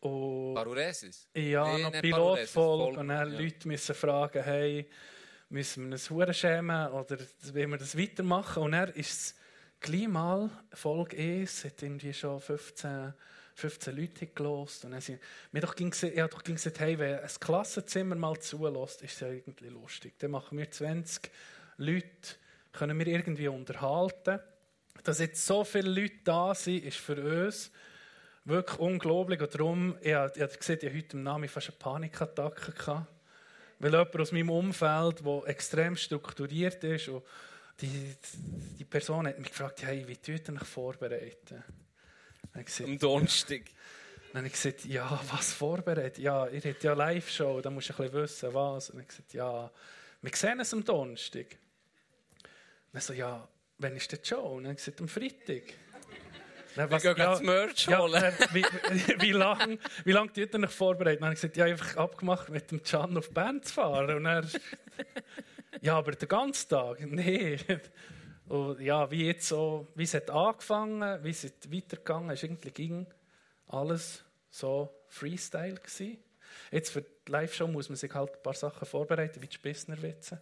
Und 0.06 0.54
Paruresis? 0.54 1.28
ja, 1.36 1.78
Nee, 1.78 1.82
noch 1.82 1.92
Pilotfolge. 1.92 3.00
Und 3.00 3.08
dann 3.08 3.32
ja. 3.32 3.40
Leute 3.40 3.68
müssen 3.68 3.96
fragen, 3.96 4.44
hey, 4.44 4.88
müssen 5.50 5.86
wir 5.88 5.94
uns 5.94 6.10
Huren 6.12 6.34
schämen 6.34 6.92
oder 6.92 7.18
wollen 7.54 7.72
wir 7.72 7.78
das 7.78 7.98
weitermachen? 7.98 8.64
Und 8.64 8.74
dann 8.74 8.90
ist 8.90 9.12
es 9.12 9.36
gleich 9.80 10.08
mal 10.08 10.50
Folge 10.74 11.18
1, 11.18 11.66
hat 11.66 11.82
irgendwie 11.82 12.14
schon 12.14 12.40
15, 12.40 13.14
15 13.56 13.96
Leute 13.96 14.28
gelost. 14.28 14.86
Und 14.86 14.92
dann 14.92 15.02
sind, 15.02 15.20
mir 15.52 15.62
doch 15.62 15.76
ging, 15.76 15.92
ich 15.92 16.20
habe 16.20 16.30
doch 16.30 16.44
gesagt, 16.44 16.80
hey, 16.80 17.00
wenn 17.00 17.20
ein 17.20 17.30
Klassenzimmer 17.40 18.16
mal 18.16 18.40
zulässt, 18.40 19.02
ist 19.02 19.14
es 19.14 19.20
ja 19.22 19.30
irgendwie 19.30 19.70
lustig. 19.70 20.20
Dann 20.20 20.32
machen 20.32 20.56
wir 20.56 20.70
20 20.70 21.32
Leute, 21.78 22.36
können 22.74 23.00
wir 23.00 23.08
irgendwie 23.08 23.48
unterhalten. 23.48 24.40
Dass 25.04 25.20
jetzt 25.20 25.44
so 25.44 25.64
viele 25.64 25.90
Leute 25.90 26.20
da 26.24 26.54
sind, 26.54 26.84
ist 26.84 26.98
für 26.98 27.48
uns 27.48 27.72
wirklich 28.46 28.80
unglaublich. 28.80 29.42
Und 29.42 29.54
darum, 29.54 29.98
ich 30.02 30.14
habe, 30.14 30.32
ich 30.36 30.42
habe 30.42 30.56
gesehen, 30.56 30.80
ich 30.82 30.94
heute 30.94 31.18
im 31.18 31.24
Namen 31.24 31.50
fast 31.50 31.70
eine 31.70 31.78
Panikattacke 31.78 32.72
gehabt. 32.72 33.08
Weil 33.80 33.92
jemand 33.92 34.20
aus 34.20 34.32
meinem 34.32 34.50
Umfeld, 34.50 35.26
der 35.26 35.44
extrem 35.48 35.98
strukturiert 35.98 36.84
ist, 36.84 37.10
und 37.10 37.24
die, 37.82 38.16
die 38.80 38.86
Person 38.86 39.28
hat 39.28 39.38
mich 39.38 39.50
gefragt, 39.50 39.84
hey, 39.84 40.08
wie 40.08 40.16
tut 40.16 40.48
ihr 40.48 40.56
euch 40.56 40.68
vorbereiten? 40.68 41.64
Gesagt, 42.54 42.90
Am 42.90 42.98
Donnerstag. 42.98 43.64
dann 44.32 44.38
habe 44.44 44.48
ich 44.48 44.54
gesagt, 44.54 44.86
ja, 44.86 45.20
was 45.30 45.52
vorbereitet? 45.52 46.20
Ja, 46.20 46.48
ihr 46.48 46.62
habt 46.62 46.84
ja 46.84 46.94
eine 46.94 47.00
Live-Show, 47.00 47.60
da 47.60 47.70
musst 47.70 47.90
du 47.90 47.94
ein 47.94 47.98
bisschen 47.98 48.14
wissen, 48.14 48.54
was. 48.54 48.90
Und 48.92 49.02
ich 49.02 49.08
gesagt, 49.10 49.34
ja, 49.34 49.70
wir 50.22 50.32
sehen 50.34 50.60
es 50.62 50.72
am 50.72 50.86
Donnerstag. 50.86 51.58
Dann 52.94 53.02
so, 53.02 53.12
ja, 53.12 53.46
wann 53.78 53.96
ist 53.98 54.10
die 54.10 54.18
Show? 54.24 54.56
Und 54.56 54.64
dann 54.64 54.72
habe 54.72 54.80
ich 54.80 54.86
gesagt, 54.86 55.02
am 55.02 55.10
Freitag. 55.10 55.74
Dann, 56.76 56.90
Wir 56.92 57.00
gehen 57.00 57.16
das 57.16 57.42
Merch 57.42 57.88
ja, 57.88 58.00
holen. 58.00 58.22
dann, 58.22 58.34
wie, 58.54 58.64
wie 59.22 59.32
lange 59.32 59.80
wie 60.04 60.12
lang 60.12 60.34
tut 60.34 60.54
ihr 60.54 60.60
euch 60.60 60.70
vorbereitet? 60.72 61.22
Dann 61.22 61.28
habe 61.28 61.36
ich 61.36 61.42
gesagt, 61.42 61.58
ja, 61.58 61.66
einfach 61.66 61.96
abgemacht, 61.98 62.50
mit 62.50 62.70
dem 62.70 62.84
Can 62.84 63.18
auf 63.18 63.28
die 63.28 63.34
Band 63.34 63.66
zu 63.66 63.76
fahren. 63.76 64.16
Und 64.16 64.26
er, 64.26 64.44
ja, 65.82 65.98
aber 65.98 66.12
den 66.12 66.28
ganzen 66.28 66.70
Tag? 66.70 67.00
Nee. 67.06 67.58
Und 68.48 68.80
ja, 68.80 69.10
wie 69.10 69.26
jetzt 69.26 69.48
so, 69.48 69.88
wie 69.96 70.04
es 70.04 70.14
hat 70.14 70.30
angefangen, 70.30 71.24
wie 71.24 71.30
es 71.30 71.44
hat 71.44 71.72
weitergegangen 71.72 72.30
ist, 72.30 72.44
irgendwie 72.44 72.72
ging 72.72 73.08
alles 73.68 74.24
so 74.50 74.94
Freestyle 75.08 75.76
gewesen. 75.76 76.18
Jetzt 76.72 76.92
für 76.92 77.02
die 77.02 77.32
Live-Show 77.32 77.68
muss 77.68 77.90
man 77.90 77.96
sich 77.96 78.14
halt 78.14 78.36
ein 78.36 78.44
paar 78.44 78.54
Sachen 78.54 78.86
vorbereiten, 78.86 79.42
wie 79.42 79.48
die 79.48 79.56
Spissnerwitze. 79.56 80.40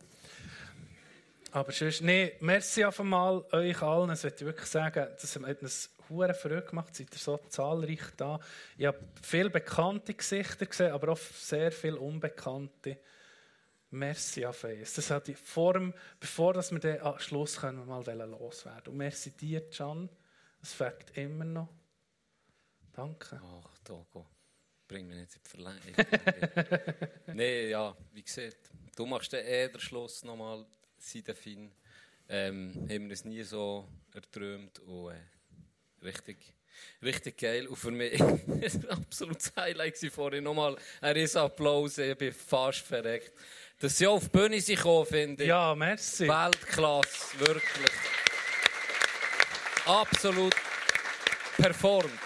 Aber 1.54 1.72
sonst, 1.72 2.02
nee, 2.02 2.36
merci 2.40 2.84
auf 2.84 3.00
einmal 3.00 3.46
euch 3.52 3.80
allen. 3.84 4.10
Es 4.10 4.24
möchte 4.24 4.44
ich 4.44 4.48
wirklich 4.48 4.68
sagen, 4.68 5.08
das 5.22 5.36
hat 5.36 5.62
uns 5.62 5.92
hure 6.10 6.34
verrückt 6.34 6.70
gemacht, 6.70 6.96
seid 6.96 7.14
ihr 7.14 7.20
so 7.20 7.38
zahlreich 7.48 8.02
da. 8.18 8.40
Ich 8.76 8.88
habe 8.88 9.00
viele 9.22 9.52
bekannte 9.52 10.16
Gesichter 10.16 10.66
gesehen, 10.66 10.92
aber 10.92 11.10
auch 11.12 11.18
sehr 11.18 11.72
viele 11.72 12.00
unbekannte. 12.00 12.98
Merci 13.92 14.48
auf 14.48 14.64
es. 14.64 14.96
Das 14.96 15.12
hat 15.12 15.30
vor 15.38 15.74
dem, 15.74 15.94
bevor 16.20 16.54
dass 16.54 16.72
wir 16.72 16.80
den 16.80 17.00
am 17.02 17.20
Schluss 17.20 17.58
können, 17.58 17.86
mal 17.86 18.04
loswerden. 18.04 18.92
Und 18.92 18.98
merci 18.98 19.30
dir, 19.30 19.70
Can. 19.70 20.10
Es 20.60 20.74
fängt 20.74 21.16
immer 21.16 21.46
noch. 21.46 21.70
Danke. 22.94 23.40
Ach, 23.44 23.78
Togo. 23.84 24.26
Bring 24.88 25.06
mich 25.08 25.18
nicht 25.18 25.36
in 25.36 25.42
die 25.44 25.50
Verleihung. 25.50 27.10
Nein, 27.28 27.70
ja, 27.70 27.96
wie 28.12 28.24
gesagt, 28.24 28.72
du 28.96 29.06
machst 29.06 29.34
den 29.34 29.46
eh 29.46 29.70
den 29.70 29.80
Schluss 29.80 30.24
nochmal, 30.24 30.66
Sidefin. 31.04 31.72
Ähm, 32.30 32.88
haben 32.90 33.08
wir 33.08 33.14
es 33.14 33.26
nie 33.26 33.44
so 33.44 33.86
erträumt 34.14 34.80
und 34.80 35.12
äh, 35.12 36.06
richtig, 36.06 36.38
richtig 37.02 37.38
geil. 37.38 37.68
Und 37.68 37.76
für 37.76 37.92
mich 37.92 38.18
war 38.20 38.30
ein 38.30 38.90
absolutes 38.90 39.52
Highlight 39.56 39.96
gewesen 39.96 40.12
vorhin. 40.12 40.44
Nochmal 40.46 40.78
ein 41.02 41.14
riesen 41.14 41.40
Applaus, 41.40 41.98
ich 41.98 42.18
bin 42.18 42.32
fast 42.32 42.80
verreckt. 42.80 43.34
Dass 43.80 43.98
sie 43.98 44.08
auf 44.08 44.24
die 44.24 44.30
Bühne 44.30 44.62
gekommen, 44.62 45.06
finde 45.06 45.44
ich. 45.44 45.50
Ja, 45.50 45.76
merci. 45.76 46.28
Weltklasse, 46.28 47.40
wirklich. 47.40 47.92
Absolut 49.86 50.56
performt. 51.58 52.20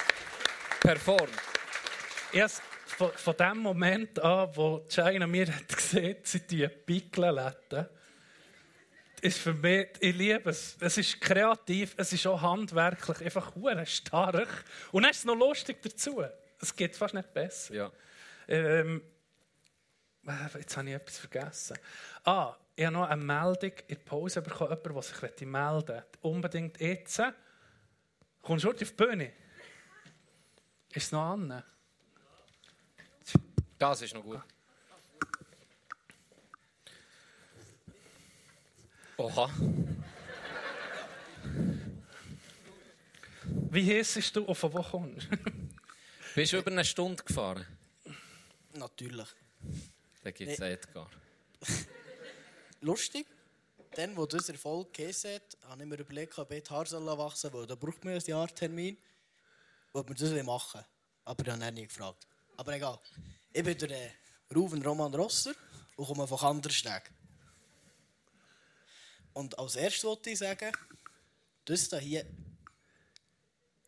Performt. 0.82 1.34
Erst 2.32 2.62
von, 2.86 3.36
dem 3.38 3.58
Moment 3.58 4.20
an, 4.20 4.50
wo 4.54 4.86
China 4.88 5.26
mir 5.26 5.48
hat 5.48 5.68
gesehen, 5.76 6.18
sie 6.22 6.42
die 6.42 6.68
Pickel 6.68 7.32
letten, 7.32 7.88
ist 9.22 9.40
für 9.40 9.54
mich, 9.54 9.88
ich 10.00 10.16
liebe 10.16 10.50
es. 10.50 10.78
Es 10.80 10.98
ist 10.98 11.20
kreativ, 11.22 11.94
es 11.98 12.14
ist 12.14 12.26
auch 12.28 12.42
handwerklich, 12.42 13.22
einfach 13.24 13.56
hure 13.56 13.86
stark. 13.86 14.66
Und 14.92 15.04
dann 15.04 15.12
ist 15.12 15.20
es 15.20 15.26
noch 15.26 15.36
lustig 15.36 15.82
dazu. 15.82 16.24
Es 16.60 16.76
geht 16.76 16.96
fast 16.96 17.14
nicht 17.14 17.34
besser. 17.34 17.74
Ja. 17.74 17.92
Ähm, 18.48 19.02
Äh, 20.28 20.60
Jetzt 20.60 20.76
habe 20.76 20.90
ich 20.90 20.96
etwas 20.96 21.18
vergessen. 21.20 21.78
Ah, 22.26 22.56
ich 22.76 22.86
habe 22.86 22.94
noch 22.94 23.08
eine 23.08 23.24
Meldung 23.24 23.72
in 23.88 23.96
der 23.96 24.04
Pause 24.04 24.42
bekommen, 24.42 24.72
jemand, 24.72 24.96
der 24.96 25.02
sich 25.02 25.46
melden 25.46 25.52
möchte. 25.52 26.06
Unbedingt 26.22 26.80
jetzt. 26.82 27.22
Kommst 28.42 28.66
du 28.66 28.70
auf 28.70 28.76
die 28.76 28.86
Bühne? 28.86 29.32
Ist 30.90 31.06
es 31.06 31.12
noch 31.12 31.32
an? 31.32 31.64
Das 33.80 34.02
ist 34.02 34.14
noch 34.14 34.24
gut. 34.24 34.42
Oha. 39.18 39.50
Wie 43.72 43.98
heiß 43.98 44.32
du 44.32 44.44
und 44.44 44.56
von 44.56 44.74
wo 44.74 44.84
kommst 44.84 45.28
du? 45.32 45.38
Bist 46.36 46.54
du 46.54 46.58
über 46.58 46.72
eine 46.72 46.86
Stunde 46.86 47.24
gefahren? 47.24 47.66
Natürlich. 48.74 49.28
Da 50.24 50.32
gibt 50.32 50.52
es 50.52 50.60
Edgar. 50.60 51.10
Lustig, 52.82 53.26
dann, 53.96 54.16
wo 54.16 54.28
das 54.28 54.50
Erfolg 54.50 54.94
geheißen 54.94 55.34
hat, 55.34 55.58
habe 55.68 55.82
ich 55.82 55.90
mir 55.90 55.96
überlegt, 55.96 56.38
ob 56.38 56.52
ich 56.52 56.64
die 56.64 56.70
Haare 56.70 57.18
wachsen 57.18 57.50
soll, 57.50 57.62
weil 57.62 57.68
da 57.68 57.74
braucht 57.74 58.06
man 58.06 58.14
ein 58.14 58.22
Jahr 58.22 58.48
Termin. 58.54 58.98
Ob 59.94 60.10
wir 60.10 60.16
das 60.16 60.44
machen 60.46 60.86
Aber 61.26 61.44
ich 61.44 61.52
habe 61.52 61.66
ihn 61.66 61.74
nie 61.74 61.88
gefragt. 61.88 62.28
Aber 62.56 62.76
egal. 62.76 63.00
Ich 63.52 63.64
bin 63.64 63.76
der 63.80 63.90
äh, 63.90 64.12
Ruven 64.54 64.84
Roman 64.84 65.14
Rosser 65.16 65.54
und 65.96 66.06
komme 66.06 66.28
von 66.28 66.38
Kandersteg. 66.38 67.12
Und 69.38 69.58
als 69.60 69.76
erstes 69.76 70.04
wollte 70.04 70.32
ich 70.32 70.40
sagen, 70.40 70.72
das 71.66 71.90
hier 72.00 72.26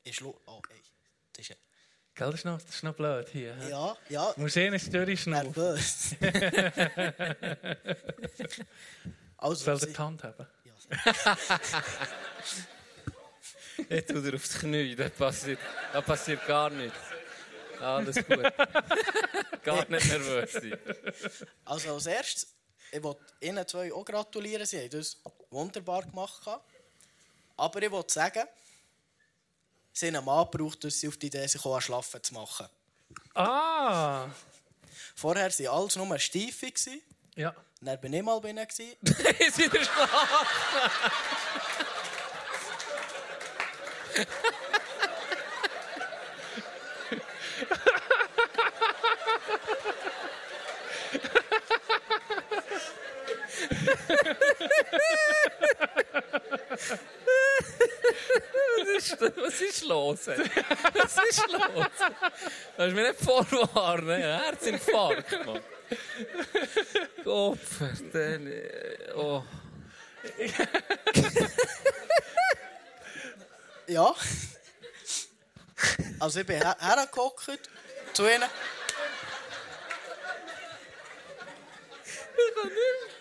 ist... 0.03 0.19
Lo 0.19 0.39
oh, 0.45 0.61
ey. 0.69 0.79
Das 1.33 1.49
ist... 1.49 1.57
Gell, 2.13 2.29
das 2.29 2.41
ist 2.41 2.45
noch, 2.45 2.61
das 2.61 2.75
ist 2.75 2.83
noch 2.83 2.93
blöd 2.93 3.27
hier. 3.29 3.55
hä? 3.55 3.71
Ja, 3.71 3.97
ja. 4.09 4.31
Du 4.33 4.41
musst 4.41 4.57
eh 4.57 4.69
nicht 4.69 4.93
durchschnaufen. 4.93 5.47
Nervös. 5.47 6.15
also, 9.37 9.75
Soll 9.75 9.91
die 9.91 9.97
Hand 9.97 10.23
haben? 10.23 10.45
Jetzt 13.89 14.11
tut 14.11 14.25
er 14.25 14.35
aufs 14.35 14.59
Knie, 14.59 14.95
da 14.95 15.09
passiert, 15.09 15.59
da 15.93 16.01
passiert 16.01 16.45
gar 16.45 16.69
nichts. 16.69 16.99
Alles 17.79 18.17
gut. 18.17 18.37
gar 19.63 19.89
nicht 19.89 20.07
nervös 20.09 20.51
sein. 20.51 20.77
Also 21.65 21.95
als 21.95 22.05
erstes, 22.05 22.58
ich 22.91 23.03
wollte 23.03 23.21
Ihnen 23.41 23.67
zwei 23.67 23.93
auch 23.93 24.05
gratulieren. 24.05 24.65
Sie 24.65 24.79
haben 24.79 24.89
das 24.89 25.17
wunderbar 25.49 26.03
gemacht. 26.03 26.47
Aber 27.57 27.81
ich 27.81 27.91
wollte 27.91 28.13
sagen, 28.13 28.47
sie 29.91 30.07
haben 30.07 30.15
einen 30.15 30.25
Mann 30.25 30.49
gebraucht, 30.49 30.83
dass 30.83 30.99
sie 30.99 31.07
auf 31.07 31.17
die 31.17 31.27
Idee 31.27 31.45
sich 31.47 31.63
auch 31.65 31.79
Schlafen 31.81 32.23
zu 32.23 32.33
machen. 32.33 32.67
Ah! 33.33 34.27
Vorher 35.15 35.49
waren 35.49 35.67
alles 35.67 35.95
nur 35.95 36.17
gewesen. 36.73 37.01
Ja. 37.35 37.55
Dann 37.81 37.99
bin 37.99 38.13
ich 38.13 38.23
mal 38.23 38.39
bei 38.39 38.49
ihnen. 38.49 38.67
gewesen. 38.67 38.95
Ist 39.39 39.57
wieder 39.57 39.83
schlafen. 39.83 41.01
ist, 59.11 59.21
was 59.37 59.61
ist 59.61 59.85
los? 59.85 60.27
ey? 60.27 60.37
Was 60.93 61.17
ist 61.29 61.51
los? 61.51 61.61
Kannst 61.61 61.99
du 62.77 62.85
mich 62.85 63.07
nicht 63.07 63.19
vorwarnen? 63.19 64.11
Ein 64.11 64.41
Herzinfarkt, 64.41 65.45
Mann. 65.45 65.61
Opfer, 67.25 67.91
dann. 68.13 68.53
Oh. 69.15 69.43
Ja. 73.89 74.13
Also 76.19 76.41
ich 76.41 76.45
bin 76.45 76.57
her 76.57 76.77
hergehockt 76.79 77.59
zu 78.13 78.27
ihnen. 78.27 78.43
Ich 82.37 83.18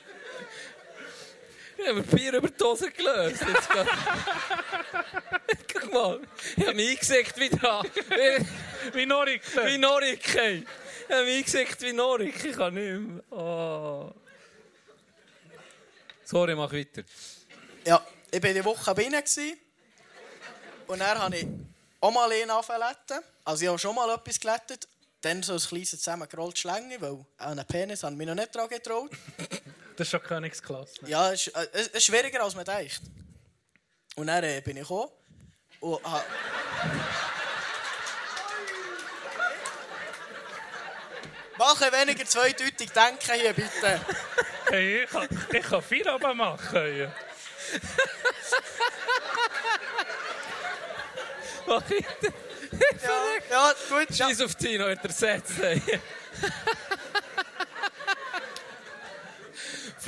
habe 1.87 1.95
mir 1.95 2.03
Bier 2.03 2.35
über 2.35 2.49
die 2.49 2.65
Hose 2.65 2.91
gelöst. 2.91 3.43
Jetzt 3.47 3.69
Guck 5.73 5.93
mal, 5.93 6.21
ich 6.57 6.67
habe 6.67 6.77
mein 6.77 6.97
Gesicht 6.97 7.39
wieder 7.39 7.73
an. 7.73 7.87
Wie 8.93 9.07
Norik. 9.07 9.43
Wie 9.65 9.79
Norik, 9.79 10.35
ey. 10.37 10.65
Ich 11.09 11.15
habe 11.15 11.25
mein 11.25 11.43
Gesicht 11.43 11.81
wie 11.83 11.93
Norik. 12.03 12.45
Ich 12.45 12.57
kann 12.57 12.75
nicht 12.75 13.01
mehr. 13.01 13.23
Oh. 13.31 14.13
Sorry, 16.25 16.55
mach 16.55 16.73
weiter. 16.73 17.03
Ja, 17.87 18.05
ich 18.31 18.43
war 18.43 18.53
die 18.53 18.65
Woche 18.65 18.95
gewesen. 18.95 19.59
Und 20.87 21.01
dann 21.01 21.19
habe 21.19 21.37
ich 21.37 21.47
auch 22.01 22.11
mal 22.11 22.31
einen 22.31 22.51
angefangen 22.51 23.23
Also 23.45 23.63
ich 23.63 23.69
habe 23.69 23.79
schon 23.79 23.95
mal 23.95 24.13
etwas 24.15 24.41
gelettet. 24.41 24.89
Dann 25.21 25.43
so 25.43 25.55
ein 25.55 25.59
kleines 25.59 25.91
zusammengerolltes 25.91 26.61
Schlängchen, 26.61 27.01
weil 27.01 27.25
an 27.39 27.59
einen 27.59 27.67
Penis 27.67 28.03
habe 28.03 28.13
ich 28.13 28.19
mich 28.19 28.27
noch 28.27 28.35
nicht 28.35 28.55
dran 28.55 28.69
getraut. 28.69 29.11
Das 29.99 30.07
ist 30.07 30.11
schon 30.12 30.23
Königsklasse. 30.23 31.03
ne? 31.03 31.11
Ja, 31.11 31.33
es 31.33 31.49
ist, 31.49 31.57
äh, 31.57 31.66
es 31.73 31.89
ist 31.89 32.05
schwieriger, 32.05 32.41
als 32.45 32.55
man 32.55 32.65
denkt. 32.65 33.01
Und 34.15 34.29
dann 34.29 34.45
äh, 34.45 34.61
bin 34.65 34.77
ich 34.77 34.83
gekommen 34.85 35.11
und 35.81 36.05
ha 36.05 36.25
Mach 41.59 41.81
ein 41.83 41.93
weniger 41.93 42.25
zweideutig 42.25 42.93
denken 42.93 43.33
hier, 43.41 43.53
bitte. 43.53 44.01
Hey, 44.69 45.03
ich 45.03 45.11
kann, 45.11 45.29
ich 45.53 45.62
kann 45.62 45.83
viel 45.83 46.09
oben 46.09 46.37
machen. 46.37 46.93
hier. 46.93 47.12
Mach 51.66 51.83
weiter. 51.91 52.35
Ja, 53.03 53.11
ja 53.51 53.73
gut. 53.89 54.11
Ja. 54.11 54.29
Scheiß 54.29 54.43
auf 54.43 54.55
Tino, 54.55 54.89
hat 54.89 54.99
er 54.99 55.05
ersetzt. 55.07 55.55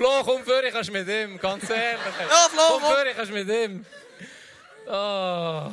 Flo, 0.01 0.23
komm 0.25 0.43
für, 0.45 0.65
ich 0.67 0.73
kannst 0.73 0.91
mit 0.91 1.07
ihm, 1.07 1.39
ganz 1.39 1.69
ehrlich. 1.69 2.01
Ja, 2.19 2.49
Flo, 2.49 2.79
komm 2.81 2.85
für, 2.85 3.07
ich 3.11 3.15
kannst 3.17 3.33
mit 3.33 3.49
ihm. 3.51 3.85
Oh. 4.87 5.71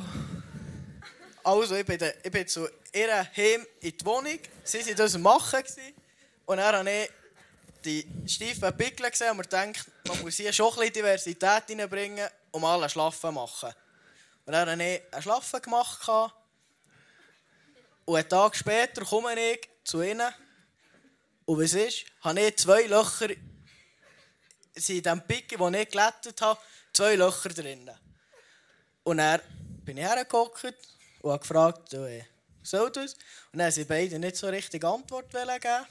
Also, 1.45 1.75
ich 1.77 1.85
bin, 1.85 1.97
de- 1.97 2.13
ich 2.21 2.29
bin 2.29 2.45
zu 2.45 2.67
ihr 2.91 3.23
heim 3.37 3.65
in 3.79 3.97
die 3.97 4.05
Wohnung. 4.05 4.37
Sie 4.65 4.85
waren 4.85 4.95
das 4.97 5.17
Machen. 5.17 5.63
Und 6.45 6.57
dann 6.57 6.75
habe 6.75 6.89
ich 6.91 7.09
die 7.85 8.05
steifen 8.27 8.75
Pickel 8.75 9.09
gesehen 9.09 9.31
und 9.31 9.37
mir 9.37 9.43
gedacht, 9.43 9.85
man 10.05 10.19
muss 10.21 10.35
hier 10.35 10.51
schon 10.51 10.73
ein 10.73 10.75
bisschen 10.79 10.93
Diversität 10.93 11.63
reinbringen, 11.69 12.27
um 12.51 12.65
alle 12.65 12.89
Schlafen 12.89 13.21
zu 13.21 13.31
machen. 13.31 13.69
Und 14.45 14.51
dann 14.51 14.69
habe 14.69 14.83
ich 14.83 15.01
einen 15.13 15.21
Schlafen 15.23 15.61
gemacht. 15.61 16.05
Und 18.03 18.13
einen 18.17 18.27
Tag 18.27 18.57
später 18.57 19.05
komme 19.05 19.39
ich 19.39 19.69
zu 19.85 20.01
ihnen. 20.01 20.33
Und 21.45 21.63
was 21.63 21.73
ist? 21.73 22.03
Habe 22.19 22.41
ich 22.41 22.57
zwei 22.57 22.81
Löcher 22.87 23.29
sind 24.77 24.97
in 24.97 25.03
dem 25.03 25.21
Pickel, 25.21 25.57
den 25.57 25.73
ich 25.73 25.89
gelettet 25.89 26.41
habe, 26.41 26.59
zwei 26.93 27.15
Löcher 27.15 27.49
drin. 27.49 27.89
Und 29.03 29.17
dann 29.17 29.41
bin 29.85 29.97
ich 29.97 30.03
hergehockt 30.03 30.75
und 31.21 31.31
habe 31.31 31.39
gefragt, 31.39 31.93
du, 31.93 32.05
äh, 32.05 32.23
soll 32.63 32.91
das? 32.91 33.13
Und 33.51 33.59
dann 33.59 33.71
haben 33.71 33.87
beide 33.87 34.19
nicht 34.19 34.35
so 34.35 34.47
richtig 34.47 34.83
Antwort 34.83 35.31
geben. 35.31 35.85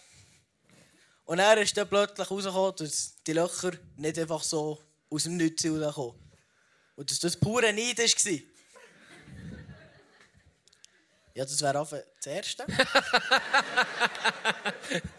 Und 1.25 1.39
dann 1.39 1.59
ist 1.59 1.77
dann 1.77 1.89
plötzlich 1.89 2.29
herausgekommen, 2.29 2.77
dass 2.77 3.15
die 3.27 3.33
Löcher 3.33 3.73
nicht 3.97 4.19
einfach 4.19 4.43
so 4.43 4.81
aus 5.11 5.25
dem 5.25 5.37
Nichts 5.37 5.65
rauskommen. 5.65 6.15
Und 6.95 7.11
dass 7.11 7.19
das 7.19 7.37
pure 7.37 7.73
Neid 7.73 7.99
war. 7.99 8.41
Ja, 11.35 11.45
das 11.45 11.61
wäre 11.61 11.81
einfach 11.81 11.99
das 12.17 12.27
Erste. 12.27 12.65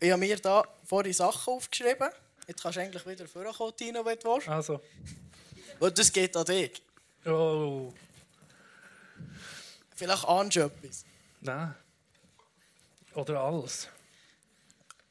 ich 0.00 0.10
habe 0.10 0.20
mir 0.20 0.36
da 0.36 0.64
vorhin 0.84 1.12
Sachen 1.12 1.54
aufgeschrieben. 1.54 2.10
Jetzt 2.46 2.62
kannst 2.62 2.76
du 2.76 2.80
eigentlich 2.80 3.06
wieder 3.06 3.26
vorkommen, 3.26 3.76
Tino, 3.76 4.04
wenn 4.04 4.18
du 4.18 4.34
willst. 4.34 4.48
Also. 4.48 4.80
Und 5.80 5.98
das 5.98 6.12
geht 6.12 6.36
an 6.36 6.44
dich. 6.44 6.82
Oh. 7.24 7.92
Vielleicht 9.94 10.24
ahnst 10.24 10.56
du 10.56 10.60
etwas. 10.60 11.04
Nein. 11.40 11.74
Oder 13.14 13.40
alles. 13.40 13.88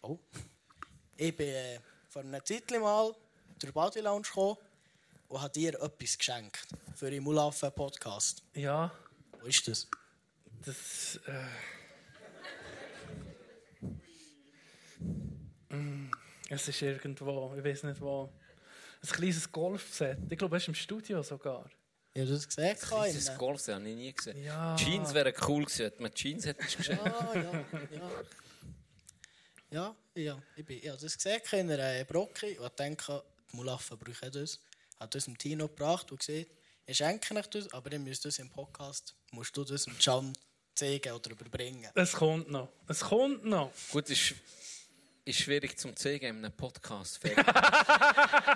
Oh. 0.02 0.18
Ich 1.18 1.36
bin 1.36 1.48
äh, 1.48 1.80
vor 2.10 2.22
einer 2.22 2.44
Zeit 2.46 2.70
mal 2.72 3.14
durch 3.60 3.74
Body 3.74 4.00
Lounge 4.00 4.22
gekommen 4.22 4.58
und 5.28 5.42
habe 5.42 5.52
dir 5.52 5.74
etwas 5.82 6.18
geschenkt 6.18 6.68
für 6.96 7.10
den 7.10 7.24
Mulaffen 7.24 7.72
Podcast. 7.72 8.44
Ja, 8.54 8.92
Wo 9.42 9.48
ist 9.48 9.68
das? 9.68 9.88
das. 10.64 11.20
Äh... 11.26 11.75
Es 16.56 16.68
ist 16.70 16.82
irgendwo, 16.82 17.54
ich 17.58 17.64
weiß 17.64 17.84
nicht 17.84 18.00
wo. 18.00 18.32
Ein 19.04 19.10
kleines 19.10 19.52
Golfset. 19.52 20.18
Ich 20.30 20.38
glaube, 20.38 20.56
es 20.58 20.64
ist 20.64 20.70
im 20.70 20.76
Studio 20.76 21.22
sogar. 21.22 21.70
Ich 22.14 22.22
habe 22.22 22.32
das 22.32 22.48
gesehen. 22.48 22.78
Dieses 23.06 23.28
innen. 23.28 23.38
Golf 23.38 23.68
habe 23.68 23.90
ich 23.90 23.96
nie 23.96 24.14
gesehen. 24.14 24.42
Ja. 24.42 24.76
Jeans 24.78 25.14
wären 25.14 25.34
cool 25.48 25.66
gewesen, 25.66 25.84
hätte 25.84 26.02
man 26.02 26.14
Jeans 26.14 26.46
hättest 26.46 26.78
geschenkt. 26.78 27.06
Ja, 27.06 27.32
ja, 27.36 27.66
ja. 27.92 28.12
Ja, 29.70 29.96
ja. 30.16 30.42
Ich, 30.56 30.66
bin, 30.66 30.78
ich 30.78 30.88
habe 30.88 31.02
das 31.02 31.18
gesehen 31.18 31.70
in 31.70 31.72
einer 31.72 32.06
Brocke 32.06 32.58
und 32.60 32.80
denke, 32.80 33.22
die 33.52 33.58
Mulaffen 33.58 33.98
brauchen 33.98 34.32
das. 34.32 34.54
Ich 34.54 35.00
habe 35.00 35.10
das 35.10 35.26
dem 35.26 35.38
Tino 35.38 35.68
gebracht 35.68 36.10
und 36.12 36.26
gesagt, 36.26 36.48
ich 36.86 36.98
schenke 36.98 37.36
euch 37.36 37.48
das, 37.48 37.74
aber 37.74 37.92
ihr 37.92 38.00
müsst 38.00 38.24
das 38.24 38.40
im 38.40 38.50
Podcast, 38.50 39.14
musst 39.32 39.58
du 39.58 39.66
das 39.66 39.84
dem 39.84 39.98
Can 40.00 40.32
zeigen 40.74 41.12
oder 41.12 41.32
überbringen. 41.32 41.92
Es 41.96 42.14
kommt 42.14 42.50
noch. 42.50 42.70
Es 42.88 43.02
kommt 43.02 43.44
noch. 43.44 43.72
Gut, 43.92 44.10
ist, 44.10 44.36
ist 45.26 45.40
schwierig 45.40 45.78
zum 45.78 45.96
zeigen 45.96 46.26
in 46.26 46.38
einem 46.38 46.52
Podcast. 46.52 47.20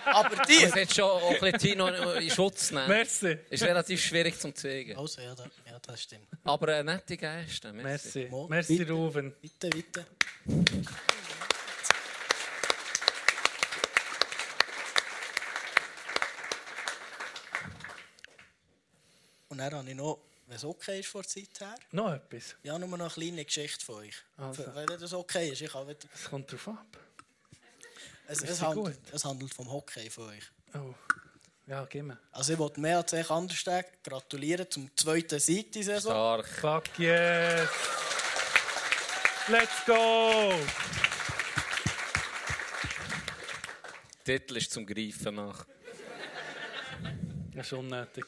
Aber 0.05 0.35
die... 0.47 0.61
Das 0.61 0.75
hätte 0.75 0.93
schon 0.93 1.05
auch 1.05 1.31
ein 1.31 1.39
bisschen 1.39 1.57
Tino 1.57 1.87
in 1.87 2.29
Schutz 2.29 2.69
nehmen. 2.69 2.87
Merci. 2.87 3.39
Ist 3.49 3.63
relativ 3.63 4.03
schwierig 4.03 4.39
zum 4.39 4.53
zeigen. 4.53 4.95
Also, 4.95 5.19
ja, 5.19 5.33
da, 5.33 5.43
ja, 5.65 5.79
das 5.81 6.03
stimmt. 6.03 6.27
Aber 6.43 6.67
eine 6.75 6.93
nette 6.93 7.17
Geste. 7.17 7.73
Merci. 7.73 8.27
Merci. 8.29 8.47
Merci, 8.49 8.77
bitte. 8.77 8.91
Ruben. 8.91 9.33
Bitte, 9.41 9.69
bitte. 9.69 10.05
Und 19.49 19.57
dann 19.57 19.73
habe 19.73 19.89
ich 19.89 19.95
noch, 19.95 20.19
wenn 20.49 20.55
es 20.57 20.65
okay 20.65 20.99
ist 20.99 21.09
vor 21.09 21.21
der 21.21 21.29
Zeit 21.29 21.59
her, 21.59 21.75
Noch 21.91 22.11
etwas. 22.11 22.55
ja, 22.63 22.77
nur 22.79 22.89
noch 22.89 22.99
eine 22.99 23.09
kleine 23.09 23.45
Geschichte 23.45 23.85
von 23.85 23.95
euch. 23.95 24.15
Also. 24.35 24.65
Wenn 24.73 24.87
das 24.87 25.13
okay 25.13 25.49
ist, 25.49 25.61
ich 25.61 25.71
wieder, 25.73 25.95
Es 26.13 26.23
kommt 26.29 26.51
drauf 26.51 26.67
ab. 26.69 26.97
es, 28.27 28.41
Ist 28.41 28.49
es, 28.49 28.61
handelt, 28.61 28.99
es 29.11 29.23
handelt 29.23 29.53
vom 29.53 29.71
Hockey 29.71 30.09
von 30.09 30.29
euch. 30.29 30.43
Oh. 30.73 30.93
Ja, 31.67 31.85
gib 31.85 32.05
mir. 32.05 32.17
Also 32.31 32.53
ich 32.53 32.59
wollte 32.59 32.79
mehr 32.81 32.97
als 32.97 33.13
euch 33.13 33.29
Anderstag 33.29 34.03
gratulieren 34.03 34.65
zum 34.71 34.89
zweiten 34.97 35.39
Sieg 35.39 35.71
dieser 35.71 35.95
Saison. 36.01 36.11
Stark. 36.43 36.47
Fuck 36.47 36.97
yes. 36.99 37.69
Let's 39.49 39.85
go. 39.85 40.51
Der 44.25 44.39
Titel 44.39 44.57
ist 44.57 44.71
zum 44.71 44.85
Greifen 44.85 45.35
nach. 45.35 45.65
Das 47.53 47.71
war 47.71 47.79
unnötig. 47.79 48.25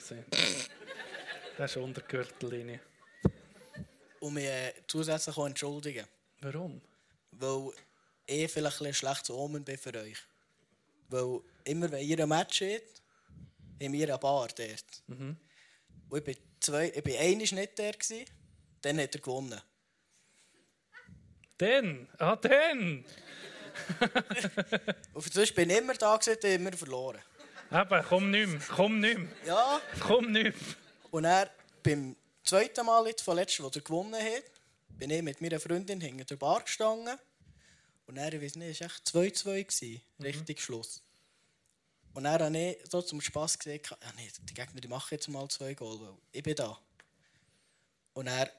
Das 1.58 1.72
ist 1.72 1.78
unter 1.78 2.02
der 2.02 2.10
Gürtellinie. 2.10 2.80
Und 4.20 4.34
mich 4.34 4.46
äh, 4.46 4.74
zusätzlich 4.88 5.38
auch 5.38 5.48
entschuldigen. 5.48 6.06
Warum? 6.42 6.82
weil 7.42 7.72
ich 8.26 8.52
vielleicht 8.52 8.82
ein 8.82 8.88
bisschen 8.88 8.94
schlechtes 8.94 9.30
Omen 9.32 9.64
bin 9.64 9.78
für 9.78 9.94
euch. 9.96 10.18
Weil 11.10 11.42
immer, 11.64 11.92
wenn 11.92 12.06
ihr 12.06 12.20
ein 12.20 12.30
Match 12.30 12.62
habt, 12.62 13.02
haben 13.82 13.94
wir 13.94 14.08
eine 14.08 14.18
Bar 14.18 14.50
dort. 14.56 15.04
Und 16.10 16.18
ich 16.18 16.24
bin, 16.24 16.38
zwei, 16.60 16.90
ich 16.90 17.04
bin 17.04 17.18
einmal 17.18 17.38
nicht 17.38 17.78
der, 17.78 17.94
gewesen, 17.94 18.26
dann 18.82 19.00
hat 19.00 19.16
er 19.16 19.22
gewonnen. 19.22 19.62
Den? 21.60 22.08
Ah, 22.18 22.36
den! 22.36 23.06
Und 25.14 25.34
sonst 25.34 25.56
bin 25.56 25.70
ich 25.70 25.78
immer 25.78 25.94
da, 25.94 26.18
gewesen, 26.18 26.38
dann 26.42 26.52
immer 26.52 26.72
verloren. 26.74 27.22
Eben, 27.72 28.06
komm 28.08 28.32
nicht 28.32 28.50
mehr. 28.50 28.62
Komm 28.70 29.00
nicht 29.00 29.18
mehr. 29.18 29.30
Ja, 29.46 29.82
Komm 30.00 30.32
nicht 30.32 30.44
mehr. 30.44 30.76
Und 31.12 31.26
er 31.26 31.52
beim 31.84 32.16
zweiten 32.44 32.86
Mal, 32.86 33.08
jetzt, 33.08 33.22
von 33.22 33.36
letztem, 33.36 33.66
wo 33.66 33.70
er 33.70 33.82
gewonnen 33.82 34.16
hat, 34.16 34.44
bin 34.90 35.12
ich 35.12 35.22
mit 35.22 35.42
meiner 35.42 35.60
Freundin 35.60 36.02
hinter 36.02 36.26
der 36.26 36.36
Bar 36.38 36.62
gestanden. 36.64 37.18
Und 38.08 38.18
er, 38.18 38.34
ich 38.34 38.42
weiß 38.42 38.56
nicht, 38.56 38.82
es 38.82 39.14
war 39.14 39.24
echt 39.24 39.44
2-2, 39.44 39.64
gewesen, 39.64 40.02
richtig 40.22 40.62
Schluss. 40.62 41.02
Und 42.14 42.24
dann 42.26 42.42
habe 42.42 42.58
ich 42.58 42.78
so 42.90 43.02
zum 43.02 43.22
Spass 43.22 43.58
gesagt, 43.58 43.90
ja, 43.90 44.12
nee, 44.18 44.30
die 44.42 44.54
Gegner 44.54 44.82
die 44.82 44.88
machen 44.88 45.08
jetzt 45.12 45.30
mal 45.30 45.48
zwei 45.48 45.74
Goal, 45.74 46.00
weil 46.02 46.14
ich 46.32 46.44
bin 46.44 46.56
da. 46.56 46.78
Und 48.14 48.28
er 48.28 48.52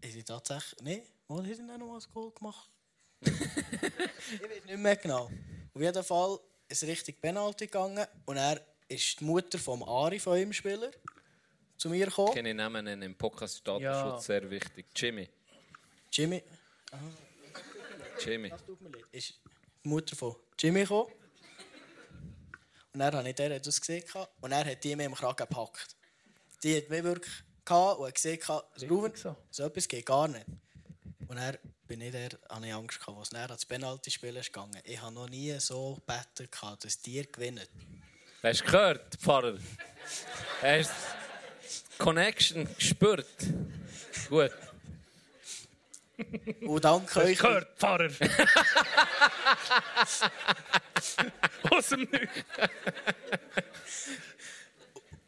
ist 0.00 0.16
ich 0.16 0.24
tatsächlich, 0.24 0.80
nee, 0.82 1.02
wo 1.28 1.38
hat 1.38 1.46
er 1.46 1.56
denn 1.56 1.66
noch 1.66 1.94
ein 1.94 2.12
Goal 2.14 2.30
gemacht? 2.30 2.70
ich 3.20 4.42
weiß 4.42 4.64
nicht 4.66 4.78
mehr 4.78 4.96
genau. 4.96 5.30
Auf 5.74 5.82
jeden 5.82 6.04
Fall 6.04 6.38
ist 6.68 6.82
es 6.82 6.88
richtig 6.88 7.20
Penalty 7.20 7.66
gegangen 7.66 8.06
und 8.24 8.36
er 8.36 8.60
ist 8.88 9.20
die 9.20 9.24
Mutter 9.24 9.58
vom 9.58 9.82
Ari, 9.82 10.18
von 10.18 10.38
ihm 10.38 10.52
Spieler, 10.52 10.90
zu 11.76 11.88
mir 11.90 12.06
gekommen. 12.06 12.32
Kenne 12.34 12.50
ich 12.50 12.56
Namen 12.56 12.84
nennen 12.84 13.02
im 13.02 13.14
Podcast 13.14 13.66
Datenschutz 13.66 13.82
Ja. 13.82 14.18
sehr 14.18 14.50
wichtig. 14.50 14.86
Jimmy. 14.94 15.28
Jimmy, 16.12 16.42
Jimmy. 18.24 18.50
tut 18.66 18.80
mir 18.80 18.90
leid, 18.90 19.04
ist 19.10 19.34
die 19.84 19.88
Mutter 19.88 20.14
von 20.14 20.36
Jimmy 20.58 20.80
gekommen. 20.82 21.12
Und 22.92 23.00
dann 23.00 23.14
habe 23.16 23.28
ich 23.28 23.34
der 23.34 23.58
das 23.58 23.80
gesehen 23.80 24.04
und 24.40 24.52
er 24.52 24.64
hat 24.64 24.84
die 24.84 24.94
mir 24.94 25.06
im 25.06 25.14
Kragen 25.14 25.36
gepackt. 25.36 25.96
Die 26.62 26.76
hat 26.76 26.88
mich 26.88 27.02
wirklich 27.02 27.34
gehabt 27.64 27.98
und 27.98 28.14
gesehen, 28.14 28.38
Ruben, 28.88 29.12
so. 29.16 29.34
so 29.50 29.64
etwas 29.64 29.88
geht 29.88 30.06
gar 30.06 30.28
nicht. 30.28 30.46
Und 31.26 31.36
dann 31.36 31.58
bin 31.88 32.00
ich 32.00 32.12
der, 32.12 32.30
habe 32.48 32.66
ich 32.66 32.72
Angst 32.72 33.00
gehabt, 33.00 33.18
was 33.18 33.30
dann 33.30 33.42
ans 33.42 33.66
Penalty-Spiel 33.66 34.36
ist 34.36 34.52
gegangen. 34.52 34.80
Ich 34.84 35.00
habe 35.00 35.12
noch 35.12 35.28
nie 35.28 35.58
so 35.58 35.96
gebeten, 35.96 36.48
gehabt, 36.50 36.84
dass 36.84 37.00
die 37.00 37.26
gewinnen. 37.30 37.66
Hast 38.42 38.60
du 38.60 38.64
gehört, 38.66 39.16
Pfarrer? 39.16 39.58
Hast 40.60 40.90
du 40.90 41.23
Connection 41.98 42.68
gespürt? 42.76 43.26
Gut. 44.28 44.52
Und 46.60 46.84
danke 46.84 47.20
euch. 47.20 47.38
gehört, 47.38 47.78
Pfarrer? 47.78 48.10
Aus 51.70 51.88
dem 51.88 52.00
Nichts. 52.10 52.44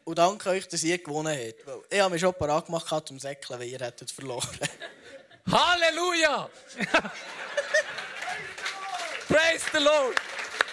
Und 0.05 0.17
danke 0.17 0.49
euch, 0.51 0.67
dass 0.69 0.83
ihr 0.83 0.97
gewonnen 0.97 1.37
habt. 1.37 1.67
Weil 1.67 1.81
Ich 1.89 1.99
habe 1.99 2.13
mich 2.13 2.21
schon 2.21 2.33
parat 2.33 2.67
gemacht, 2.67 2.85
gehabt, 2.85 3.11
um 3.11 3.19
zu 3.19 3.27
säckeln, 3.27 3.59
weil 3.59 3.67
ihr 3.67 3.79
hättet 3.79 4.09
verloren. 4.09 4.47
Halleluja! 5.51 6.49
Praise 9.27 9.65
the 9.73 9.79
Lord! 9.79 10.15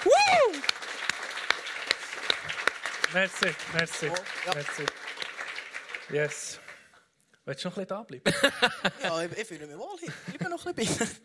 Woo! 0.05 0.55
Merci, 3.13 3.55
merci, 3.73 4.07
ja. 4.07 4.55
merci. 4.55 4.85
Yes. 6.11 6.61
Willst 7.45 7.65
du 7.65 7.69
noch 7.69 7.77
ein 7.77 7.87
bisschen 7.87 7.89
da 7.89 8.03
bleiben? 8.03 8.25
ja, 9.03 9.23
ich, 9.23 9.39
ich 9.39 9.49
fühle 9.49 9.67
mich 9.67 9.77
wohl 9.77 9.99
hier. 9.99 10.13
Ich 10.29 10.39
bin 10.39 10.49
noch 10.49 10.65
ein 10.67 10.75
bisschen 10.75 11.09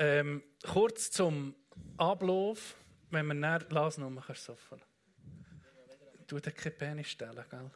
ähm, 0.00 0.42
kurz 0.66 1.10
zum 1.10 1.54
Ablauf. 1.96 2.76
Wenn 3.10 3.26
wir 3.26 3.34
näher 3.34 3.64
Lasnummer 3.70 4.22
kannst 4.26 4.48
du 4.48 4.52
sofort. 4.52 4.82
Du 6.26 6.38
dir 6.38 6.52
keine 6.52 6.74
Penis 6.74 7.08
stellen, 7.08 7.44
gell? 7.50 7.70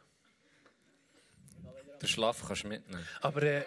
Den 2.01 2.07
Schlaf 2.07 2.43
kannst 2.45 2.63
du 2.63 2.67
mitnehmen. 2.67 3.07
Aber 3.21 3.43
äh, 3.43 3.63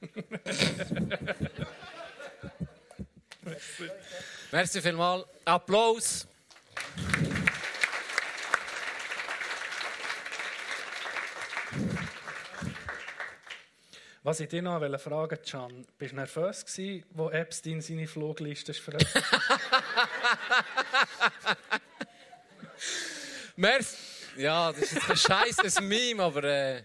Merci 4.52 4.80
vielmals. 4.80 5.26
Applaus. 5.44 6.29
Was 14.22 14.40
ich 14.40 14.48
dich 14.48 14.62
noch 14.62 14.80
wollte 14.80 14.98
fragen 14.98 15.38
Can, 15.44 15.86
bist 15.98 16.12
du 16.12 16.16
nervös 16.16 16.64
gewesen, 16.64 17.04
wo 17.10 17.30
Epstein 17.30 17.80
seine 17.80 18.06
Flugliste 18.06 18.74
veröffentlicht 18.74 19.26
Merci. 23.56 23.96
Ja, 24.36 24.72
das 24.72 24.82
ist 24.82 24.92
jetzt 24.94 25.10
ein 25.10 25.16
scheisses 25.16 25.80
Meme, 25.80 26.22
aber 26.22 26.44
äh, 26.44 26.82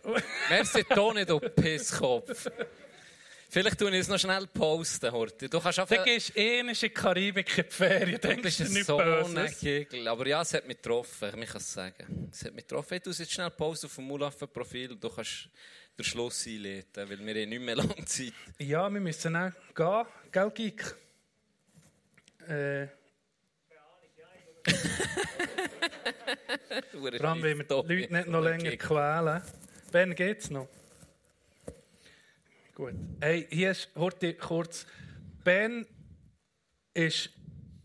merci 0.49 0.83
Toni, 0.83 1.25
du 1.25 1.39
Pisskopf. 1.39 2.49
Vielleicht 3.49 3.79
tue 3.79 3.89
ich 3.91 3.99
es 3.99 4.07
noch 4.09 4.19
schnell 4.19 4.47
posten, 4.47 5.11
Horti. 5.11 5.47
Du 5.47 5.61
kannst 5.61 5.77
Du 5.77 5.83
einfach... 5.83 6.03
gehst 6.03 6.35
eh 6.35 6.59
in 6.59 6.73
die 6.73 6.89
Karibik 6.89 7.57
in 7.57 7.63
die 7.63 7.71
Ferien, 7.71 8.19
Du 8.19 8.27
denkst 8.27 8.57
du 8.57 8.63
nicht 8.65 8.85
so 8.85 8.97
Böses. 8.97 9.59
Kegel. 9.59 10.07
Aber 10.07 10.27
ja, 10.27 10.41
es 10.41 10.53
hat 10.53 10.67
mich 10.67 10.77
getroffen, 10.77 11.41
ich 11.41 11.47
kann 11.49 11.61
es 11.61 11.71
sagen. 11.71 12.29
Es 12.31 12.43
hat 12.43 12.53
mich 12.53 12.67
getroffen. 12.67 12.95
Ich 12.95 13.03
tue 13.03 13.13
jetzt 13.13 13.31
schnell 13.31 13.51
Pause 13.51 13.87
auf 13.87 13.95
dem 13.95 14.05
Mulaffen-Profil 14.05 14.91
und 14.91 15.01
du 15.03 15.09
kannst 15.09 15.47
den 15.97 16.03
Schluss 16.03 16.45
einleiten, 16.47 17.09
weil 17.09 17.25
wir 17.25 17.41
haben 17.41 17.49
nicht 17.49 17.61
mehr 17.61 17.75
lange 17.75 18.05
Zeit. 18.05 18.33
Ja, 18.59 18.89
wir 18.91 19.01
müssen 19.01 19.33
dann 19.33 19.53
gehen, 19.73 20.05
gell, 20.31 20.51
Geek? 20.51 20.95
Äh, 22.47 22.87
vor 26.91 27.29
allem, 27.29 27.43
wenn 27.43 27.57
wir 27.57 27.65
die 27.65 27.73
Leute 27.73 28.13
nicht 28.13 28.27
noch 28.27 28.41
länger 28.41 28.75
quälen. 28.77 29.41
Ben, 29.91 30.15
geht's 30.15 30.49
noch? 30.49 30.67
Gut. 32.73 32.93
Hey, 33.21 33.47
hier 33.49 33.71
ist 33.71 33.89
Horti 33.95 34.33
kurz. 34.33 34.85
Ben 35.43 35.85
ist 36.93 37.29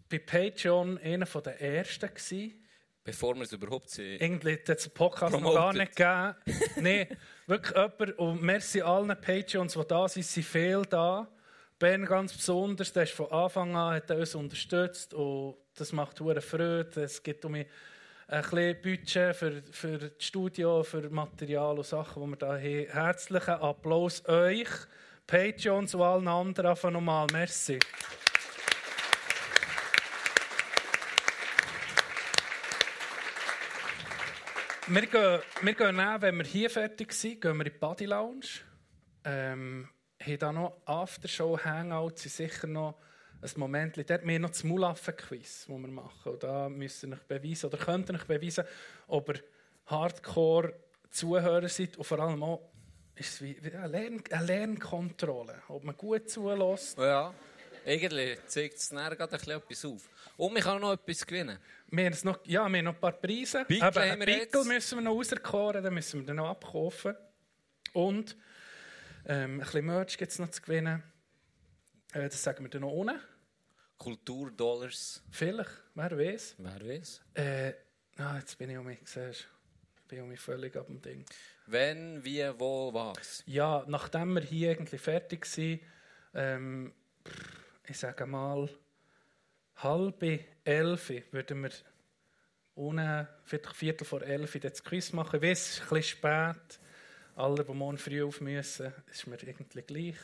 bei 0.09 0.19
Patreon 0.19 0.99
einer 0.99 1.27
der 1.27 1.61
ersten 1.61 2.09
gewesen. 2.09 2.55
Bevor 3.05 3.35
wir 3.37 3.43
es 3.43 3.53
überhaupt 3.53 3.91
sehen. 3.91 4.21
Irgendwie 4.21 4.55
hat 4.55 4.69
es 4.69 4.83
den 4.85 4.93
Podcast 4.93 5.39
noch 5.39 5.55
gar 5.55 5.73
nicht 5.73 5.97
gegeben. 5.97 6.35
Nein, 6.77 7.07
wirklich 7.51 7.77
jemand. 7.77 8.19
Und 8.19 8.43
merci 8.43 8.81
allen 8.81 9.09
Patreons, 9.09 9.75
die 9.75 9.87
da 9.87 10.09
sind, 10.09 10.25
sind 10.25 10.47
viel 10.47 10.83
da. 10.89 11.29
Ben 11.79 12.05
ganz 12.05 12.35
besonders, 12.35 12.93
der 12.93 13.05
ist 13.05 13.13
von 13.13 13.31
Anfang 13.33 13.75
an 13.75 13.95
hat 13.95 14.11
uns 14.11 14.35
unterstützt 14.35 15.15
und 15.15 15.57
das 15.77 15.93
macht 15.93 16.21
hure 16.21 16.41
Freude. 16.41 17.03
Es 17.03 17.23
geht 17.23 17.43
um 17.45 17.55
ein 17.55 17.67
bisschen 18.29 18.83
Budget 18.83 19.35
für, 19.35 19.63
für 19.71 19.99
das 19.99 20.13
Studio, 20.19 20.83
für 20.83 21.09
Material 21.09 21.79
und 21.79 21.87
Sachen, 21.87 22.23
die 22.23 22.29
wir 22.29 22.37
da 22.37 22.53
haben. 22.53 22.87
Herzlichen 22.87 23.55
Applaus 23.55 24.23
euch, 24.29 24.69
Patreons 25.27 25.95
und 25.95 26.03
allen 26.03 26.29
anderen. 26.29 26.71
Einfach 26.71 26.91
nochmal. 26.91 27.27
Merci. 27.33 27.79
Wir 34.93 35.07
gehen, 35.07 35.39
wir 35.63 35.75
gehen 35.75 35.97
dann, 35.99 36.21
wenn 36.21 36.39
wir 36.39 36.45
hier 36.45 36.69
fertig 36.69 37.13
sind, 37.13 37.41
gehen 37.41 37.57
wir 37.59 37.65
in 37.65 37.73
die 37.73 37.79
Body 37.79 38.07
Lounge. 38.07 38.65
Ähm, 39.23 39.89
haben 40.21 40.39
da 40.41 40.53
noch 40.53 40.79
Aftershow-Hangouts, 40.85 42.23
sind 42.23 42.33
sicher 42.33 42.67
noch 42.67 42.97
ein 43.41 43.51
Moment. 43.55 43.97
Dort 43.97 44.11
haben 44.11 44.27
wir 44.27 44.41
noch 44.41 44.51
das 44.51 44.65
Mulaffen-Quiz, 44.65 45.67
das 45.69 45.69
wir 45.69 45.79
machen. 45.87 46.33
Und 46.33 46.43
da 46.43 46.69
müsst 46.69 47.05
ihr 47.05 47.13
euch 47.13 47.23
beweisen, 47.23 47.67
oder 47.67 47.79
könnt 47.79 48.11
ihr 48.11 48.17
euch 48.17 48.25
beweisen, 48.25 48.65
ob 49.07 49.29
ihr 49.29 49.41
Hardcore-Zuhörer 49.87 51.69
seid 51.69 51.97
und 51.97 52.05
vor 52.05 52.19
allem 52.19 52.43
auch 52.43 52.69
ist 53.15 53.35
es 53.35 53.43
wie 53.43 53.57
eine, 53.73 53.87
Lern 53.87 54.21
eine 54.29 54.45
Lernkontrolle, 54.45 55.63
ob 55.69 55.85
man 55.85 55.97
gut 55.97 56.29
zulässt. 56.29 56.99
Ja, 56.99 57.33
eigentlich 57.87 58.39
zeigt 58.47 58.77
es 58.77 58.89
dann 58.89 59.17
gerade 59.17 59.37
ein 59.37 59.61
bisschen 59.69 59.95
auf. 59.95 60.09
Und 60.37 60.53
man 60.55 60.63
kann 60.63 60.81
noch 60.81 60.93
etwas 60.93 61.27
gewinnen. 61.27 61.59
Wir 61.89 62.07
haben, 62.07 62.17
noch, 62.25 62.39
ja, 62.45 62.69
wir 62.69 62.79
haben 62.79 62.85
noch 62.85 62.95
ein 62.95 63.01
paar 63.01 63.13
Preise. 63.13 63.65
Pickel 63.65 63.83
haben 63.83 63.99
einen 63.99 64.25
Pickel 64.25 64.65
müssen 64.65 64.99
wir 64.99 65.03
noch 65.03 65.15
rauskoren, 65.15 65.83
den 65.83 65.95
müssen 65.95 66.21
wir 66.21 66.27
dann 66.27 66.37
noch 66.37 66.51
abkaufen. 66.51 67.15
Und 67.93 68.37
ähm, 69.27 69.55
ein 69.55 69.59
bisschen 69.61 69.87
Merch 69.87 70.17
gibt 70.17 70.33
es 70.33 70.39
noch 70.39 70.51
zu 70.51 70.63
gewinnen. 70.63 71.03
Äh, 72.13 72.29
das 72.29 72.43
sagen 72.43 72.65
wir 72.65 72.71
dann 72.71 72.83
noch 72.83 72.91
ohne. 72.91 73.21
Kulturdollars, 73.99 75.23
Vielleicht, 75.31 75.71
wer 75.95 76.17
weiß. 76.17 76.55
wer 76.57 76.89
weiß. 76.89 77.21
Äh, 77.35 77.75
ah, 78.17 78.39
jetzt 78.39 78.57
bin 78.57 78.71
ich 78.71 78.79
um 78.79 78.87
mich, 78.87 78.99
siehst 79.05 79.43
du. 79.43 80.09
bin 80.09 80.19
ich 80.19 80.23
um 80.23 80.29
mich 80.31 80.41
völlig 80.41 80.75
ab 80.75 80.87
dem 80.87 81.03
Ding. 81.03 81.27
Wenn, 81.67 82.25
wie, 82.25 82.43
wo, 82.59 82.95
was. 82.95 83.43
Ja, 83.47 83.85
nachdem 83.87 84.35
wir 84.35 84.41
hier 84.41 84.71
eigentlich 84.71 85.03
fertig 85.03 85.45
sind, 85.45 85.81
ähm, 86.35 86.95
ich 87.87 87.99
sage 87.99 88.27
mal, 88.27 88.69
halb 89.77 90.23
elf 90.65 91.13
würden 91.33 91.63
wir 91.63 91.71
ohne 92.75 93.29
Viertel, 93.45 94.05
vor 94.05 94.23
elf 94.23 94.59
das 94.61 94.83
Quiz 94.83 95.13
machen. 95.13 95.37
Ich 95.37 95.43
weiss, 95.43 95.61
es 95.61 95.75
ist 95.75 95.83
ein 95.83 95.89
bisschen 95.89 96.03
spät. 96.03 96.81
Alle, 97.37 97.65
die 97.65 97.73
morgen 97.73 97.99
früh 97.99 98.23
auf 98.23 98.41
müssen, 98.41 98.93
ist 99.11 99.27
mir 99.27 99.43
irgendwie 99.43 99.83
gleich. 99.83 100.17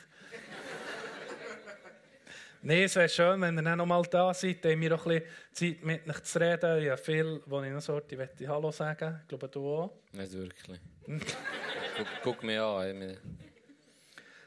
Nein, 2.62 2.82
es 2.82 2.96
wäre 2.96 3.08
schön, 3.08 3.40
wenn 3.40 3.56
ihr 3.56 3.62
dann 3.62 3.78
noch 3.78 3.86
mal 3.86 4.02
da 4.02 4.34
seid. 4.34 4.64
Dann 4.64 4.72
haben 4.72 4.80
wir 4.80 4.94
auch 4.94 5.06
ein 5.06 5.22
bisschen 5.52 5.76
Zeit, 5.76 5.84
mit 5.84 6.08
euch 6.08 6.22
zu 6.24 6.40
reden. 6.40 6.82
Ich 6.82 6.90
habe 6.90 7.00
viel, 7.00 7.42
wo 7.46 7.62
ich 7.62 7.72
noch 7.72 7.80
so 7.80 8.00
ich 8.08 8.16
möchte 8.16 8.48
Hallo 8.48 8.70
sagen. 8.70 9.20
Ich 9.22 9.28
glaube, 9.28 9.48
du 9.48 9.66
auch. 9.66 9.92
Nicht 10.12 10.32
wirklich. 10.32 10.80
guck, 11.06 12.06
guck 12.22 12.42
mich 12.42 12.58
an. 12.58 13.16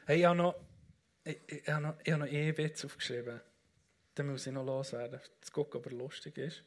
Hey, 0.06 0.18
ich 0.18 0.24
habe 0.24 0.36
noch, 0.36 0.54
ich, 1.24 1.38
ich 1.46 1.68
habe 1.68 1.82
noch, 1.82 1.94
ich 2.04 2.12
habe 2.12 2.24
noch 2.24 2.30
einen 2.32 2.56
Witz 2.56 2.84
aufgeschrieben. 2.84 3.40
Den 4.16 4.26
muss 4.26 4.46
ich 4.46 4.52
noch 4.52 4.64
loswerden. 4.64 5.20
Zu 5.40 5.52
gucken, 5.52 5.78
ob 5.80 5.86
er 5.86 5.92
lustig 5.92 6.36
ist. 6.38 6.62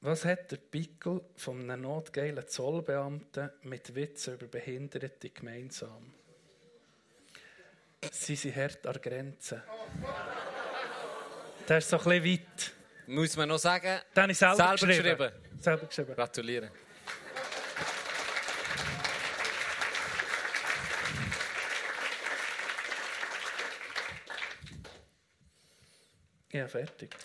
Was 0.00 0.24
hat 0.24 0.50
der 0.52 0.58
Pickel 0.58 1.20
von 1.36 1.60
einem 1.70 1.82
notgeilen 1.82 2.46
Zollbeamten 2.46 3.50
mit 3.62 3.94
Witzen 3.94 4.34
über 4.34 4.46
Behinderte 4.46 5.30
gemeinsam? 5.30 6.14
Sie 8.12 8.36
sind 8.36 8.54
hart 8.54 8.86
an 8.86 8.92
der 8.92 9.02
Grenze. 9.02 9.62
Der 11.68 11.78
ist 11.78 11.88
so 11.90 11.98
ein 11.98 12.04
bisschen 12.04 12.38
weit. 12.40 12.72
Muss 13.08 13.36
man 13.36 13.48
noch 13.48 13.58
sagen, 13.58 14.00
Den 14.14 14.22
habe 14.22 14.32
ich 14.32 14.38
selber, 14.38 14.56
Selber 14.56 14.72
geschrieben. 14.74 15.18
geschrieben. 15.18 15.32
Selber 15.60 15.86
geschrieben. 15.86 16.14
gratulieren. 16.14 16.70
Ja, 26.68 26.84
fertig. 26.84 27.16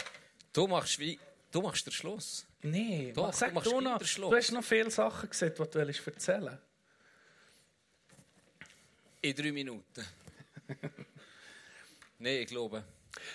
Du 0.53 0.67
machst 0.67 0.99
wie, 0.99 1.19
du 1.51 1.61
machst 1.61 1.85
den 1.85 1.91
Schluss. 1.91 2.45
Nein, 2.61 3.11
Doch, 3.13 3.27
was 3.27 3.39
sag 3.39 3.49
du 3.49 3.55
machst 3.55 3.71
du 3.71 3.81
noch? 3.81 4.03
Schluss. 4.05 4.29
Du 4.29 4.37
hast 4.37 4.51
noch 4.51 4.63
viele 4.63 4.89
Sachen 4.89 5.29
gesehen, 5.29 5.53
die 5.57 5.63
du 5.63 5.73
willst 5.73 6.07
erzählen 6.07 6.59
In 9.21 9.35
drei 9.35 9.51
Minuten. 9.51 10.05
Nein, 12.19 12.35
ich 12.37 12.47
glaube. 12.47 12.83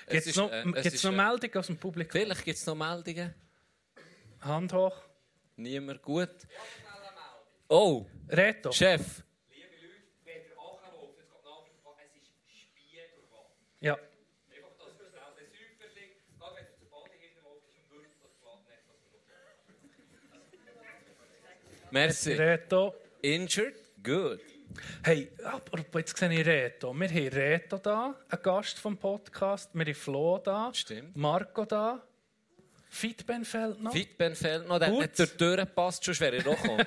Es 0.06 0.12
Gibt 0.12 0.20
es 0.22 0.26
ist, 0.28 0.36
noch, 0.36 0.50
äh, 0.50 0.60
es 0.60 0.82
gibt's 0.82 0.94
ist, 0.94 1.04
noch 1.04 1.12
äh, 1.12 1.16
Meldungen 1.16 1.56
aus 1.56 1.66
dem 1.66 1.76
Publikum? 1.76 2.20
Vielleicht 2.20 2.44
gibt 2.44 2.58
es 2.58 2.66
noch 2.66 2.74
Meldungen. 2.74 3.34
Hand 4.40 4.72
hoch. 4.72 4.96
Niemand 5.56 6.02
gut. 6.02 6.30
Oh, 7.68 8.06
Reto. 8.28 8.72
Chef. 8.72 9.22
Ja. 13.80 13.96
Merci. 21.90 22.32
Reto. 22.34 22.94
Injured? 23.22 23.74
Good. 24.02 24.40
Hey, 25.02 25.30
aber 25.44 25.98
jetzt 25.98 26.16
sehe 26.16 26.32
ich 26.32 26.46
Reto. 26.46 26.92
Wir 26.92 27.08
haben 27.08 27.28
Reto 27.28 27.78
da, 27.78 28.14
ein 28.28 28.38
Gast 28.42 28.78
vom 28.78 28.96
Podcast. 28.96 29.70
Wir 29.74 29.86
haben 29.86 29.94
Flo 29.94 30.38
da. 30.38 30.70
Stimmt. 30.74 31.16
Marco 31.16 31.64
da. 31.64 32.02
Fitben 32.90 33.44
fehlt 33.44 33.80
noch. 33.80 33.92
Fitben 33.92 34.34
fehlt 34.34 34.66
noch, 34.66 34.78
der 34.78 34.88
hat 34.88 34.94
Gut. 34.94 35.02
nicht 35.02 35.18
durch 35.18 35.30
die 35.32 35.36
Tür 35.36 35.56
gepasst, 35.56 36.04
schon 36.04 36.20
wäre 36.20 36.36
ich 36.36 36.44
doch 36.44 36.60
gekommen. 36.60 36.86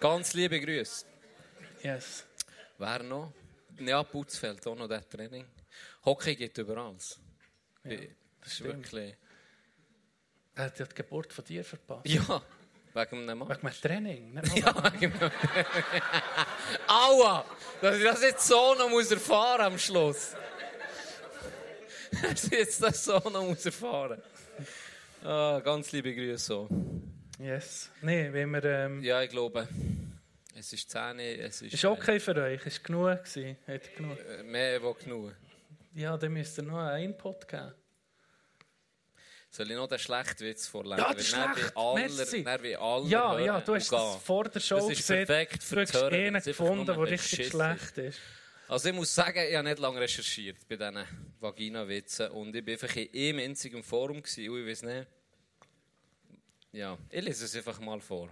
Ganz 0.00 0.32
liebe 0.34 0.60
Grüße. 0.60 1.06
Yes. 1.82 2.26
Wer 2.78 3.02
noch? 3.02 3.32
Ja, 3.78 4.02
Putz 4.02 4.38
fehlt 4.38 4.66
auch 4.66 4.76
noch, 4.76 4.88
der 4.88 5.06
Training. 5.08 5.46
Hockey 6.04 6.36
geht 6.36 6.56
überall. 6.58 6.94
das 6.94 7.12
ist 8.44 8.54
stimmt. 8.54 8.92
wirklich... 8.92 9.14
Er 10.56 10.64
hat 10.66 10.78
die 10.78 10.84
Geburt 10.94 11.32
von 11.32 11.44
dir 11.44 11.64
verpasst. 11.64 12.06
Ja, 12.06 12.42
wegen 12.94 13.22
einem 13.22 13.38
Mann. 13.38 13.48
Wegen 13.48 13.66
einem 13.66 13.80
Training. 13.80 14.34
Nicht 14.34 14.56
Ja, 14.58 14.92
wegen 15.00 15.12
einem 15.20 15.30
Aua! 16.88 17.44
Dass 17.80 17.96
ich 17.96 18.04
das 18.04 18.22
jetzt 18.22 18.46
so 18.46 18.74
noch 18.74 18.88
muss 18.88 19.10
erfahren 19.10 19.62
am 19.62 19.78
Schluss. 19.78 20.34
Dass 22.22 22.44
ich 22.44 22.52
jetzt 22.52 22.82
das 22.82 23.04
so 23.04 23.18
noch 23.18 23.42
muss 23.42 23.66
erfahren 23.66 24.22
ah, 25.24 25.60
Ganz 25.64 25.90
liebe 25.90 26.14
Grüße. 26.14 26.38
So. 26.44 26.68
Yes. 27.40 27.90
Nein, 28.00 28.32
wenn 28.32 28.50
wir... 28.50 28.64
Ähm, 28.64 29.02
Ja, 29.02 29.20
ich 29.22 29.30
glaube, 29.30 29.66
es 30.56 30.72
ist 30.72 30.88
10, 30.88 31.18
es 31.18 31.62
ist, 31.62 31.74
Ist 31.74 31.84
okay 31.84 32.20
für 32.20 32.36
euch? 32.36 32.64
Ist 32.64 32.84
genug 32.84 33.24
gewesen? 33.24 33.56
Hat 33.66 33.96
genug? 33.96 34.18
äh, 34.20 34.42
mehr 34.44 34.80
wo 34.80 34.94
genug. 34.94 35.32
Ja, 35.94 36.16
dann 36.16 36.32
müsst 36.32 36.58
ihr 36.58 36.62
noch 36.62 36.78
einen 36.78 37.06
Input 37.10 37.48
geben. 37.48 37.72
Soll 39.54 39.70
ich 39.70 39.76
noch 39.76 39.86
den 39.86 40.00
schlechten 40.00 40.40
Witz 40.46 40.66
vorlesen? 40.66 40.98
Ja, 40.98 41.14
dann 41.14 41.22
schlecht. 41.22 41.74
wie 42.64 42.74
aller, 42.76 42.82
aller 42.82 43.06
Ja, 43.06 43.32
hören 43.34 43.44
ja, 43.44 43.60
du 43.60 43.74
hast 43.76 43.92
das 43.92 44.16
vor 44.16 44.48
der 44.48 44.58
Show 44.58 44.74
Das 44.80 44.88
ist 44.90 44.96
gesehen. 44.96 45.26
perfekt 45.26 45.62
Du 45.62 45.66
für 45.66 45.80
hast 45.82 45.94
das 45.94 46.02
Hören, 46.02 46.14
einen 46.14 46.42
gefunden, 46.42 46.86
der 46.86 47.00
richtig 47.00 47.48
schlecht 47.50 47.98
ist. 47.98 48.18
Also 48.66 48.88
ich 48.88 48.94
muss 48.96 49.14
sagen, 49.14 49.38
ich 49.48 49.54
habe 49.54 49.68
nicht 49.68 49.78
lange 49.78 50.00
recherchiert 50.00 50.56
bei 50.68 50.74
diesen 50.74 51.04
Vagina-Witzen 51.38 52.30
und 52.32 52.56
ich 52.56 52.66
war 52.66 52.72
einfach 52.72 52.96
in 52.96 53.36
einem 53.36 53.50
einzigen 53.50 53.84
Forum 53.84 54.20
gewesen, 54.20 54.48
und 54.50 54.58
ich 54.60 54.66
weiß 54.66 54.82
nicht. 54.82 55.06
Ja, 56.72 56.98
ich 57.08 57.22
lese 57.24 57.44
es 57.44 57.54
einfach 57.54 57.78
mal 57.78 58.00
vor. 58.00 58.28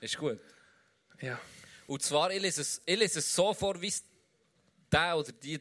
Ist 0.00 0.16
gut. 0.16 0.40
Ja. 1.20 1.38
Und 1.86 2.02
zwar, 2.02 2.30
ich 2.30 2.40
lese 2.40 2.62
es, 2.62 2.80
ich 2.86 2.98
lese 2.98 3.18
es 3.18 3.34
so 3.34 3.52
vor, 3.52 3.78
wie 3.82 3.88
es 3.88 4.02
der 4.90 5.14
oder 5.18 5.30
die 5.30 5.60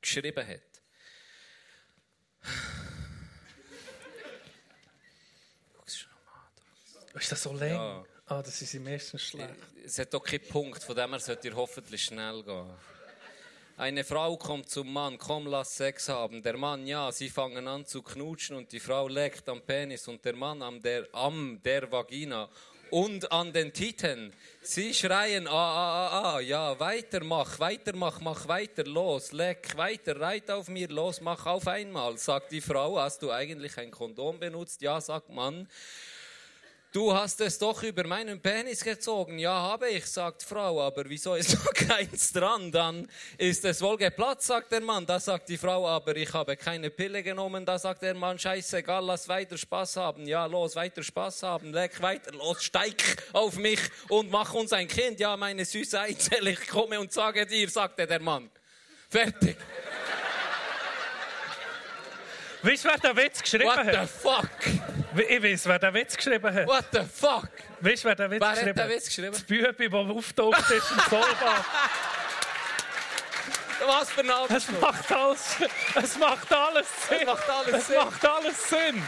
geschrieben 0.00 0.44
hat. 0.44 0.60
Guck 5.74 5.86
es 5.86 5.98
schon 5.98 6.10
mal 6.24 6.32
an. 6.32 7.07
Ist 7.18 7.32
das 7.32 7.42
so 7.42 7.52
lang? 7.52 7.70
Ja. 7.70 8.04
Ah, 8.26 8.42
das 8.42 8.60
ist 8.60 8.74
im 8.74 8.86
ersten 8.86 9.18
schlecht. 9.18 9.54
Es 9.84 9.98
hat 9.98 10.12
doch 10.12 10.22
keinen 10.22 10.46
Punkt, 10.48 10.82
von 10.82 10.94
dem 10.94 11.10
her 11.10 11.20
sollte 11.20 11.48
ihr 11.48 11.56
hoffentlich 11.56 12.04
schnell 12.04 12.42
gehen. 12.42 12.70
Eine 13.78 14.04
Frau 14.04 14.36
kommt 14.36 14.68
zum 14.68 14.92
Mann, 14.92 15.16
komm, 15.18 15.46
lass 15.46 15.76
Sex 15.76 16.08
haben. 16.08 16.42
Der 16.42 16.56
Mann, 16.56 16.86
ja, 16.86 17.12
sie 17.12 17.30
fangen 17.30 17.66
an 17.68 17.86
zu 17.86 18.02
knutschen 18.02 18.56
und 18.56 18.72
die 18.72 18.80
Frau 18.80 19.08
leckt 19.08 19.48
am 19.48 19.62
Penis 19.62 20.08
und 20.08 20.24
der 20.24 20.34
Mann 20.34 20.62
am 20.62 20.82
der, 20.82 21.06
am 21.12 21.60
der 21.62 21.90
Vagina 21.90 22.48
und 22.90 23.30
an 23.30 23.52
den 23.52 23.72
Titten. 23.72 24.32
Sie 24.62 24.92
schreien, 24.92 25.46
ah, 25.46 25.52
ah, 25.52 26.08
ah, 26.08 26.34
ah, 26.34 26.40
ja, 26.40 26.78
weiter, 26.80 27.22
mach, 27.22 27.58
weiter, 27.60 27.94
mach, 27.94 28.20
mach 28.20 28.48
weiter, 28.48 28.84
los, 28.84 29.32
leck, 29.32 29.76
weiter, 29.76 30.20
reit 30.20 30.50
auf 30.50 30.68
mir, 30.68 30.88
los, 30.88 31.20
mach 31.20 31.46
auf 31.46 31.66
einmal, 31.68 32.18
sagt 32.18 32.52
die 32.52 32.60
Frau, 32.60 32.98
hast 32.98 33.22
du 33.22 33.30
eigentlich 33.30 33.78
ein 33.78 33.90
Kondom 33.90 34.38
benutzt? 34.38 34.82
Ja, 34.82 35.00
sagt 35.00 35.30
Mann. 35.30 35.68
Du 36.98 37.14
hast 37.14 37.40
es 37.42 37.56
doch 37.56 37.80
über 37.84 38.04
meinen 38.04 38.40
Penis 38.40 38.82
gezogen. 38.82 39.38
Ja, 39.38 39.52
habe 39.52 39.88
ich, 39.88 40.04
sagt 40.04 40.42
Frau, 40.42 40.82
aber 40.82 41.08
wieso 41.08 41.36
ist 41.36 41.54
noch 41.54 41.72
keins 41.88 42.32
dran? 42.32 42.72
Dann 42.72 43.08
ist 43.36 43.64
es 43.64 43.80
wohl 43.80 43.96
geplatzt, 43.96 44.48
sagt 44.48 44.72
der 44.72 44.80
Mann. 44.80 45.06
Da 45.06 45.20
sagt 45.20 45.48
die 45.48 45.56
Frau, 45.56 45.86
aber 45.86 46.16
ich 46.16 46.32
habe 46.32 46.56
keine 46.56 46.90
Pille 46.90 47.22
genommen. 47.22 47.64
Da 47.64 47.78
sagt 47.78 48.02
der 48.02 48.14
Mann, 48.14 48.36
scheißegal, 48.36 49.04
lass 49.04 49.28
weiter 49.28 49.56
Spaß 49.56 49.94
haben. 49.94 50.26
Ja, 50.26 50.46
los, 50.46 50.74
weiter 50.74 51.04
Spaß 51.04 51.44
haben. 51.44 51.72
Leck 51.72 52.02
weiter, 52.02 52.32
los, 52.32 52.64
steig 52.64 53.00
auf 53.32 53.54
mich 53.58 53.78
und 54.08 54.28
mach 54.32 54.52
uns 54.52 54.72
ein 54.72 54.88
Kind. 54.88 55.20
Ja, 55.20 55.36
meine 55.36 55.64
süße 55.64 56.00
Eizelle, 56.00 56.50
ich 56.50 56.66
komme 56.66 56.98
und 56.98 57.12
sage 57.12 57.46
dir, 57.46 57.70
sagte 57.70 58.08
der 58.08 58.20
Mann. 58.20 58.50
Fertig. 59.08 59.56
Weißt 62.68 62.84
du, 62.84 62.88
wer 62.88 62.98
den 62.98 63.16
Witz 63.16 63.40
geschrieben 63.42 63.64
What 63.64 63.80
the 63.90 63.96
hat? 63.96 64.10
fuck? 64.10 64.48
Ich 65.28 65.42
weiß, 65.42 65.66
wer 65.66 65.78
den 65.78 65.94
Witz 65.94 66.16
geschrieben 66.16 66.54
hat. 66.54 66.66
What 66.66 66.84
the 66.92 67.00
fuck? 67.00 67.48
Weißt 67.80 68.04
du, 68.04 68.08
wer 68.08 68.14
den 68.14 68.30
Witz 68.30 68.40
Wer 68.42 68.50
geschrieben 68.50 68.68
hat 68.68 68.90
den 68.90 68.96
Witz 68.96 69.06
geschrieben? 69.06 69.32
Das 69.32 69.42
Bübi, 69.42 69.88
das 69.88 70.16
auftaucht 70.16 70.70
ist 70.70 70.90
im 70.90 71.00
Solbach. 71.08 71.64
Was 73.86 74.10
für 74.10 74.20
ein 74.20 74.28
Es 74.28 74.68
Abschluss. 74.68 74.80
macht 74.80 75.12
alles, 75.12 75.56
es 75.94 76.18
macht 76.18 76.52
alles 76.52 76.86
Sinn. 77.08 77.18
Es 77.20 77.26
macht 77.28 77.48
alles 77.48 77.74
es 77.74 77.86
Sinn. 77.86 77.96
macht 77.96 78.26
alles 78.26 78.68
Sinn. 78.68 79.02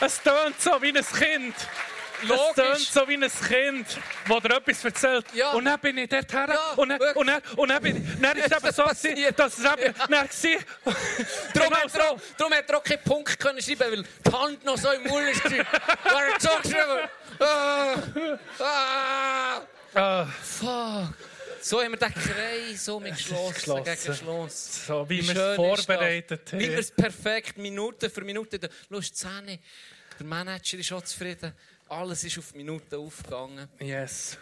Es 0.00 0.22
tönt 0.22 0.60
so 0.60 0.82
wie 0.82 0.88
ein 0.98 1.06
Kind. 1.06 1.54
Es 2.24 2.54
tönt 2.54 2.68
Logisch. 2.68 2.90
so 2.90 3.08
wie 3.08 3.14
ein 3.14 3.20
Kind, 3.30 3.86
das 4.28 4.42
dir 4.42 4.56
etwas 4.56 4.84
erzählt. 4.84 5.26
Ja. 5.34 5.52
Und 5.52 5.64
dann 5.64 5.80
bin 5.80 5.98
ich 5.98 6.08
dort 6.08 6.32
her. 6.32 6.46
Ja, 6.48 6.72
und, 6.76 6.88
dann, 6.88 7.00
und, 7.14 7.26
dann, 7.26 7.42
und 7.56 7.68
dann, 7.68 7.82
bin 7.82 7.96
ich, 7.96 8.20
dann 8.20 8.36
ist 8.36 8.46
es 8.46 8.52
eben 8.52 8.62
das 8.66 8.76
so, 8.76 8.82
passiert? 8.84 9.38
dass 9.38 9.58
es 9.58 9.64
eben, 9.64 9.94
dann 9.96 10.10
war. 10.12 10.24
Darum 11.54 11.70
Genau 11.70 11.76
hat, 11.76 11.94
er 11.94 12.10
auch, 12.10 12.20
darum 12.38 12.52
hat 12.54 12.70
er 12.70 12.78
auch 12.78 12.84
keinen 12.84 13.02
Punkt 13.02 13.38
können 13.38 13.60
schreiben, 13.62 13.80
weil 13.92 14.02
die 14.02 14.32
Hand 14.32 14.64
noch 14.64 14.76
so 14.78 14.90
im 14.92 15.02
Mund 15.04 15.28
ist. 15.28 15.44
War 15.44 16.24
er 16.24 16.40
so 16.40 16.48
geschrieben. 16.62 17.08
Ah, 17.38 17.94
ah, 18.60 19.60
Ah, 19.94 20.26
fuck. 20.26 21.14
So 21.60 21.80
haben 21.82 21.92
wir 21.92 21.98
den 21.98 22.12
Kreis 22.12 22.84
so 22.84 23.00
mit 23.00 23.16
geschlossen, 23.16 23.84
gegen 23.84 24.14
Schluss. 24.14 24.86
so 24.86 25.08
wie 25.08 25.22
Wie 25.22 25.28
wir 25.28 25.36
es 25.36 25.56
vorbereitet 25.56 26.42
das? 26.44 26.52
Wie 26.52 26.58
wir 26.64 26.72
haben. 26.72 26.78
es 26.80 26.90
perfekt, 26.90 27.56
Minute 27.56 28.10
für 28.10 28.20
Minute. 28.22 28.58
Schau, 28.90 29.00
Szene. 29.00 29.60
Der 30.18 30.26
Manager 30.26 30.78
ist 30.78 30.92
auch 30.92 31.02
zufrieden. 31.02 31.54
Alles 31.94 32.24
ist 32.24 32.36
auf 32.38 32.52
Minuten 32.56 32.96
aufgegangen. 32.96 33.68
Yes. 33.78 34.36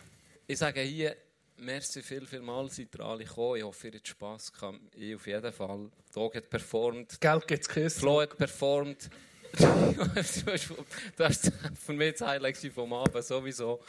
Ich 0.47 0.57
sage 0.57 0.81
hier, 0.81 1.15
merci 1.59 2.01
viel, 2.01 2.27
viel 2.27 2.41
mal, 2.41 2.71
seid 2.71 2.95
ihr 2.95 3.05
alle 3.05 3.25
gekommen. 3.25 3.59
Ich 3.59 3.63
hoffe, 3.63 3.89
ihr 3.89 3.95
habt 3.97 4.09
Spass 4.09 4.51
gehabt. 4.51 4.81
Ich 4.97 5.15
auf 5.15 5.27
jeden 5.27 5.53
Fall. 5.53 5.91
Dog 6.15 6.35
hat 6.35 6.49
performt. 6.49 7.21
Geld 7.21 7.47
gibt's 7.47 7.69
Kissen. 7.69 8.01
Flo 8.01 8.23
hat 8.23 8.39
performt. 8.39 9.11
du 9.59 11.25
hast 11.25 11.53
von 11.85 11.97
mir 11.99 12.13
das 12.13 12.23
Highlight 12.23 12.57
vom 12.75 12.91
Abend 12.95 13.23
sowieso. 13.23 13.83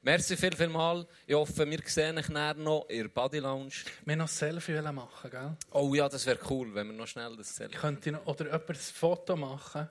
Merci 0.00 0.34
viel, 0.34 0.56
viel 0.56 0.68
mal. 0.68 1.06
Ich 1.26 1.34
hoffe, 1.34 1.68
wir 1.70 1.80
sehen 1.84 2.16
euch 2.16 2.30
nachher 2.30 2.54
noch 2.54 2.88
in 2.88 3.02
der 3.02 3.08
Body 3.08 3.38
Lounge. 3.38 3.74
Wir 4.06 4.16
noch 4.16 4.24
ein 4.24 4.28
Selfie 4.28 4.80
machen, 4.80 5.30
gell? 5.30 5.56
Oh 5.72 5.94
ja, 5.94 6.08
das 6.08 6.24
wäre 6.24 6.38
cool, 6.48 6.74
wenn 6.74 6.86
wir 6.86 6.94
noch 6.94 7.06
schnell 7.06 7.36
das 7.36 7.54
Selfie... 7.54 7.76
Könnte 7.76 8.12
noch, 8.12 8.26
oder 8.26 8.46
jemand 8.46 8.70
ein 8.70 8.76
Foto 8.76 9.36
machen? 9.36 9.90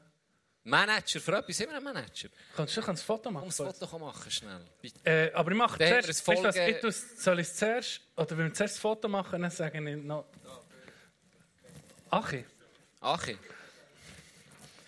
Manager, 0.66 1.20
für 1.20 1.38
etwas 1.38 1.58
sind 1.58 1.70
wir 1.70 1.78
ein 1.78 1.84
Manager. 1.84 2.30
Kannst 2.56 2.78
du 2.78 2.82
ein 2.82 2.96
Foto 2.98 3.30
machen? 3.32 3.44
Um 3.44 3.50
das 3.50 3.58
Foto 3.58 4.00
machen, 4.00 4.32
schnell. 4.32 4.62
Äh, 5.04 5.30
aber 5.34 5.52
ich 5.52 5.58
mache 5.58 5.78
zuerst, 5.78 6.08
ein 6.08 6.16
weißt 6.16 6.28
du 6.28 6.44
was, 6.44 6.56
Folge- 6.56 6.72
ich 6.72 6.80
tu's- 6.80 7.22
soll 7.24 7.40
ich 7.42 7.48
es 7.48 7.56
zuerst, 7.58 8.02
oder 8.16 8.30
wenn 8.38 8.46
wir 8.46 8.54
zuerst 8.54 8.76
das 8.76 8.82
Foto 8.82 9.08
machen, 9.10 9.42
dann 9.42 9.52
sage 9.52 9.78
ich 9.78 9.84
noch... 10.04 10.26
Achi, 12.12 12.46
Achi, 13.02 13.38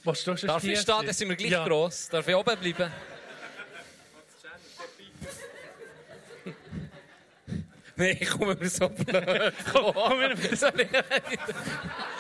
was 0.04 0.24
du 0.24 0.34
darf 0.36 0.64
ich 0.64 0.80
stehen? 0.80 1.06
Dann 1.06 1.14
sind 1.14 1.28
wir 1.30 1.36
gleich 1.36 1.52
ja. 1.52 1.68
gross. 1.68 2.08
Darf 2.10 2.26
ich 2.28 2.36
oben 2.36 2.58
bleiben? 2.58 2.92
Nein, 7.98 8.18
ich 8.20 8.30
komme 8.30 8.56
mir 8.56 8.70
so 8.70 8.90
blöd 8.90 9.54
vor. 9.72 9.94
komm 9.94 10.18
mir- 10.20 10.36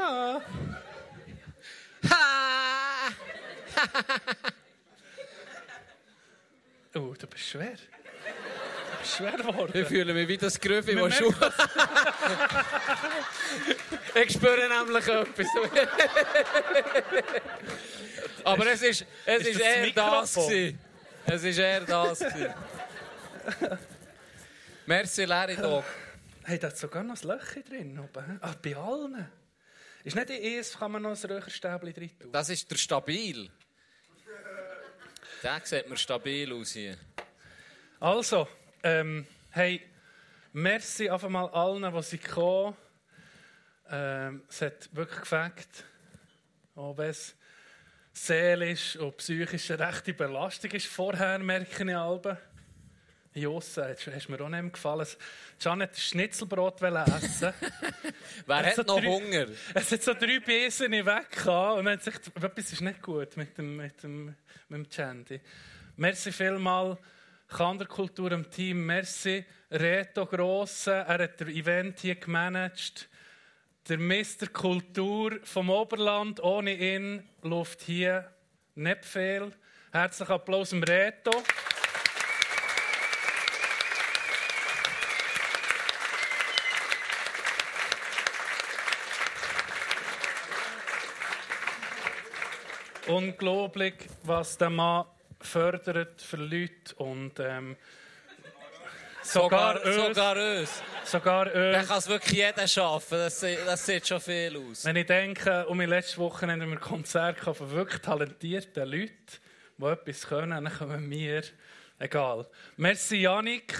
Sorry. 0.00 0.40
Ha! 2.08 3.10
Oh, 6.92 7.14
du 7.16 7.24
bist 7.28 7.44
schwer. 7.44 7.76
Du 7.76 8.98
bist 8.98 9.16
schwer 9.16 9.36
geworden. 9.36 9.70
Ich 9.72 9.86
fühle 9.86 10.12
mich 10.12 10.26
wie 10.26 10.36
das 10.36 10.58
Man 10.64 11.08
das 11.08 11.16
Schuh. 11.16 11.32
ich 14.16 14.32
spüre 14.32 14.68
nämlich 14.68 15.06
etwas. 15.06 15.46
Aber 18.44 18.66
es 18.66 18.82
ist, 18.82 19.06
es 19.24 19.42
Ist 19.42 19.46
ist, 19.46 19.60
das 19.60 19.66
eher 19.68 19.90
das. 19.92 20.34
Gewesen. 20.34 20.80
Es 21.26 21.44
ist 21.44 21.58
eher 21.58 21.80
das. 21.82 22.18
gewesen. 22.18 22.54
Merci, 24.86 25.24
Larry 25.26 25.54
Dog. 25.56 25.84
Hey, 26.42 26.58
da 26.58 26.66
hat 26.66 26.76
sogar 26.76 27.04
noch 27.04 27.22
ein 27.22 27.28
Löchchen 27.28 27.64
drin. 27.64 28.00
Oben. 28.00 28.40
Ah, 28.42 28.54
bei 28.60 28.74
allen. 28.74 29.30
Ist 30.02 30.16
nicht 30.16 30.30
in 30.30 30.58
eins, 30.58 30.78
kann 30.78 30.92
man 30.92 31.02
noch 31.02 31.10
ein 31.10 31.30
Röcherstäbchen 31.30 31.92
drin 31.92 32.18
tun. 32.18 32.32
Das 32.32 32.48
ist 32.48 32.70
der 32.70 32.76
Stabil. 32.76 33.50
Der 35.42 35.60
sieht 35.64 35.88
mir 35.88 35.96
stabil 35.96 36.52
aus 36.52 36.72
hier. 36.72 36.96
Also, 37.98 38.48
ähm, 38.82 39.26
hey, 39.50 39.82
merci 40.52 41.08
einfach 41.08 41.28
mal 41.28 41.48
allen, 41.48 41.92
die 41.92 42.02
sind 42.02 42.24
gekommen. 42.24 42.76
Ähm, 43.90 44.42
es 44.48 44.62
hat 44.62 44.94
wirklich 44.94 45.20
gefällt. 45.20 45.84
Wenn 46.74 47.10
es 47.10 47.34
seelisch 48.12 48.96
und 48.96 49.16
psychisch 49.18 49.70
eine 49.70 49.88
rechte 49.88 50.14
Belastung 50.14 50.70
ist 50.70 50.86
vorher, 50.86 51.38
merke 51.38 51.84
ich 51.84 51.96
alle. 51.96 52.38
Josse, 53.32 53.88
jetzt 53.88 54.06
hast 54.08 54.28
mir 54.28 54.40
auch 54.40 54.48
nicht 54.48 54.72
gefallen. 54.72 55.06
Hat 55.64 55.80
ein 55.80 55.88
Schnitzelbrot 55.94 56.82
essen. 56.82 57.52
Wer 58.46 58.56
hat 58.66 58.86
noch 58.86 58.98
drei- 59.00 59.06
Hunger? 59.06 59.46
Es 59.74 59.92
hat 59.92 60.02
so 60.02 60.14
drei 60.14 60.40
Besen 60.40 60.90
weg 60.90 61.46
und 61.46 61.84
man 61.84 61.92
hat 61.94 62.02
sich, 62.02 62.14
etwas 62.14 62.72
ist 62.72 62.80
nicht 62.80 63.00
gut 63.00 63.36
mit 63.36 63.56
dem, 63.56 63.76
mit 63.76 64.02
dem, 64.02 64.26
mit 64.26 64.36
dem 64.70 64.88
Chandy. 64.90 65.40
Merci 65.96 66.32
vielmal, 66.32 66.98
Kanderkultur 67.48 68.32
im 68.32 68.50
Team. 68.50 68.84
Merci, 68.86 69.44
Reto 69.70 70.26
Grosse. 70.26 70.90
Er 70.92 71.18
hat 71.22 71.40
das 71.40 71.48
Event 71.48 72.00
hier 72.00 72.16
gemanagt. 72.16 73.08
Der 73.88 73.98
Mr. 73.98 74.48
Kultur 74.52 75.38
vom 75.44 75.70
Oberland. 75.70 76.40
Ohne 76.42 76.74
ihn 76.74 77.28
läuft 77.42 77.82
hier 77.82 78.32
nicht 78.74 79.04
viel. 79.04 79.52
Herzlichen 79.92 80.32
Applaus 80.32 80.70
dem 80.70 80.82
Reto. 80.82 81.30
Unglaublich, 93.10 93.94
was 94.22 94.56
der 94.58 94.70
Mann 94.70 95.04
fördert 95.40 96.20
für 96.22 96.36
Leute 96.36 96.94
und 96.96 97.32
ähm, 97.40 97.76
sogar, 99.22 99.78
Sogar, 99.78 99.84
uns, 99.84 100.16
sogar 100.16 100.36
uns. 100.36 100.82
sogar 101.04 101.44
Dann 101.46 101.74
uns. 101.80 101.88
kann 101.88 101.98
es 101.98 102.08
wirklich 102.08 102.38
jeder 102.38 102.68
schaffen. 102.68 103.18
Das, 103.18 103.40
sieht- 103.40 103.58
das 103.66 103.84
sieht 103.86 104.06
schon 104.06 104.20
viel 104.20 104.56
aus. 104.56 104.84
Wenn 104.84 104.96
ich 104.96 105.06
denke, 105.06 105.66
um 105.66 105.78
die 105.78 105.86
letzte 105.86 106.18
Woche 106.18 106.46
haben 106.46 106.70
wir 106.70 106.78
Konzerte 106.78 107.54
von 107.54 107.70
wirklich 107.70 108.00
talentierten 108.02 108.88
Leuten, 108.88 109.12
die 109.78 109.84
etwas 109.86 110.26
können, 110.28 110.64
dann 110.64 110.72
kommen 110.72 111.10
wir. 111.10 111.42
Egal. 111.98 112.46
Merci 112.76 113.16
Janik, 113.22 113.74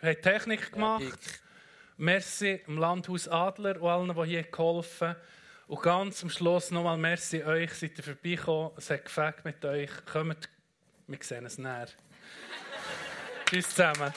du 0.00 0.06
hast 0.08 0.22
Technik 0.22 0.72
gemacht. 0.72 1.02
ich. 1.04 1.40
Merci 1.96 2.60
dem 2.66 2.78
Landhaus 2.78 3.26
Adler 3.28 3.80
und 3.82 3.88
allen, 3.88 4.14
die 4.14 4.30
hier 4.30 4.42
geholfen 4.44 5.08
haben. 5.08 5.16
Und 5.68 5.82
ganz 5.82 6.22
am 6.22 6.30
Schluss 6.30 6.70
nochmal 6.70 6.96
merci 6.96 7.44
euch, 7.44 7.74
seid 7.74 7.98
ihr 7.98 8.02
vorbeigekommen. 8.02 8.70
Es 8.78 8.88
hat 8.88 9.04
gefällt 9.04 9.44
mit 9.44 9.62
euch. 9.66 9.90
Kommt, 10.10 10.48
wir 11.06 11.18
sehen 11.20 11.44
es 11.44 11.58
näher. 11.58 11.88
Tschüss 13.44 13.68
zusammen. 13.68 14.14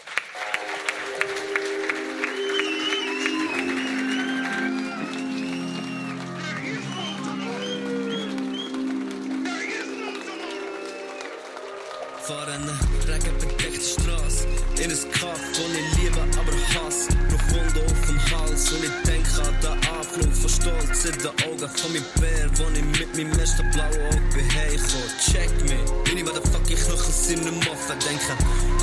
Fahr 12.22 12.48
eine 12.48 12.80
regenbedeckte 13.10 13.82
Straße 13.82 14.48
in 14.82 14.90
ein 14.90 15.12
Kaff, 15.12 15.42
wo 15.58 15.64
ich 15.68 15.98
liebe, 15.98 16.22
aber 16.22 16.54
hasse. 16.80 17.10
Profundo 17.28 17.82
auf 17.82 18.08
dem 18.08 18.32
Hals 18.32 18.72
und 18.72 18.86
ich 18.86 19.04
denke 19.04 19.42
an 19.42 19.60
den 19.60 19.72
Anflug 19.72 20.01
von 20.20 20.50
Stolz 20.50 21.06
in 21.06 21.18
den 21.20 21.28
Augen 21.28 21.70
von 21.70 21.94
meinem 21.94 22.04
Bär, 22.20 22.50
wo 22.58 22.64
ich 22.74 23.00
mit 23.00 23.16
meinem 23.16 23.40
ersten 23.40 23.70
blauen 23.72 23.94
Auge 24.08 24.22
bin 24.34 24.56
heimgekommen. 24.56 25.10
Check 25.20 25.52
me, 25.70 26.04
bin 26.04 26.18
ich 26.18 26.26
bei 26.26 26.32
der 26.32 26.42
fucking 26.52 26.78
Knöchel 26.78 27.34
in 27.34 27.40
einem 27.42 27.56
Muffen. 27.56 28.00
Denke 28.06 28.34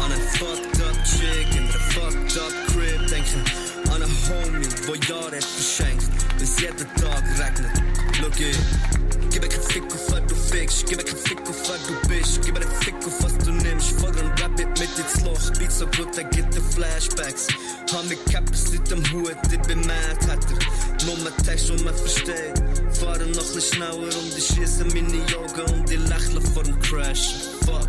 an 0.02 0.12
einen 0.12 0.22
fucked 0.38 0.80
up 0.82 0.96
Chick 1.04 1.50
in 1.52 1.64
einer 1.64 1.80
fucked 1.92 2.38
up 2.38 2.52
Crib. 2.68 3.06
Denke 3.08 3.44
an 3.90 4.02
einen 4.02 4.16
Homie, 4.28 4.68
wo 4.86 4.94
Jahre 4.94 5.36
hat 5.36 5.44
verschenkt, 5.44 6.06
bis 6.38 6.60
jeden 6.60 6.88
Tag 6.96 7.22
regnet. 7.38 7.72
Schau 8.16 8.28
ich. 8.38 9.07
Gib 9.30 9.42
mir 9.42 9.48
keinen 9.48 9.62
Fick 9.62 9.84
auf, 9.84 10.10
wer 10.10 10.20
du 10.22 10.34
fickst. 10.34 10.86
Gib 10.86 10.98
mir 10.98 11.04
keinen 11.04 11.18
Fick 11.18 11.40
auf, 11.48 11.68
wer 11.68 11.78
du 11.86 12.08
bist. 12.08 12.40
Gib 12.44 12.54
mir 12.54 12.60
einen 12.60 12.80
Fick 12.82 12.94
auf, 13.06 13.22
was 13.22 13.38
du 13.38 13.52
nimmst. 13.52 14.00
Fahr 14.00 14.10
ein 14.10 14.28
Rabbit 14.40 14.68
mit 14.78 14.98
ins 14.98 15.24
Loch. 15.24 15.58
Beat 15.58 15.72
so 15.72 15.86
gut, 15.86 16.16
er 16.16 16.24
gibt 16.24 16.54
dir 16.54 16.62
Flashbacks. 16.62 17.46
Hab 17.92 18.04
mit 18.08 18.24
Cappers 18.26 18.72
Leute 18.72 18.94
am 18.94 19.12
Hut, 19.12 19.36
ich 19.52 19.60
bin 19.62 19.80
mad, 19.80 20.26
hat 20.26 20.44
er. 20.50 21.06
Nur 21.06 21.16
mein 21.18 21.44
Text, 21.44 21.70
und 21.70 21.84
man 21.84 21.94
versteht. 21.94 22.58
Fahren 22.98 23.30
noch 23.32 23.54
ein 23.54 23.60
schneller 23.60 24.16
um 24.18 24.30
die 24.34 24.40
schießen 24.40 24.88
meine 24.88 25.22
Augen 25.36 25.74
und 25.74 25.90
ich 25.90 25.98
lächle 26.08 26.40
vor 26.40 26.62
dem 26.62 26.78
Crash. 26.80 27.34
Fuck. 27.64 27.88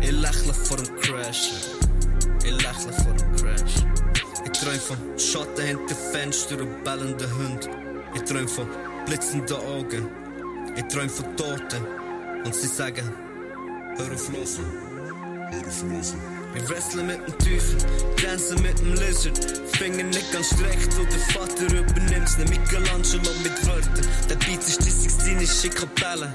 Ich 0.00 0.12
lächle 0.12 0.54
vor 0.54 0.76
dem 0.76 0.96
Crash. 1.00 1.50
Ich 2.44 2.52
lächle 2.52 2.92
vor 2.92 3.14
dem 3.14 3.36
Crash. 3.36 3.74
Ich 4.44 4.52
träum 4.52 4.80
von 4.80 4.96
Schatten 5.18 5.64
hinter 5.64 5.94
Fenster 6.12 6.58
und 6.60 6.84
bellenden 6.84 7.30
Hunden. 7.36 7.70
Ich 8.14 8.22
träum 8.22 8.48
von 8.48 8.68
blitzenden 9.06 9.56
Augen. 9.56 10.25
Ich 10.76 10.84
träum 10.88 11.08
von 11.08 11.36
Toten. 11.36 11.86
Und 12.44 12.54
sie 12.54 12.66
sagen, 12.66 13.10
hör 13.96 14.12
auf 14.12 14.28
losen. 14.30 14.64
Hör 15.50 15.66
auf 15.66 15.82
losen. 15.82 16.20
Wir 16.52 16.68
wresteln 16.68 17.06
mit 17.06 17.18
dem 17.26 17.38
Teufel, 17.38 17.78
tanzen 18.22 18.62
mit 18.62 18.78
dem 18.78 18.92
Lizard. 18.92 19.38
Finger 19.72 20.04
nicht 20.04 20.32
ganz 20.32 20.52
recht, 20.60 20.88
wo 20.98 21.04
der 21.04 21.18
Vater 21.32 21.64
übernimmt's. 21.64 22.36
Ne 22.36 22.44
Michelangelo 22.44 23.30
mit 23.42 23.66
Wörtern. 23.66 24.06
Der 24.28 24.36
Beat 24.36 24.60
ist 24.60 24.84
die 24.84 24.90
16 24.90 25.70
Kapelle. 25.70 26.32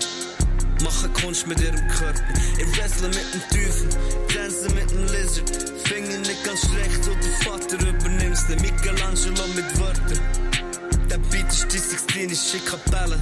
Machen 0.83 1.13
Kunst 1.13 1.45
mit 1.45 1.59
ihrem 1.61 1.87
Körper. 1.89 2.21
Ich 2.57 2.77
wrestle 2.77 3.09
mit 3.09 3.25
dem 3.33 3.41
Teufel, 3.49 3.89
tanze 4.33 4.69
mit 4.73 4.89
dem 4.89 5.03
Lizard. 5.05 5.71
Finger 5.85 6.17
nicht 6.17 6.43
ganz 6.43 6.65
recht, 6.73 7.07
wo 7.07 7.13
der 7.13 7.51
Vater 7.51 7.77
übernimmt's. 7.87 8.49
Ne 8.49 8.55
Michelangelo 8.55 9.47
mit 9.55 9.79
Wörtern. 9.79 10.19
Der 11.11 11.19
Beat 11.29 11.51
ist 11.51 11.71
die 11.71 11.77
16 11.77 12.65
Kapelle. 12.65 13.19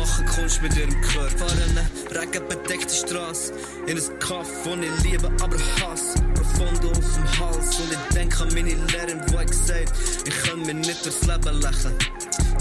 Machen 0.00 0.24
Kunst 0.26 0.62
mit 0.62 0.74
ihrem 0.76 0.98
Körper. 1.02 1.46
Fahren 1.46 1.76
eine 1.76 2.20
regenbedeckte 2.20 2.94
Straße. 2.94 3.52
In 3.86 3.98
ein 3.98 4.18
Kaff, 4.18 4.48
wo 4.64 4.74
ich 4.74 5.04
liebe, 5.04 5.28
aber 5.42 5.58
Hass. 5.80 6.14
Profundo 6.34 6.88
auf 6.88 7.14
dem 7.14 7.38
Hals. 7.38 7.78
Und 7.78 7.92
ich 7.92 8.14
denk 8.14 8.40
an 8.40 8.48
meine 8.54 8.74
Lehrerin, 8.74 9.20
wo 9.28 9.40
ich 9.40 9.46
gesagt 9.46 9.92
ich 10.24 10.42
kann 10.42 10.62
mir 10.62 10.74
nicht 10.74 11.04
durchs 11.04 11.22
Leben 11.26 11.60
lächeln. 11.60 11.94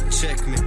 Check 0.10 0.48
me. 0.48 0.58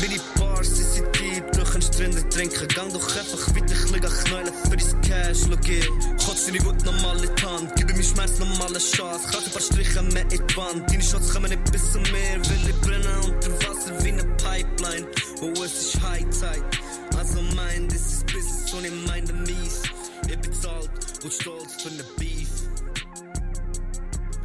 Meine 0.00 0.20
Bars, 0.36 0.76
sie 0.76 0.82
sind 0.82 1.06
deep, 1.20 1.52
durch 1.52 1.72
einen 1.72 1.82
Strinder 1.82 2.28
trinken. 2.30 2.66
Gang 2.68 2.92
doch 2.92 3.16
einfach 3.16 3.54
weiter, 3.54 3.72
ich 3.72 3.90
lieg 3.92 4.04
an 4.04 4.12
Knäulen 4.24 4.52
für 4.64 4.76
dein 4.76 5.00
Cash, 5.02 5.38
schau 5.46 5.56
hier. 5.64 5.86
Kotz 6.26 6.46
deine 6.46 6.64
Wut 6.64 6.84
nochmal 6.84 7.22
in 7.22 7.30
die 7.36 7.42
Hand, 7.46 7.72
gib 7.76 7.96
mir 7.96 8.02
Schmerz 8.02 8.40
nochmal 8.40 8.68
eine 8.68 8.78
Chance. 8.78 9.28
Kratze 9.30 9.46
ein 9.46 9.52
paar 9.52 9.62
Striche 9.62 10.02
mehr 10.02 10.22
in 10.22 10.28
die 10.30 10.56
Wand. 10.56 10.90
Deine 10.90 11.02
Shots 11.02 11.32
kommen 11.32 11.50
nicht 11.50 11.70
bis 11.70 11.92
zum 11.92 12.02
Meer, 12.02 12.38
will 12.38 12.68
ich 12.68 12.80
brennen 12.80 13.06
unter 13.24 13.52
Wasser 13.68 14.04
wie 14.04 14.08
eine 14.08 14.24
Pipeline. 14.24 15.06
Oh, 15.42 15.50
es 15.64 15.94
ist 15.94 16.00
High 16.00 16.24
Tide. 16.30 16.64
Also 17.18 17.42
mein, 17.56 17.88
das 17.88 17.96
ist 17.96 18.26
Business 18.26 18.72
und 18.74 18.84
ich 18.84 18.92
meine 19.08 19.32
mies. 19.32 19.82
Ich 20.28 20.38
bezahlt 20.38 20.88
und 21.24 21.32
stolz 21.32 21.82
für 21.82 21.90
ne 21.90 22.04
Beef. 22.16 22.48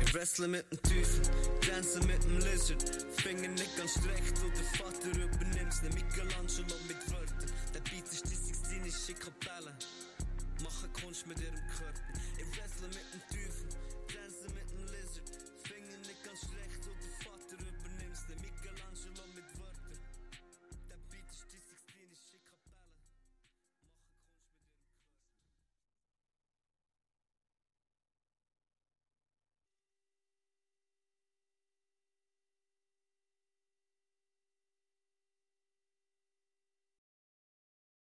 Ich 0.01 0.13
wrestle 0.15 0.47
mit 0.47 0.65
dem 0.71 0.81
Teufel, 0.81 1.21
tanze 1.61 1.99
mit 1.99 2.23
dem 2.23 2.39
Lizard. 2.39 2.83
Finger 3.21 3.47
nicht 3.47 3.77
ganz 3.77 3.95
recht, 4.07 4.33
wo 4.41 4.49
der 4.49 4.85
Vater 4.85 5.09
übernimmt's. 5.09 5.83
Ne 5.83 5.89
Michelangelo 5.89 6.75
mit 6.87 6.97
Wörtern. 7.11 7.51
Der 7.75 7.79
Beat 7.81 8.11
ist 8.11 8.25
die 8.25 8.89
16 8.89 9.19
Kapelle. 9.19 9.77
Machen 10.63 10.89
Kunst 10.99 11.27
mit 11.27 11.39
ihrem 11.39 11.61